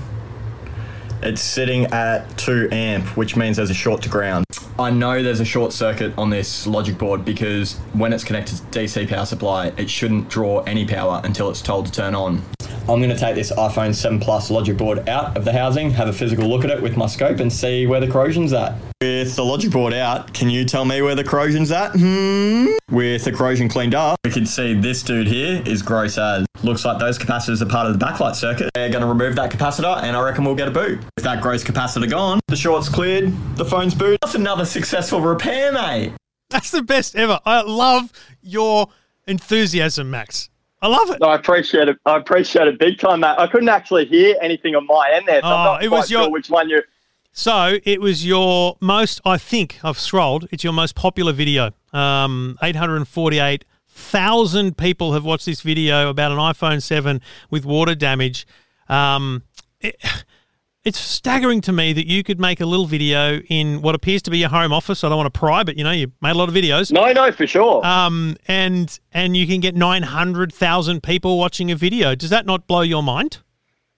it's 1.21 1.41
sitting 1.41 1.85
at 1.87 2.37
2 2.37 2.69
amp, 2.71 3.05
which 3.17 3.35
means 3.35 3.57
there's 3.57 3.69
a 3.69 3.73
short 3.73 4.01
to 4.03 4.09
ground. 4.09 4.45
I 4.77 4.89
know 4.89 5.23
there's 5.23 5.39
a 5.39 5.45
short 5.45 5.71
circuit 5.71 6.13
on 6.17 6.29
this 6.29 6.67
logic 6.67 6.97
board 6.97 7.23
because 7.23 7.77
when 7.93 8.11
it's 8.11 8.25
connected 8.25 8.57
to 8.57 8.79
DC 8.79 9.07
power 9.07 9.25
supply, 9.25 9.67
it 9.77 9.89
shouldn't 9.89 10.29
draw 10.29 10.63
any 10.63 10.85
power 10.85 11.21
until 11.23 11.49
it's 11.49 11.61
told 11.61 11.85
to 11.85 11.91
turn 11.91 12.13
on. 12.13 12.41
I'm 12.87 13.01
going 13.01 13.09
to 13.09 13.17
take 13.17 13.35
this 13.35 13.51
iPhone 13.53 13.95
7 13.95 14.19
Plus 14.19 14.51
logic 14.51 14.77
board 14.77 15.07
out 15.09 15.35
of 15.37 15.45
the 15.45 15.51
housing, 15.51 15.89
have 15.91 16.07
a 16.07 16.13
physical 16.13 16.47
look 16.47 16.63
at 16.63 16.69
it 16.69 16.81
with 16.81 16.97
my 16.97 17.07
scope 17.07 17.39
and 17.39 17.51
see 17.51 17.87
where 17.87 17.99
the 17.99 18.07
corrosion's 18.07 18.53
at. 18.53 18.75
With 19.01 19.35
the 19.35 19.43
logic 19.43 19.71
board 19.71 19.93
out, 19.93 20.33
can 20.33 20.49
you 20.49 20.65
tell 20.65 20.85
me 20.85 21.01
where 21.01 21.15
the 21.15 21.23
corrosion's 21.23 21.71
at? 21.71 21.93
Hmm? 21.95 22.67
With 22.91 23.23
the 23.23 23.31
corrosion 23.31 23.69
cleaned 23.69 23.95
up, 23.95 24.19
we 24.23 24.31
can 24.31 24.45
see 24.45 24.73
this 24.73 25.01
dude 25.03 25.27
here 25.27 25.63
is 25.65 25.81
gross 25.81 26.17
as. 26.17 26.45
Looks 26.63 26.85
like 26.85 26.99
those 26.99 27.17
capacitors 27.17 27.61
are 27.61 27.65
part 27.65 27.87
of 27.87 27.97
the 27.97 28.05
backlight 28.05 28.35
circuit. 28.35 28.69
They're 28.73 28.89
going 28.89 29.01
to 29.01 29.07
remove 29.07 29.35
that 29.37 29.51
capacitor 29.51 30.03
and 30.03 30.15
I 30.15 30.21
reckon 30.21 30.43
we'll 30.43 30.55
get 30.55 30.67
a 30.67 30.71
boot. 30.71 30.99
With 31.15 31.23
that 31.23 31.41
gross 31.41 31.63
capacitor 31.63 32.09
gone, 32.09 32.39
the 32.47 32.55
short's 32.55 32.89
cleared, 32.89 33.33
the 33.55 33.65
phone's 33.65 33.93
boot. 33.95 34.19
That's 34.21 34.35
another 34.35 34.65
successful 34.65 35.21
repair, 35.21 35.71
mate. 35.71 36.11
That's 36.49 36.71
the 36.71 36.83
best 36.83 37.15
ever. 37.15 37.39
I 37.45 37.61
love 37.61 38.11
your 38.41 38.87
enthusiasm, 39.27 40.09
Max. 40.11 40.49
I 40.81 40.87
love 40.87 41.09
it. 41.09 41.21
I 41.23 41.35
appreciate 41.35 41.87
it. 41.89 41.97
I 42.05 42.17
appreciate 42.17 42.67
it 42.67 42.77
big 42.79 42.99
time, 42.99 43.21
mate. 43.21 43.35
I 43.37 43.47
couldn't 43.47 43.69
actually 43.69 44.05
hear 44.05 44.35
anything 44.41 44.75
on 44.75 44.85
my 44.85 45.09
end 45.13 45.25
there, 45.27 45.41
so 45.41 45.47
Oh, 45.47 45.55
I'm 45.55 45.65
not 45.65 45.83
it 45.83 45.87
quite 45.87 45.97
was 45.99 46.11
your- 46.11 46.23
sure 46.23 46.31
which 46.31 46.49
one 46.49 46.69
you. 46.69 46.81
So 47.37 47.79
it 47.83 47.99
was 48.01 48.25
your 48.25 48.77
most, 48.79 49.19
I 49.25 49.37
think 49.37 49.79
I've 49.83 49.99
scrolled, 49.99 50.47
it's 50.51 50.63
your 50.63 50.71
most 50.73 50.95
popular 50.95 51.33
video. 51.33 51.71
Um, 51.91 52.57
848,000 52.63 54.77
people 54.77 55.11
have 55.13 55.25
watched 55.25 55.45
this 55.45 55.59
video 55.61 56.09
about 56.09 56.31
an 56.31 56.37
iPhone 56.37 56.81
7 56.81 57.19
with 57.49 57.65
water 57.65 57.93
damage. 57.95 58.47
Um, 58.87 59.43
it, 59.81 59.97
it's 60.85 60.99
staggering 60.99 61.61
to 61.61 61.71
me 61.71 61.93
that 61.93 62.05
you 62.05 62.23
could 62.23 62.39
make 62.39 62.61
a 62.61 62.65
little 62.65 62.85
video 62.85 63.39
in 63.49 63.81
what 63.81 63.95
appears 63.95 64.21
to 64.21 64.31
be 64.31 64.37
your 64.37 64.49
home 64.49 64.71
office. 64.71 65.03
I 65.03 65.09
don't 65.09 65.17
want 65.17 65.33
to 65.33 65.37
pry, 65.37 65.63
but 65.63 65.77
you 65.77 65.83
know, 65.83 65.91
you 65.91 66.11
made 66.21 66.31
a 66.31 66.35
lot 66.35 66.47
of 66.47 66.53
videos. 66.53 66.91
No, 66.91 67.11
no, 67.11 67.31
for 67.31 67.47
sure. 67.47 67.83
Um, 67.83 68.37
and 68.47 68.97
and 69.11 69.35
you 69.35 69.47
can 69.47 69.59
get 69.59 69.75
900,000 69.75 71.01
people 71.01 71.39
watching 71.39 71.71
a 71.71 71.75
video. 71.75 72.13
Does 72.13 72.29
that 72.29 72.45
not 72.45 72.67
blow 72.67 72.81
your 72.81 73.01
mind? 73.01 73.39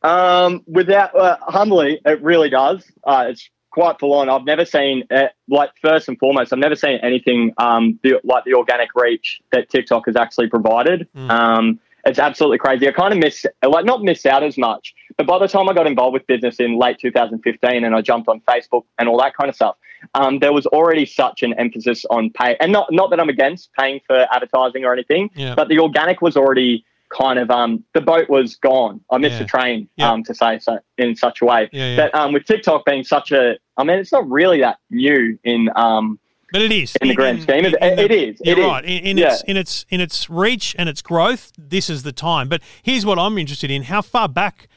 Um, 0.01 0.63
without 0.65 1.13
uh, 1.13 1.38
humbly, 1.41 1.99
it 2.05 2.21
really 2.21 2.49
does. 2.49 2.89
Uh, 3.03 3.25
it's 3.29 3.49
quite 3.71 3.99
full 3.99 4.13
on. 4.13 4.29
I've 4.29 4.45
never 4.45 4.63
seen 4.63 5.03
uh, 5.11 5.23
like 5.49 5.71
first 5.81 6.07
and 6.07 6.17
foremost, 6.17 6.53
I've 6.53 6.59
never 6.59 6.75
seen 6.75 6.99
anything 7.03 7.53
um, 7.57 7.99
the, 8.01 8.21
like 8.23 8.45
the 8.45 8.53
organic 8.53 8.89
reach 8.95 9.41
that 9.51 9.69
TikTok 9.69 10.05
has 10.05 10.15
actually 10.15 10.47
provided. 10.47 11.07
Um, 11.29 11.79
it's 12.05 12.19
absolutely 12.19 12.59
crazy. 12.59 12.88
I 12.88 12.91
kind 12.91 13.13
of 13.13 13.19
miss 13.19 13.45
like 13.67 13.85
not 13.85 14.01
miss 14.01 14.25
out 14.25 14.43
as 14.43 14.57
much, 14.57 14.93
but 15.18 15.26
by 15.28 15.39
the 15.39 15.47
time 15.47 15.68
I 15.70 15.74
got 15.74 15.88
involved 15.88 16.13
with 16.13 16.26
business 16.28 16.59
in 16.59 16.78
late 16.78 16.99
2015 16.99 17.84
and 17.84 17.95
I 17.95 18.01
jumped 18.01 18.28
on 18.30 18.39
Facebook 18.41 18.84
and 18.99 19.09
all 19.09 19.18
that 19.20 19.36
kind 19.36 19.49
of 19.49 19.55
stuff, 19.55 19.76
um, 20.13 20.39
there 20.39 20.53
was 20.53 20.65
already 20.68 21.05
such 21.05 21.41
an 21.43 21.53
emphasis 21.53 22.05
on 22.11 22.30
pay, 22.32 22.55
and 22.59 22.72
not 22.72 22.88
not 22.91 23.09
that 23.09 23.20
I'm 23.20 23.30
against 23.30 23.70
paying 23.78 23.99
for 24.05 24.28
advertising 24.32 24.86
or 24.86 24.93
anything, 24.93 25.30
Yeah. 25.36 25.55
but 25.55 25.70
the 25.70 25.80
organic 25.80 26.22
was 26.22 26.38
already 26.38 26.86
kind 27.09 27.39
of 27.39 27.49
um, 27.49 27.84
the 27.93 28.01
boat 28.01 28.30
was 28.30 28.57
gone. 28.57 28.99
I 29.09 29.18
missed 29.18 29.34
Yeah. 29.34 29.39
the 29.39 29.45
train 29.45 29.89
Yeah. 29.95 30.11
um, 30.11 30.24
to 30.26 30.36
say 30.36 30.59
so 30.59 30.78
in 30.97 31.15
such 31.15 31.41
a 31.41 31.45
way. 31.45 31.70
Yeah. 31.72 31.95
But 31.95 32.13
um, 32.13 32.34
with 32.34 32.45
TikTok 32.45 32.86
being 32.86 33.03
such 33.03 33.32
a, 33.32 33.57
I 33.78 33.84
mean, 33.86 33.97
it's 33.97 34.11
not 34.11 34.30
really 34.30 34.59
that 34.59 34.78
new 34.91 35.39
in 35.45 35.70
um, 35.76 36.20
But 36.51 36.61
it 36.63 36.72
is 36.74 36.95
in 36.97 37.07
the 37.07 37.15
grand 37.15 37.41
scheme. 37.41 37.63
It, 37.65 37.74
in 37.82 37.95
the- 37.95 38.03
it 38.03 38.11
is. 38.11 38.41
You're 38.43 38.57
it 38.57 38.59
is. 38.59 38.65
right. 38.68 38.86
In, 38.86 39.03
in 39.05 39.18
yeah. 39.18 39.34
its 39.34 39.41
in 39.43 39.57
its 39.57 39.86
in 39.89 39.99
its 40.01 40.30
reach 40.30 40.76
and 40.78 40.88
its 40.89 41.01
growth, 41.01 41.51
this 41.57 41.89
is 41.89 42.03
the 42.03 42.11
time. 42.11 42.49
But 42.49 42.61
here's 42.84 43.05
what 43.05 43.18
I'm 43.18 43.38
interested 43.38 43.72
in: 43.72 43.84
how 43.84 44.01
far 44.01 44.28
back? 44.30 44.68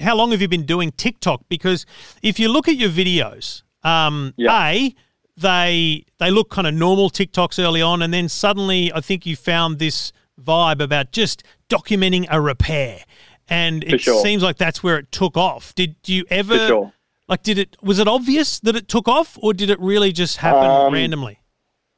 How 0.00 0.16
long 0.16 0.30
have 0.32 0.40
you 0.40 0.48
been 0.48 0.66
doing 0.66 0.92
TikTok? 0.92 1.42
Because 1.48 1.86
if 2.22 2.38
you 2.38 2.48
look 2.48 2.68
at 2.68 2.76
your 2.76 2.90
videos, 2.90 3.62
um, 3.82 4.34
a 4.40 4.94
they 5.36 6.04
they 6.18 6.30
look 6.30 6.50
kind 6.50 6.66
of 6.66 6.74
normal 6.74 7.10
TikToks 7.10 7.62
early 7.62 7.82
on, 7.82 8.02
and 8.02 8.12
then 8.12 8.28
suddenly 8.28 8.92
I 8.92 9.00
think 9.00 9.26
you 9.26 9.36
found 9.36 9.78
this 9.78 10.12
vibe 10.40 10.80
about 10.82 11.12
just 11.12 11.42
documenting 11.68 12.26
a 12.30 12.40
repair, 12.40 13.00
and 13.48 13.84
For 13.88 13.94
it 13.94 14.00
sure. 14.00 14.22
seems 14.22 14.42
like 14.42 14.56
that's 14.56 14.82
where 14.82 14.98
it 14.98 15.10
took 15.12 15.36
off. 15.36 15.74
Did 15.74 15.96
you 16.06 16.24
ever? 16.30 16.58
For 16.58 16.66
sure. 16.66 16.92
Like, 17.28 17.42
did 17.42 17.58
it? 17.58 17.76
Was 17.82 17.98
it 17.98 18.08
obvious 18.08 18.58
that 18.60 18.74
it 18.76 18.88
took 18.88 19.06
off, 19.08 19.38
or 19.40 19.54
did 19.54 19.70
it 19.70 19.78
really 19.80 20.12
just 20.12 20.38
happen 20.38 20.68
Um, 20.68 20.92
randomly? 20.92 21.38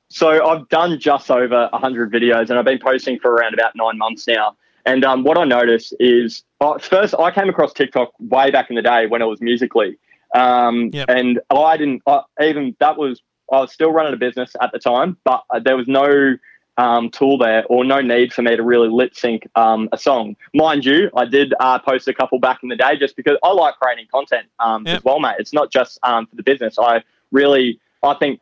So 0.09 0.47
I've 0.47 0.69
done 0.69 0.99
just 1.01 1.31
over 1.31 1.71
100 1.73 2.13
videos 2.13 2.51
and 2.51 2.59
I've 2.59 2.67
been 2.67 2.79
posting 2.79 3.19
for 3.19 3.31
around 3.31 3.55
about 3.55 3.73
nine 3.75 3.97
months 3.97 4.29
now. 4.29 4.55
And 4.85 5.05
um, 5.05 5.25
what 5.25 5.39
I 5.39 5.45
noticed 5.45 5.95
is, 6.01 6.43
uh, 6.61 6.79
first, 6.79 7.15
I 7.19 7.31
came 7.31 7.49
across 7.49 7.73
TikTok 7.73 8.13
way 8.19 8.51
back 8.51 8.71
in 8.71 8.77
the 8.77 8.83
day 8.83 9.07
when 9.07 9.23
it 9.23 9.27
was 9.27 9.41
Musical.ly. 9.41 9.95
Um, 10.35 10.91
Yep. 10.93 11.09
And 11.09 11.41
I 11.51 11.77
didn't, 11.77 12.03
even 12.41 12.75
that 12.81 12.97
was, 12.97 13.23
I 13.53 13.61
was 13.61 13.73
still 13.73 13.93
running 13.93 14.15
a 14.15 14.17
business 14.17 14.53
at 14.61 14.73
the 14.73 14.79
time, 14.79 15.17
but 15.25 15.45
uh, 15.51 15.61
there 15.61 15.77
was 15.77 15.87
no 15.87 16.37
um, 16.79 17.11
tool 17.11 17.37
there 17.39 17.65
or 17.69 17.85
no 17.85 18.01
need 18.01 18.33
for 18.33 18.43
me 18.43 18.57
to 18.57 18.63
really 18.63 18.89
lip 18.89 19.15
sync 19.15 19.47
um, 19.55 19.89
a 19.93 19.99
song. 19.99 20.37
Mind 20.55 20.85
you, 20.85 21.11
I 21.15 21.27
did 21.27 21.53
uh, 21.61 21.79
post 21.79 22.09
a 22.09 22.15
couple 22.15 22.39
back 22.39 22.63
in 22.63 22.69
the 22.71 22.77
day 22.77 22.97
just 22.97 23.15
because 23.15 23.37
I 23.43 23.53
like 23.53 23.75
creating 23.81 24.07
content 24.11 24.47
um, 24.59 24.87
Yep. 24.87 24.97
as 24.97 25.05
well, 25.05 25.21
mate. 25.21 25.37
It's 25.39 25.53
not 25.53 25.71
just 25.71 25.99
um, 26.03 26.27
for 26.27 26.37
the 26.37 26.43
business. 26.43 26.79
I 26.79 27.03
really, 27.31 27.79
I 28.03 28.15
think 28.15 28.41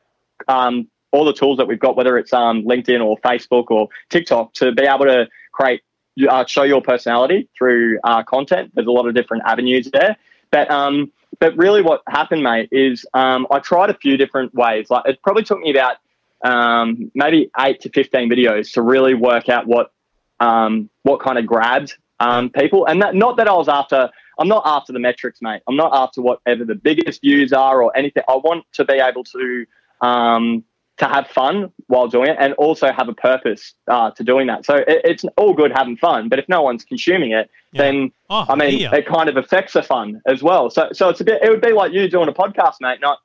um, 0.48 0.88
all 1.10 1.24
the 1.24 1.32
tools 1.32 1.58
that 1.58 1.66
we've 1.66 1.80
got, 1.80 1.96
whether 1.96 2.16
it's 2.16 2.32
um, 2.32 2.62
LinkedIn 2.62 3.04
or 3.04 3.18
Facebook 3.18 3.70
or 3.70 3.88
TikTok, 4.10 4.54
to 4.54 4.72
be 4.72 4.84
able 4.84 5.06
to 5.06 5.28
create, 5.52 5.82
uh, 6.28 6.44
show 6.46 6.62
your 6.62 6.82
personality 6.82 7.48
through 7.56 7.98
uh, 8.04 8.22
content. 8.22 8.72
There's 8.74 8.86
a 8.86 8.92
lot 8.92 9.06
of 9.06 9.14
different 9.14 9.44
avenues 9.46 9.90
there. 9.92 10.16
But 10.50 10.70
um, 10.70 11.12
but 11.38 11.56
really, 11.56 11.82
what 11.82 12.02
happened, 12.08 12.42
mate, 12.42 12.68
is 12.72 13.06
um, 13.14 13.46
I 13.50 13.60
tried 13.60 13.90
a 13.90 13.94
few 13.94 14.16
different 14.16 14.54
ways. 14.54 14.90
Like 14.90 15.04
it 15.06 15.22
probably 15.22 15.44
took 15.44 15.60
me 15.60 15.70
about 15.70 15.96
um, 16.44 17.10
maybe 17.14 17.50
eight 17.58 17.80
to 17.82 17.88
fifteen 17.90 18.28
videos 18.28 18.72
to 18.72 18.82
really 18.82 19.14
work 19.14 19.48
out 19.48 19.66
what 19.66 19.92
um, 20.40 20.90
what 21.02 21.20
kind 21.20 21.38
of 21.38 21.46
grabbed 21.46 21.94
um, 22.18 22.50
people. 22.50 22.86
And 22.86 23.00
that, 23.02 23.14
not 23.14 23.36
that 23.36 23.48
I 23.48 23.52
was 23.52 23.68
after. 23.68 24.10
I'm 24.38 24.48
not 24.48 24.62
after 24.64 24.92
the 24.92 24.98
metrics, 24.98 25.40
mate. 25.42 25.60
I'm 25.68 25.76
not 25.76 25.92
after 25.94 26.22
whatever 26.22 26.64
the 26.64 26.74
biggest 26.74 27.20
views 27.20 27.52
are 27.52 27.82
or 27.82 27.94
anything. 27.94 28.22
I 28.26 28.36
want 28.36 28.64
to 28.72 28.86
be 28.86 28.94
able 28.94 29.22
to 29.24 29.66
um, 30.00 30.64
to 31.00 31.06
have 31.06 31.26
fun 31.28 31.70
while 31.88 32.08
doing 32.08 32.28
it 32.30 32.36
and 32.40 32.54
also 32.54 32.90
have 32.92 33.08
a 33.08 33.14
purpose 33.14 33.74
uh, 33.88 34.10
to 34.12 34.22
doing 34.24 34.46
that. 34.46 34.64
So 34.64 34.76
it, 34.76 34.86
it's 35.04 35.24
all 35.36 35.52
good 35.52 35.72
having 35.74 35.96
fun, 35.96 36.28
but 36.30 36.38
if 36.38 36.48
no 36.48 36.62
one's 36.62 36.84
consuming 36.84 37.32
it, 37.32 37.50
Yeah. 37.72 37.82
then 37.82 38.12
Oh, 38.30 38.46
I 38.48 38.54
mean, 38.54 38.78
yeah. 38.78 38.94
it 38.94 39.06
kind 39.06 39.28
of 39.28 39.36
affects 39.36 39.72
the 39.74 39.82
fun 39.82 40.20
as 40.26 40.42
well. 40.42 40.70
So 40.70 40.88
so 40.92 41.08
it's 41.10 41.20
a 41.20 41.24
bit. 41.24 41.42
It 41.42 41.50
would 41.50 41.60
be 41.60 41.72
like 41.72 41.92
you 41.92 42.08
doing 42.08 42.28
a 42.28 42.32
podcast, 42.32 42.74
mate. 42.80 43.00
Not 43.00 43.18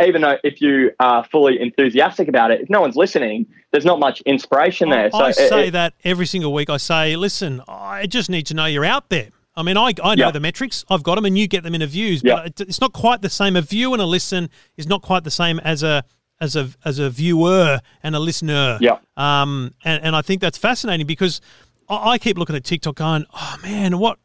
even 0.00 0.22
though 0.22 0.36
if 0.44 0.60
you 0.62 0.92
are 1.00 1.24
fully 1.24 1.60
enthusiastic 1.60 2.26
about 2.28 2.50
it, 2.50 2.60
if 2.62 2.70
no 2.70 2.80
one's 2.80 2.96
listening, 2.96 3.46
there's 3.70 3.84
not 3.84 3.98
much 3.98 4.20
inspiration 4.22 4.88
there. 4.90 5.10
So 5.10 5.18
I 5.18 5.28
it- 5.30 5.34
say 5.34 5.68
it- 5.68 5.72
that 5.72 5.94
every 6.04 6.26
single 6.26 6.52
week. 6.54 6.70
I 6.70 6.76
say, 6.78 7.16
listen, 7.16 7.60
I 7.68 8.06
just 8.06 8.30
need 8.30 8.46
to 8.46 8.54
know 8.54 8.66
you're 8.66 8.84
out 8.84 9.08
there. 9.10 9.28
I 9.56 9.62
mean, 9.62 9.76
I, 9.76 9.92
I 10.02 10.14
know 10.16 10.26
Yeah. 10.26 10.30
the 10.32 10.40
metrics. 10.40 10.84
I've 10.90 11.02
got 11.04 11.14
them, 11.14 11.24
and 11.26 11.36
you 11.38 11.46
get 11.46 11.62
them 11.62 11.74
in 11.74 11.82
a 11.82 11.86
views. 11.86 12.22
But 12.22 12.46
it- 12.46 12.60
it's 12.62 12.80
not 12.80 12.92
quite 12.92 13.22
the 13.22 13.30
same. 13.30 13.56
A 13.56 13.60
view 13.62 13.92
and 13.92 14.00
a 14.02 14.06
listen 14.06 14.50
is 14.76 14.86
not 14.88 15.02
quite 15.02 15.22
the 15.24 15.30
same 15.30 15.58
as 15.60 15.82
a 15.82 16.02
as 16.40 16.56
a 16.56 16.70
as 16.84 16.98
a 16.98 17.10
viewer 17.10 17.80
and 18.02 18.14
a 18.16 18.18
listener. 18.18 18.78
Yeah. 18.80 18.98
Um. 19.16 19.74
And, 19.84 20.02
and 20.02 20.16
I 20.16 20.22
think 20.22 20.40
that's 20.40 20.58
fascinating 20.58 21.06
because 21.06 21.40
I, 21.88 22.10
I 22.12 22.18
keep 22.18 22.36
looking 22.38 22.56
at 22.56 22.64
TikTok, 22.64 22.96
going, 22.96 23.24
oh 23.34 23.56
man, 23.62 23.98
what 23.98 24.18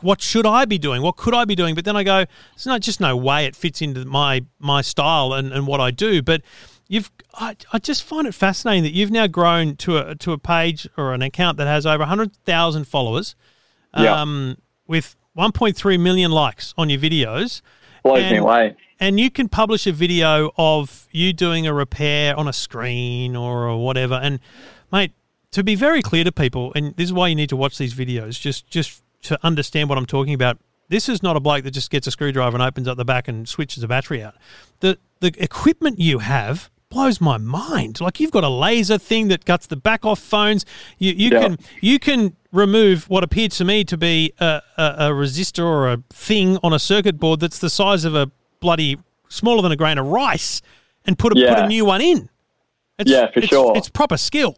what 0.00 0.20
should 0.20 0.46
I 0.46 0.64
be 0.64 0.78
doing? 0.78 1.02
What 1.02 1.16
could 1.16 1.34
I 1.34 1.44
be 1.44 1.54
doing? 1.54 1.74
But 1.74 1.84
then 1.84 1.96
I 1.96 2.02
go, 2.02 2.24
there's 2.54 2.66
no 2.66 2.78
just 2.78 3.00
no 3.00 3.16
way 3.16 3.46
it 3.46 3.54
fits 3.54 3.80
into 3.82 4.04
my 4.04 4.44
my 4.58 4.80
style 4.82 5.32
and, 5.32 5.52
and 5.52 5.66
what 5.66 5.80
I 5.80 5.90
do. 5.90 6.22
But 6.22 6.42
you've 6.88 7.10
I, 7.34 7.56
I 7.72 7.78
just 7.78 8.02
find 8.02 8.26
it 8.26 8.34
fascinating 8.34 8.82
that 8.82 8.92
you've 8.92 9.10
now 9.10 9.26
grown 9.26 9.76
to 9.76 9.98
a 9.98 10.14
to 10.16 10.32
a 10.32 10.38
page 10.38 10.88
or 10.96 11.14
an 11.14 11.22
account 11.22 11.56
that 11.58 11.66
has 11.66 11.86
over 11.86 12.04
hundred 12.04 12.34
thousand 12.44 12.86
followers, 12.88 13.36
Yeah. 13.96 14.20
um, 14.20 14.56
with 14.86 15.16
1.3 15.38 15.98
million 16.00 16.30
likes 16.30 16.74
on 16.76 16.90
your 16.90 16.98
videos. 17.00 17.62
blows 18.02 18.30
me 18.30 18.36
away. 18.38 18.76
And 19.02 19.18
you 19.18 19.32
can 19.32 19.48
publish 19.48 19.88
a 19.88 19.92
video 19.92 20.52
of 20.56 21.08
you 21.10 21.32
doing 21.32 21.66
a 21.66 21.74
repair 21.74 22.38
on 22.38 22.46
a 22.46 22.52
screen 22.52 23.34
or, 23.34 23.68
or 23.68 23.84
whatever. 23.84 24.14
And 24.14 24.38
mate, 24.92 25.10
to 25.50 25.64
be 25.64 25.74
very 25.74 26.02
clear 26.02 26.22
to 26.22 26.30
people, 26.30 26.72
and 26.76 26.94
this 26.94 27.06
is 27.06 27.12
why 27.12 27.26
you 27.26 27.34
need 27.34 27.48
to 27.48 27.56
watch 27.56 27.78
these 27.78 27.94
videos, 27.94 28.40
just 28.40 28.70
just 28.70 29.02
to 29.22 29.36
understand 29.42 29.88
what 29.88 29.98
I'm 29.98 30.06
talking 30.06 30.34
about. 30.34 30.58
This 30.88 31.08
is 31.08 31.20
not 31.20 31.36
a 31.36 31.40
bloke 31.40 31.64
that 31.64 31.72
just 31.72 31.90
gets 31.90 32.06
a 32.06 32.12
screwdriver 32.12 32.54
and 32.54 32.62
opens 32.62 32.86
up 32.86 32.96
the 32.96 33.04
back 33.04 33.26
and 33.26 33.48
switches 33.48 33.80
the 33.80 33.88
battery 33.88 34.22
out. 34.22 34.36
The 34.78 34.98
the 35.18 35.32
equipment 35.36 35.98
you 35.98 36.20
have 36.20 36.70
blows 36.88 37.20
my 37.20 37.38
mind. 37.38 38.00
Like 38.00 38.20
you've 38.20 38.30
got 38.30 38.44
a 38.44 38.48
laser 38.48 38.98
thing 38.98 39.26
that 39.28 39.44
cuts 39.44 39.66
the 39.66 39.74
back 39.74 40.04
off 40.04 40.20
phones. 40.20 40.64
You 40.98 41.12
you 41.12 41.30
Yeah. 41.32 41.40
can 41.40 41.58
you 41.80 41.98
can 41.98 42.36
remove 42.52 43.10
what 43.10 43.24
appeared 43.24 43.50
to 43.52 43.64
me 43.64 43.82
to 43.82 43.96
be 43.96 44.32
a, 44.38 44.62
a, 44.78 44.84
a 44.84 45.10
resistor 45.10 45.64
or 45.64 45.90
a 45.90 46.02
thing 46.10 46.56
on 46.62 46.72
a 46.72 46.78
circuit 46.78 47.18
board 47.18 47.40
that's 47.40 47.58
the 47.58 47.70
size 47.70 48.04
of 48.04 48.14
a 48.14 48.30
bloody 48.62 48.96
smaller 49.28 49.60
than 49.60 49.72
a 49.72 49.76
grain 49.76 49.98
of 49.98 50.06
rice 50.06 50.62
and 51.04 51.18
put 51.18 51.32
a 51.32 51.34
put 51.34 51.58
a 51.58 51.66
new 51.66 51.84
one 51.84 52.00
in. 52.00 52.30
It's, 52.98 53.10
Yeah, 53.10 53.26
for 53.30 53.40
it's- 53.40 53.48
sure. 53.50 53.76
It's 53.76 53.90
proper 53.90 54.16
skill. 54.16 54.56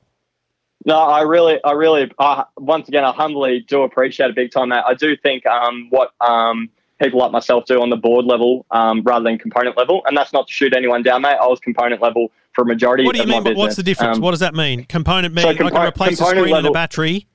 No, 0.87 0.99
I 0.99 1.23
really, 1.23 1.59
I 1.65 1.73
really, 1.73 2.11
I, 2.19 2.45
once 2.59 2.89
again, 2.89 3.05
I 3.05 3.13
humbly 3.13 3.61
do 3.61 3.83
appreciate 3.85 4.29
it 4.29 4.37
big 4.37 4.51
time, 4.53 4.69
mate. 4.69 4.83
I 4.87 4.93
do 4.93 5.17
think 5.17 5.47
um, 5.47 5.87
what 5.89 6.11
um, 6.21 6.69
people 7.01 7.19
like 7.21 7.33
myself 7.33 7.65
do 7.65 7.81
on 7.81 7.89
the 7.89 7.97
board 7.97 8.27
level 8.27 8.67
um, 8.71 9.01
rather 9.03 9.25
than 9.25 9.39
component 9.39 9.79
level, 9.79 10.03
and 10.07 10.15
that's 10.15 10.35
not 10.35 10.47
to 10.47 10.53
shoot 10.53 10.77
anyone 10.77 11.03
down, 11.03 11.23
mate. 11.23 11.39
I 11.41 11.47
was 11.47 11.59
component 11.59 12.03
level 12.03 12.31
for 12.53 12.63
a 12.63 12.67
majority 12.67 13.05
of 13.05 13.07
the 13.07 13.19
case. 13.19 13.27
What 13.27 13.45
do 13.45 13.49
you 13.49 13.55
mean? 13.55 13.57
What's 13.57 13.77
the 13.77 13.83
difference? 13.83 14.19
Um, 14.19 14.23
what 14.23 14.33
does 14.33 14.41
that 14.41 14.55
mean? 14.55 14.85
Component 14.85 15.33
mean 15.35 15.45
so 15.45 15.49
I 15.49 15.55
can 15.55 15.67
replace 15.69 16.21
a 16.21 16.25
screen 16.27 16.55
and 16.55 16.67
a 16.67 16.71
battery. 16.71 17.27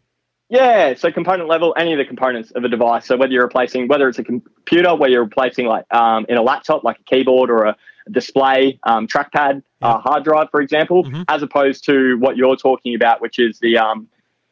Yeah, 0.50 0.96
so 0.96 1.12
component 1.12 1.48
level, 1.48 1.76
any 1.78 1.94
of 1.94 2.00
the 2.00 2.06
components 2.06 2.50
of 2.52 2.64
a 2.64 2.68
device. 2.68 3.06
So 3.06 3.16
whether 3.18 3.32
you're 3.32 3.44
replacing, 3.44 3.88
whether 3.88 4.10
it's 4.10 4.18
a 4.18 4.24
computer, 4.24 4.96
where 4.96 5.10
you're 5.10 5.24
replacing 5.24 5.68
like 5.68 5.86
um, 5.94 6.26
in 6.28 6.38
a 6.38 6.42
laptop, 6.42 6.84
like 6.84 7.00
a 7.00 7.04
keyboard 7.04 7.52
or 7.52 7.66
a 7.66 7.76
display, 8.10 8.80
um, 8.84 9.08
trackpad, 9.08 9.62
uh, 9.84 10.00
hard 10.00 10.24
drive, 10.24 10.50
for 10.50 10.60
example, 10.62 11.04
Mm-hmm. 11.04 11.22
as 11.28 11.44
opposed 11.44 11.86
to 11.86 12.16
what 12.18 12.36
you're 12.36 12.56
talking 12.56 12.96
about, 12.96 13.22
which 13.22 13.38
is 13.38 13.60
the 13.60 13.78
um, 13.78 14.08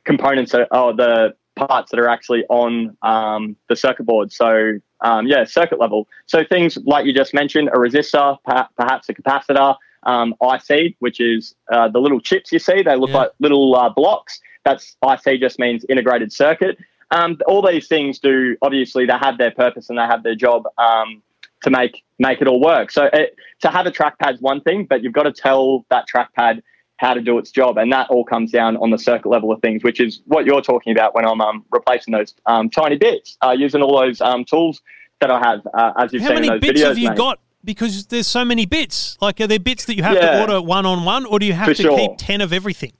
components 0.05 0.51
that- 0.51 0.67
or 0.71 0.93
the 0.93 1.33
parts 1.55 1.89
that 1.89 1.99
are 1.99 2.07
actually 2.07 2.45
on 2.49 2.95
um, 3.01 3.55
the 3.67 3.75
circuit 3.75 4.05
board. 4.05 4.31
So 4.31 4.73
um, 5.01 5.25
yeah, 5.25 5.43
circuit 5.45 5.79
level. 5.79 6.07
So 6.27 6.43
things 6.43 6.77
like 6.85 7.07
you 7.07 7.13
just 7.13 7.33
mentioned, 7.33 7.69
a 7.69 7.77
resistor, 7.77 8.37
perhaps 8.45 9.09
a 9.09 9.13
capacitor, 9.15 9.75
um, 10.03 10.33
IC, 10.41 10.95
which 10.99 11.19
is 11.19 11.55
uh, 11.71 11.87
the 11.89 11.99
little 11.99 12.19
chips 12.19 12.51
you 12.51 12.59
see. 12.59 12.81
They 12.83 12.95
look 12.95 13.09
Yeah. 13.09 13.17
like 13.17 13.31
little 13.39 13.75
uh, 13.75 13.89
blocks. 13.89 14.39
That's 14.65 14.95
IC 15.03 15.39
just 15.39 15.59
means 15.59 15.85
integrated 15.89 16.31
circuit. 16.31 16.77
Um, 17.11 17.37
all 17.47 17.65
these 17.65 17.87
things 17.87 18.19
do 18.19 18.57
obviously 18.61 19.05
they 19.05 19.13
have 19.19 19.37
their 19.37 19.51
purpose 19.51 19.89
and 19.89 19.97
they 19.97 20.03
have 20.03 20.23
their 20.23 20.35
job 20.35 20.63
um, 20.77 21.21
to 21.63 21.69
make 21.69 22.03
make 22.19 22.41
it 22.41 22.47
all 22.47 22.59
work. 22.61 22.91
So 22.91 23.05
it, 23.13 23.35
to 23.61 23.69
have 23.69 23.85
a 23.85 23.91
trackpad 23.91 24.35
is 24.35 24.41
one 24.41 24.61
thing, 24.61 24.85
but 24.89 25.03
you've 25.03 25.13
got 25.13 25.23
to 25.23 25.31
tell 25.31 25.85
that 25.89 26.05
trackpad 26.13 26.61
how 26.97 27.13
to 27.13 27.21
do 27.21 27.37
its 27.37 27.51
job, 27.51 27.77
and 27.77 27.91
that 27.93 28.09
all 28.09 28.25
comes 28.25 28.51
down 28.51 28.75
on 28.77 28.89
the 28.89 28.97
circuit 28.97 29.29
level 29.29 29.51
of 29.51 29.61
things, 29.61 29.83
which 29.83 29.99
is 29.99 30.21
what 30.25 30.45
you're 30.45 30.61
talking 30.61 30.91
about 30.91 31.13
when 31.13 31.25
I'm 31.25 31.39
um, 31.41 31.63
replacing 31.71 32.11
those 32.11 32.33
um, 32.47 32.71
tiny 32.71 32.97
bits, 32.97 33.37
uh, 33.45 33.51
using 33.51 33.83
all 33.83 33.99
those 33.99 34.19
um, 34.19 34.43
tools 34.43 34.81
that 35.21 35.29
I 35.29 35.37
have, 35.39 35.61
uh, 35.75 35.93
as 35.99 36.11
you've 36.11 36.23
How 36.23 36.29
seen 36.29 36.35
many 36.35 36.47
in 36.47 36.53
those 36.53 36.61
bits 36.61 36.81
videos. 36.81 36.87
have 36.87 36.97
you 36.97 37.09
mate. 37.09 37.17
got? 37.17 37.39
Because 37.67 38.05
there's 38.07 38.27
so 38.27 38.45
many 38.45 38.65
bits. 38.65 39.17
Like, 39.19 39.41
are 39.41 39.45
there 39.45 39.59
bits 39.59 39.83
that 39.85 39.97
you 39.97 40.03
have 40.03 40.17
to 40.19 40.39
order 40.39 40.61
one 40.61 40.85
on 40.85 41.03
one, 41.03 41.25
or 41.25 41.37
do 41.37 41.45
you 41.45 41.51
have 41.51 41.67
For 41.67 41.73
to 41.73 41.83
sure. 41.83 41.97
keep 41.97 42.11
ten 42.17 42.39
of 42.39 42.53
everything? 42.53 42.93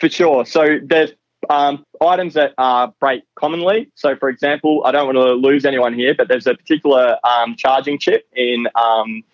For 0.00 0.08
sure. 0.08 0.46
So 0.46 0.78
there's 0.82 1.10
um, 1.50 1.84
items 2.00 2.32
that 2.32 2.54
uh, 2.56 2.88
break 3.00 3.22
commonly. 3.34 3.90
So, 3.94 4.16
for 4.16 4.30
example, 4.30 4.82
I 4.86 4.92
don't 4.92 5.06
want 5.06 5.18
to 5.18 5.34
lose 5.34 5.66
anyone 5.66 5.92
here, 5.92 6.14
but 6.14 6.26
there's 6.26 6.46
a 6.46 6.54
particular 6.54 7.18
um, 7.22 7.54
charging 7.56 7.98
chip 7.98 8.26
in 8.34 8.66
um, 8.74 9.24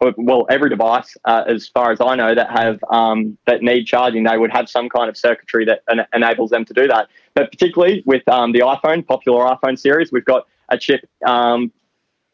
well 0.00 0.46
every 0.50 0.68
device, 0.68 1.16
uh, 1.24 1.44
as 1.46 1.68
far 1.68 1.92
as 1.92 2.00
I 2.00 2.16
know, 2.16 2.34
that 2.34 2.50
have 2.50 2.82
um, 2.90 3.38
that 3.46 3.62
need 3.62 3.84
charging. 3.84 4.24
They 4.24 4.36
would 4.36 4.50
have 4.50 4.68
some 4.68 4.88
kind 4.88 5.08
of 5.08 5.16
circuitry 5.16 5.64
that 5.66 5.82
en- 5.88 6.06
enables 6.12 6.50
them 6.50 6.64
to 6.64 6.74
do 6.74 6.88
that. 6.88 7.06
But 7.34 7.52
particularly 7.52 8.02
with 8.04 8.28
um, 8.28 8.50
the 8.50 8.60
iPhone, 8.60 9.06
popular 9.06 9.44
iPhone 9.46 9.78
series, 9.78 10.10
we've 10.10 10.24
got 10.24 10.48
a 10.70 10.76
chip 10.76 11.08
um, 11.24 11.70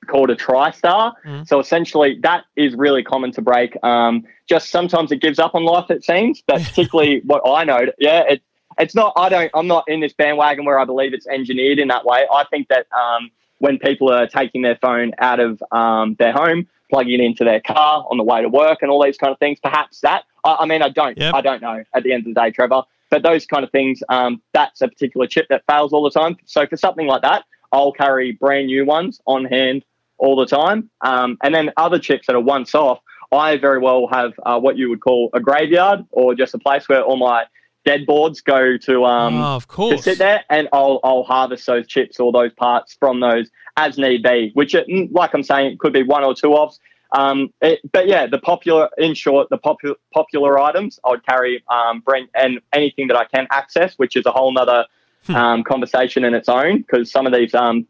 called 0.04 0.30
a 0.30 0.36
TriStar. 0.36 1.12
So 1.46 1.60
essentially, 1.60 2.18
that 2.22 2.44
is 2.56 2.74
really 2.74 3.02
common 3.02 3.32
to 3.32 3.42
break. 3.42 3.76
Um, 3.82 4.24
just 4.46 4.70
sometimes 4.70 5.12
it 5.12 5.20
gives 5.20 5.38
up 5.38 5.54
on 5.54 5.64
life, 5.64 5.90
it 5.90 6.04
seems. 6.04 6.42
But 6.46 6.62
particularly, 6.64 7.22
what 7.24 7.42
I 7.46 7.64
know, 7.64 7.86
yeah, 7.98 8.22
it, 8.28 8.42
it's 8.78 8.94
not. 8.94 9.12
I 9.16 9.28
don't. 9.28 9.50
I'm 9.54 9.66
not 9.66 9.84
in 9.88 10.00
this 10.00 10.12
bandwagon 10.12 10.64
where 10.64 10.78
I 10.78 10.84
believe 10.84 11.14
it's 11.14 11.26
engineered 11.26 11.78
in 11.78 11.88
that 11.88 12.04
way. 12.04 12.26
I 12.32 12.44
think 12.50 12.68
that 12.68 12.86
um, 12.92 13.30
when 13.58 13.78
people 13.78 14.10
are 14.12 14.26
taking 14.26 14.62
their 14.62 14.76
phone 14.76 15.12
out 15.18 15.40
of 15.40 15.62
um, 15.70 16.16
their 16.18 16.32
home, 16.32 16.66
plugging 16.90 17.14
it 17.14 17.20
into 17.20 17.44
their 17.44 17.60
car 17.60 18.06
on 18.10 18.16
the 18.16 18.24
way 18.24 18.42
to 18.42 18.48
work, 18.48 18.78
and 18.82 18.90
all 18.90 19.02
these 19.02 19.16
kind 19.16 19.32
of 19.32 19.38
things, 19.38 19.58
perhaps 19.60 20.00
that. 20.00 20.24
I, 20.44 20.56
I 20.60 20.66
mean, 20.66 20.82
I 20.82 20.88
don't. 20.88 21.16
Yep. 21.16 21.34
I 21.34 21.40
don't 21.40 21.62
know. 21.62 21.84
At 21.94 22.02
the 22.02 22.12
end 22.12 22.26
of 22.26 22.34
the 22.34 22.40
day, 22.40 22.50
Trevor. 22.50 22.82
But 23.10 23.22
those 23.22 23.46
kind 23.46 23.62
of 23.62 23.70
things, 23.70 24.02
um, 24.08 24.42
that's 24.52 24.80
a 24.80 24.88
particular 24.88 25.28
chip 25.28 25.46
that 25.48 25.62
fails 25.68 25.92
all 25.92 26.02
the 26.02 26.10
time. 26.10 26.36
So 26.46 26.66
for 26.66 26.76
something 26.76 27.06
like 27.06 27.22
that, 27.22 27.44
I'll 27.70 27.92
carry 27.92 28.32
brand 28.32 28.66
new 28.66 28.84
ones 28.84 29.20
on 29.26 29.44
hand 29.44 29.84
all 30.24 30.36
the 30.36 30.46
time. 30.46 30.90
Um, 31.02 31.36
and 31.42 31.54
then 31.54 31.70
other 31.76 31.98
chips 31.98 32.26
that 32.26 32.34
are 32.34 32.40
once 32.40 32.74
off, 32.74 33.00
I 33.30 33.56
very 33.56 33.78
well 33.78 34.08
have 34.10 34.32
uh, 34.44 34.58
what 34.58 34.76
you 34.76 34.88
would 34.90 35.00
call 35.00 35.30
a 35.34 35.40
graveyard 35.40 36.04
or 36.10 36.34
just 36.34 36.54
a 36.54 36.58
place 36.58 36.88
where 36.88 37.02
all 37.02 37.16
my 37.16 37.44
dead 37.84 38.06
boards 38.06 38.40
go 38.40 38.78
to 38.78 39.04
um, 39.04 39.36
oh, 39.36 39.56
of 39.56 39.68
to 39.68 39.98
sit 39.98 40.18
there, 40.18 40.44
and 40.48 40.68
I'll 40.72 41.00
I'll 41.04 41.24
harvest 41.24 41.66
those 41.66 41.86
chips 41.86 42.18
or 42.18 42.32
those 42.32 42.52
parts 42.54 42.96
from 42.98 43.20
those 43.20 43.50
as 43.76 43.98
need 43.98 44.22
be. 44.22 44.50
Which, 44.54 44.74
it, 44.74 44.86
mm, 44.88 45.12
like 45.12 45.34
I'm 45.34 45.42
saying, 45.42 45.72
it 45.72 45.78
could 45.78 45.92
be 45.92 46.02
one 46.02 46.24
or 46.24 46.34
two 46.34 46.52
offs. 46.52 46.78
Um, 47.12 47.52
it, 47.60 47.80
but 47.92 48.08
yeah, 48.08 48.26
the 48.26 48.38
popular, 48.38 48.88
in 48.98 49.14
short, 49.14 49.48
the 49.50 49.58
popular 49.58 49.96
popular 50.12 50.58
items 50.58 50.98
I 51.04 51.10
would 51.10 51.26
carry 51.26 51.62
um, 51.68 52.00
bring 52.00 52.28
and 52.34 52.60
anything 52.72 53.08
that 53.08 53.16
I 53.16 53.24
can 53.24 53.46
access, 53.50 53.94
which 53.94 54.16
is 54.16 54.26
a 54.26 54.32
whole 54.32 54.52
nother 54.52 54.86
um, 55.28 55.62
conversation 55.64 56.24
in 56.24 56.34
its 56.34 56.48
own 56.48 56.78
because 56.78 57.10
some 57.10 57.26
of 57.26 57.32
these 57.32 57.54
um, 57.54 57.86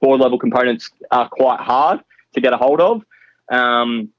board 0.00 0.20
level 0.20 0.38
components 0.38 0.90
are 1.10 1.28
quite 1.28 1.60
hard 1.60 2.00
to 2.34 2.40
get 2.40 2.52
a 2.52 2.56
hold 2.56 2.80
of. 2.80 3.02
Um, 3.50 4.10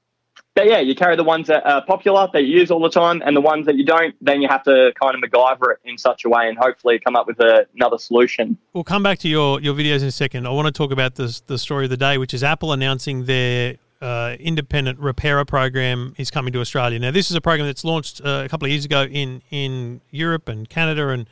but 0.54 0.66
yeah, 0.66 0.80
you 0.80 0.94
carry 0.94 1.16
the 1.16 1.24
ones 1.24 1.46
that 1.46 1.64
are 1.64 1.84
popular 1.84 2.28
that 2.32 2.42
you 2.42 2.58
use 2.58 2.70
all 2.70 2.80
the 2.80 2.90
time, 2.90 3.22
and 3.24 3.36
the 3.36 3.40
ones 3.40 3.66
that 3.66 3.76
you 3.76 3.84
don't, 3.84 4.14
then 4.20 4.42
you 4.42 4.48
have 4.48 4.62
to 4.64 4.92
kind 5.00 5.14
of 5.14 5.20
MacGyver 5.22 5.72
it 5.72 5.78
in 5.84 5.96
such 5.96 6.24
a 6.24 6.28
way 6.28 6.48
and 6.48 6.58
hopefully 6.58 6.98
come 6.98 7.14
up 7.14 7.26
with 7.26 7.38
a, 7.40 7.66
another 7.74 7.98
solution. 7.98 8.58
We'll 8.72 8.84
come 8.84 9.02
back 9.02 9.18
to 9.20 9.28
your, 9.28 9.60
your 9.60 9.74
videos 9.74 10.02
in 10.02 10.08
a 10.08 10.12
second. 10.12 10.46
I 10.46 10.50
want 10.50 10.66
to 10.66 10.72
talk 10.72 10.90
about 10.90 11.14
this, 11.14 11.40
the 11.40 11.56
story 11.56 11.84
of 11.84 11.90
the 11.90 11.96
day, 11.96 12.18
which 12.18 12.34
is 12.34 12.42
Apple 12.42 12.72
announcing 12.72 13.24
their 13.26 13.76
uh, 14.02 14.36
independent 14.40 14.98
repairer 14.98 15.44
program 15.44 16.14
is 16.18 16.30
coming 16.30 16.52
to 16.52 16.60
Australia. 16.60 16.98
Now, 16.98 17.10
this 17.10 17.30
is 17.30 17.36
a 17.36 17.40
program 17.40 17.66
that's 17.66 17.84
launched 17.84 18.20
uh, 18.24 18.42
a 18.44 18.48
couple 18.48 18.66
of 18.66 18.72
years 18.72 18.84
ago 18.84 19.04
in, 19.04 19.42
in 19.50 20.00
Europe 20.10 20.48
and 20.48 20.68
Canada 20.68 21.08
and 21.08 21.28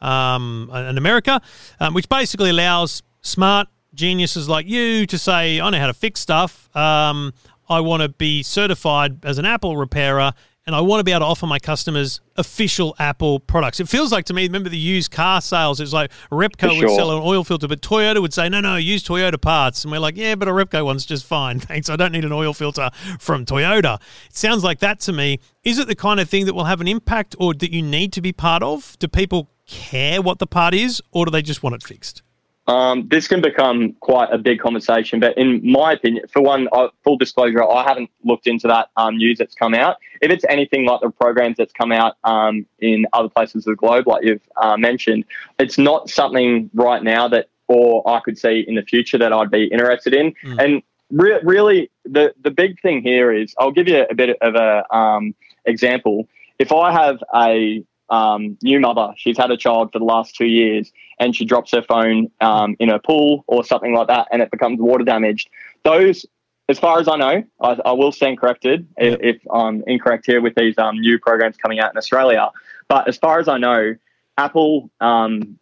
um, 0.00 0.70
and 0.72 0.96
America, 0.96 1.42
um, 1.78 1.92
which 1.92 2.08
basically 2.08 2.48
allows 2.48 3.02
smart 3.20 3.68
geniuses 4.00 4.48
like 4.48 4.66
you 4.66 5.06
to 5.06 5.18
say, 5.18 5.60
I 5.60 5.70
know 5.70 5.78
how 5.78 5.86
to 5.86 5.94
fix 5.94 6.20
stuff. 6.20 6.74
Um, 6.74 7.32
I 7.68 7.80
want 7.80 8.02
to 8.02 8.08
be 8.08 8.42
certified 8.42 9.24
as 9.24 9.38
an 9.38 9.44
Apple 9.44 9.76
repairer. 9.76 10.32
And 10.66 10.76
I 10.76 10.82
want 10.82 11.00
to 11.00 11.04
be 11.04 11.10
able 11.10 11.20
to 11.20 11.26
offer 11.26 11.46
my 11.46 11.58
customers 11.58 12.20
official 12.36 12.94
Apple 12.98 13.40
products. 13.40 13.80
It 13.80 13.88
feels 13.88 14.12
like 14.12 14.26
to 14.26 14.34
me, 14.34 14.42
remember 14.42 14.68
the 14.68 14.78
used 14.78 15.10
car 15.10 15.40
sales? 15.40 15.80
It's 15.80 15.92
like 15.92 16.12
Repco 16.30 16.78
For 16.78 16.86
would 16.86 16.94
sell 16.94 17.16
an 17.16 17.22
oil 17.24 17.44
filter, 17.44 17.66
but 17.66 17.80
Toyota 17.80 18.20
would 18.20 18.34
say, 18.34 18.48
no, 18.48 18.60
no, 18.60 18.76
use 18.76 19.02
Toyota 19.02 19.40
parts. 19.40 19.84
And 19.84 19.90
we're 19.90 19.98
like, 19.98 20.16
yeah, 20.16 20.34
but 20.34 20.48
a 20.48 20.52
Repco 20.52 20.84
one's 20.84 21.06
just 21.06 21.24
fine. 21.24 21.58
Thanks. 21.70 21.88
I 21.88 21.96
don't 21.96 22.12
need 22.12 22.24
an 22.24 22.32
oil 22.32 22.52
filter 22.52 22.90
from 23.18 23.46
Toyota. 23.46 24.00
It 24.26 24.36
sounds 24.36 24.62
like 24.62 24.78
that 24.80 25.00
to 25.00 25.12
me. 25.12 25.40
Is 25.64 25.78
it 25.78 25.88
the 25.88 25.96
kind 25.96 26.20
of 26.20 26.28
thing 26.28 26.46
that 26.46 26.54
will 26.54 26.64
have 26.64 26.80
an 26.80 26.88
impact 26.88 27.34
or 27.38 27.52
that 27.54 27.72
you 27.72 27.82
need 27.82 28.12
to 28.12 28.20
be 28.20 28.32
part 28.32 28.62
of? 28.62 28.96
Do 28.98 29.08
people 29.08 29.50
care 29.66 30.20
what 30.20 30.38
the 30.38 30.46
part 30.46 30.74
is 30.74 31.02
or 31.10 31.24
do 31.24 31.30
they 31.30 31.42
just 31.42 31.62
want 31.62 31.74
it 31.74 31.82
fixed? 31.82 32.22
Um, 32.70 33.08
this 33.08 33.26
can 33.26 33.40
become 33.40 33.94
quite 33.98 34.28
a 34.30 34.38
big 34.38 34.60
conversation, 34.60 35.18
but 35.18 35.36
in 35.36 35.60
my 35.68 35.94
opinion, 35.94 36.24
for 36.32 36.40
one, 36.40 36.68
uh, 36.72 36.88
full 37.02 37.16
disclosure, 37.16 37.64
I 37.64 37.82
haven't 37.82 38.10
looked 38.24 38.46
into 38.46 38.68
that 38.68 38.90
um, 38.96 39.16
news 39.16 39.38
that's 39.38 39.56
come 39.56 39.74
out. 39.74 39.96
If 40.20 40.30
it's 40.30 40.44
anything 40.48 40.86
like 40.86 41.00
the 41.00 41.10
programs 41.10 41.56
that's 41.56 41.72
come 41.72 41.90
out 41.90 42.12
um, 42.22 42.64
in 42.78 43.06
other 43.12 43.28
places 43.28 43.66
of 43.66 43.72
the 43.72 43.76
globe, 43.76 44.06
like 44.06 44.22
you've 44.24 44.46
uh, 44.56 44.76
mentioned, 44.76 45.24
it's 45.58 45.78
not 45.78 46.08
something 46.08 46.70
right 46.72 47.02
now 47.02 47.26
that, 47.26 47.48
or 47.66 48.08
I 48.08 48.20
could 48.20 48.38
see 48.38 48.64
in 48.68 48.76
the 48.76 48.82
future 48.82 49.18
that 49.18 49.32
I'd 49.32 49.50
be 49.50 49.64
interested 49.64 50.14
in. 50.14 50.32
And 50.60 50.82
re- 51.10 51.40
really, 51.42 51.90
the 52.04 52.34
the 52.40 52.52
big 52.52 52.80
thing 52.80 53.02
here 53.02 53.32
is, 53.32 53.52
I'll 53.58 53.72
give 53.72 53.88
you 53.88 54.06
a 54.08 54.14
bit 54.14 54.38
of 54.40 54.54
a 54.54 54.94
um, 54.94 55.34
example. 55.64 56.28
If 56.60 56.70
I 56.70 56.92
have 56.92 57.18
a 57.34 57.82
um, 58.10 58.58
new 58.62 58.80
mother, 58.80 59.14
she's 59.16 59.38
had 59.38 59.50
a 59.50 59.56
child 59.56 59.92
for 59.92 59.98
the 59.98 60.04
last 60.04 60.36
two 60.36 60.46
years, 60.46 60.92
and 61.20 61.36
she 61.36 61.44
drops 61.44 61.70
her 61.70 61.82
phone 61.82 62.30
um, 62.40 62.74
in 62.80 62.90
a 62.90 62.98
pool 62.98 63.44
or 63.46 63.62
something 63.62 63.94
like 63.94 64.08
that, 64.08 64.26
and 64.32 64.42
it 64.42 64.50
becomes 64.50 64.80
water 64.80 65.04
damaged. 65.04 65.48
Those, 65.84 66.26
as 66.68 66.78
far 66.78 66.98
as 66.98 67.06
I 67.06 67.16
know, 67.16 67.44
I, 67.60 67.78
I 67.84 67.92
will 67.92 68.10
stand 68.10 68.40
corrected 68.40 68.88
if, 68.96 69.20
if 69.20 69.42
I'm 69.52 69.84
incorrect 69.86 70.26
here 70.26 70.40
with 70.40 70.54
these 70.56 70.76
um, 70.78 70.98
new 70.98 71.18
programs 71.18 71.56
coming 71.58 71.78
out 71.78 71.92
in 71.92 71.98
Australia. 71.98 72.50
But 72.88 73.06
as 73.06 73.16
far 73.18 73.38
as 73.38 73.46
I 73.46 73.58
know, 73.58 73.94
Apple 74.36 74.90
um, 75.00 75.58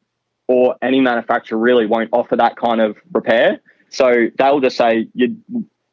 or 0.46 0.76
any 0.80 1.00
manufacturer 1.00 1.58
really 1.58 1.86
won't 1.86 2.08
offer 2.12 2.36
that 2.36 2.56
kind 2.56 2.80
of 2.80 2.96
repair. 3.12 3.60
So 3.90 4.28
they'll 4.38 4.60
just 4.60 4.76
say 4.76 5.08
your 5.14 5.28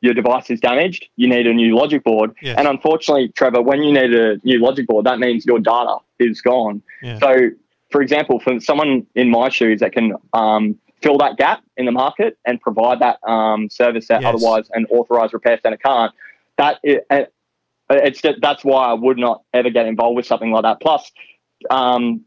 your 0.02 0.14
device 0.14 0.52
is 0.52 0.60
damaged. 0.60 1.08
You 1.16 1.28
need 1.28 1.48
a 1.48 1.54
new 1.54 1.76
logic 1.76 2.04
board. 2.04 2.36
Yes. 2.42 2.56
And 2.60 2.68
unfortunately, 2.68 3.30
Trevor, 3.30 3.62
when 3.64 3.82
you 3.82 3.92
need 3.92 4.14
a 4.14 4.38
new 4.44 4.60
logic 4.60 4.86
board, 4.86 5.06
that 5.06 5.18
means 5.18 5.46
your 5.46 5.60
data 5.60 5.98
is 6.20 6.42
gone. 6.42 6.84
Yeah. 7.02 7.18
So, 7.18 7.50
for 7.96 8.02
example, 8.02 8.42
for 8.42 8.60
someone 8.60 9.08
in 9.16 9.30
my 9.30 9.48
shoes 9.48 9.80
that 9.80 9.94
can 9.94 10.12
um, 10.34 10.78
fill 11.02 11.18
that 11.18 11.38
gap 11.38 11.64
in 11.78 11.86
the 11.86 11.94
market 11.94 12.38
and 12.46 12.60
provide 12.60 13.00
that 13.00 13.24
um, 13.26 13.70
service 13.70 14.10
that 14.10 14.22
Yes. 14.22 14.36
otherwise 14.36 14.66
an 14.74 14.86
authorized 14.88 15.34
repair 15.34 15.58
center 15.64 15.78
can't, 15.78 16.12
that 16.58 16.78
it, 16.84 17.06
it- 17.10 17.32
it's 17.90 18.20
that's 18.42 18.66
why 18.66 18.86
I 18.88 18.94
would 18.94 19.18
not 19.18 19.44
ever 19.54 19.70
get 19.70 19.86
involved 19.86 20.18
with 20.18 20.26
something 20.26 20.52
like 20.52 20.64
that. 20.64 20.82
Plus, 20.82 21.10
um, 21.70 22.22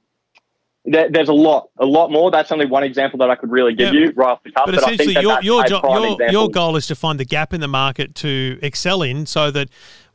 there, 0.84 1.10
there's 1.10 1.28
a 1.28 1.32
lot, 1.34 1.68
a 1.78 1.84
lot 1.84 2.10
more. 2.12 2.30
That's 2.30 2.50
only 2.52 2.64
one 2.64 2.84
example 2.84 3.18
that 3.18 3.28
I 3.28 3.34
could 3.34 3.50
really 3.50 3.74
give 3.74 3.92
Yeah. 3.92 4.00
you 4.02 4.12
right 4.14 4.30
off 4.30 4.42
the 4.44 4.52
cuff. 4.52 4.66
But 4.66 4.76
I 4.76 4.86
think 4.86 5.00
essentially, 5.00 5.20
your 5.22 5.42
your, 5.42 5.64
a 5.64 5.68
jo- 5.68 5.80
prime 5.80 6.02
your, 6.20 6.30
your 6.30 6.48
goal 6.48 6.76
is 6.76 6.86
to 6.86 6.94
find 6.94 7.18
the 7.20 7.24
gap 7.24 7.52
in 7.52 7.60
the 7.60 7.66
market 7.68 8.14
to 8.16 8.58
excel 8.62 9.02
in, 9.02 9.26
so 9.26 9.50
that 9.50 9.68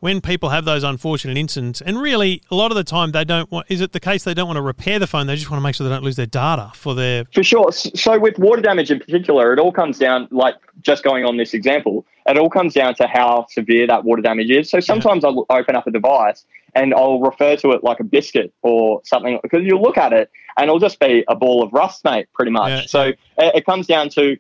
when 0.04 0.20
people 0.20 0.50
have 0.50 0.66
those 0.66 0.84
unfortunate 0.84 1.38
incidents, 1.38 1.80
and 1.80 1.98
really 1.98 2.42
a 2.52 2.56
lot 2.56 2.72
of 2.72 2.76
the 2.76 2.84
time 2.84 3.14
they 3.14 3.24
don't 3.24 3.50
want. 3.50 3.66
Is 3.70 3.80
it 3.80 3.94
the 3.94 4.02
case 4.02 4.26
they 4.26 4.34
don't 4.34 4.48
want 4.48 4.58
to 4.58 4.62
repair 4.62 5.00
the 5.00 5.08
phone? 5.08 5.28
They 5.28 5.38
just 5.38 5.50
want 5.50 5.62
to 5.62 5.64
make 5.64 5.76
sure 5.76 5.88
they 5.88 5.94
don't 5.94 6.04
lose 6.04 6.18
their 6.18 6.26
data 6.26 6.74
for 6.76 6.94
their. 6.94 7.24
For 7.34 7.42
sure. 7.42 7.72
So 7.72 8.20
with 8.20 8.38
water 8.38 8.62
damage 8.62 8.92
in 8.92 9.00
particular, 9.00 9.54
it 9.54 9.60
all 9.60 9.72
comes 9.72 9.98
down, 9.98 10.28
like 10.30 10.56
just 10.82 11.06
going 11.06 11.24
on 11.24 11.38
this 11.38 11.54
example, 11.54 12.06
it 12.26 12.38
all 12.38 12.50
comes 12.50 12.74
down 12.74 12.96
to 12.96 13.08
how 13.08 13.46
severe 13.50 13.88
that 13.88 14.04
water 14.04 14.22
damage 14.22 14.50
is. 14.50 14.70
So 14.70 14.82
sometimes 14.82 15.24
I'll 15.24 15.46
open 15.50 15.78
up 15.78 15.88
a 15.88 15.92
device 15.92 16.46
and 16.76 16.94
I'll 16.94 17.22
refer 17.22 17.56
to 17.56 17.72
it 17.72 17.82
like 17.82 18.02
a 18.02 18.04
biscuit 18.04 18.54
or 18.62 19.00
something 19.06 19.40
because 19.42 19.62
you'll 19.64 19.82
look 19.82 19.98
at 19.98 20.12
it 20.12 20.30
and 20.58 20.66
it'll 20.66 20.80
just 20.80 21.00
be 21.00 21.24
a 21.30 21.36
ball 21.36 21.64
of 21.64 21.72
rust, 21.72 22.04
mate, 22.04 22.28
pretty 22.34 22.52
much. 22.52 22.70
Yeah, 22.70 22.86
so 22.88 23.02
it, 23.04 23.18
it 23.38 23.66
comes 23.66 23.88
down 23.88 24.10
to 24.10 24.36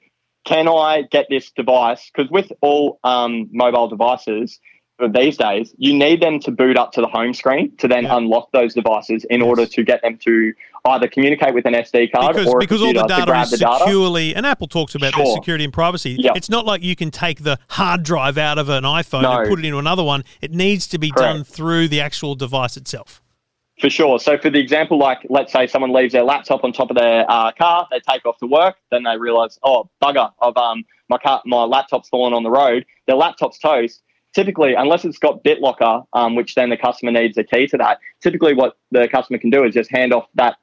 can 0.45 0.67
I 0.67 1.03
get 1.03 1.27
this 1.29 1.51
device? 1.51 2.11
Because 2.13 2.29
with 2.29 2.51
all 2.59 2.99
um, 3.05 3.49
mobile 3.53 3.87
devices, 3.87 4.59
for 5.03 5.09
these 5.09 5.35
days, 5.37 5.73
you 5.77 5.93
need 5.93 6.21
them 6.21 6.39
to 6.39 6.51
boot 6.51 6.77
up 6.77 6.93
to 6.93 7.01
the 7.01 7.07
home 7.07 7.33
screen 7.33 7.75
to 7.77 7.87
then 7.89 8.03
Yeah. 8.05 8.17
unlock 8.17 8.51
those 8.53 8.73
devices 8.73 9.25
in 9.29 9.41
order 9.41 9.65
to 9.65 9.83
get 9.83 10.01
them 10.01 10.17
to 10.19 10.53
either 10.85 11.07
communicate 11.09 11.53
with 11.53 11.65
an 11.65 11.73
SD 11.75 12.07
card 12.07 12.35
Because, 12.35 12.47
or 12.47 12.57
a 12.57 12.59
because 12.61 12.81
all 12.81 12.93
the 12.93 13.03
data 13.03 13.37
is 13.41 13.51
the 13.51 13.57
data. 13.57 13.79
securely, 13.79 14.33
and 14.35 14.45
Apple 14.45 14.67
talks 14.67 14.95
about 14.95 15.13
Sure. 15.13 15.35
security 15.35 15.63
and 15.65 15.73
privacy. 15.73 16.15
Yep. 16.19 16.37
It's 16.37 16.49
not 16.49 16.65
like 16.65 16.81
you 16.83 16.95
can 16.95 17.11
take 17.11 17.43
the 17.43 17.57
hard 17.69 18.03
drive 18.03 18.37
out 18.37 18.57
of 18.57 18.69
an 18.69 18.83
iPhone 18.85 19.25
and 19.25 19.49
put 19.49 19.59
it 19.59 19.65
into 19.65 19.77
another 19.77 20.03
one. 20.03 20.23
It 20.41 20.51
needs 20.51 20.87
to 20.87 20.97
be 20.97 21.09
Correct. 21.11 21.33
done 21.33 21.43
through 21.43 21.89
the 21.89 21.99
actual 21.99 22.35
device 22.35 22.77
itself. 22.77 23.21
For 23.81 23.89
sure. 23.89 24.19
So, 24.19 24.37
for 24.37 24.49
the 24.49 24.59
example, 24.59 24.97
like 24.97 25.19
let's 25.29 25.51
say 25.51 25.67
someone 25.67 25.91
leaves 25.91 26.13
their 26.13 26.23
laptop 26.23 26.63
on 26.63 26.71
top 26.71 26.91
of 26.91 26.95
their 26.95 27.25
uh, 27.29 27.51
car, 27.51 27.87
they 27.91 27.99
take 27.99 28.25
off 28.25 28.37
to 28.37 28.45
work, 28.47 28.75
then 28.91 29.03
they 29.03 29.17
realize, 29.17 29.59
oh 29.63 29.89
bugger, 30.01 30.31
I've 30.41 30.55
um 30.55 30.85
my 31.09 31.17
car, 31.17 31.41
my 31.45 31.63
laptop's 31.63 32.07
fallen 32.07 32.33
on 32.33 32.43
the 32.43 32.51
road. 32.51 32.85
Their 33.07 33.15
laptop's 33.17 33.57
toast. 33.59 34.01
Typically, 34.33 34.73
unless 34.73 35.05
it's 35.05 35.17
got 35.19 35.43
BitLocker, 35.43 36.05
um, 36.13 36.35
which 36.35 36.55
then 36.55 36.69
the 36.69 36.77
customer 36.77 37.11
needs 37.11 37.37
a 37.37 37.43
key 37.43 37.67
to 37.67 37.77
that. 37.77 37.99
Typically, 38.21 38.53
what 38.53 38.77
the 38.91 39.07
customer 39.07 39.37
can 39.37 39.49
do 39.51 39.63
is 39.63 39.73
just 39.73 39.91
hand 39.91 40.11
off 40.13 40.27
that 40.35 40.57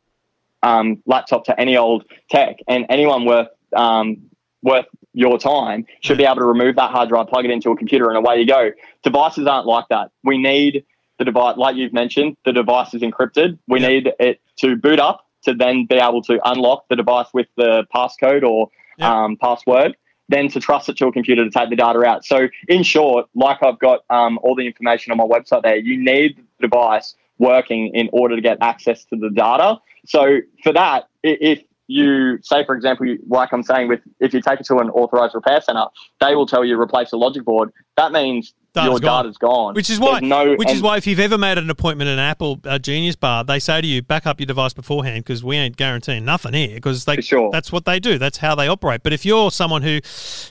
um, 0.62 1.02
laptop 1.06 1.44
to 1.44 1.58
any 1.60 1.76
old 1.76 2.04
tech, 2.30 2.56
and 2.68 2.84
anyone 2.90 3.24
worth 3.24 3.48
um, 3.74 4.16
worth 4.62 4.86
your 5.14 5.38
time 5.38 5.86
should 6.00 6.18
be 6.18 6.24
able 6.24 6.36
to 6.36 6.44
remove 6.44 6.76
that 6.76 6.90
hard 6.90 7.08
drive, 7.08 7.28
plug 7.28 7.44
it 7.44 7.50
into 7.50 7.70
a 7.70 7.76
computer, 7.76 8.08
and 8.08 8.16
away 8.18 8.38
you 8.40 8.46
go. 8.46 8.70
Devices 9.02 9.46
aren't 9.46 9.66
like 9.66 9.86
that. 9.88 10.10
We 10.24 10.36
need 10.36 10.84
the 11.18 11.24
device, 11.24 11.56
like 11.56 11.76
you've 11.76 11.92
mentioned, 11.92 12.36
the 12.44 12.52
device 12.52 12.92
is 12.94 13.02
encrypted. 13.02 13.58
We 13.68 13.80
Yeah. 13.80 13.88
need 13.88 14.12
it 14.18 14.40
to 14.60 14.76
boot 14.76 14.98
up 14.98 15.26
to 15.44 15.54
then 15.54 15.86
be 15.86 15.96
able 15.96 16.22
to 16.22 16.38
unlock 16.48 16.88
the 16.88 16.96
device 16.96 17.26
with 17.32 17.46
the 17.56 17.86
passcode 17.94 18.42
or 18.42 18.68
Yeah. 18.98 19.24
um, 19.24 19.36
password. 19.36 19.96
Then 20.31 20.49
to 20.49 20.61
trust 20.61 20.89
it 20.89 20.97
to 20.99 21.07
a 21.09 21.12
computer 21.12 21.45
to 21.45 21.51
take 21.51 21.70
the 21.70 21.76
data 21.76 22.05
out. 22.07 22.24
So, 22.24 22.49
in 22.68 22.83
short, 22.85 23.26
like 23.35 23.62
I've 23.62 23.78
got 23.81 24.05
um, 24.11 24.39
all 24.43 24.55
the 24.55 24.66
information 24.66 25.11
on 25.11 25.18
my 25.18 25.24
website 25.24 25.62
there, 25.62 25.76
you 25.76 25.97
need 26.03 26.37
the 26.37 26.68
device 26.68 27.14
working 27.39 27.91
in 27.95 28.09
order 28.12 28.37
to 28.37 28.41
get 28.41 28.59
access 28.61 29.05
to 29.07 29.16
the 29.16 29.31
data. 29.31 29.78
So, 30.07 30.39
for 30.62 30.72
that, 30.72 31.09
if 31.24 31.62
you 31.89 32.39
say, 32.43 32.64
for 32.64 32.76
example, 32.76 33.16
like 33.26 33.53
I'm 33.53 33.64
saying, 33.64 33.89
with 33.89 34.01
if 34.20 34.33
you 34.33 34.41
take 34.41 34.61
it 34.61 34.66
to 34.66 34.76
an 34.76 34.91
authorized 34.91 35.35
repair 35.35 35.61
center, 35.61 35.87
they 36.20 36.37
will 36.37 36.47
tell 36.47 36.64
you 36.64 36.81
replace 36.81 37.11
the 37.11 37.16
logic 37.16 37.45
board. 37.45 37.70
That 37.97 38.12
means 38.12 38.55
Data's 38.72 38.90
your 38.90 39.00
gone. 39.00 39.24
data's 39.24 39.38
gone. 39.38 39.74
Which 39.74 39.90
is 39.90 39.98
why, 39.98 40.20
There's 40.20 40.28
no, 40.30 40.54
which 40.54 40.68
is 40.68 40.74
and- 40.76 40.82
why, 40.84 40.96
if 40.96 41.06
you've 41.06 41.18
ever 41.20 41.36
made 41.36 41.58
an 41.58 41.68
appointment 41.70 42.08
at 42.08 42.14
an 42.14 42.18
Apple 42.20 42.60
uh, 42.64 42.78
Genius 42.78 43.16
Bar, 43.16 43.42
they 43.44 43.58
say 43.58 43.80
to 43.80 43.86
you, 43.86 44.00
back 44.02 44.26
up 44.26 44.38
your 44.38 44.46
device 44.46 44.72
beforehand 44.72 45.24
because 45.24 45.42
we 45.42 45.56
ain't 45.56 45.76
guaranteeing 45.76 46.24
nothing 46.24 46.54
here 46.54 46.74
because 46.74 47.04
they 47.04 47.16
For 47.16 47.22
sure. 47.22 47.50
that's 47.50 47.72
what 47.72 47.84
they 47.84 47.98
do. 47.98 48.16
That's 48.18 48.38
how 48.38 48.54
they 48.54 48.68
operate. 48.68 49.02
But 49.02 49.12
if 49.12 49.24
you're 49.26 49.50
someone 49.50 49.82
who 49.82 50.00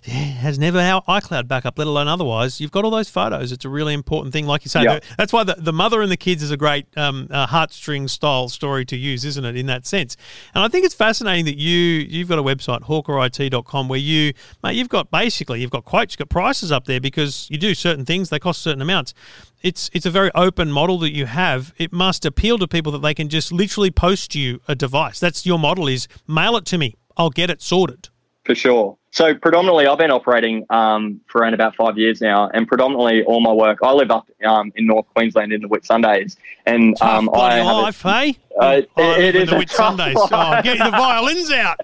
yeah, 0.03 0.13
has 0.13 0.59
never 0.59 0.81
had 0.81 1.01
iCloud 1.07 1.47
backup, 1.47 1.77
let 1.77 1.87
alone 1.87 2.07
otherwise, 2.09 2.59
you've 2.59 2.71
got 2.71 2.83
all 2.83 2.91
those 2.91 3.09
photos. 3.09 3.51
It's 3.53 3.63
a 3.63 3.69
really 3.69 3.93
important 3.93 4.33
thing, 4.33 4.45
like 4.45 4.65
you 4.65 4.69
say. 4.69 4.83
Yeah. 4.83 4.99
That's 5.17 5.31
why 5.31 5.43
the, 5.45 5.55
the 5.57 5.73
mother 5.73 6.01
and 6.01 6.11
the 6.11 6.17
kids 6.17 6.43
is 6.43 6.51
a 6.51 6.57
great 6.57 6.85
um, 6.97 7.27
uh, 7.31 7.47
heartstring 7.47 8.09
style 8.09 8.49
story 8.49 8.83
to 8.85 8.97
use, 8.97 9.23
isn't 9.23 9.45
it? 9.45 9.55
In 9.55 9.65
that 9.67 9.85
sense, 9.85 10.17
and 10.53 10.63
I 10.63 10.67
think 10.67 10.85
it's 10.85 10.95
fascinating 10.95 11.45
that 11.45 11.57
you 11.57 11.73
you've 11.73 12.27
got 12.27 12.39
a 12.39 12.43
website 12.43 12.81
hawkerit.com 12.81 13.87
where 13.87 13.99
you 13.99 14.33
mate, 14.63 14.75
you've 14.75 14.89
got 14.89 15.09
basically 15.11 15.61
you've 15.61 15.71
got 15.71 15.85
quotes, 15.85 16.13
you've 16.13 16.19
got 16.19 16.29
prices 16.29 16.71
up 16.71 16.85
there 16.85 16.99
because 16.99 17.47
you 17.49 17.57
do 17.57 17.73
certain 17.73 18.05
things, 18.09 18.29
they 18.29 18.39
cost 18.39 18.61
certain 18.61 18.81
amounts. 18.81 19.13
It's 19.61 19.89
it's 19.93 20.05
a 20.05 20.11
very 20.19 20.31
open 20.35 20.71
model 20.71 20.97
that 20.99 21.13
you 21.19 21.25
have. 21.27 21.73
It 21.77 21.91
must 21.93 22.25
appeal 22.25 22.57
to 22.57 22.67
people 22.67 22.91
that 22.93 23.03
they 23.07 23.13
can 23.13 23.29
just 23.29 23.51
literally 23.51 23.91
post 23.91 24.33
you 24.35 24.59
a 24.67 24.75
device. 24.75 25.19
That's 25.19 25.45
your 25.45 25.59
model 25.59 25.87
is 25.87 26.07
mail 26.27 26.57
it 26.57 26.65
to 26.71 26.77
me. 26.77 26.95
I'll 27.17 27.29
get 27.41 27.49
it 27.49 27.61
sorted. 27.61 28.09
For 28.45 28.55
sure. 28.55 28.97
So 29.11 29.33
predominantly, 29.35 29.85
I've 29.87 29.97
been 29.97 30.11
operating 30.11 30.65
um, 30.69 31.19
for 31.27 31.41
around 31.41 31.53
about 31.55 31.75
five 31.75 31.97
years 31.97 32.21
now, 32.21 32.49
and 32.53 32.67
predominantly 32.67 33.23
all 33.23 33.41
my 33.41 33.51
work. 33.53 33.79
I 33.83 33.91
live 33.91 34.11
up 34.11 34.27
um, 34.45 34.71
in 34.75 34.85
North 34.87 35.05
Queensland 35.15 35.51
in 35.51 35.61
the 35.61 35.67
Whitsundays, 35.67 36.35
and 36.65 36.99
um, 37.01 37.29
I 37.33 37.55
have 37.55 37.65
a- 37.65 37.81
life, 37.81 38.01
hey? 38.01 38.37
Uh, 38.59 38.81
it- 38.97 39.19
it 39.25 39.35
in 39.35 39.47
the 39.47 39.55
a 39.57 39.59
Whitsundays. 39.59 40.13
Oh, 40.17 40.61
get 40.63 40.77
the 40.77 40.91
violins 40.91 41.51
out. 41.51 41.79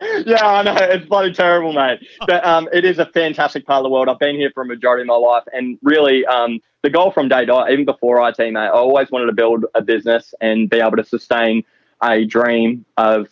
yeah, 0.26 0.46
I 0.46 0.62
know 0.62 0.74
it's 0.76 1.06
bloody 1.06 1.32
terrible, 1.32 1.72
mate. 1.72 2.00
But 2.26 2.44
um, 2.44 2.68
it 2.72 2.84
is 2.84 2.98
a 2.98 3.06
fantastic 3.06 3.66
part 3.66 3.78
of 3.78 3.84
the 3.84 3.88
world. 3.90 4.08
I've 4.08 4.18
been 4.18 4.36
here 4.36 4.50
for 4.52 4.62
a 4.62 4.66
majority 4.66 5.02
of 5.02 5.06
my 5.06 5.14
life, 5.16 5.44
and 5.52 5.78
really, 5.82 6.24
um, 6.26 6.60
the 6.82 6.90
goal 6.90 7.10
from 7.10 7.28
day 7.28 7.44
dot, 7.44 7.70
even 7.70 7.84
before 7.84 8.26
IT, 8.28 8.38
mate, 8.38 8.56
I 8.56 8.68
always 8.68 9.10
wanted 9.10 9.26
to 9.26 9.32
build 9.32 9.64
a 9.74 9.82
business 9.82 10.34
and 10.40 10.68
be 10.68 10.78
able 10.80 10.96
to 10.96 11.04
sustain 11.04 11.64
a 12.02 12.24
dream 12.24 12.84
of 12.96 13.28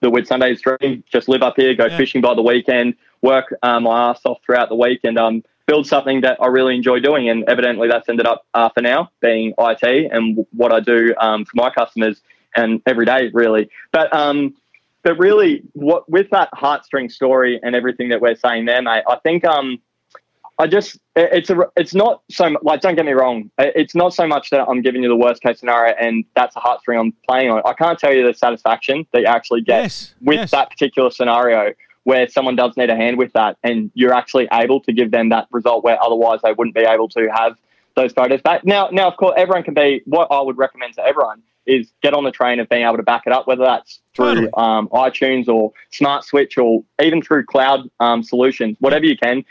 the 0.00 0.10
Whitsundays 0.10 0.60
dream. 0.60 1.02
Just 1.10 1.28
live 1.28 1.42
up 1.42 1.54
here, 1.56 1.74
go 1.74 1.86
Yeah. 1.86 1.96
fishing 1.96 2.20
by 2.20 2.34
the 2.34 2.42
weekend, 2.42 2.94
work 3.22 3.54
um, 3.62 3.84
my 3.84 4.10
ass 4.10 4.20
off 4.24 4.38
throughout 4.44 4.68
the 4.68 4.74
week, 4.76 5.00
and 5.04 5.18
um, 5.18 5.42
build 5.66 5.86
something 5.86 6.20
that 6.22 6.38
I 6.40 6.46
really 6.46 6.74
enjoy 6.76 7.00
doing. 7.00 7.28
And 7.28 7.44
evidently, 7.48 7.88
that's 7.88 8.08
ended 8.08 8.26
up 8.26 8.46
uh, 8.54 8.68
for 8.70 8.80
now 8.82 9.10
being 9.20 9.52
IT 9.58 9.82
and 10.12 10.36
w- 10.36 10.46
what 10.52 10.72
I 10.72 10.80
do 10.80 11.14
um, 11.20 11.44
for 11.44 11.52
my 11.54 11.70
customers 11.70 12.22
and 12.56 12.80
every 12.86 13.04
day, 13.06 13.30
really. 13.32 13.68
But 13.92 14.12
um, 14.14 14.54
but 15.04 15.18
really, 15.18 15.62
what 15.74 16.10
with 16.10 16.30
that 16.30 16.48
heartstring 16.52 17.12
story 17.12 17.60
and 17.62 17.76
everything 17.76 18.08
that 18.08 18.20
we're 18.20 18.34
saying 18.34 18.64
there, 18.64 18.80
mate, 18.82 19.04
I 19.06 19.16
think 19.16 19.44
um, 19.44 19.78
I 20.58 20.66
just 20.66 20.98
it's 21.14 21.50
a 21.50 21.58
it's 21.76 21.94
not 21.94 22.22
so 22.30 22.56
like 22.62 22.80
don't 22.80 22.94
get 22.94 23.04
me 23.04 23.12
wrong. 23.12 23.50
It's 23.58 23.94
not 23.94 24.14
so 24.14 24.26
much 24.26 24.48
that 24.50 24.66
I'm 24.68 24.80
giving 24.80 25.02
you 25.02 25.08
the 25.08 25.16
worst 25.16 25.42
case 25.42 25.60
scenario 25.60 25.94
and 26.00 26.24
that's 26.34 26.56
a 26.56 26.60
heartstring 26.60 26.98
I'm 26.98 27.12
playing 27.28 27.50
on. 27.50 27.60
I 27.66 27.74
can't 27.74 27.98
tell 27.98 28.14
you 28.14 28.26
the 28.26 28.32
satisfaction 28.32 29.06
that 29.12 29.20
you 29.20 29.26
actually 29.26 29.60
get 29.60 29.82
Yes, 29.82 30.14
with 30.22 30.36
yes. 30.36 30.50
that 30.52 30.70
particular 30.70 31.10
scenario 31.10 31.74
where 32.04 32.26
someone 32.28 32.56
does 32.56 32.76
need 32.76 32.88
a 32.88 32.96
hand 32.96 33.18
with 33.18 33.32
that 33.32 33.56
and 33.62 33.90
you're 33.94 34.12
actually 34.12 34.48
able 34.52 34.80
to 34.80 34.92
give 34.92 35.10
them 35.10 35.30
that 35.30 35.48
result 35.50 35.84
where 35.84 36.02
otherwise 36.02 36.40
they 36.42 36.52
wouldn't 36.52 36.74
be 36.74 36.82
able 36.82 37.08
to 37.08 37.26
have 37.34 37.56
those 37.96 38.12
photos 38.12 38.40
back. 38.40 38.64
Now, 38.64 38.88
now 38.90 39.08
of 39.08 39.16
course, 39.16 39.34
everyone 39.36 39.64
can 39.64 39.74
be. 39.74 40.02
What 40.06 40.28
I 40.30 40.40
would 40.40 40.56
recommend 40.56 40.94
to 40.94 41.04
everyone 41.04 41.42
is 41.66 41.92
get 42.02 42.14
on 42.14 42.24
the 42.24 42.30
train 42.30 42.60
of 42.60 42.68
being 42.68 42.84
able 42.84 42.96
to 42.96 43.02
back 43.02 43.22
it 43.26 43.32
up, 43.32 43.46
whether 43.46 43.64
that's 43.64 44.00
through 44.14 44.48
um, 44.54 44.88
iTunes 44.88 45.48
or 45.48 45.72
Smart 45.90 46.24
Switch 46.24 46.58
or 46.58 46.84
even 47.02 47.22
through 47.22 47.44
cloud 47.44 47.88
um, 48.00 48.22
solutions, 48.22 48.76
whatever 48.80 49.04
you 49.04 49.16
can. 49.16 49.44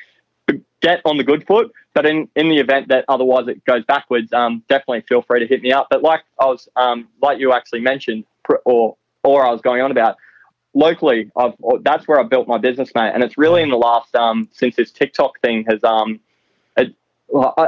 Get 0.82 1.01
on 1.05 1.16
the 1.16 1.24
good 1.24 1.47
foot, 1.47 1.72
but 1.93 2.05
in, 2.05 2.28
in 2.36 2.49
the 2.49 2.57
event 2.57 2.89
that 2.89 3.05
otherwise 3.07 3.47
it 3.47 3.64
goes 3.64 3.86
backwards, 3.86 4.34
um, 4.34 4.64
definitely 4.68 5.01
feel 5.07 5.22
free 5.22 5.39
to 5.39 5.47
hit 5.47 5.61
me 5.61 5.72
up. 5.72 5.88
But 5.89 6.03
like 6.03 6.24
I 6.38 6.45
was, 6.45 6.68
um, 6.76 7.07
like 7.22 7.39
you 7.39 7.53
actually 7.53 7.80
mentioned, 7.80 8.26
or 8.66 8.97
or 9.24 9.45
I 9.45 9.51
was 9.51 9.61
going 9.61 9.82
on 9.82 9.91
about, 9.91 10.18
locally, 10.74 11.32
I've 11.38 11.53
or 11.61 11.80
that's 11.80 12.05
where 12.05 12.20
I 12.20 12.24
built 12.24 12.49
my 12.49 12.57
business, 12.57 12.91
mate. 12.93 13.11
And 13.14 13.24
it's 13.24 13.38
really 13.38 13.61
in 13.61 13.70
the 13.70 13.78
last 13.78 14.14
um, 14.14 14.49
since 14.51 14.76
this 14.76 14.91
TikTok 14.91 15.39
thing 15.39 15.64
has 15.70 15.82
um, 15.86 16.20
it, 16.76 16.93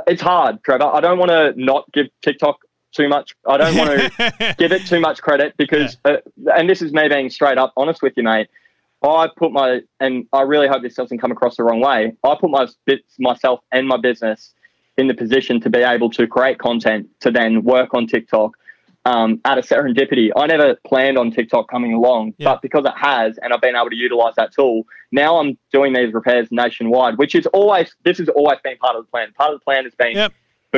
it's 0.08 0.22
hard, 0.22 0.62
Trevor. 0.64 0.86
I 0.86 1.00
don't 1.00 1.18
want 1.18 1.32
to 1.32 1.54
not 1.56 1.90
give 1.94 2.08
TikTok 2.22 2.65
too 2.96 3.10
much. 3.10 3.36
I 3.48 3.58
don't 3.58 3.76
want 3.76 3.90
to 3.90 4.56
give 4.58 4.72
it 4.72 4.86
too 4.88 5.00
much 5.00 5.22
credit 5.22 5.56
because, 5.58 5.98
uh, 6.06 6.18
and 6.56 6.70
this 6.70 6.82
is 6.82 6.94
me 6.94 7.08
being 7.08 7.30
straight 7.30 7.58
up 7.58 7.74
honest 7.78 8.02
with 8.02 8.14
you, 8.16 8.24
mate. 8.24 8.48
I 9.04 9.30
put 9.36 9.52
my, 9.52 9.82
and 10.00 10.26
I 10.34 10.42
really 10.42 10.68
hope 10.68 10.82
this 10.82 10.96
doesn't 10.96 11.20
come 11.20 11.32
across 11.32 11.58
the 11.58 11.64
wrong 11.64 11.80
way. 11.80 12.14
I 12.24 12.36
put 12.40 12.50
my 12.50 12.68
bits, 12.86 13.16
myself 13.20 13.60
and 13.72 13.88
my 13.88 13.98
business 13.98 14.54
in 14.98 15.08
the 15.08 15.14
position 15.14 15.60
to 15.62 15.70
be 15.70 15.80
able 15.80 16.10
to 16.12 16.26
create 16.26 16.58
content 16.58 17.08
to 17.20 17.30
then 17.30 17.64
work 17.64 17.94
on 17.94 18.08
TikTok 18.08 18.58
um, 19.04 19.40
out 19.46 19.58
of 19.58 19.66
serendipity. 19.66 20.32
I 20.36 20.48
never 20.48 20.76
planned 20.88 21.18
on 21.18 21.30
TikTok 21.30 21.70
coming 21.70 21.94
along, 21.94 22.34
but 22.40 22.62
because 22.62 22.86
it 22.86 22.94
has, 22.96 23.38
and 23.42 23.54
I've 23.54 23.62
been 23.62 23.76
able 23.76 23.90
to 23.90 23.96
utilize 23.96 24.34
that 24.36 24.54
tool, 24.54 24.88
now 25.12 25.38
I'm 25.38 25.58
doing 25.72 25.94
these 25.94 26.14
repairs 26.14 26.48
nationwide, 26.50 27.18
which 27.18 27.36
is 27.36 27.46
always, 27.48 27.94
this 28.04 28.18
has 28.18 28.30
always 28.30 28.60
been 28.64 28.78
part 28.78 28.96
of 28.96 29.06
the 29.06 29.12
plan. 29.12 29.32
Part 29.34 29.54
of 29.54 29.60
the 29.60 29.64
plan 29.64 29.84
has 29.84 29.94
been 29.94 30.16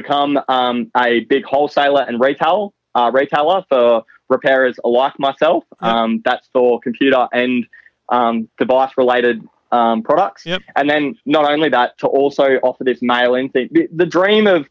become 0.01 0.39
um, 0.47 0.91
a 0.95 1.21
big 1.21 1.43
wholesaler 1.43 2.03
and 2.07 2.19
retail 2.19 2.73
uh, 2.95 3.11
retailer 3.13 3.63
for 3.69 4.03
repairers 4.29 4.75
like 4.83 5.17
myself. 5.19 5.63
Um, 5.79 6.21
that's 6.25 6.47
for 6.53 6.79
computer 6.79 7.27
and 7.31 7.65
um, 8.09 8.49
device 8.57 8.91
related 8.97 9.37
um, 9.71 10.01
products. 10.03 10.43
And 10.75 10.89
then 10.89 11.15
not 11.25 11.49
only 11.51 11.69
that, 11.69 11.97
to 11.99 12.07
also 12.07 12.45
offer 12.63 12.83
this 12.83 13.01
mail 13.01 13.35
in 13.35 13.49
thing. 13.49 13.69
The, 13.71 13.87
the 13.91 14.05
dream 14.05 14.47
of 14.47 14.67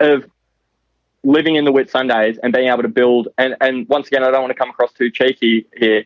of 0.00 0.24
living 1.22 1.54
in 1.56 1.64
the 1.64 1.72
Whitsundays 1.72 2.36
and 2.42 2.52
being 2.52 2.68
able 2.68 2.82
to 2.82 2.88
build 2.88 3.28
and, 3.38 3.56
and 3.60 3.88
once 3.88 4.08
again 4.08 4.22
I 4.22 4.30
don't 4.30 4.42
want 4.42 4.50
to 4.50 4.60
come 4.62 4.68
across 4.68 4.92
too 4.92 5.10
cheeky 5.10 5.66
here, 5.74 6.04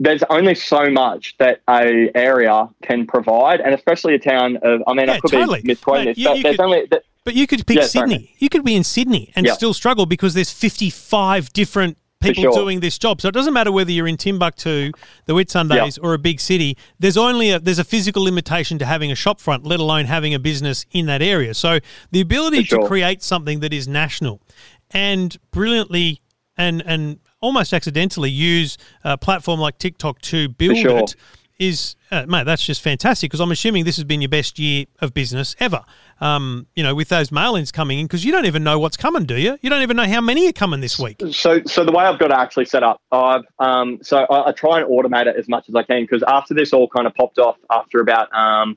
there's 0.00 0.22
only 0.30 0.54
so 0.54 0.90
much 0.90 1.34
that 1.38 1.60
a 1.68 2.10
area 2.14 2.68
can 2.82 3.06
provide, 3.06 3.60
and 3.60 3.74
especially 3.74 4.14
a 4.14 4.18
town 4.18 4.56
of. 4.62 4.80
I 4.86 4.94
mean, 4.94 5.08
I 5.08 5.18
could 5.20 5.30
totally. 5.32 5.62
be 5.62 5.68
misquoting 5.68 6.04
Mate, 6.06 6.10
this, 6.16 6.18
you- 6.18 6.28
but 6.28 6.36
you 6.36 6.42
there's 6.42 6.56
could- 6.56 6.64
only. 6.64 6.86
th- 6.86 7.02
But 7.24 7.34
you 7.34 7.46
could 7.46 7.66
pick 7.66 7.76
Yeah, 7.78 7.82
sorry, 7.86 8.10
Sydney. 8.10 8.34
You 8.38 8.48
could 8.48 8.64
be 8.64 8.74
in 8.74 8.84
Sydney 8.84 9.32
and 9.36 9.44
Yeah. 9.44 9.52
still 9.52 9.74
struggle 9.74 10.06
because 10.06 10.32
there's 10.34 10.50
55 10.50 11.52
different 11.52 11.98
people 12.20 12.42
sure. 12.44 12.52
doing 12.52 12.80
this 12.80 12.96
job. 12.98 13.20
So 13.20 13.28
it 13.28 13.34
doesn't 13.34 13.52
matter 13.52 13.70
whether 13.70 13.92
you're 13.92 14.08
in 14.08 14.16
Timbuktu, 14.16 14.90
the 15.26 15.34
Whitsundays, 15.34 15.98
or 16.02 16.14
a 16.14 16.18
big 16.18 16.40
city. 16.40 16.76
There's 16.98 17.16
only 17.18 17.50
a, 17.50 17.60
there's 17.60 17.78
a 17.78 17.84
physical 17.84 18.22
limitation 18.24 18.78
to 18.78 18.86
having 18.86 19.12
a 19.12 19.14
shop 19.14 19.40
front, 19.40 19.64
let 19.66 19.78
alone 19.78 20.06
having 20.06 20.32
a 20.34 20.38
business 20.38 20.84
in 20.90 21.06
that 21.06 21.22
area. 21.22 21.54
So 21.54 21.78
the 22.10 22.20
ability 22.20 22.64
sure. 22.64 22.80
to 22.80 22.86
create 22.88 23.22
something 23.22 23.60
that 23.60 23.72
is 23.72 23.86
national 23.86 24.40
and 24.90 25.36
brilliantly 25.52 26.20
and 26.56 26.82
and 26.86 27.18
almost 27.40 27.72
accidentally 27.72 28.30
use 28.30 28.78
a 29.04 29.16
platform 29.16 29.60
like 29.60 29.78
TikTok 29.78 30.20
to 30.22 30.48
build 30.48 30.76
sure. 30.76 30.98
it 30.98 31.14
is 31.58 31.96
uh, 32.12 32.24
mate 32.26 32.44
that's 32.44 32.64
just 32.64 32.80
fantastic 32.80 33.28
because 33.28 33.40
i'm 33.40 33.50
assuming 33.50 33.84
this 33.84 33.96
has 33.96 34.04
been 34.04 34.20
your 34.20 34.28
best 34.28 34.60
year 34.60 34.86
of 35.00 35.12
business 35.12 35.56
ever. 35.58 35.84
Um, 36.20 36.66
you 36.74 36.82
know 36.82 36.94
with 36.94 37.08
those 37.08 37.30
mail-ins 37.30 37.70
coming 37.70 38.00
in 38.00 38.06
because 38.06 38.24
you 38.24 38.32
don't 38.32 38.46
even 38.46 38.64
know 38.64 38.78
what's 38.78 38.96
coming 38.96 39.24
do 39.24 39.36
you? 39.36 39.56
You 39.60 39.70
don't 39.70 39.82
even 39.82 39.96
know 39.96 40.06
how 40.06 40.20
many 40.20 40.48
are 40.48 40.52
coming 40.52 40.80
this 40.80 40.98
week. 40.98 41.22
So, 41.30 41.62
so 41.64 41.84
the 41.84 41.92
way 41.92 42.04
I've 42.04 42.18
got 42.18 42.30
it 42.30 42.36
actually 42.36 42.64
set 42.64 42.82
up, 42.82 43.00
I've 43.12 43.44
um, 43.58 43.98
so 44.02 44.18
I, 44.18 44.48
I 44.48 44.52
try 44.52 44.80
and 44.80 44.88
automate 44.88 45.26
it 45.26 45.36
as 45.36 45.48
much 45.48 45.68
as 45.68 45.74
I 45.74 45.84
can 45.84 46.02
because 46.02 46.24
after 46.26 46.54
this 46.54 46.72
all 46.72 46.88
kind 46.88 47.06
of 47.06 47.14
popped 47.14 47.38
off 47.38 47.56
after 47.70 48.00
about 48.00 48.32
um, 48.34 48.76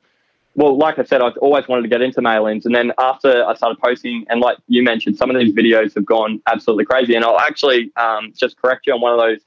well, 0.55 0.77
like 0.77 0.99
I 0.99 1.03
said, 1.03 1.21
I've 1.21 1.37
always 1.37 1.67
wanted 1.67 1.83
to 1.83 1.87
get 1.87 2.01
into 2.01 2.21
mail-ins, 2.21 2.65
and 2.65 2.75
then 2.75 2.91
after 2.99 3.45
I 3.45 3.53
started 3.53 3.79
posting, 3.79 4.25
and 4.29 4.41
like 4.41 4.57
you 4.67 4.83
mentioned, 4.83 5.17
some 5.17 5.29
of 5.29 5.39
these 5.39 5.53
videos 5.53 5.95
have 5.95 6.05
gone 6.05 6.41
absolutely 6.47 6.85
crazy. 6.85 7.15
And 7.15 7.23
I'll 7.23 7.39
actually 7.39 7.91
um, 7.95 8.33
just 8.35 8.57
correct 8.57 8.85
you 8.85 8.93
on 8.93 9.01
one 9.01 9.13
of 9.13 9.19
those 9.19 9.39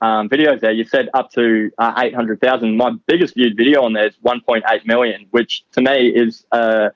um, 0.00 0.28
videos 0.28 0.60
there. 0.60 0.70
You 0.70 0.84
said 0.84 1.08
up 1.14 1.32
to 1.32 1.70
uh, 1.78 1.94
eight 1.98 2.14
hundred 2.14 2.40
thousand. 2.40 2.76
My 2.76 2.92
biggest 3.06 3.34
viewed 3.34 3.56
video 3.56 3.82
on 3.82 3.92
there 3.92 4.06
is 4.06 4.14
one 4.20 4.40
point 4.40 4.64
eight 4.70 4.86
million, 4.86 5.26
which 5.30 5.64
to 5.72 5.80
me 5.80 6.08
is. 6.08 6.44
Uh, 6.52 6.90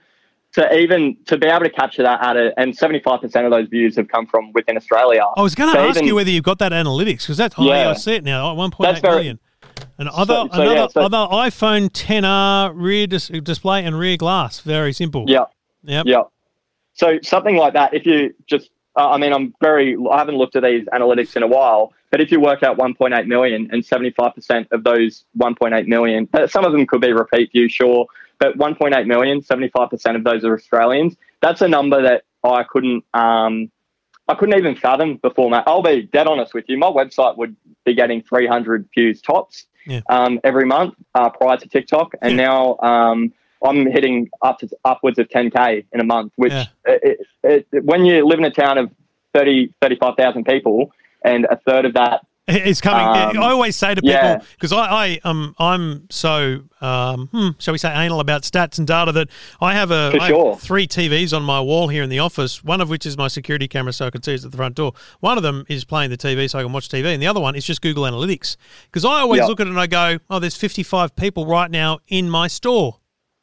to 0.52 0.76
even 0.76 1.16
to 1.26 1.38
be 1.38 1.46
able 1.46 1.60
to 1.60 1.70
capture 1.70 2.02
that 2.02 2.20
at 2.24 2.36
it, 2.36 2.52
and 2.56 2.76
seventy 2.76 2.98
five 2.98 3.20
percent 3.20 3.46
of 3.46 3.52
those 3.52 3.68
views 3.68 3.94
have 3.94 4.08
come 4.08 4.26
from 4.26 4.50
within 4.52 4.76
Australia. 4.76 5.22
i 5.36 5.42
was 5.42 5.54
going 5.54 5.72
to 5.72 5.78
ask 5.78 5.98
even- 5.98 6.08
you 6.08 6.16
whether 6.16 6.28
you've 6.28 6.42
got 6.42 6.58
that 6.58 6.72
analytics 6.72 7.20
because 7.20 7.36
that's 7.36 7.56
yeah. 7.56 7.90
I 7.90 7.94
see 7.94 8.14
it 8.14 8.24
now 8.24 8.52
1.8 8.56 9.00
million. 9.00 9.38
Very- 9.38 9.38
and 9.98 10.08
other 10.08 10.34
so, 10.34 10.48
another 10.52 10.74
yeah, 10.74 10.86
so- 10.88 11.00
other 11.02 11.26
iphone 11.48 11.90
10r 11.90 12.72
rear 12.74 13.06
dis- 13.06 13.28
display 13.28 13.84
and 13.84 13.98
rear 13.98 14.16
glass 14.16 14.60
very 14.60 14.92
simple 14.92 15.24
Yeah. 15.28 15.44
Yep. 15.82 16.06
Yeah. 16.06 16.22
So 16.94 17.18
something 17.22 17.56
like 17.56 17.72
that, 17.74 17.94
if 17.94 18.04
you 18.04 18.34
just, 18.46 18.70
uh, 18.96 19.10
I 19.10 19.16
mean, 19.16 19.32
I'm 19.32 19.54
very, 19.60 19.96
I 20.10 20.18
haven't 20.18 20.36
looked 20.36 20.56
at 20.56 20.62
these 20.62 20.84
analytics 20.86 21.36
in 21.36 21.42
a 21.42 21.46
while, 21.46 21.94
but 22.10 22.20
if 22.20 22.30
you 22.30 22.40
work 22.40 22.62
out 22.62 22.76
1.8 22.76 23.26
million 23.26 23.68
and 23.72 23.82
75% 23.82 24.66
of 24.72 24.84
those 24.84 25.24
1.8 25.38 25.86
million, 25.86 26.28
some 26.48 26.64
of 26.64 26.72
them 26.72 26.86
could 26.86 27.00
be 27.00 27.12
repeat 27.12 27.50
views, 27.52 27.72
sure, 27.72 28.06
but 28.38 28.58
1.8 28.58 29.06
million, 29.06 29.40
75% 29.40 30.16
of 30.16 30.24
those 30.24 30.44
are 30.44 30.54
Australians. 30.54 31.16
That's 31.40 31.62
a 31.62 31.68
number 31.68 32.02
that 32.02 32.24
I 32.44 32.64
couldn't, 32.64 33.04
um, 33.14 33.70
I 34.30 34.34
couldn't 34.34 34.56
even 34.58 34.76
fathom 34.76 35.16
before, 35.16 35.50
mate. 35.50 35.64
I'll 35.66 35.82
be 35.82 36.02
dead 36.02 36.26
honest 36.28 36.54
with 36.54 36.64
you. 36.68 36.78
My 36.78 36.86
website 36.86 37.36
would 37.36 37.56
be 37.84 37.94
getting 37.94 38.22
300 38.22 38.88
views 38.94 39.20
tops 39.20 39.66
Yeah. 39.86 40.00
um, 40.08 40.38
every 40.44 40.64
month 40.64 40.94
uh, 41.14 41.30
prior 41.30 41.56
to 41.56 41.68
TikTok, 41.68 42.14
and 42.22 42.36
now 42.36 42.78
um, 42.78 43.32
I'm 43.64 43.86
hitting 43.86 44.30
up 44.42 44.58
to 44.60 44.68
upwards 44.84 45.18
of 45.18 45.28
10k 45.28 45.84
in 45.92 46.00
a 46.00 46.04
month. 46.04 46.32
Which 46.36 46.52
Yeah. 46.52 46.66
it, 46.86 47.18
it, 47.42 47.66
it, 47.72 47.84
when 47.84 48.04
you 48.04 48.24
live 48.26 48.38
in 48.38 48.44
a 48.44 48.50
town 48.50 48.78
of 48.78 48.90
30, 49.34 49.72
35,000 49.82 50.44
people, 50.44 50.92
and 51.24 51.44
a 51.50 51.56
third 51.56 51.84
of 51.84 51.94
that 51.94 52.24
It's 52.52 52.80
coming. 52.80 53.06
Um, 53.36 53.42
I 53.42 53.50
always 53.50 53.76
say 53.76 53.94
to 53.94 54.00
people 54.02 54.12
yeah. 54.12 54.40
because 54.52 54.72
I, 54.72 54.78
I 54.78 55.20
um 55.24 55.54
I'm 55.58 56.06
so 56.10 56.62
um 56.80 57.28
hmm, 57.28 57.48
shall 57.58 57.72
we 57.72 57.78
say 57.78 57.92
anal 57.92 58.20
about 58.20 58.42
stats 58.42 58.78
and 58.78 58.86
data 58.86 59.12
that 59.12 59.28
I 59.60 59.74
have 59.74 59.90
a 59.90 60.16
I 60.20 60.28
have 60.28 60.60
three 60.60 60.86
TVs 60.86 61.36
on 61.36 61.42
my 61.42 61.60
wall 61.60 61.88
here 61.88 62.02
in 62.02 62.08
the 62.10 62.18
office. 62.18 62.62
One 62.64 62.80
of 62.80 62.88
which 62.88 63.06
is 63.06 63.16
my 63.16 63.28
security 63.28 63.68
camera, 63.68 63.92
so 63.92 64.06
I 64.06 64.10
can 64.10 64.22
see 64.22 64.34
it's 64.34 64.44
at 64.44 64.50
the 64.50 64.56
front 64.56 64.76
door. 64.76 64.92
One 65.20 65.36
of 65.36 65.42
them 65.42 65.64
is 65.68 65.84
playing 65.84 66.10
the 66.10 66.18
TV, 66.18 66.48
so 66.48 66.58
I 66.58 66.62
can 66.62 66.72
watch 66.72 66.88
TV, 66.88 67.06
and 67.12 67.22
the 67.22 67.26
other 67.26 67.40
one 67.40 67.54
is 67.56 67.64
just 67.64 67.82
Google 67.82 68.04
Analytics. 68.04 68.56
Because 68.86 69.04
I 69.04 69.20
always 69.20 69.40
Yeah. 69.40 69.46
look 69.46 69.60
at 69.60 69.66
it 69.66 69.70
and 69.70 69.80
I 69.80 69.86
go, 69.86 70.18
oh, 70.28 70.38
there's 70.38 70.56
55 70.56 71.16
people 71.16 71.46
right 71.46 71.70
now 71.70 71.98
in 72.08 72.30
my 72.30 72.46
store. 72.48 72.99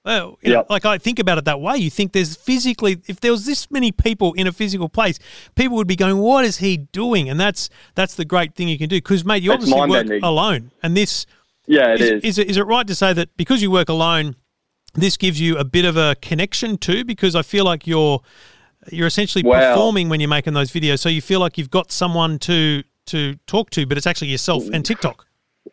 Well, 0.08 0.40
you 0.42 0.54
know, 0.54 0.60
Yeah. 0.60 0.64
like 0.70 0.86
I 0.86 0.98
think 0.98 1.20
about 1.20 1.38
it 1.38 1.44
that 1.44 1.60
way. 1.60 1.76
You 1.76 1.90
think 1.90 2.14
there's 2.14 2.34
physically, 2.38 3.02
if 3.08 3.20
there 3.20 3.34
was 3.34 3.46
this 3.46 3.70
many 3.70 3.92
people 3.92 4.32
in 4.34 4.48
a 4.48 4.54
physical 4.54 4.88
place, 4.88 5.20
people 5.56 5.76
would 5.76 5.86
be 5.86 5.98
going, 5.98 6.18
"What 6.20 6.46
is 6.46 6.60
he 6.60 6.78
doing?" 6.78 7.30
And 7.30 7.38
that's 7.38 7.70
that's 7.94 8.16
the 8.16 8.24
great 8.24 8.56
thing 8.56 8.70
you 8.70 8.78
can 8.78 8.88
do 8.88 8.96
because, 8.96 9.26
mate, 9.26 9.44
you 9.44 9.52
obviously 9.52 9.86
work 9.90 10.08
alone, 10.24 10.72
and 10.82 10.96
this 10.96 11.26
Yeah, 11.68 11.94
it 11.94 12.00
is, 12.00 12.10
is. 12.10 12.24
is 12.24 12.38
it, 12.38 12.50
is 12.52 12.58
it 12.58 12.64
right 12.66 12.88
to 12.88 12.96
say 12.96 13.12
that 13.12 13.36
because 13.36 13.62
you 13.62 13.70
work 13.70 13.90
alone, 13.90 14.38
this 14.94 15.18
gives 15.18 15.42
you 15.42 15.58
a 15.58 15.66
bit 15.66 15.84
of 15.84 15.98
a 15.98 16.16
connection 16.22 16.78
too? 16.78 17.04
Because 17.04 17.36
I 17.36 17.42
feel 17.42 17.66
like 17.66 17.86
you're 17.86 18.22
you're 18.90 19.08
essentially 19.08 19.44
performing 19.44 20.08
when 20.08 20.22
you're 20.22 20.30
making 20.30 20.54
those 20.54 20.72
videos, 20.72 21.00
so 21.00 21.10
you 21.10 21.22
feel 21.22 21.42
like 21.42 21.58
you've 21.58 21.70
got 21.70 21.92
someone 21.92 22.40
to 22.40 22.84
to 23.08 23.36
talk 23.46 23.72
to, 23.72 23.86
but 23.86 23.98
it's 23.98 24.08
actually 24.08 24.30
yourself 24.30 24.64
and 24.72 24.86
mm. 24.86 24.88
TikTok. 24.88 25.26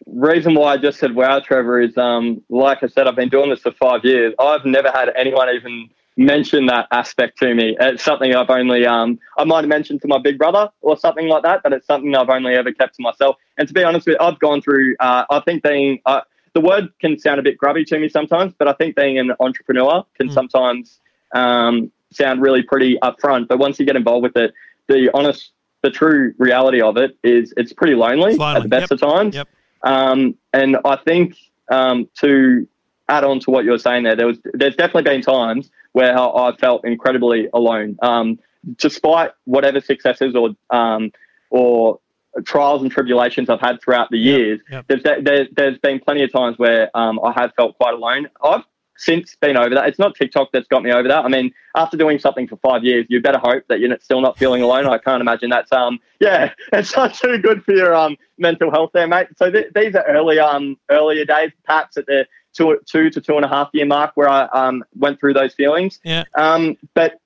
Reason 0.07 0.55
why 0.55 0.75
I 0.75 0.77
just 0.77 0.99
said 0.99 1.15
wow, 1.15 1.41
Trevor, 1.41 1.81
is 1.81 1.97
um, 1.97 2.43
like 2.49 2.83
I 2.83 2.89
said, 2.89 3.07
I've 3.07 3.16
been 3.16 3.29
doing 3.29 3.51
this 3.51 3.61
for 3.61 3.73
five 3.73 4.05
years. 4.05 4.35
I've 4.39 4.65
never 4.65 4.91
had 4.91 5.11
anyone 5.16 5.49
even 5.51 5.91
mention 6.16 6.66
that 6.66 6.87
aspect 6.93 7.39
to 7.39 7.55
me. 7.55 7.77
It's 7.81 8.05
something 8.05 8.35
I've 8.35 8.51
only 8.51 8.87
um, 8.87 9.19
I 9.37 9.45
might 9.45 9.62
have 9.62 9.69
mentioned 9.69 10.03
to 10.03 10.09
my 10.09 10.19
big 10.19 10.39
brother 10.39 10.71
or 10.81 10.97
something 10.97 11.29
like 11.29 11.43
that, 11.43 11.62
but 11.62 11.73
it's 11.73 11.87
something 11.87 12.15
I've 12.15 12.29
only 12.29 12.55
ever 12.55 12.73
kept 12.73 12.97
to 12.97 13.03
myself. 13.03 13.37
And 13.59 13.66
to 13.69 13.75
be 13.75 13.83
honest 13.83 14.07
with 14.07 14.16
you, 14.21 14.27
I've 14.27 14.39
gone 14.39 14.62
through. 14.62 14.97
Uh, 15.01 15.25
I 15.31 15.41
think 15.41 15.62
being 15.62 16.01
uh, 16.07 16.21
the 16.55 16.61
word 16.61 16.89
can 17.01 17.19
sound 17.19 17.41
a 17.41 17.43
bit 17.43 17.59
grubby 17.59 17.85
to 17.87 17.99
me 17.99 18.09
sometimes, 18.09 18.53
but 18.57 18.69
I 18.69 18.73
think 18.75 18.97
being 18.97 19.19
an 19.19 19.33
entrepreneur 19.41 20.05
can 20.16 20.31
sometimes 20.31 21.01
um, 21.35 21.91
sound 22.12 22.41
really 22.41 22.62
pretty 22.62 22.97
upfront. 23.03 23.49
But 23.49 23.59
once 23.59 23.79
you 23.79 23.87
get 23.87 23.97
involved 23.97 24.23
with 24.23 24.37
it, 24.37 24.55
the 24.87 25.11
honest, 25.15 25.51
the 25.83 25.91
true 25.91 26.33
reality 26.39 26.81
of 26.81 26.97
it 26.97 27.19
is 27.25 27.53
it's 27.57 27.73
pretty 27.73 27.95
lonely 27.95 28.31
It's 28.31 28.39
lonely, 28.39 28.57
at 28.57 28.62
the 28.62 28.69
best 28.69 28.83
yep. 28.83 28.91
of 28.93 29.01
times. 29.01 29.35
Yep. 29.35 29.49
Um, 29.85 30.36
and 30.52 30.78
I 30.85 30.97
think 30.97 31.36
um, 31.70 32.09
to 32.20 32.66
add 33.09 33.24
on 33.24 33.39
to 33.40 33.51
what 33.51 33.65
you 33.65 33.70
were 33.70 33.78
saying 33.78 34.05
there, 34.05 34.16
there 34.16 34.27
was 34.27 34.39
there's 34.55 34.77
definitely 34.77 35.02
been 35.02 35.23
times 35.23 35.70
where 35.93 36.19
I 36.19 36.56
felt 36.56 36.85
incredibly 36.85 37.48
alone. 37.52 37.97
Um, 38.02 38.39
despite 38.78 39.32
whatever 39.44 39.81
successes 39.81 40.35
or 40.35 40.51
um, 40.70 41.12
or 41.51 42.01
trials 42.44 42.82
and 42.82 42.90
tribulations 42.90 43.48
I've 43.48 43.61
had 43.61 43.81
throughout 43.81 44.11
the 44.11 44.19
years, 44.19 44.61
yep. 44.70 44.86
There's, 44.89 45.02
there, 45.02 45.47
there's 45.52 45.78
been 45.78 46.01
plenty 46.01 46.24
of 46.24 46.32
times 46.32 46.59
where 46.59 46.90
um, 46.97 47.20
I 47.23 47.32
have 47.32 47.52
felt 47.55 47.77
quite 47.77 47.94
alone. 47.94 48.28
I've 48.43 48.65
since 48.97 49.37
been 49.37 49.57
over 49.57 49.75
that. 49.75 49.89
It's 49.89 49.99
not 49.99 50.15
TikTok 50.15 50.51
that's 50.53 50.69
got 50.69 50.83
me 50.83 50.93
over 50.93 51.09
that. 51.09 51.25
I 51.25 51.29
mean, 51.29 51.53
after 51.77 51.97
doing 51.97 52.19
something 52.19 52.47
for 52.47 52.57
five 52.57 52.85
years, 52.85 53.07
you 53.09 53.21
better 53.21 53.39
hope 53.39 53.65
that 53.69 53.81
you're 53.81 53.97
still 54.01 54.21
not 54.21 54.39
feeling 54.39 54.62
alone. 54.62 54.87
I 54.87 54.99
can't 54.99 55.21
imagine 55.21 55.51
that's 55.51 55.73
um 55.73 55.99
yeah, 56.21 56.53
it's 56.73 56.97
not 56.97 57.15
too 57.15 57.39
good 57.39 57.65
for 57.65 57.73
your 57.73 57.95
um 57.95 58.16
mental 58.39 58.71
health 58.71 58.91
there, 58.95 59.07
mate. 59.07 59.29
So 59.37 59.51
th- 59.51 59.73
these 59.75 59.95
are 59.95 60.05
early 60.07 60.39
um 60.39 60.77
earlier 60.91 61.25
days, 61.25 61.51
perhaps 61.65 61.97
at 61.97 62.07
the 62.07 62.27
two 62.53 62.79
two 62.87 63.11
to 63.11 63.21
two 63.21 63.37
and 63.37 63.45
a 63.45 63.49
half 63.49 63.71
year 63.73 63.87
mark 63.87 64.12
where 64.15 64.29
I 64.29 64.47
um 64.47 64.85
went 64.95 65.21
through 65.21 65.35
those 65.35 65.55
feelings. 65.55 66.01
Yeah. 66.05 66.25
Um, 66.37 66.77
but 66.95 67.19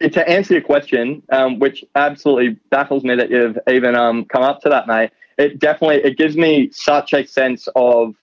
to 0.00 0.28
answer 0.28 0.54
your 0.54 0.62
question, 0.62 1.22
um, 1.30 1.58
which 1.58 1.84
absolutely 1.94 2.58
baffles 2.70 3.04
me 3.04 3.14
that 3.16 3.30
you've 3.30 3.58
even 3.68 3.94
um, 3.94 4.24
come 4.24 4.42
up 4.42 4.60
to 4.62 4.68
that, 4.68 4.86
mate. 4.86 5.10
It 5.38 5.58
definitely 5.58 6.08
it 6.08 6.16
gives 6.16 6.36
me 6.36 6.70
such 6.72 7.12
a 7.12 7.26
sense 7.26 7.68
of, 7.74 8.14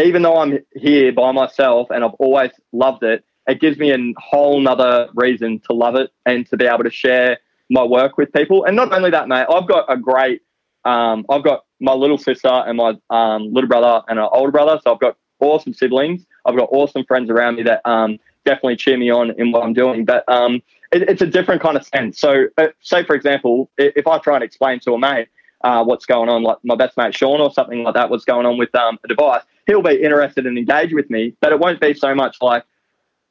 even 0.00 0.22
though 0.22 0.36
I'm 0.36 0.58
here 0.74 1.12
by 1.12 1.32
myself 1.32 1.88
and 1.90 2.04
I've 2.04 2.14
always 2.14 2.50
loved 2.72 3.02
it, 3.02 3.24
it 3.46 3.60
gives 3.60 3.78
me 3.78 3.92
a 3.92 3.98
whole 4.18 4.60
nother 4.60 5.08
reason 5.14 5.60
to 5.68 5.72
love 5.72 5.96
it 5.96 6.10
and 6.26 6.46
to 6.48 6.56
be 6.56 6.66
able 6.66 6.84
to 6.84 6.90
share 6.90 7.38
my 7.70 7.82
work 7.82 8.16
with 8.16 8.32
people. 8.32 8.64
And 8.64 8.76
not 8.76 8.92
only 8.92 9.10
that, 9.10 9.28
mate, 9.28 9.46
I've 9.50 9.66
got 9.66 9.92
a 9.92 9.96
great, 9.96 10.42
um, 10.84 11.26
I've 11.28 11.42
got 11.42 11.64
my 11.80 11.92
little 11.92 12.18
sister 12.18 12.48
and 12.48 12.76
my 12.76 12.94
um, 13.10 13.52
little 13.52 13.68
brother 13.68 14.02
and 14.08 14.18
an 14.18 14.28
older 14.32 14.52
brother, 14.52 14.80
so 14.82 14.92
I've 14.92 15.00
got 15.00 15.16
awesome 15.40 15.74
siblings. 15.74 16.24
I've 16.46 16.56
got 16.56 16.68
awesome 16.72 17.04
friends 17.04 17.30
around 17.30 17.56
me 17.56 17.64
that 17.64 17.82
um, 17.84 18.18
definitely 18.44 18.76
cheer 18.76 18.96
me 18.96 19.10
on 19.10 19.32
in 19.38 19.52
what 19.52 19.62
I'm 19.62 19.72
doing. 19.72 20.04
But 20.04 20.24
um, 20.28 20.62
it, 20.92 21.02
it's 21.02 21.22
a 21.22 21.26
different 21.26 21.60
kind 21.60 21.76
of 21.76 21.84
sense. 21.84 22.20
So, 22.20 22.46
uh, 22.58 22.68
say 22.80 23.04
for 23.04 23.14
example, 23.14 23.70
if 23.78 24.06
I 24.06 24.18
try 24.18 24.36
and 24.36 24.44
explain 24.44 24.80
to 24.80 24.92
a 24.92 24.98
mate 24.98 25.28
uh, 25.62 25.84
what's 25.84 26.06
going 26.06 26.28
on, 26.28 26.42
like 26.42 26.58
my 26.62 26.76
best 26.76 26.96
mate 26.96 27.14
Sean 27.14 27.40
or 27.40 27.52
something 27.52 27.82
like 27.82 27.94
that, 27.94 28.10
what's 28.10 28.24
going 28.24 28.46
on 28.46 28.58
with 28.58 28.74
um, 28.74 28.98
a 29.04 29.08
device, 29.08 29.42
he'll 29.66 29.82
be 29.82 30.02
interested 30.02 30.46
and 30.46 30.58
engaged 30.58 30.94
with 30.94 31.08
me. 31.10 31.34
But 31.40 31.52
it 31.52 31.58
won't 31.58 31.80
be 31.80 31.94
so 31.94 32.14
much 32.14 32.36
like 32.40 32.64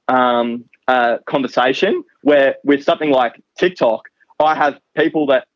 um, 0.07 0.65
a 0.87 1.19
conversation 1.25 2.03
where 2.23 2.55
with 2.63 2.83
something 2.83 3.09
like 3.09 3.41
TikTok, 3.57 4.09
I 4.39 4.55
have 4.55 4.79
people 4.95 5.27
that, 5.27 5.47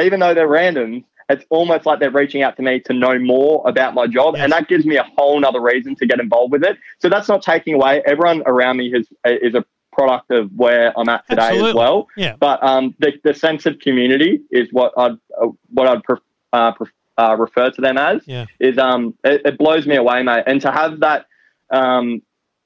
even 0.00 0.20
though 0.20 0.34
they're 0.34 0.48
random, 0.48 1.04
it's 1.28 1.44
almost 1.50 1.86
like 1.86 2.00
they're 2.00 2.10
reaching 2.10 2.42
out 2.42 2.56
to 2.56 2.62
me 2.62 2.80
to 2.80 2.92
know 2.92 3.18
more 3.18 3.62
about 3.66 3.94
my 3.94 4.06
job, 4.06 4.36
and 4.36 4.52
that 4.52 4.68
gives 4.68 4.84
me 4.84 4.96
a 4.96 5.04
whole 5.16 5.40
nother 5.40 5.60
reason 5.60 5.94
to 5.96 6.06
get 6.06 6.20
involved 6.20 6.52
with 6.52 6.62
it. 6.62 6.76
So 7.00 7.08
that's 7.08 7.28
not 7.28 7.42
taking 7.42 7.74
away. 7.74 8.02
Everyone 8.04 8.42
around 8.46 8.76
me 8.76 8.92
has 8.92 9.08
is 9.42 9.54
a 9.54 9.64
product 9.92 10.30
of 10.30 10.50
where 10.54 10.92
I'm 10.98 11.08
at 11.08 11.26
today 11.28 11.58
as 11.68 11.74
well. 11.74 12.08
Yeah. 12.16 12.36
But 12.38 12.62
um, 12.62 12.94
the, 12.98 13.12
the 13.22 13.32
sense 13.32 13.64
of 13.64 13.78
community 13.78 14.42
is 14.50 14.68
what 14.72 14.92
I'd 14.96 15.12
uh, 15.40 15.48
what 15.70 15.88
I'd 15.88 16.02
pref- 16.02 16.18
uh, 16.52 16.72
pref- 16.72 16.92
uh, 17.18 17.36
refer 17.38 17.70
to 17.70 17.80
them 17.80 17.98
as. 17.98 18.22
Yeah. 18.26 18.46
Is 18.60 18.78
um, 18.78 19.14
it, 19.24 19.42
it 19.44 19.58
blows 19.58 19.86
me 19.86 19.96
away, 19.96 20.22
mate. 20.22 20.44
And 20.46 20.60
to 20.62 20.70
have 20.70 21.00
that, 21.00 21.26
um, 21.70 22.22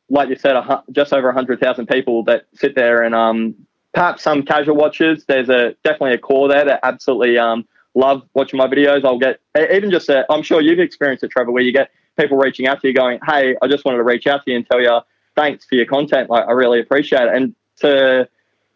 like 0.08 0.28
you 0.28 0.36
said, 0.36 0.56
a, 0.56 0.82
just 0.92 1.12
over 1.12 1.30
hundred 1.32 1.60
thousand 1.60 1.86
people 1.86 2.24
that 2.24 2.46
sit 2.54 2.74
there 2.74 3.02
and 3.02 3.14
um, 3.14 3.54
perhaps 3.92 4.22
some 4.22 4.42
casual 4.42 4.76
watchers. 4.76 5.24
There's 5.26 5.48
a 5.48 5.74
definitely 5.84 6.14
a 6.14 6.18
core 6.18 6.48
there 6.48 6.64
that 6.64 6.80
absolutely 6.82 7.38
um 7.38 7.66
love 7.94 8.22
watching 8.34 8.58
my 8.58 8.66
videos. 8.66 9.04
I'll 9.04 9.18
get 9.18 9.40
even 9.56 9.90
just 9.90 10.08
i 10.10 10.24
I'm 10.30 10.42
sure 10.42 10.60
you've 10.60 10.78
experienced 10.78 11.24
it, 11.24 11.30
Trevor, 11.30 11.50
where 11.50 11.62
you 11.62 11.72
get 11.72 11.90
people 12.18 12.38
reaching 12.38 12.66
out 12.66 12.80
to 12.82 12.88
you 12.88 12.94
going, 12.94 13.18
"Hey, 13.26 13.56
I 13.60 13.68
just 13.68 13.84
wanted 13.84 13.98
to 13.98 14.04
reach 14.04 14.26
out 14.26 14.44
to 14.44 14.50
you 14.50 14.56
and 14.56 14.66
tell 14.66 14.80
you 14.80 15.00
thanks 15.36 15.64
for 15.66 15.74
your 15.74 15.86
content. 15.86 16.30
Like, 16.30 16.46
I 16.46 16.52
really 16.52 16.80
appreciate 16.80 17.22
it." 17.22 17.34
And 17.34 17.54
to 17.80 18.28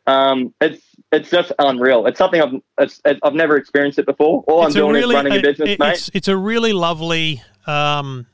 um, 0.07 0.53
it's 0.61 0.83
it's 1.13 1.31
just 1.31 1.53
unreal. 1.59 2.07
It's 2.07 2.19
something 2.19 2.41
I've 2.41 2.55
it's, 2.79 3.01
it's, 3.05 3.21
I've 3.23 3.35
never 3.35 3.57
experienced 3.57 3.99
it 3.99 4.07
before. 4.07 4.43
All 4.47 4.67
It's 4.67 4.75
I'm 4.75 4.81
doing 4.83 4.95
really- 4.95 5.15
is 5.15 5.15
running 5.15 5.33
a 5.33 5.37
it- 5.37 5.43
business, 5.43 5.69
it- 5.71 5.79
mate. 5.79 5.93
It's, 5.93 6.11
it's 6.15 6.29
a 6.29 6.37
really 6.37 6.73
lovely. 6.73 7.43
Um, 7.67 8.27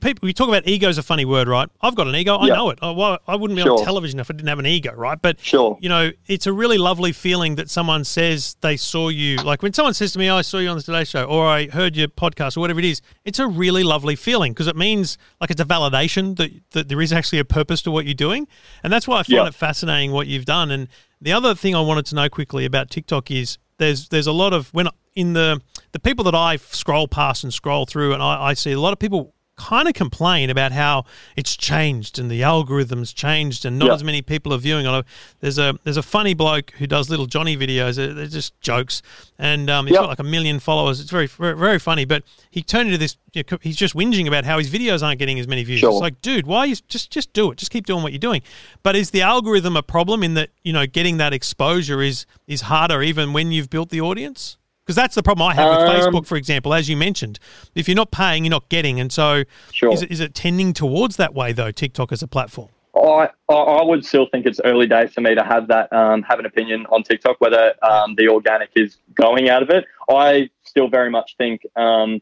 people, 0.00 0.26
we 0.26 0.32
talk 0.32 0.48
about 0.48 0.66
ego 0.66 0.88
is 0.88 0.98
a 0.98 1.02
funny 1.02 1.24
word, 1.24 1.46
right? 1.46 1.68
I've 1.80 1.94
got 1.94 2.08
an 2.08 2.14
ego. 2.16 2.36
I 2.36 2.48
Yeah. 2.48 2.54
know 2.54 2.70
it. 2.70 2.78
I, 2.82 2.90
well, 2.90 3.18
I 3.28 3.36
wouldn't 3.36 3.56
be 3.56 3.62
on 3.62 3.84
television 3.84 4.18
if 4.18 4.28
I 4.30 4.34
didn't 4.34 4.48
have 4.48 4.58
an 4.58 4.66
ego, 4.66 4.92
right? 4.92 5.20
But 5.20 5.38
Sure. 5.40 5.78
you 5.80 5.88
know, 5.88 6.10
it's 6.26 6.46
a 6.46 6.52
really 6.52 6.78
lovely 6.78 7.12
feeling 7.12 7.54
that 7.56 7.70
someone 7.70 8.02
says 8.04 8.56
they 8.60 8.76
saw 8.76 9.08
you. 9.08 9.36
Like 9.36 9.62
when 9.62 9.72
someone 9.72 9.94
says 9.94 10.12
to 10.12 10.18
me, 10.18 10.28
oh, 10.28 10.36
"I 10.36 10.42
saw 10.42 10.58
you 10.58 10.68
on 10.68 10.76
the 10.76 10.82
Today 10.82 11.04
Show," 11.04 11.24
or 11.24 11.46
"I 11.46 11.68
heard 11.68 11.96
your 11.96 12.08
podcast," 12.08 12.56
or 12.56 12.60
whatever 12.60 12.80
it 12.80 12.84
is. 12.86 13.00
It's 13.24 13.38
a 13.38 13.46
really 13.46 13.84
lovely 13.84 14.16
feeling 14.16 14.52
because 14.52 14.66
it 14.66 14.76
means 14.76 15.16
like 15.40 15.50
it's 15.50 15.60
a 15.60 15.64
validation 15.64 16.36
that 16.38 16.50
that 16.72 16.88
there 16.88 17.00
is 17.00 17.12
actually 17.12 17.38
a 17.38 17.44
purpose 17.44 17.82
to 17.82 17.90
what 17.90 18.04
you're 18.04 18.14
doing, 18.14 18.48
and 18.82 18.92
that's 18.92 19.06
why 19.06 19.20
I 19.20 19.22
find 19.22 19.36
Yeah. 19.36 19.46
it 19.46 19.54
fascinating 19.54 20.10
what 20.12 20.26
you've 20.26 20.44
done. 20.44 20.70
And 20.72 20.88
the 21.20 21.32
other 21.32 21.54
thing 21.54 21.74
I 21.76 21.80
wanted 21.80 22.06
to 22.06 22.14
know 22.16 22.28
quickly 22.28 22.64
about 22.64 22.90
TikTok 22.90 23.30
is 23.30 23.58
there's 23.78 24.08
there's 24.08 24.26
a 24.26 24.32
lot 24.32 24.52
of 24.52 24.68
when 24.74 24.88
in 25.14 25.34
the 25.34 25.60
the 25.92 26.00
people 26.00 26.24
that 26.24 26.34
I 26.34 26.56
scroll 26.56 27.06
past 27.06 27.44
and 27.44 27.52
scroll 27.54 27.86
through, 27.86 28.12
and 28.12 28.22
I, 28.22 28.46
I 28.48 28.54
see 28.54 28.72
a 28.72 28.80
lot 28.80 28.92
of 28.92 28.98
people 28.98 29.34
kind 29.68 29.86
of 29.88 29.94
complain 29.94 30.50
about 30.50 30.72
how 30.72 31.04
it's 31.36 31.56
changed 31.56 32.18
and 32.18 32.30
the 32.30 32.40
algorithms 32.40 33.14
changed 33.14 33.64
and 33.64 33.78
not 33.78 33.86
Yeah. 33.88 33.94
as 33.94 34.04
many 34.04 34.22
people 34.22 34.52
are 34.52 34.58
viewing. 34.58 34.86
I 34.86 34.92
know 34.98 35.02
there's 35.40 35.58
a 35.58 35.78
there's 35.84 35.96
a 35.96 36.02
funny 36.02 36.34
bloke 36.34 36.72
who 36.78 36.86
does 36.86 37.08
little 37.10 37.26
Johnny 37.26 37.56
videos. 37.56 37.96
They're, 37.96 38.26
just 38.26 38.58
jokes, 38.60 39.02
and 39.38 39.68
um, 39.70 39.86
he's 39.86 39.94
Yeah. 39.94 40.00
got 40.02 40.08
like 40.08 40.18
a 40.18 40.24
million 40.24 40.58
followers. 40.60 41.00
It's 41.00 41.10
very 41.10 41.26
very, 41.26 41.56
very 41.56 41.78
funny. 41.78 42.04
But 42.04 42.22
he 42.50 42.62
turned 42.62 42.88
into 42.88 42.98
this. 42.98 43.16
You 43.34 43.42
know, 43.50 43.58
he's 43.62 43.76
just 43.76 43.94
whinging 43.94 44.26
about 44.26 44.44
how 44.44 44.58
his 44.58 44.68
videos 44.70 45.02
aren't 45.02 45.18
getting 45.18 45.38
as 45.40 45.48
many 45.48 45.64
views. 45.64 45.80
Sure. 45.80 45.90
It's 45.90 46.00
like, 46.00 46.20
dude, 46.22 46.46
why 46.46 46.64
you 46.66 46.76
just 46.88 47.10
just 47.10 47.32
do 47.32 47.50
it? 47.50 47.58
Just 47.58 47.70
keep 47.72 47.86
doing 47.86 48.02
what 48.02 48.12
you're 48.12 48.18
doing. 48.18 48.42
But 48.82 48.94
is 48.96 49.10
the 49.10 49.22
algorithm 49.22 49.76
a 49.76 49.82
problem 49.82 50.22
in 50.22 50.34
that 50.34 50.50
you 50.62 50.72
know 50.72 50.86
getting 50.86 51.16
that 51.18 51.32
exposure 51.32 52.02
is 52.02 52.26
is 52.46 52.62
harder 52.62 53.02
even 53.02 53.32
when 53.32 53.52
you've 53.52 53.70
built 53.70 53.88
the 53.90 54.00
audience? 54.00 54.56
Because 54.84 54.96
that's 54.96 55.14
the 55.14 55.22
problem 55.22 55.46
I 55.48 55.54
have 55.54 55.70
with 55.70 55.88
Um, 55.88 55.94
Facebook, 56.12 56.26
for 56.26 56.36
example, 56.36 56.74
as 56.74 56.88
you 56.88 56.96
mentioned. 56.96 57.38
If 57.74 57.88
you're 57.88 57.94
not 57.96 58.10
paying, 58.10 58.44
you're 58.44 58.50
not 58.50 58.68
getting, 58.68 58.98
and 58.98 59.12
so 59.12 59.44
Sure. 59.72 59.92
is, 59.92 60.02
it, 60.02 60.10
is 60.10 60.20
it 60.20 60.34
tending 60.34 60.72
towards 60.72 61.16
that 61.16 61.34
way 61.34 61.52
though? 61.52 61.70
TikTok 61.70 62.10
as 62.12 62.22
a 62.22 62.26
platform. 62.28 62.68
I, 62.94 63.28
I 63.48 63.82
would 63.82 64.04
still 64.04 64.26
think 64.30 64.44
it's 64.44 64.60
early 64.64 64.86
days 64.86 65.14
for 65.14 65.22
me 65.22 65.34
to 65.34 65.42
have 65.42 65.68
that 65.68 65.90
um, 65.92 66.22
have 66.24 66.38
an 66.38 66.44
opinion 66.46 66.84
on 66.90 67.02
TikTok 67.02 67.40
whether 67.40 67.72
um, 67.82 68.16
the 68.16 68.28
organic 68.28 68.70
is 68.76 68.98
going 69.14 69.48
out 69.48 69.62
of 69.62 69.70
it. 69.70 69.86
I 70.10 70.50
still 70.64 70.88
very 70.88 71.08
much 71.10 71.36
think 71.38 71.62
um, 71.76 72.20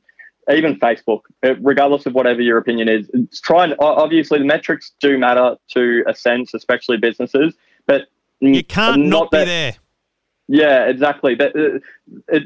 even 0.53 0.78
Facebook, 0.78 1.23
uh, 1.45 1.55
regardless 1.61 2.07
of 2.07 2.12
whatever 2.15 2.41
your 2.41 2.59
opinion 2.59 2.89
is, 2.89 3.11
it's 3.15 3.41
trying. 3.41 3.74
Obviously, 3.81 4.39
the 4.39 4.45
metrics 4.45 4.93
do 5.01 5.19
matter 5.19 5.57
to 5.73 6.05
a 6.07 6.15
sense, 6.15 6.55
especially 6.55 6.99
businesses, 6.99 7.55
but 7.87 8.03
You 8.41 8.62
can't 8.62 9.07
not, 9.07 9.31
be 9.32 9.39
that- 9.39 9.45
there. 9.47 9.73
Yeah, 10.51 10.86
exactly. 10.86 11.36
But 11.36 11.55
uh, 11.56 11.78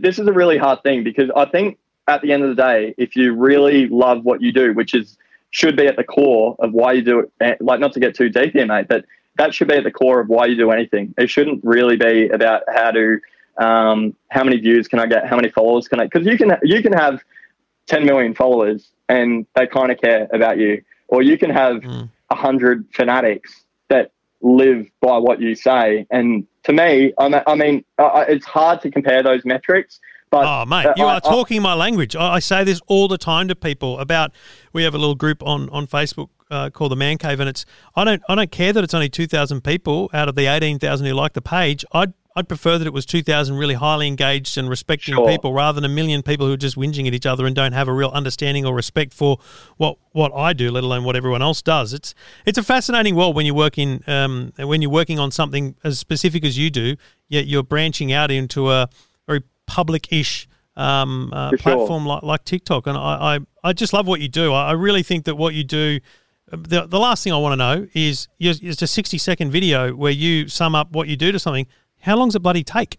this 0.01 0.18
is 0.18 0.26
a 0.28 0.32
really 0.32 0.59
hard 0.59 0.82
thing 0.82 1.02
because 1.02 1.31
I 1.35 1.47
think 1.47 1.78
at 2.06 2.20
the 2.20 2.32
end 2.32 2.43
of 2.43 2.55
the 2.55 2.62
day, 2.62 2.94
if 2.98 3.16
you 3.16 3.35
really 3.35 3.89
love 3.89 4.24
what 4.24 4.43
you 4.43 4.52
do, 4.52 4.74
which 4.74 4.93
is 4.94 5.16
should 5.51 5.74
be 5.76 5.86
at 5.86 5.97
the 5.97 6.05
core 6.05 6.55
of 6.59 6.72
why 6.72 6.93
you 6.93 7.02
do 7.02 7.20
it, 7.20 7.32
eh, 7.40 7.55
like 7.60 7.81
not 7.81 7.93
to 7.94 8.01
get 8.01 8.14
too 8.14 8.28
deep 8.28 8.52
here, 8.52 8.66
mate, 8.66 8.89
but 8.89 9.06
that 9.39 9.55
should 9.55 9.68
be 9.68 9.74
at 9.74 9.85
the 9.85 9.90
core 9.90 10.20
of 10.20 10.28
why 10.28 10.44
you 10.44 10.55
do 10.56 10.70
anything. 10.70 11.14
It 11.16 11.31
shouldn't 11.31 11.64
really 11.64 11.97
be 11.97 12.28
about 12.28 12.62
how 12.68 12.90
to, 12.90 13.18
um, 13.56 14.14
how 14.28 14.44
many 14.44 14.59
views 14.59 14.86
can 14.86 14.98
I 14.98 15.06
get, 15.06 15.26
how 15.26 15.36
many 15.36 15.48
followers 15.48 15.89
can 15.89 15.98
I? 16.01 16.05
Because 16.05 16.26
you 16.26 16.36
can 16.36 16.59
you 16.62 16.82
can 16.82 16.93
have 16.93 17.22
10 17.86 18.05
million 18.05 18.35
followers 18.35 18.90
and 19.09 19.47
they 19.55 19.66
kind 19.66 19.90
of 19.90 19.98
care 19.98 20.28
about 20.32 20.59
you, 20.59 20.82
or 21.09 21.22
you 21.22 21.39
can 21.39 21.51
have 21.51 21.76
Mm. 21.76 22.10
a 22.31 22.35
hundred 22.35 22.85
fanatics 22.93 23.64
that 23.89 24.10
live 24.45 24.87
by 25.01 25.16
what 25.19 25.41
you 25.41 25.55
say. 25.55 26.07
And 26.11 26.47
to 26.65 26.73
me, 26.73 27.12
I 27.19 27.29
mean, 27.29 27.43
I 27.47 27.55
mean 27.57 27.85
uh, 27.99 28.25
it's 28.29 28.47
hard 28.47 28.81
to 28.83 28.91
compare 28.91 29.23
those 29.23 29.45
metrics. 29.45 29.99
But 30.31 30.45
Oh, 30.47 30.65
mate, 30.66 30.87
uh, 30.87 30.95
you 30.97 31.05
I- 31.05 31.15
are 31.15 31.21
talking 31.21 31.62
my 31.62 31.75
language. 31.75 32.15
I, 32.15 32.35
I 32.35 32.39
say 32.41 32.62
this 32.65 32.81
all 32.87 33.09
the 33.09 33.19
time 33.19 33.49
to 33.49 33.55
people 33.57 33.99
about. 33.99 34.33
We 34.73 34.83
have 34.85 34.95
a 34.95 34.99
little 34.99 35.15
group 35.15 35.43
on 35.43 35.69
on 35.71 35.87
Facebook 35.87 36.29
uh, 36.51 36.71
called 36.71 36.93
the 36.93 36.97
Man 36.97 37.19
Cave, 37.19 37.41
and 37.41 37.49
it's 37.49 37.65
I 37.97 38.05
don't 38.05 38.23
I 38.29 38.35
don't 38.35 38.51
care 38.51 38.73
that 38.73 38.85
it's 38.85 38.95
only 38.95 39.09
two 39.09 39.27
thousand 39.27 39.62
people 39.65 40.11
out 40.12 40.29
of 40.29 40.35
the 40.35 40.47
eighteen 40.47 40.79
thousand 40.79 41.07
who 41.07 41.12
like 41.15 41.33
the 41.33 41.43
page. 41.43 41.85
I'd 41.93 42.12
I'd 42.36 42.48
prefer 42.48 42.78
that 42.78 42.86
it 42.86 42.93
was 42.93 43.06
two 43.06 43.23
thousand 43.23 43.56
really 43.56 43.74
highly 43.74 44.09
engaged 44.09 44.59
and 44.59 44.69
respecting 44.69 45.15
Sure. 45.15 45.27
people 45.28 45.52
rather 45.52 45.81
than 45.81 45.89
a 45.89 45.94
million 45.94 46.23
people 46.23 46.47
who 46.47 46.52
are 46.52 46.56
just 46.56 46.77
whinging 46.77 47.06
at 47.06 47.15
each 47.15 47.27
other 47.27 47.47
and 47.47 47.55
don't 47.55 47.73
have 47.73 47.86
a 47.86 47.93
real 47.93 48.11
understanding 48.11 48.66
or 48.66 48.74
respect 48.74 49.15
for 49.15 49.39
what 49.77 49.98
what 50.12 50.32
I 50.35 50.52
do, 50.52 50.70
let 50.70 50.82
alone 50.82 51.05
what 51.05 51.15
everyone 51.15 51.43
else 51.43 51.62
does. 51.62 51.93
It's 51.93 52.15
it's 52.44 52.59
a 52.59 52.62
fascinating 52.62 53.15
world 53.15 53.36
when 53.36 53.47
you 53.47 53.55
work 53.55 53.78
in 53.78 54.02
um, 54.09 54.52
when 54.56 54.82
you're 54.82 54.90
working 54.90 55.19
on 55.20 55.31
something 55.31 55.77
as 55.85 55.98
specific 55.98 56.44
as 56.44 56.59
you 56.59 56.70
do. 56.70 56.97
Yet 57.28 57.47
you're 57.47 57.62
branching 57.62 58.12
out 58.12 58.31
into 58.31 58.70
a 58.70 58.89
very 59.27 59.43
public-ish 59.66 60.48
um, 60.77 61.31
uh, 61.32 61.51
For 61.51 61.56
sure. 61.59 61.77
platform 61.77 62.05
like, 62.06 62.23
like 62.24 62.44
TikTok, 62.44 62.86
and 62.89 62.98
I, 62.98 63.36
I, 63.36 63.39
I 63.62 63.73
just 63.73 63.93
love 63.93 64.06
what 64.09 64.20
you 64.20 64.28
do. 64.28 64.52
I, 64.52 64.70
I 64.70 64.73
really 64.73 65.02
think 65.05 65.24
that 65.27 65.36
what 65.36 65.55
you 65.55 65.62
do. 65.62 66.01
The, 66.51 66.86
the 66.86 66.98
last 67.01 67.24
thing 67.24 67.32
I 67.32 67.39
want 67.39 67.52
to 67.52 67.56
know 67.56 67.86
is 67.94 68.28
it's 68.39 68.82
a 68.82 68.86
60 68.86 69.16
second 69.19 69.51
video 69.51 69.94
where 69.94 70.12
you 70.12 70.47
sum 70.48 70.74
up 70.74 70.93
what 70.93 71.09
you 71.09 71.16
do 71.16 71.32
to 71.32 71.39
something. 71.39 71.66
How 72.05 72.16
long 72.16 72.28
does 72.28 72.36
it 72.36 72.40
bloody 72.40 72.62
take? 72.62 72.98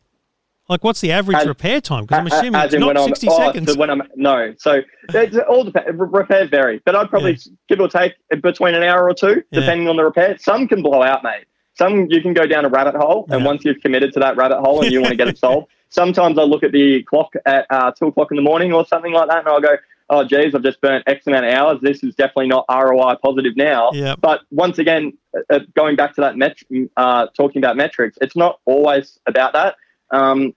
Like, 0.68 0.84
what's 0.84 1.00
the 1.00 1.12
average 1.12 1.38
As- 1.38 1.48
repair 1.48 1.80
time? 1.80 2.06
Because 2.06 2.20
I'm 2.20 2.28
assuming 2.28 2.60
it's 2.62 2.74
not 2.74 2.88
when 2.88 2.98
I'm- 2.98 3.08
60 3.08 3.28
oh, 3.30 3.38
seconds. 3.38 3.72
so 3.74 3.80
when 3.80 3.92
I'm 3.92 4.02
no, 4.16 4.54
so 4.58 4.82
it 5.14 5.38
all 5.48 5.64
depends. 5.64 5.92
Repairs 5.94 6.50
vary, 6.50 6.82
but 6.86 6.96
I'd 6.96 7.10
probably 7.10 7.38
give 7.70 7.80
or 7.80 7.88
take 7.88 8.14
between 8.42 8.74
an 8.74 8.82
hour 8.82 9.08
or 9.08 9.14
two, 9.14 9.44
Yeah. 9.52 9.60
depending 9.60 9.88
on 9.88 9.96
the 9.96 10.04
repair. 10.04 10.38
Some 10.40 10.68
can 10.68 10.82
blow 10.82 11.04
out, 11.04 11.24
mate. 11.24 11.46
Some 11.76 12.08
you 12.10 12.20
can 12.22 12.34
go 12.34 12.48
down 12.48 12.66
a 12.66 12.70
rabbit 12.70 12.96
hole, 12.96 13.28
and 13.30 13.42
Yeah. 13.42 13.46
once 13.46 13.64
you've 13.64 13.80
committed 13.82 14.12
to 14.14 14.20
that 14.22 14.38
rabbit 14.38 14.58
hole 14.60 14.82
and 14.82 14.92
you 14.92 15.02
want 15.02 15.12
to 15.12 15.18
get 15.18 15.28
it 15.28 15.38
solved, 15.46 15.68
sometimes 15.90 16.40
I 16.40 16.44
look 16.44 16.64
at 16.64 16.72
the 16.72 17.04
clock 17.04 17.34
at 17.46 17.68
uh, 17.70 17.92
two 17.92 18.08
o'clock 18.08 18.32
in 18.32 18.38
the 18.38 18.42
morning 18.44 18.74
or 18.74 18.88
something 18.88 19.14
like 19.14 19.28
that, 19.30 19.40
and 19.40 19.48
I'll 19.48 19.62
go, 19.62 19.76
"Oh, 20.10 20.24
geez, 20.24 20.56
I've 20.56 20.64
just 20.64 20.82
burnt 20.82 21.04
X 21.08 21.28
amount 21.28 21.46
of 21.46 21.54
hours. 21.54 21.80
This 21.82 22.04
is 22.04 22.16
definitely 22.16 22.48
not 22.48 22.66
ROI 22.70 23.16
positive 23.24 23.56
now." 23.56 23.92
Yeah. 23.94 24.16
But 24.20 24.42
once 24.52 24.78
again, 24.78 25.18
uh, 25.50 25.60
going 25.76 25.96
back 25.96 26.16
to 26.16 26.22
that 26.22 26.38
met- 26.38 26.64
uh, 26.98 27.28
talking 27.36 27.60
about 27.60 27.78
metrics, 27.78 28.18
it's 28.22 28.36
not 28.36 28.60
always 28.66 29.20
about 29.26 29.54
that. 29.54 29.76
Um, 30.12 30.54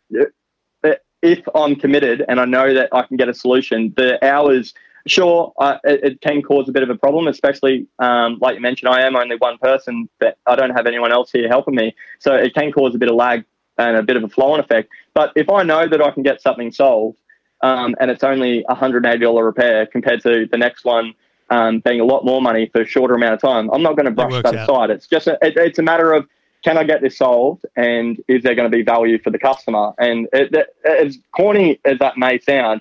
if 1.22 1.40
I'm 1.54 1.76
committed 1.76 2.24
and 2.28 2.40
I 2.40 2.44
know 2.44 2.74
that 2.74 2.90
I 2.92 3.02
can 3.02 3.16
get 3.16 3.28
a 3.28 3.34
solution, 3.34 3.92
the 3.96 4.24
hours, 4.24 4.74
sure, 5.06 5.52
uh, 5.58 5.78
it, 5.84 6.04
it 6.04 6.20
can 6.20 6.42
cause 6.42 6.68
a 6.68 6.72
bit 6.72 6.82
of 6.82 6.90
a 6.90 6.94
problem, 6.96 7.26
especially 7.26 7.86
um, 7.98 8.38
like 8.40 8.54
you 8.54 8.60
mentioned, 8.60 8.88
I 8.88 9.02
am 9.02 9.16
only 9.16 9.36
one 9.36 9.58
person, 9.58 10.08
but 10.20 10.38
I 10.46 10.54
don't 10.54 10.70
have 10.70 10.86
anyone 10.86 11.12
else 11.12 11.32
here 11.32 11.48
helping 11.48 11.74
me. 11.74 11.94
So 12.18 12.34
it 12.34 12.54
can 12.54 12.72
cause 12.72 12.94
a 12.94 12.98
bit 12.98 13.08
of 13.08 13.16
lag 13.16 13.44
and 13.78 13.96
a 13.96 14.02
bit 14.02 14.16
of 14.16 14.24
a 14.24 14.28
flow 14.28 14.52
on 14.52 14.60
effect. 14.60 14.90
But 15.14 15.32
if 15.34 15.50
I 15.50 15.62
know 15.62 15.88
that 15.88 16.00
I 16.00 16.10
can 16.10 16.22
get 16.22 16.40
something 16.40 16.72
solved 16.72 17.18
um, 17.60 17.94
and 18.00 18.10
it's 18.10 18.24
only 18.24 18.64
a 18.68 18.74
$180 18.74 19.44
repair 19.44 19.86
compared 19.86 20.22
to 20.22 20.46
the 20.50 20.58
next 20.58 20.84
one 20.84 21.14
um, 21.50 21.80
being 21.80 22.00
a 22.00 22.04
lot 22.04 22.24
more 22.24 22.42
money 22.42 22.68
for 22.72 22.82
a 22.82 22.86
shorter 22.86 23.14
amount 23.14 23.34
of 23.34 23.40
time, 23.40 23.70
I'm 23.72 23.82
not 23.82 23.96
going 23.96 24.06
to 24.06 24.10
brush 24.12 24.42
that 24.42 24.54
aside. 24.54 24.90
It's 24.90 25.06
just 25.06 25.26
a, 25.26 25.38
it, 25.42 25.56
it's 25.56 25.78
a 25.78 25.82
matter 25.82 26.12
of 26.12 26.26
can 26.64 26.76
I 26.76 26.84
get 26.84 27.00
this 27.00 27.16
solved, 27.16 27.64
and 27.76 28.20
is 28.28 28.42
there 28.42 28.54
going 28.54 28.70
to 28.70 28.76
be 28.76 28.82
value 28.82 29.18
for 29.22 29.30
the 29.30 29.38
customer? 29.38 29.92
And 29.98 30.28
it, 30.32 30.52
it, 30.52 30.68
as 30.84 31.18
corny 31.34 31.78
as 31.84 31.98
that 32.00 32.18
may 32.18 32.38
sound, 32.40 32.80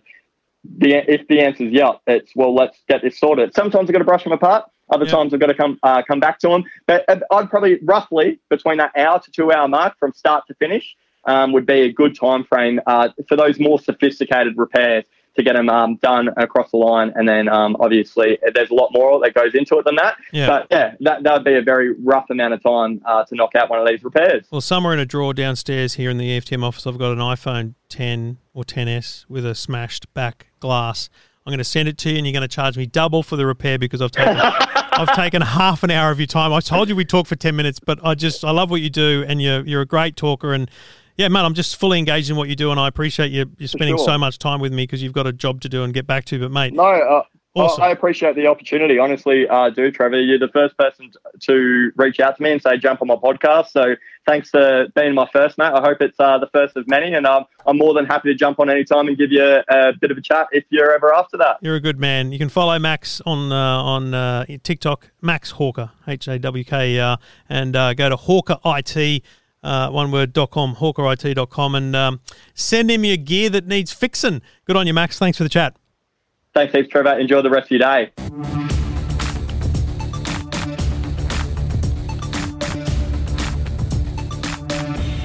the 0.79 0.95
if 1.11 1.27
the 1.27 1.41
answer 1.41 1.63
is 1.65 1.71
yeah, 1.71 1.93
it's 2.07 2.35
well, 2.35 2.53
let's 2.53 2.77
get 2.89 3.01
this 3.01 3.19
sorted. 3.19 3.53
Sometimes 3.53 3.89
I've 3.89 3.93
got 3.93 3.99
to 3.99 4.05
brush 4.05 4.23
them 4.23 4.33
apart. 4.33 4.69
Other 4.89 5.05
Yeah. 5.05 5.11
times 5.11 5.33
I've 5.33 5.39
got 5.39 5.47
to 5.47 5.53
come 5.53 5.79
uh, 5.83 6.01
come 6.07 6.19
back 6.19 6.39
to 6.39 6.49
them. 6.49 6.63
But 6.87 7.05
uh, 7.07 7.19
I'd 7.31 7.49
probably 7.49 7.79
roughly 7.83 8.39
between 8.49 8.77
that 8.77 8.91
hour 8.97 9.19
to 9.19 9.31
two 9.31 9.51
hour 9.51 9.67
mark 9.67 9.97
from 9.99 10.11
start 10.13 10.45
to 10.47 10.55
finish 10.55 10.95
um, 11.27 11.51
would 11.53 11.65
be 11.65 11.81
a 11.81 11.91
good 11.91 12.17
time 12.17 12.43
frame 12.43 12.79
uh, 12.87 13.09
for 13.27 13.35
those 13.35 13.59
more 13.59 13.79
sophisticated 13.79 14.57
repairs 14.57 15.05
to 15.37 15.43
get 15.43 15.53
them 15.53 15.69
um, 15.69 15.95
done 15.97 16.29
across 16.35 16.71
the 16.71 16.77
line. 16.77 17.13
And 17.15 17.29
then 17.29 17.47
um, 17.47 17.77
obviously 17.79 18.39
there's 18.53 18.71
a 18.71 18.73
lot 18.73 18.89
more 18.91 19.19
that 19.19 19.35
goes 19.35 19.53
into 19.53 19.77
it 19.77 19.85
than 19.85 19.95
that. 19.97 20.17
Yeah. 20.33 20.47
But 20.47 20.67
yeah, 20.71 20.95
that 20.99 21.23
would 21.23 21.43
be 21.43 21.53
a 21.53 21.61
very 21.61 21.93
rough 21.93 22.29
amount 22.29 22.55
of 22.55 22.63
time 22.63 23.01
uh, 23.05 23.23
to 23.25 23.35
knock 23.35 23.55
out 23.55 23.69
one 23.69 23.79
of 23.79 23.87
these 23.87 24.03
repairs. 24.03 24.47
Well, 24.51 24.61
somewhere 24.61 24.93
in 24.93 24.99
a 24.99 25.05
drawer 25.05 25.33
downstairs 25.33 25.93
here 25.93 26.09
in 26.09 26.17
the 26.17 26.39
EFTM 26.39 26.63
office, 26.63 26.87
I've 26.87 26.97
got 26.97 27.11
an 27.11 27.19
iPhone 27.19 27.75
10 27.89 28.39
or 28.55 28.63
10s 28.63 29.25
with 29.29 29.45
a 29.45 29.53
smashed 29.53 30.11
back 30.15 30.47
glass. 30.59 31.09
I'm 31.45 31.51
going 31.51 31.59
to 31.59 31.63
send 31.63 31.87
it 31.87 31.97
to 31.99 32.09
you, 32.09 32.17
and 32.17 32.25
you're 32.25 32.33
going 32.33 32.41
to 32.41 32.47
charge 32.49 32.75
me 32.75 32.87
double 32.87 33.23
for 33.23 33.37
the 33.37 33.45
repair 33.45 33.79
because 33.79 34.01
I've 34.01 34.11
taken 34.11 34.35
I've 34.97 35.15
taken 35.15 35.41
half 35.41 35.83
an 35.83 35.91
hour 35.91 36.11
of 36.11 36.19
your 36.19 36.27
time. 36.27 36.51
I 36.51 36.59
told 36.59 36.89
you 36.89 36.95
we'd 36.95 37.07
talk 37.07 37.25
for 37.27 37.37
10 37.37 37.55
minutes, 37.55 37.79
but 37.79 37.99
I 38.03 38.15
just 38.15 38.43
I 38.43 38.51
love 38.51 38.69
what 38.69 38.81
you 38.81 38.89
do, 38.89 39.23
and 39.25 39.41
you're 39.41 39.65
you're 39.65 39.81
a 39.81 39.85
great 39.85 40.17
talker, 40.17 40.51
and 40.51 40.69
yeah, 41.17 41.27
man, 41.27 41.45
I'm 41.45 41.53
just 41.53 41.75
fully 41.77 41.99
engaged 41.99 42.29
in 42.29 42.35
what 42.35 42.47
you 42.47 42.55
do, 42.55 42.71
and 42.71 42.79
I 42.79 42.87
appreciate 42.87 43.31
you 43.31 43.49
you 43.57 43.67
spending 43.67 43.97
sure. 43.97 44.05
so 44.05 44.17
much 44.17 44.37
time 44.37 44.59
with 44.59 44.71
me 44.71 44.83
because 44.83 45.01
you've 45.01 45.13
got 45.13 45.27
a 45.27 45.33
job 45.33 45.61
to 45.61 45.69
do 45.69 45.83
and 45.83 45.93
get 45.93 46.07
back 46.07 46.25
to. 46.25 46.39
But 46.39 46.51
mate, 46.51 46.73
No, 46.73 46.83
uh, 46.83 47.23
Awesome. 47.57 47.83
I 47.83 47.87
I 47.87 47.91
appreciate 47.91 48.35
the 48.35 48.47
opportunity. 48.47 48.99
Honestly, 48.99 49.47
uh, 49.47 49.69
do 49.69 49.89
Trevor. 49.91 50.21
You're 50.21 50.37
the 50.37 50.49
first 50.49 50.77
person 50.77 51.11
to 51.41 51.91
reach 51.95 52.19
out 52.19 52.37
to 52.37 52.43
me 52.43 52.51
and 52.51 52.61
say 52.61 52.77
jump 52.77 53.01
on 53.01 53.07
my 53.07 53.15
podcast. 53.15 53.69
So 53.69 53.95
thanks 54.27 54.49
for 54.49 54.87
being 54.95 55.15
my 55.15 55.27
first, 55.33 55.57
mate. 55.57 55.71
I 55.73 55.81
hope 55.81 56.01
it's 56.01 56.19
uh, 56.19 56.37
the 56.37 56.47
first 56.47 56.77
of 56.77 56.87
many, 56.87 57.13
and 57.13 57.25
um, 57.25 57.45
I'm 57.65 57.77
more 57.77 57.93
than 57.93 58.05
happy 58.05 58.29
to 58.29 58.35
jump 58.35 58.59
on 58.59 58.69
any 58.69 58.83
time 58.83 59.07
and 59.07 59.17
give 59.17 59.31
you 59.31 59.43
a, 59.43 59.63
a 59.69 59.93
bit 59.99 60.11
of 60.11 60.17
a 60.17 60.21
chat 60.21 60.47
if 60.51 60.65
you're 60.69 60.93
ever 60.93 61.15
after 61.15 61.37
that. 61.37 61.57
You're 61.61 61.75
a 61.75 61.79
good 61.79 61.99
man. 61.99 62.31
You 62.31 62.37
can 62.37 62.49
follow 62.49 62.77
Max 62.77 63.21
on 63.25 63.51
uh, 63.51 63.55
on 63.55 64.13
uh, 64.13 64.45
TikTok, 64.61 65.09
Max 65.21 65.51
Hawker, 65.51 65.91
H 66.07 66.27
A 66.27 66.37
W 66.37 66.63
K 66.63 66.95
E 66.95 66.99
R, 66.99 67.17
and 67.49 67.75
uh, 67.75 67.93
go 67.93 68.09
to 68.09 68.17
Hawker 68.17 68.59
IT, 68.65 69.23
uh, 69.63 69.89
one 69.89 70.11
word 70.11 70.33
dot 70.33 70.51
com, 70.51 70.75
hawkerit.com, 70.75 71.75
and 71.75 71.95
um, 71.95 72.19
send 72.53 72.91
him 72.91 73.03
your 73.03 73.17
gear 73.17 73.49
that 73.49 73.67
needs 73.67 73.91
fixing. 73.91 74.41
Good 74.65 74.75
on 74.75 74.87
you, 74.87 74.93
Max. 74.93 75.17
Thanks 75.19 75.37
for 75.37 75.43
the 75.43 75.49
chat. 75.49 75.75
Thanks, 76.53 76.73
heaps, 76.73 76.89
Trevor. 76.89 77.19
Enjoy 77.19 77.41
the 77.41 77.49
rest 77.49 77.65
of 77.65 77.71
your 77.71 77.79
day. 77.79 78.11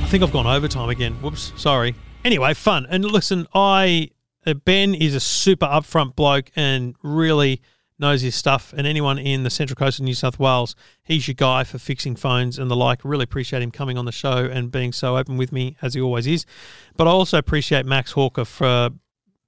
I 0.02 0.06
think 0.12 0.22
I've 0.22 0.32
gone 0.32 0.46
overtime 0.46 0.90
again. 0.90 1.14
Whoops, 1.22 1.52
sorry. 1.56 1.94
Anyway, 2.22 2.52
fun. 2.52 2.86
And 2.90 3.04
listen, 3.04 3.46
I 3.54 4.10
uh, 4.46 4.52
Ben 4.54 4.94
is 4.94 5.14
a 5.14 5.20
super 5.20 5.66
upfront 5.66 6.14
bloke 6.16 6.50
and 6.54 6.94
really 7.02 7.62
knows 8.02 8.20
his 8.20 8.34
stuff. 8.34 8.74
And 8.76 8.86
anyone 8.86 9.18
in 9.18 9.44
the 9.44 9.50
Central 9.50 9.76
Coast 9.76 9.98
of 9.98 10.04
New 10.04 10.12
South 10.12 10.38
Wales, 10.38 10.76
he's 11.02 11.26
your 11.26 11.34
guy 11.34 11.64
for 11.64 11.78
fixing 11.78 12.16
phones 12.16 12.58
and 12.58 12.70
the 12.70 12.76
like. 12.76 13.00
Really 13.02 13.24
appreciate 13.24 13.62
him 13.62 13.70
coming 13.70 13.96
on 13.96 14.04
the 14.04 14.12
show 14.12 14.44
and 14.44 14.70
being 14.70 14.92
so 14.92 15.16
open 15.16 15.38
with 15.38 15.52
me 15.52 15.76
as 15.80 15.94
he 15.94 16.00
always 16.00 16.26
is. 16.26 16.44
But 16.96 17.08
I 17.08 17.10
also 17.10 17.38
appreciate 17.38 17.86
Max 17.86 18.12
Hawker 18.12 18.44
for 18.44 18.66
uh, 18.66 18.90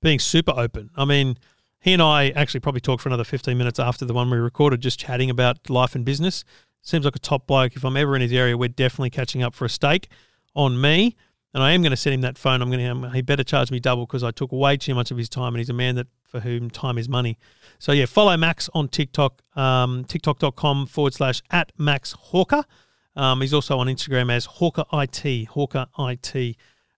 being 0.01 0.19
super 0.19 0.55
open. 0.57 0.89
I 0.97 1.05
mean, 1.05 1.37
he 1.81 1.93
and 1.93 2.01
I 2.01 2.31
actually 2.31 2.61
probably 2.61 2.81
talked 2.81 3.03
for 3.03 3.11
another 3.11 3.25
15 3.25 3.59
minutes 3.59 3.79
after 3.79 4.07
the 4.07 4.15
one 4.15 4.31
we 4.31 4.39
recorded, 4.39 4.81
just 4.81 4.99
chatting 4.99 5.29
about 5.29 5.69
life 5.69 5.95
and 5.95 6.03
business. 6.03 6.45
Seems 6.81 7.05
like 7.05 7.17
a 7.17 7.19
top 7.19 7.47
bloke. 7.47 7.77
If 7.77 7.85
I'm 7.85 7.97
ever 7.97 8.17
in 8.17 8.23
his 8.23 8.33
area, 8.33 8.57
we're 8.57 8.69
definitely 8.69 9.11
catching 9.11 9.43
up 9.43 9.55
for 9.55 9.67
a 9.67 9.71
steak 9.71 10.09
on 10.55 10.81
me. 10.81 11.17
And 11.53 11.63
I 11.63 11.73
am 11.73 11.83
going 11.83 11.91
to 11.91 11.97
send 11.97 12.15
him 12.15 12.21
that 12.23 12.39
phone. 12.39 12.63
I'm 12.63 12.71
going 12.71 13.03
to. 13.03 13.11
He 13.11 13.23
better 13.23 13.45
charge 13.45 13.71
me 13.71 13.81
double 13.81 14.07
because 14.07 14.25
I 14.25 14.31
took 14.31 14.51
way 14.51 14.77
too 14.77 14.95
much 14.95 15.11
of 15.11 15.17
his 15.17 15.29
time, 15.29 15.55
and 15.55 15.59
he's 15.59 15.71
a 15.71 15.75
man 15.75 15.95
that 15.95 16.09
for 16.35 16.41
whom 16.41 16.69
time 16.69 16.99
is 16.99 17.09
money. 17.09 17.39
So 17.79 17.93
yeah, 17.93 18.07
follow 18.07 18.37
Max 18.37 18.69
on 18.75 18.89
TikTok, 18.89 19.41
um, 19.55 20.05
TikTok.com 20.05 20.87
forward 20.87 21.15
slash 21.15 21.41
at 21.53 21.71
Max 21.79 22.11
Hawker. 22.11 22.65
Um, 23.15 23.41
he's 23.41 23.55
also 23.55 23.79
on 23.79 23.87
Instagram 23.87 24.33
as 24.33 24.47
Hawker 24.47 24.85
IT. 24.93 25.47
Hawker 25.51 25.87
IT. 25.97 26.57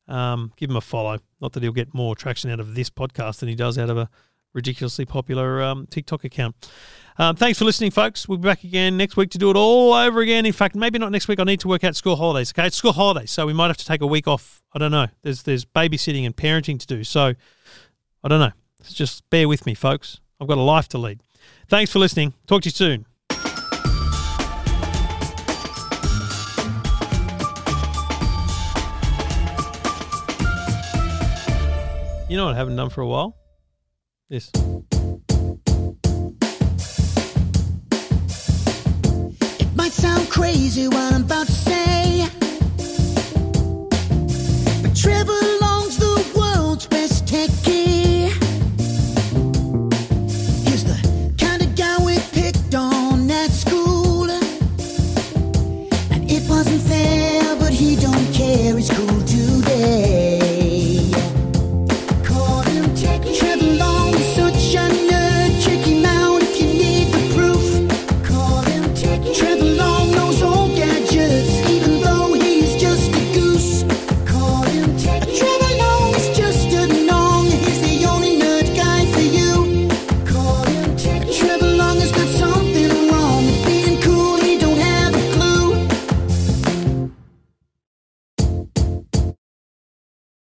Um, 0.08 0.52
give 0.56 0.70
him 0.70 0.76
a 0.76 0.80
follow. 0.80 1.18
Not 1.42 1.52
that 1.52 1.62
he'll 1.62 1.72
get 1.72 1.92
more 1.92 2.16
traction 2.16 2.50
out 2.50 2.60
of 2.60 2.74
this 2.74 2.88
podcast 2.88 3.40
than 3.40 3.50
he 3.50 3.54
does 3.54 3.76
out 3.76 3.90
of 3.90 3.98
a 3.98 4.08
ridiculously 4.54 5.04
popular 5.04 5.62
um, 5.62 5.86
TikTok 5.90 6.24
account. 6.24 6.70
Um, 7.18 7.36
thanks 7.36 7.58
for 7.58 7.66
listening, 7.66 7.90
folks. 7.90 8.26
We'll 8.26 8.38
be 8.38 8.48
back 8.48 8.64
again 8.64 8.96
next 8.96 9.18
week 9.18 9.28
to 9.32 9.38
do 9.38 9.50
it 9.50 9.56
all 9.56 9.92
over 9.92 10.20
again. 10.20 10.46
In 10.46 10.54
fact, 10.54 10.74
maybe 10.74 10.98
not 10.98 11.12
next 11.12 11.28
week. 11.28 11.40
I 11.40 11.44
need 11.44 11.60
to 11.60 11.68
work 11.68 11.84
out 11.84 11.94
school 11.94 12.16
holidays. 12.16 12.54
Okay, 12.56 12.68
it's 12.68 12.76
school 12.76 12.92
holidays, 12.92 13.30
so 13.30 13.44
we 13.44 13.52
might 13.52 13.66
have 13.66 13.76
to 13.76 13.86
take 13.86 14.00
a 14.00 14.06
week 14.06 14.26
off. 14.26 14.62
I 14.72 14.78
don't 14.78 14.92
know. 14.92 15.08
There's 15.20 15.42
there's 15.42 15.66
babysitting 15.66 16.24
and 16.24 16.34
parenting 16.34 16.78
to 16.80 16.86
do, 16.86 17.04
so 17.04 17.34
I 18.24 18.28
don't 18.28 18.40
know. 18.40 18.52
Just 18.92 19.28
bear 19.30 19.48
with 19.48 19.66
me, 19.66 19.74
folks. 19.74 20.20
I've 20.40 20.48
got 20.48 20.58
a 20.58 20.62
life 20.62 20.88
to 20.88 20.98
lead. 20.98 21.20
Thanks 21.68 21.92
for 21.92 21.98
listening. 21.98 22.34
Talk 22.46 22.62
to 22.62 22.68
you 22.68 22.72
soon. 22.72 23.06
You 32.28 32.36
know 32.36 32.46
what 32.46 32.54
I 32.54 32.58
haven't 32.58 32.74
done 32.74 32.90
for 32.90 33.02
a 33.02 33.06
while? 33.06 33.36
This. 34.28 34.50
It 39.60 39.76
Might 39.76 39.92
sound 39.92 40.28
crazy 40.28 40.88
what 40.88 41.14
I'm 41.14 41.22
about 41.22 41.46
to 41.46 41.52
say, 41.52 42.26
but 44.82 44.96
Trevor 44.96 45.38
Long's 45.60 45.98
the 45.98 46.32
world's 46.36 46.88
best 46.88 47.26
techie. 47.26 47.65